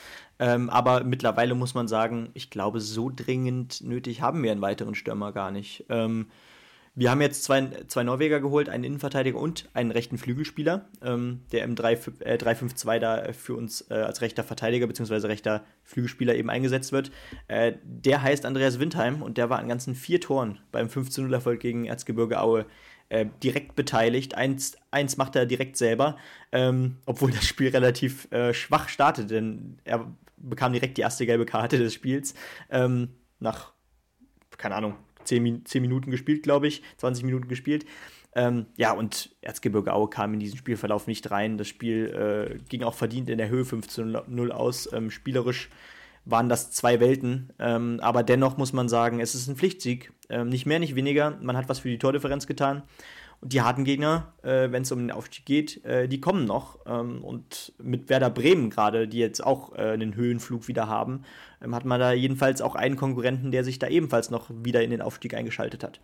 Ähm, 0.41 0.69
aber 0.71 1.05
mittlerweile 1.05 1.55
muss 1.55 1.75
man 1.75 1.87
sagen, 1.87 2.31
ich 2.35 2.51
glaube, 2.51 2.81
so 2.81 3.11
dringend 3.15 3.83
nötig 3.83 4.23
haben 4.23 4.43
wir 4.43 4.51
einen 4.51 4.61
weiteren 4.61 4.97
Stürmer 4.97 5.31
gar 5.33 5.53
nicht. 5.53 5.85
Ähm, 5.89 6.27
wir 6.97 7.11
haben 7.11 7.21
jetzt 7.21 7.43
zwei, 7.43 7.71
zwei 7.89 8.05
Norweger 8.05 8.41
geholt, 8.41 8.69
einen 8.69 8.85
Innenverteidiger 8.85 9.39
und 9.39 9.69
einen 9.75 9.91
rechten 9.91 10.17
Flügelspieler, 10.17 10.89
ähm, 11.03 11.41
der 11.51 11.65
im 11.65 11.75
3-5-2 11.75 12.95
äh, 12.95 13.01
da 13.01 13.33
für 13.33 13.55
uns 13.55 13.91
äh, 13.91 13.95
als 13.95 14.21
rechter 14.21 14.45
Verteidiger 14.45 14.87
bzw. 14.87 15.27
rechter 15.27 15.65
Flügelspieler 15.83 16.37
eben 16.37 16.51
eingesetzt 16.51 16.93
wird. 16.93 17.11
Äh, 17.49 17.73
der 17.83 18.23
heißt 18.23 18.47
Andreas 18.47 18.79
Windheim 18.79 19.23
und 19.23 19.39
der 19.39 19.51
war 19.51 19.59
an 19.59 19.69
ganzen 19.69 19.97
vier 19.97 20.21
Toren 20.21 20.61
beim 20.71 20.87
15-0-Erfolg 20.87 21.59
gegen 21.59 21.85
Erzgebirge 21.85 22.41
Aue 22.41 22.65
äh, 23.09 23.27
direkt 23.43 23.75
beteiligt. 23.75 24.37
Eins, 24.37 24.77
eins 24.93 25.17
macht 25.17 25.35
er 25.35 25.47
direkt 25.47 25.77
selber, 25.77 26.17
ähm, 26.53 26.99
obwohl 27.07 27.33
das 27.33 27.45
Spiel 27.45 27.71
relativ 27.71 28.31
äh, 28.31 28.55
schwach 28.55 28.89
startet, 28.89 29.31
denn 29.31 29.79
er 29.83 30.15
bekam 30.37 30.73
direkt 30.73 30.97
die 30.97 31.03
erste 31.03 31.27
gelbe 31.27 31.45
Karte 31.45 31.77
des 31.77 31.93
Spiels 31.93 32.35
ähm, 32.71 33.09
nach, 33.41 33.73
keine 34.59 34.77
Ahnung, 34.77 34.95
10, 35.25 35.65
10 35.67 35.83
Minuten 35.83 36.11
gespielt, 36.11 36.43
glaube 36.43 36.67
ich, 36.67 36.83
20 36.99 37.25
Minuten 37.25 37.49
gespielt. 37.49 37.87
Ähm, 38.37 38.67
ja, 38.77 38.93
und 38.93 39.31
Erzgebirge 39.43 39.93
Aue 39.93 40.11
kam 40.11 40.35
in 40.35 40.41
diesen 40.41 40.59
Spielverlauf 40.59 41.07
nicht 41.07 41.31
rein. 41.31 41.57
Das 41.57 41.69
Spiel 41.69 42.09
äh, 42.09 42.59
ging 42.69 42.83
auch 42.83 42.95
verdient 42.95 43.31
in 43.31 43.39
der 43.39 43.49
Höhe 43.49 43.63
15-0 43.63 44.51
aus. 44.51 44.93
Ähm, 44.93 45.11
spielerisch 45.11 45.71
waren 46.25 46.49
das 46.49 46.73
zwei 46.73 47.01
Welten. 47.01 47.53
Ähm, 47.59 48.01
aber 48.01 48.23
dennoch 48.23 48.57
muss 48.57 48.73
man 48.73 48.89
sagen, 48.89 49.21
es 49.21 49.35
ist 49.35 49.47
ein 49.47 49.57
Pflichtsieg. 49.57 50.13
Ähm, 50.29 50.49
nicht 50.49 50.67
mehr, 50.67 50.79
nicht 50.79 50.97
weniger. 50.97 51.39
Man 51.43 51.57
hat 51.57 51.69
was 51.69 51.81
für 51.81 51.89
die 51.89 51.99
Tordifferenz 51.99 52.47
getan. 52.47 52.83
Und 53.45 53.53
die 53.53 53.61
harten 53.61 53.85
Gegner, 53.85 54.33
äh, 54.43 54.71
wenn 54.71 54.85
es 54.85 54.91
um 54.91 55.01
den 55.01 55.11
Aufstieg 55.11 55.45
geht, 55.45 55.85
äh, 55.85 56.09
die 56.09 56.19
kommen 56.19 56.47
noch. 56.47 56.79
Ähm, 56.87 57.23
und 57.23 57.75
mit 57.77 58.09
Werder 58.09 58.31
Bremen 58.31 58.71
gerade, 58.71 59.07
die 59.07 59.19
jetzt 59.19 59.45
auch 59.45 59.75
äh, 59.75 59.83
einen 59.83 60.15
Höhenflug 60.15 60.67
wieder 60.67 60.89
haben, 60.89 61.25
ähm, 61.63 61.75
hat 61.75 61.85
man 61.85 62.01
da 62.01 62.13
jedenfalls 62.13 62.63
auch 62.63 62.75
einen 62.75 62.97
Konkurrenten, 62.97 63.51
der 63.51 63.63
sich 63.63 63.79
da 63.79 63.87
ebenfalls 63.87 64.31
noch 64.31 64.49
wieder 64.51 64.83
in 64.83 64.89
den 64.89 65.03
Aufstieg 65.03 65.35
eingeschaltet 65.35 65.85
hat. 65.85 66.01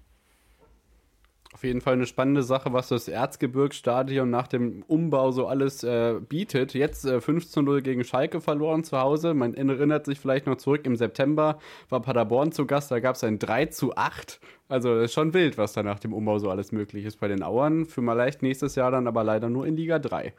Auf 1.53 1.65
jeden 1.65 1.81
Fall 1.81 1.95
eine 1.95 2.07
spannende 2.07 2.45
Sache, 2.45 2.73
was 2.73 2.89
das 2.89 3.09
Erzgebirgsstadion 3.09 4.31
nach 4.31 4.47
dem 4.47 4.85
Umbau 4.87 5.33
so 5.33 5.49
alles 5.49 5.83
äh, 5.83 6.21
bietet. 6.21 6.75
Jetzt 6.75 7.05
äh, 7.05 7.21
5 7.21 7.49
zu 7.49 7.63
0 7.63 7.83
gegen 7.83 8.05
Schalke 8.05 8.41
verloren 8.41 8.85
zu 8.85 9.01
Hause. 9.01 9.35
Man 9.35 9.55
erinnert 9.55 10.07
sich 10.07 10.21
vielleicht 10.21 10.47
noch 10.47 10.57
zurück, 10.57 10.87
im 10.87 10.95
September 10.95 11.59
war 11.89 12.03
Paderborn 12.03 12.53
zu 12.53 12.67
Gast, 12.67 12.93
da 12.93 13.01
gab 13.01 13.17
es 13.17 13.25
ein 13.25 13.41
3 13.41 13.67
zu 13.67 13.97
8. 13.97 14.39
Also 14.69 15.01
ist 15.01 15.13
schon 15.13 15.35
wild, 15.35 15.59
was 15.59 15.73
da 15.73 15.83
nach 15.83 15.99
dem 15.99 16.13
Umbau 16.13 16.39
so 16.39 16.51
alles 16.51 16.71
möglich 16.71 17.05
ist 17.05 17.19
bei 17.19 17.27
den 17.27 17.43
Auern. 17.43 17.85
Für 17.85 18.01
mal 18.01 18.13
leicht 18.13 18.43
nächstes 18.43 18.77
Jahr 18.77 18.93
dann 18.93 19.09
aber 19.09 19.25
leider 19.25 19.51
nur 19.51 19.67
in 19.67 19.77
Liga 19.77 19.99
3. 19.99 20.33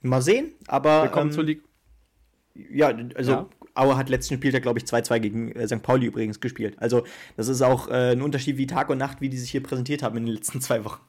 Mal 0.00 0.22
sehen, 0.22 0.54
aber. 0.66 1.04
Willkommen 1.04 1.28
ähm, 1.28 1.32
zur 1.32 1.44
Liga. 1.44 1.62
Ja, 2.54 2.94
also 3.14 3.32
ja. 3.32 3.48
Aue 3.74 3.96
hat 3.96 4.08
letzten 4.08 4.34
Spieltag, 4.34 4.62
glaube 4.62 4.78
ich, 4.78 4.84
2-2 4.84 5.20
gegen 5.20 5.52
äh, 5.52 5.66
St. 5.66 5.82
Pauli 5.82 6.06
übrigens 6.06 6.40
gespielt. 6.40 6.76
Also, 6.78 7.04
das 7.36 7.48
ist 7.48 7.62
auch 7.62 7.88
äh, 7.88 8.12
ein 8.12 8.22
Unterschied 8.22 8.58
wie 8.58 8.66
Tag 8.66 8.90
und 8.90 8.98
Nacht, 8.98 9.20
wie 9.20 9.28
die 9.28 9.38
sich 9.38 9.50
hier 9.50 9.62
präsentiert 9.62 10.02
haben 10.02 10.16
in 10.18 10.26
den 10.26 10.34
letzten 10.34 10.60
zwei 10.60 10.84
Wochen. 10.84 11.00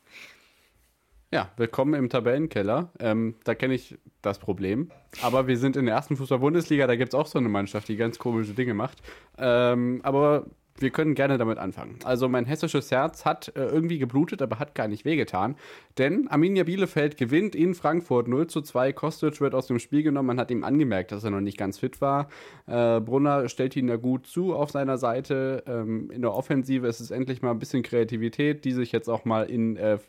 Ja, 1.33 1.51
willkommen 1.57 1.95
im 1.95 2.09
Tabellenkeller. 2.09 2.91
Ähm, 2.99 3.35
da 3.43 3.55
kenne 3.55 3.73
ich 3.73 3.97
das 4.21 4.37
Problem. 4.37 4.91
Aber 5.23 5.47
wir 5.47 5.57
sind 5.57 5.75
in 5.75 5.87
der 5.87 5.95
ersten 5.95 6.15
Fußball-Bundesliga, 6.15 6.85
da 6.85 6.95
gibt 6.95 7.13
es 7.13 7.19
auch 7.19 7.25
so 7.25 7.39
eine 7.39 7.49
Mannschaft, 7.49 7.87
die 7.87 7.97
ganz 7.97 8.19
komische 8.19 8.53
Dinge 8.53 8.75
macht. 8.75 9.01
Ähm, 9.39 9.99
aber 10.03 10.45
wir 10.79 10.89
können 10.89 11.13
gerne 11.13 11.37
damit 11.37 11.59
anfangen. 11.59 11.99
Also 12.03 12.27
mein 12.27 12.45
hessisches 12.45 12.89
Herz 12.91 13.25
hat 13.25 13.55
äh, 13.55 13.65
irgendwie 13.65 13.99
geblutet, 13.99 14.41
aber 14.41 14.59
hat 14.59 14.73
gar 14.73 14.87
nicht 14.87 15.05
wehgetan. 15.05 15.55
Denn 15.97 16.27
Arminia 16.27 16.63
Bielefeld 16.63 17.17
gewinnt 17.17 17.55
in 17.55 17.75
Frankfurt 17.75 18.27
0 18.27 18.47
zu 18.47 18.61
2. 18.61 18.91
Kostic 18.93 19.39
wird 19.39 19.53
aus 19.53 19.67
dem 19.67 19.79
Spiel 19.79 20.03
genommen. 20.03 20.27
Man 20.27 20.39
hat 20.39 20.49
ihm 20.49 20.63
angemerkt, 20.63 21.11
dass 21.11 21.23
er 21.23 21.29
noch 21.29 21.41
nicht 21.41 21.57
ganz 21.57 21.79
fit 21.79 22.01
war. 22.01 22.27
Äh, 22.65 22.99
Brunner 23.01 23.49
stellt 23.49 23.75
ihn 23.75 23.87
da 23.87 23.97
gut 23.97 24.25
zu 24.25 24.55
auf 24.55 24.71
seiner 24.71 24.97
Seite. 24.97 25.63
Ähm, 25.67 26.09
in 26.11 26.21
der 26.21 26.33
Offensive 26.33 26.87
ist 26.87 26.99
es 26.99 27.11
endlich 27.11 27.41
mal 27.41 27.51
ein 27.51 27.59
bisschen 27.59 27.83
Kreativität, 27.83 28.65
die 28.65 28.71
sich 28.71 28.91
jetzt 28.91 29.09
auch 29.09 29.25
mal 29.25 29.43
in 29.43 29.77
äh, 29.77 29.99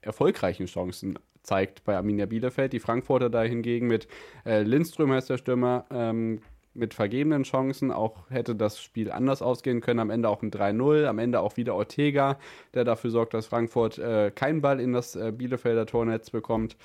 erfolgreichen 0.00 0.66
Chancen 0.66 1.18
zeigt 1.42 1.84
bei 1.84 1.96
Arminia 1.96 2.26
Bielefeld. 2.26 2.72
Die 2.72 2.80
Frankfurter 2.80 3.30
da 3.30 3.42
hingegen 3.42 3.88
mit 3.88 4.06
äh, 4.44 4.62
Lindström 4.62 5.12
heißt 5.12 5.30
der 5.30 5.38
Stürmer. 5.38 5.86
Ähm, 5.90 6.40
mit 6.78 6.94
vergebenen 6.94 7.42
Chancen. 7.42 7.92
Auch 7.92 8.30
hätte 8.30 8.54
das 8.54 8.80
Spiel 8.80 9.10
anders 9.10 9.42
ausgehen 9.42 9.80
können. 9.80 10.00
Am 10.00 10.10
Ende 10.10 10.28
auch 10.28 10.42
ein 10.42 10.50
3-0. 10.50 11.06
Am 11.06 11.18
Ende 11.18 11.40
auch 11.40 11.56
wieder 11.56 11.74
Ortega, 11.74 12.38
der 12.74 12.84
dafür 12.84 13.10
sorgt, 13.10 13.34
dass 13.34 13.46
Frankfurt 13.46 13.98
äh, 13.98 14.30
keinen 14.30 14.60
Ball 14.60 14.80
in 14.80 14.92
das 14.92 15.16
äh, 15.16 15.32
Bielefelder 15.32 15.86
Tornetz 15.86 16.30
bekommt. 16.30 16.76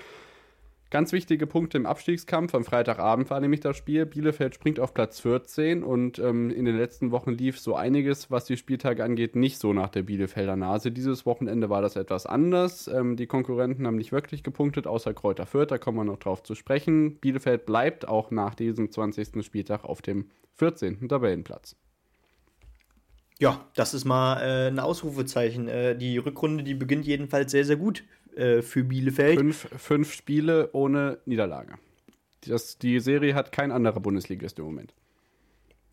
Ganz 0.94 1.12
wichtige 1.12 1.48
Punkte 1.48 1.80
im 1.80 1.88
Abstiegskampf. 1.88 2.54
Am 2.54 2.64
Freitagabend 2.64 3.32
war 3.32 3.40
nämlich 3.40 3.62
das 3.62 3.76
Spiel. 3.76 4.06
Bielefeld 4.06 4.54
springt 4.54 4.80
auf 4.80 4.94
Platz 4.94 5.20
14 5.22 5.82
und 5.82 6.20
ähm, 6.20 6.52
in 6.52 6.66
den 6.66 6.78
letzten 6.78 7.10
Wochen 7.10 7.32
lief 7.32 7.60
so 7.60 7.76
einiges, 7.76 8.30
was 8.30 8.46
die 8.46 8.58
Spieltage 8.58 9.04
angeht, 9.04 9.36
nicht 9.36 9.58
so 9.58 9.74
nach 9.74 9.90
der 9.90 10.04
Bielefelder 10.04 10.56
Nase. 10.56 10.92
Dieses 10.92 11.26
Wochenende 11.26 11.72
war 11.72 11.82
das 11.82 11.96
etwas 11.96 12.28
anders. 12.28 12.88
Ähm, 12.88 13.16
die 13.16 13.26
Konkurrenten 13.26 13.88
haben 13.88 13.96
nicht 13.96 14.12
wirklich 14.12 14.44
gepunktet, 14.44 14.86
außer 14.86 15.16
Kräuter 15.16 15.48
Fürth. 15.48 15.72
Da 15.72 15.80
kommen 15.80 15.98
wir 15.98 16.04
noch 16.04 16.20
drauf 16.20 16.44
zu 16.44 16.54
sprechen. 16.54 17.16
Bielefeld 17.16 17.66
bleibt 17.66 18.08
auch 18.08 18.30
nach 18.30 18.54
diesem 18.54 18.92
20. 18.92 19.44
Spieltag 19.44 19.86
auf 19.86 20.04
dem 20.04 20.30
14. 20.58 21.10
Tabellenplatz. 21.10 21.76
Ja, 23.40 23.66
das 23.74 23.96
ist 23.96 24.06
mal 24.06 24.42
äh, 24.44 24.68
ein 24.68 24.78
Ausrufezeichen. 24.78 25.68
Äh, 25.68 25.98
die 25.98 26.20
Rückrunde, 26.20 26.64
die 26.64 26.76
beginnt 26.76 27.08
jedenfalls 27.08 27.52
sehr, 27.52 27.66
sehr 27.66 27.78
gut 27.78 28.04
äh, 28.38 28.62
für 28.62 28.84
Bielefeld. 28.84 29.38
Fünf, 29.38 29.68
fünf 29.78 30.14
Spiele 30.14 30.70
ohne 30.74 31.20
Niederlage. 31.26 31.76
Das, 32.48 32.78
die 32.78 33.00
Serie 33.00 33.36
hat 33.36 33.52
kein 33.52 33.72
anderer 33.72 34.00
Bundesligist 34.00 34.60
im 34.60 34.66
Moment. 34.66 34.94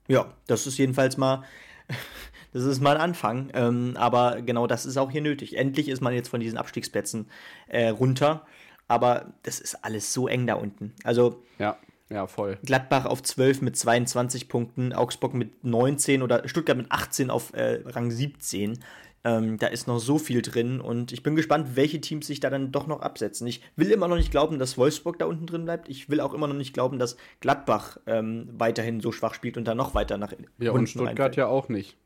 Ja, 0.08 0.34
das 0.46 0.66
ist 0.66 0.78
jedenfalls 0.78 1.16
mal, 1.16 1.44
das 2.52 2.64
ist 2.64 2.80
mal 2.80 2.96
ein 2.96 3.02
Anfang. 3.02 3.50
Ähm, 3.54 3.92
aber 3.96 4.42
genau 4.42 4.66
das 4.66 4.86
ist 4.86 4.96
auch 4.96 5.10
hier 5.10 5.22
nötig. 5.22 5.56
Endlich 5.56 5.88
ist 5.88 6.00
man 6.00 6.12
jetzt 6.12 6.28
von 6.28 6.40
diesen 6.40 6.58
Abstiegsplätzen 6.58 7.28
äh, 7.68 7.88
runter. 7.88 8.46
Aber 8.88 9.34
das 9.44 9.60
ist 9.60 9.84
alles 9.84 10.12
so 10.12 10.26
eng 10.26 10.46
da 10.46 10.54
unten. 10.54 10.92
Also. 11.04 11.42
Ja. 11.58 11.78
Ja, 12.12 12.26
voll. 12.26 12.58
Gladbach 12.64 13.04
auf 13.04 13.22
12 13.22 13.62
mit 13.62 13.76
22 13.76 14.48
Punkten, 14.48 14.92
Augsburg 14.92 15.32
mit 15.32 15.62
19 15.62 16.22
oder 16.22 16.48
Stuttgart 16.48 16.76
mit 16.76 16.90
18 16.90 17.30
auf 17.30 17.54
äh, 17.54 17.82
Rang 17.86 18.10
17 18.10 18.80
Ähm, 19.22 19.58
da 19.58 19.66
ist 19.66 19.86
noch 19.86 19.98
so 19.98 20.18
viel 20.18 20.40
drin 20.40 20.80
und 20.80 21.12
ich 21.12 21.22
bin 21.22 21.36
gespannt, 21.36 21.76
welche 21.76 22.00
Teams 22.00 22.26
sich 22.26 22.40
da 22.40 22.48
dann 22.48 22.72
doch 22.72 22.86
noch 22.86 23.02
absetzen. 23.02 23.46
Ich 23.46 23.60
will 23.76 23.90
immer 23.90 24.08
noch 24.08 24.16
nicht 24.16 24.30
glauben, 24.30 24.58
dass 24.58 24.78
Wolfsburg 24.78 25.18
da 25.18 25.26
unten 25.26 25.46
drin 25.46 25.66
bleibt. 25.66 25.90
Ich 25.90 26.08
will 26.08 26.20
auch 26.20 26.32
immer 26.32 26.46
noch 26.46 26.54
nicht 26.54 26.72
glauben, 26.72 26.98
dass 26.98 27.16
Gladbach 27.40 27.98
ähm, 28.06 28.48
weiterhin 28.52 29.00
so 29.00 29.12
schwach 29.12 29.34
spielt 29.34 29.58
und 29.58 29.68
da 29.68 29.74
noch 29.74 29.94
weiter 29.94 30.16
nach 30.16 30.32
Ja, 30.58 30.72
und 30.72 30.88
Stuttgart 30.88 31.08
reinfällt. 31.18 31.36
ja 31.36 31.46
auch 31.48 31.68
nicht. 31.68 31.98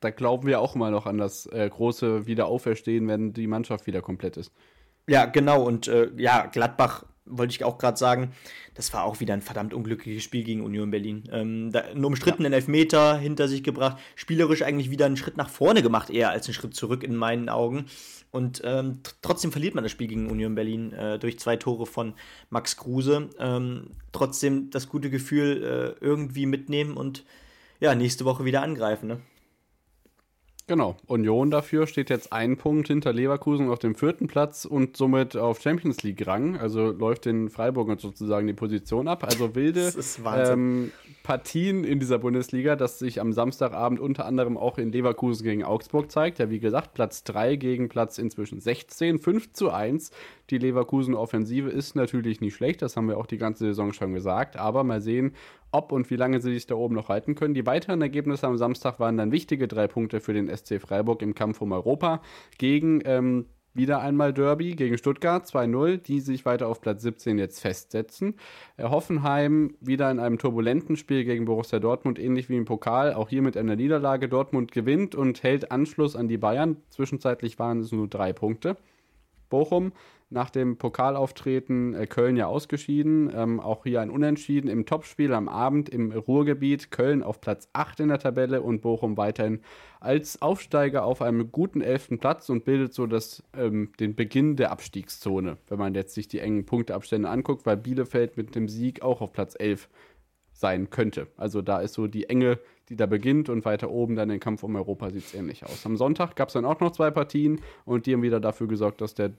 Da 0.00 0.10
glauben 0.10 0.46
wir 0.46 0.60
auch 0.60 0.74
immer 0.74 0.90
noch 0.90 1.06
an 1.06 1.16
das 1.16 1.46
äh, 1.46 1.66
große 1.66 2.26
Wiederauferstehen, 2.26 3.08
wenn 3.08 3.32
die 3.32 3.46
Mannschaft 3.46 3.86
wieder 3.86 4.02
komplett 4.02 4.36
ist. 4.36 4.52
Ja, 5.08 5.24
genau. 5.24 5.62
Und 5.62 5.88
äh, 5.88 6.10
ja, 6.18 6.44
Gladbach 6.44 7.06
wollte 7.30 7.52
ich 7.52 7.64
auch 7.64 7.78
gerade 7.78 7.96
sagen, 7.96 8.32
das 8.74 8.92
war 8.92 9.04
auch 9.04 9.20
wieder 9.20 9.34
ein 9.34 9.42
verdammt 9.42 9.74
unglückliches 9.74 10.22
Spiel 10.22 10.44
gegen 10.44 10.62
Union 10.62 10.90
Berlin. 10.90 11.24
Ähm, 11.32 11.72
da, 11.72 11.80
einen 11.80 12.04
umstrittenen 12.04 12.52
ja. 12.52 12.56
Elfmeter 12.56 13.18
hinter 13.18 13.48
sich 13.48 13.62
gebracht, 13.62 13.98
spielerisch 14.14 14.62
eigentlich 14.62 14.90
wieder 14.90 15.06
einen 15.06 15.16
Schritt 15.16 15.36
nach 15.36 15.48
vorne 15.48 15.82
gemacht, 15.82 16.10
eher 16.10 16.30
als 16.30 16.46
einen 16.46 16.54
Schritt 16.54 16.74
zurück 16.74 17.02
in 17.02 17.16
meinen 17.16 17.48
Augen. 17.48 17.86
Und 18.30 18.60
ähm, 18.64 19.00
trotzdem 19.22 19.52
verliert 19.52 19.74
man 19.74 19.84
das 19.84 19.92
Spiel 19.92 20.06
gegen 20.06 20.30
Union 20.30 20.54
Berlin 20.54 20.92
äh, 20.92 21.18
durch 21.18 21.38
zwei 21.38 21.56
Tore 21.56 21.86
von 21.86 22.14
Max 22.50 22.76
Kruse. 22.76 23.30
Ähm, 23.38 23.90
trotzdem 24.12 24.70
das 24.70 24.88
gute 24.88 25.10
Gefühl 25.10 25.96
äh, 26.00 26.04
irgendwie 26.04 26.46
mitnehmen 26.46 26.96
und 26.96 27.24
ja, 27.80 27.94
nächste 27.94 28.24
Woche 28.24 28.44
wieder 28.44 28.62
angreifen. 28.62 29.08
Ne? 29.08 29.20
Genau. 30.68 30.96
Union 31.06 31.50
dafür 31.50 31.86
steht 31.86 32.10
jetzt 32.10 32.30
ein 32.30 32.58
Punkt 32.58 32.88
hinter 32.88 33.14
Leverkusen 33.14 33.70
auf 33.70 33.78
dem 33.78 33.94
vierten 33.94 34.26
Platz 34.28 34.66
und 34.66 34.98
somit 34.98 35.34
auf 35.34 35.62
Champions 35.62 36.02
League 36.02 36.24
Rang. 36.26 36.58
Also 36.58 36.90
läuft 36.90 37.24
den 37.24 37.48
Freiburgern 37.48 37.98
sozusagen 37.98 38.46
die 38.46 38.52
Position 38.52 39.08
ab. 39.08 39.24
Also 39.24 39.54
wilde 39.54 39.90
ähm, 40.36 40.92
Partien 41.28 41.84
in 41.84 42.00
dieser 42.00 42.18
Bundesliga, 42.18 42.74
das 42.74 42.98
sich 42.98 43.20
am 43.20 43.34
Samstagabend 43.34 44.00
unter 44.00 44.24
anderem 44.24 44.56
auch 44.56 44.78
in 44.78 44.90
Leverkusen 44.90 45.44
gegen 45.44 45.62
Augsburg 45.62 46.10
zeigt. 46.10 46.38
Ja, 46.38 46.48
wie 46.48 46.58
gesagt, 46.58 46.94
Platz 46.94 47.22
3 47.24 47.56
gegen 47.56 47.90
Platz 47.90 48.16
inzwischen 48.16 48.60
16, 48.60 49.18
5 49.18 49.52
zu 49.52 49.70
1. 49.70 50.10
Die 50.48 50.56
Leverkusen-Offensive 50.56 51.68
ist 51.68 51.96
natürlich 51.96 52.40
nicht 52.40 52.54
schlecht, 52.54 52.80
das 52.80 52.96
haben 52.96 53.08
wir 53.08 53.18
auch 53.18 53.26
die 53.26 53.36
ganze 53.36 53.66
Saison 53.66 53.92
schon 53.92 54.14
gesagt. 54.14 54.56
Aber 54.56 54.84
mal 54.84 55.02
sehen, 55.02 55.34
ob 55.70 55.92
und 55.92 56.08
wie 56.08 56.16
lange 56.16 56.40
sie 56.40 56.54
sich 56.54 56.66
da 56.66 56.76
oben 56.76 56.94
noch 56.94 57.10
halten 57.10 57.34
können. 57.34 57.52
Die 57.52 57.66
weiteren 57.66 58.00
Ergebnisse 58.00 58.46
am 58.46 58.56
Samstag 58.56 58.98
waren 58.98 59.18
dann 59.18 59.30
wichtige 59.30 59.68
drei 59.68 59.86
Punkte 59.86 60.20
für 60.20 60.32
den 60.32 60.48
SC 60.48 60.80
Freiburg 60.80 61.20
im 61.20 61.34
Kampf 61.34 61.60
um 61.60 61.72
Europa 61.72 62.22
gegen 62.56 63.02
ähm, 63.04 63.44
wieder 63.78 64.00
einmal 64.00 64.34
Derby 64.34 64.74
gegen 64.74 64.98
Stuttgart 64.98 65.46
2-0, 65.46 65.98
die 65.98 66.20
sich 66.20 66.44
weiter 66.44 66.66
auf 66.66 66.80
Platz 66.80 67.02
17 67.02 67.38
jetzt 67.38 67.60
festsetzen. 67.60 68.34
Äh, 68.76 68.84
Hoffenheim 68.84 69.76
wieder 69.80 70.10
in 70.10 70.18
einem 70.18 70.38
turbulenten 70.38 70.96
Spiel 70.96 71.24
gegen 71.24 71.46
Borussia 71.46 71.78
Dortmund, 71.78 72.18
ähnlich 72.18 72.50
wie 72.50 72.56
im 72.56 72.64
Pokal, 72.64 73.14
auch 73.14 73.28
hier 73.28 73.40
mit 73.40 73.56
einer 73.56 73.76
Niederlage. 73.76 74.28
Dortmund 74.28 74.72
gewinnt 74.72 75.14
und 75.14 75.42
hält 75.42 75.70
Anschluss 75.70 76.16
an 76.16 76.28
die 76.28 76.38
Bayern. 76.38 76.76
Zwischenzeitlich 76.90 77.58
waren 77.58 77.80
es 77.80 77.92
nur 77.92 78.08
drei 78.08 78.32
Punkte. 78.32 78.76
Bochum 79.48 79.92
nach 80.30 80.50
dem 80.50 80.76
Pokalauftreten 80.76 81.94
äh, 81.94 82.06
Köln 82.06 82.36
ja 82.36 82.46
ausgeschieden. 82.46 83.32
Ähm, 83.34 83.60
auch 83.60 83.84
hier 83.84 84.00
ein 84.00 84.10
Unentschieden 84.10 84.68
im 84.68 84.84
Topspiel 84.84 85.32
am 85.32 85.48
Abend 85.48 85.88
im 85.88 86.12
Ruhrgebiet. 86.12 86.90
Köln 86.90 87.22
auf 87.22 87.40
Platz 87.40 87.68
8 87.72 88.00
in 88.00 88.08
der 88.08 88.18
Tabelle 88.18 88.62
und 88.62 88.82
Bochum 88.82 89.16
weiterhin 89.16 89.60
als 90.00 90.42
Aufsteiger 90.42 91.04
auf 91.04 91.22
einem 91.22 91.50
guten 91.50 91.80
11. 91.80 92.20
Platz 92.20 92.50
und 92.50 92.64
bildet 92.64 92.92
so 92.92 93.06
das, 93.06 93.42
ähm, 93.56 93.92
den 94.00 94.14
Beginn 94.14 94.56
der 94.56 94.70
Abstiegszone, 94.70 95.56
wenn 95.68 95.78
man 95.78 95.94
jetzt 95.94 96.14
sich 96.14 96.28
die 96.28 96.40
engen 96.40 96.66
Punkteabstände 96.66 97.28
anguckt, 97.28 97.64
weil 97.64 97.76
Bielefeld 97.76 98.36
mit 98.36 98.54
dem 98.54 98.68
Sieg 98.68 99.02
auch 99.02 99.22
auf 99.22 99.32
Platz 99.32 99.54
11 99.58 99.88
sein 100.52 100.90
könnte. 100.90 101.28
Also 101.36 101.62
da 101.62 101.80
ist 101.80 101.94
so 101.94 102.06
die 102.06 102.28
Enge, 102.28 102.58
die 102.88 102.96
da 102.96 103.06
beginnt 103.06 103.48
und 103.48 103.64
weiter 103.64 103.90
oben 103.90 104.16
dann 104.16 104.28
den 104.28 104.40
Kampf 104.40 104.62
um 104.62 104.76
Europa 104.76 105.10
sieht 105.10 105.24
es 105.26 105.34
ähnlich 105.34 105.64
aus. 105.64 105.84
Am 105.84 105.96
Sonntag 105.96 106.36
gab 106.36 106.48
es 106.48 106.54
dann 106.54 106.64
auch 106.64 106.80
noch 106.80 106.92
zwei 106.92 107.10
Partien 107.10 107.60
und 107.84 108.06
die 108.06 108.14
haben 108.14 108.22
wieder 108.22 108.40
dafür 108.40 108.68
gesorgt, 108.68 109.00
dass 109.00 109.14
der 109.14 109.32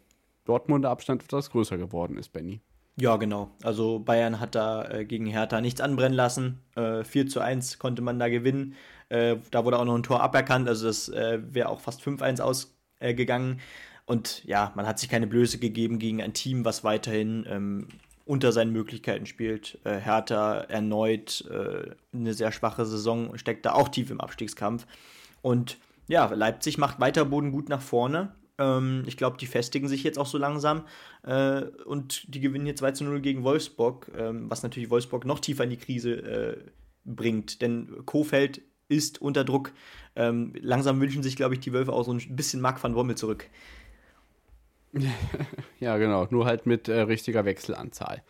Dortmunder 0.45 0.89
Abstand 0.89 1.23
etwas 1.23 1.51
größer 1.51 1.77
geworden 1.77 2.17
ist, 2.17 2.33
Benny. 2.33 2.61
Ja, 2.99 3.15
genau. 3.15 3.51
Also 3.63 3.99
Bayern 3.99 4.39
hat 4.39 4.55
da 4.55 4.83
äh, 4.89 5.05
gegen 5.05 5.25
Hertha 5.27 5.61
nichts 5.61 5.79
anbrennen 5.79 6.15
lassen. 6.15 6.59
Äh, 6.75 7.03
4 7.03 7.27
zu 7.27 7.39
1 7.39 7.79
konnte 7.79 8.01
man 8.01 8.19
da 8.19 8.27
gewinnen. 8.27 8.75
Äh, 9.07 9.37
da 9.51 9.63
wurde 9.63 9.79
auch 9.79 9.85
noch 9.85 9.95
ein 9.95 10.03
Tor 10.03 10.21
aberkannt, 10.21 10.67
also 10.67 10.87
das 10.87 11.07
äh, 11.09 11.39
wäre 11.49 11.69
auch 11.69 11.79
fast 11.79 12.01
5-1 12.01 12.41
ausgegangen. 12.41 13.61
Und 14.05 14.43
ja, 14.43 14.73
man 14.75 14.85
hat 14.85 14.99
sich 14.99 15.07
keine 15.07 15.27
Blöße 15.27 15.59
gegeben 15.59 15.99
gegen 15.99 16.21
ein 16.21 16.33
Team, 16.33 16.65
was 16.65 16.83
weiterhin 16.83 17.45
ähm, 17.47 17.87
unter 18.29 18.51
seinen 18.51 18.71
Möglichkeiten 18.71 19.25
spielt. 19.25 19.79
Äh, 19.83 19.97
Hertha 19.97 20.59
erneut 20.59 21.43
äh, 21.49 21.95
eine 22.13 22.35
sehr 22.35 22.51
schwache 22.51 22.85
Saison, 22.85 23.35
steckt 23.39 23.65
da 23.65 23.73
auch 23.73 23.89
tief 23.89 24.11
im 24.11 24.21
Abstiegskampf. 24.21 24.85
Und 25.41 25.77
ja, 26.07 26.31
Leipzig 26.31 26.77
macht 26.77 26.99
weiter 26.99 27.25
Boden 27.25 27.51
gut 27.51 27.69
nach 27.69 27.81
vorne. 27.81 28.35
Ähm, 28.59 29.03
ich 29.07 29.17
glaube, 29.17 29.37
die 29.37 29.47
festigen 29.47 29.87
sich 29.87 30.03
jetzt 30.03 30.19
auch 30.19 30.27
so 30.27 30.37
langsam 30.37 30.83
äh, 31.23 31.61
und 31.85 32.31
die 32.31 32.39
gewinnen 32.39 32.65
hier 32.65 32.75
2 32.75 32.91
zu 32.91 33.03
0 33.03 33.19
gegen 33.21 33.43
Wolfsburg, 33.43 34.11
ähm, 34.15 34.47
was 34.47 34.61
natürlich 34.61 34.91
Wolfsburg 34.91 35.25
noch 35.25 35.39
tiefer 35.39 35.63
in 35.63 35.71
die 35.71 35.77
Krise 35.77 36.11
äh, 36.11 36.57
bringt. 37.05 37.63
Denn 37.63 38.05
Kofeld 38.05 38.61
ist 38.89 39.19
unter 39.23 39.43
Druck. 39.43 39.71
Ähm, 40.15 40.53
langsam 40.59 41.01
wünschen 41.01 41.23
sich, 41.23 41.35
glaube 41.35 41.55
ich, 41.55 41.61
die 41.61 41.73
Wölfe 41.73 41.93
auch 41.93 42.05
so 42.05 42.13
ein 42.13 42.35
bisschen 42.35 42.61
Mark 42.61 42.83
van 42.83 42.93
Bommel 42.93 43.15
zurück. 43.15 43.49
ja, 45.79 45.97
genau. 45.97 46.27
Nur 46.29 46.45
halt 46.45 46.65
mit 46.65 46.87
äh, 46.87 47.01
richtiger 47.01 47.45
Wechselanzahl. 47.45 48.23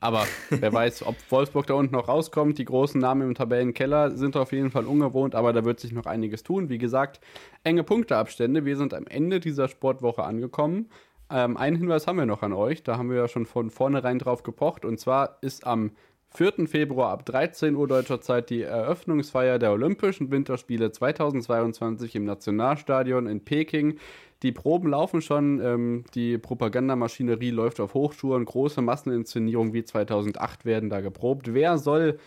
Aber 0.00 0.26
wer 0.50 0.72
weiß, 0.72 1.04
ob 1.06 1.16
Wolfsburg 1.30 1.66
da 1.66 1.74
unten 1.74 1.94
noch 1.94 2.08
rauskommt. 2.08 2.58
Die 2.58 2.64
großen 2.64 3.00
Namen 3.00 3.22
im 3.22 3.34
Tabellenkeller 3.34 4.10
sind 4.10 4.36
auf 4.36 4.52
jeden 4.52 4.70
Fall 4.70 4.86
ungewohnt, 4.86 5.34
aber 5.34 5.52
da 5.52 5.64
wird 5.64 5.80
sich 5.80 5.92
noch 5.92 6.06
einiges 6.06 6.42
tun. 6.42 6.68
Wie 6.68 6.78
gesagt, 6.78 7.20
enge 7.64 7.82
Punkteabstände. 7.82 8.64
Wir 8.64 8.76
sind 8.76 8.94
am 8.94 9.06
Ende 9.06 9.40
dieser 9.40 9.68
Sportwoche 9.68 10.24
angekommen. 10.24 10.90
Ähm, 11.30 11.56
einen 11.56 11.76
Hinweis 11.76 12.06
haben 12.06 12.18
wir 12.18 12.26
noch 12.26 12.42
an 12.42 12.52
euch. 12.52 12.82
Da 12.82 12.98
haben 12.98 13.10
wir 13.10 13.16
ja 13.16 13.28
schon 13.28 13.46
von 13.46 13.70
vornherein 13.70 14.18
drauf 14.18 14.42
gepocht. 14.42 14.84
Und 14.84 15.00
zwar 15.00 15.38
ist 15.40 15.66
am 15.66 15.92
4. 16.34 16.66
Februar 16.66 17.12
ab 17.12 17.24
13 17.24 17.74
Uhr 17.74 17.88
deutscher 17.88 18.20
Zeit 18.20 18.50
die 18.50 18.62
Eröffnungsfeier 18.62 19.58
der 19.58 19.72
Olympischen 19.72 20.30
Winterspiele 20.30 20.92
2022 20.92 22.14
im 22.14 22.24
Nationalstadion 22.24 23.26
in 23.26 23.44
Peking. 23.44 23.98
Die 24.42 24.52
Proben 24.52 24.90
laufen 24.90 25.22
schon, 25.22 25.60
ähm, 25.60 26.04
die 26.14 26.36
Propagandamaschinerie 26.38 27.50
läuft 27.50 27.80
auf 27.80 27.94
Hochtouren, 27.94 28.44
große 28.44 28.82
Masseninszenierungen 28.82 29.72
wie 29.72 29.84
2008 29.84 30.64
werden 30.64 30.90
da 30.90 31.00
geprobt. 31.00 31.54
Wer 31.54 31.78
soll 31.78 32.18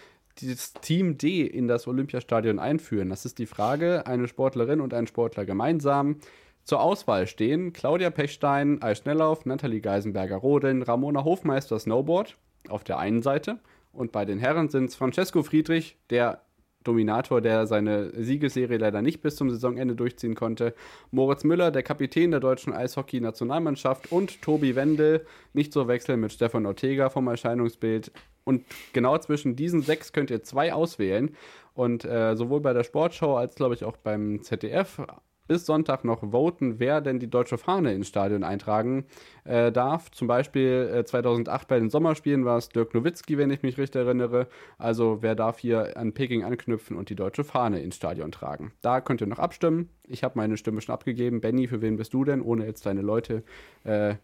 das 0.41 0.73
Team 0.73 1.17
D 1.17 1.45
in 1.45 1.67
das 1.67 1.87
Olympiastadion 1.87 2.57
einführen? 2.57 3.09
Das 3.09 3.25
ist 3.25 3.37
die 3.37 3.45
Frage. 3.45 4.07
Eine 4.07 4.27
Sportlerin 4.27 4.81
und 4.81 4.93
ein 4.93 5.05
Sportler 5.05 5.45
gemeinsam. 5.45 6.17
Zur 6.63 6.81
Auswahl 6.81 7.27
stehen 7.27 7.73
Claudia 7.73 8.09
Pechstein, 8.09 8.81
Eisschnelllauf, 8.81 9.45
Nathalie 9.45 9.81
Geisenberger-Rodeln, 9.81 10.81
Ramona 10.81 11.23
Hofmeister 11.23 11.79
Snowboard 11.79 12.37
auf 12.67 12.83
der 12.83 12.99
einen 12.99 13.21
Seite 13.21 13.59
und 13.91 14.11
bei 14.11 14.25
den 14.25 14.39
Herren 14.39 14.69
sind 14.69 14.85
es 14.85 14.95
Francesco 14.95 15.43
Friedrich, 15.43 15.97
der 16.09 16.41
Dominator, 16.83 17.41
der 17.41 17.67
seine 17.67 18.11
Siegesserie 18.15 18.77
leider 18.77 19.01
nicht 19.01 19.21
bis 19.21 19.35
zum 19.35 19.49
Saisonende 19.49 19.95
durchziehen 19.95 20.35
konnte. 20.35 20.73
Moritz 21.11 21.43
Müller, 21.43 21.71
der 21.71 21.83
Kapitän 21.83 22.31
der 22.31 22.39
deutschen 22.39 22.73
Eishockey-Nationalmannschaft 22.73 24.11
und 24.11 24.41
Tobi 24.41 24.75
Wendel, 24.75 25.25
nicht 25.53 25.73
so 25.73 25.87
wechseln 25.87 26.21
mit 26.21 26.31
Stefan 26.31 26.65
Ortega 26.65 27.09
vom 27.09 27.27
Erscheinungsbild. 27.27 28.11
Und 28.45 28.63
genau 28.93 29.17
zwischen 29.17 29.55
diesen 29.55 29.81
sechs 29.81 30.13
könnt 30.13 30.31
ihr 30.31 30.41
zwei 30.43 30.73
auswählen. 30.73 31.35
Und 31.73 32.05
äh, 32.05 32.35
sowohl 32.35 32.61
bei 32.61 32.73
der 32.73 32.83
Sportschau 32.83 33.35
als, 33.35 33.55
glaube 33.55 33.75
ich, 33.75 33.83
auch 33.83 33.97
beim 33.97 34.41
ZDF 34.41 35.01
bis 35.49 35.65
Sonntag 35.65 36.05
noch 36.05 36.31
voten, 36.31 36.79
wer 36.79 37.01
denn 37.01 37.19
die 37.19 37.29
deutsche 37.29 37.57
Fahne 37.57 37.93
ins 37.93 38.07
Stadion 38.07 38.43
eintragen 38.43 39.05
äh, 39.45 39.71
darf. 39.71 40.11
Zum 40.11 40.27
Beispiel 40.27 40.91
äh, 40.93 41.03
2008 41.03 41.67
bei 41.67 41.79
den 41.79 41.89
Sommerspielen 41.89 42.45
war 42.45 42.57
es 42.57 42.69
Dirk 42.69 42.93
Nowitzki, 42.93 43.39
wenn 43.39 43.49
ich 43.49 43.63
mich 43.63 43.79
richtig 43.79 44.03
erinnere. 44.03 44.47
Also 44.77 45.17
wer 45.21 45.33
darf 45.33 45.57
hier 45.57 45.97
an 45.97 46.13
Peking 46.13 46.43
anknüpfen 46.43 46.95
und 46.95 47.09
die 47.09 47.15
deutsche 47.15 47.43
Fahne 47.43 47.81
ins 47.81 47.95
Stadion 47.95 48.31
tragen. 48.31 48.73
Da 48.81 49.01
könnt 49.01 49.21
ihr 49.21 49.27
noch 49.27 49.39
abstimmen. 49.39 49.89
Ich 50.07 50.23
habe 50.23 50.37
meine 50.37 50.55
Stimme 50.55 50.81
schon 50.81 50.93
abgegeben. 50.93 51.41
Benny, 51.41 51.67
für 51.67 51.81
wen 51.81 51.97
bist 51.97 52.13
du 52.13 52.23
denn, 52.23 52.41
ohne 52.41 52.67
jetzt 52.67 52.85
deine 52.85 53.01
Leute 53.01 53.43
äh, 53.85 54.15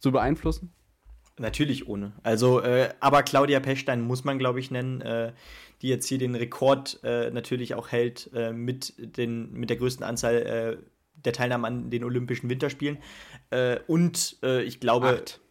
zu 0.00 0.10
beeinflussen? 0.10 0.72
Natürlich 1.38 1.88
ohne. 1.88 2.12
Also, 2.22 2.60
äh, 2.60 2.90
aber 3.00 3.22
Claudia 3.22 3.60
Pechstein 3.60 4.02
muss 4.02 4.24
man, 4.24 4.38
glaube 4.38 4.60
ich, 4.60 4.70
nennen, 4.70 5.00
äh, 5.00 5.32
die 5.82 5.88
jetzt 5.88 6.06
hier 6.06 6.18
den 6.18 6.34
Rekord 6.34 7.00
äh, 7.02 7.30
natürlich 7.30 7.74
auch 7.74 7.88
hält 7.88 8.30
äh, 8.34 8.52
mit, 8.52 8.94
den, 8.98 9.52
mit 9.52 9.68
der 9.68 9.76
größten 9.76 10.04
Anzahl 10.04 10.34
äh, 10.34 10.76
der 11.14 11.32
Teilnahme 11.32 11.66
an 11.66 11.90
den 11.90 12.04
Olympischen 12.04 12.48
Winterspielen. 12.48 12.98
Äh, 13.50 13.78
und 13.86 14.38
ich 14.42 14.80
glaube. 14.80 15.08
Acht. 15.08 15.42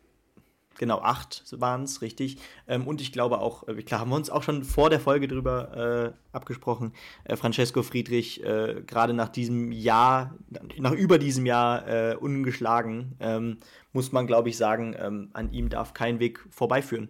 Genau, 0.81 0.99
acht 0.99 1.43
waren 1.59 1.83
es, 1.83 2.01
richtig. 2.01 2.37
Ähm, 2.67 2.87
und 2.87 3.01
ich 3.01 3.11
glaube 3.11 3.39
auch, 3.39 3.67
äh, 3.67 3.83
klar, 3.83 3.99
haben 3.99 4.09
wir 4.09 4.15
uns 4.15 4.31
auch 4.31 4.41
schon 4.41 4.63
vor 4.63 4.89
der 4.89 4.99
Folge 4.99 5.27
drüber 5.27 6.15
äh, 6.33 6.35
abgesprochen, 6.35 6.93
äh, 7.23 7.35
Francesco 7.35 7.83
Friedrich, 7.83 8.43
äh, 8.43 8.81
gerade 8.87 9.13
nach 9.13 9.29
diesem 9.29 9.71
Jahr, 9.71 10.33
nach 10.79 10.93
über 10.93 11.19
diesem 11.19 11.45
Jahr 11.45 11.87
äh, 11.87 12.15
ungeschlagen, 12.15 13.15
ähm, 13.19 13.57
muss 13.93 14.11
man, 14.11 14.25
glaube 14.25 14.49
ich, 14.49 14.57
sagen, 14.57 14.95
ähm, 14.97 15.29
an 15.33 15.53
ihm 15.53 15.69
darf 15.69 15.93
kein 15.93 16.19
Weg 16.19 16.39
vorbeiführen. 16.49 17.09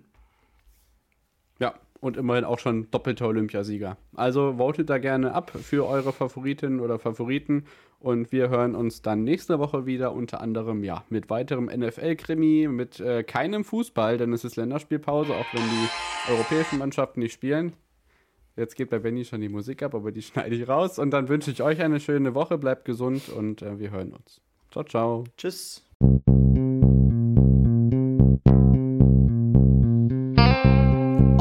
Und 2.02 2.18
immerhin 2.18 2.46
auch 2.46 2.60
schon 2.60 2.90
doppelter 2.92 3.28
Olympiasieger. 3.28 3.96
Also 4.16 4.58
votet 4.58 4.90
da 4.90 4.98
gerne 4.98 5.34
ab 5.34 5.52
für 5.52 5.88
eure 5.88 6.12
Favoritinnen 6.12 6.80
oder 6.80 6.98
Favoriten 7.00 7.66
Und 8.00 8.32
wir 8.32 8.50
hören 8.50 8.76
uns 8.76 9.04
dann 9.04 9.24
nächste 9.24 9.60
Woche 9.60 9.86
wieder, 9.86 10.12
unter 10.12 10.42
anderem 10.42 10.84
ja 10.84 11.06
mit 11.10 11.30
weiterem 11.30 11.66
NFL-Krimi, 11.66 12.68
mit 12.68 13.00
äh, 13.00 13.24
keinem 13.24 13.64
Fußball, 13.64 14.18
denn 14.18 14.34
es 14.34 14.44
ist 14.44 14.56
Länderspielpause, 14.56 15.34
auch 15.34 15.46
wenn 15.54 15.62
die 15.62 16.32
europäischen 16.32 16.80
Mannschaften 16.80 17.20
nicht 17.20 17.34
spielen. 17.34 17.74
Jetzt 18.56 18.76
geht 18.76 18.90
bei 18.90 19.00
Benny 19.00 19.24
schon 19.24 19.42
die 19.42 19.50
Musik 19.50 19.84
ab, 19.84 19.96
aber 19.96 20.12
die 20.12 20.22
schneide 20.24 20.56
ich 20.56 20.68
raus. 20.68 21.00
Und 21.00 21.12
dann 21.12 21.30
wünsche 21.30 21.52
ich 21.52 21.62
euch 21.62 21.82
eine 21.82 22.00
schöne 22.00 22.34
Woche, 22.34 22.58
bleibt 22.58 22.86
gesund 22.86 23.30
und 23.30 23.62
äh, 23.62 23.80
wir 23.80 23.92
hören 23.92 24.14
uns. 24.14 24.42
Ciao, 24.72 24.84
ciao. 24.84 25.24
Tschüss. 25.38 25.84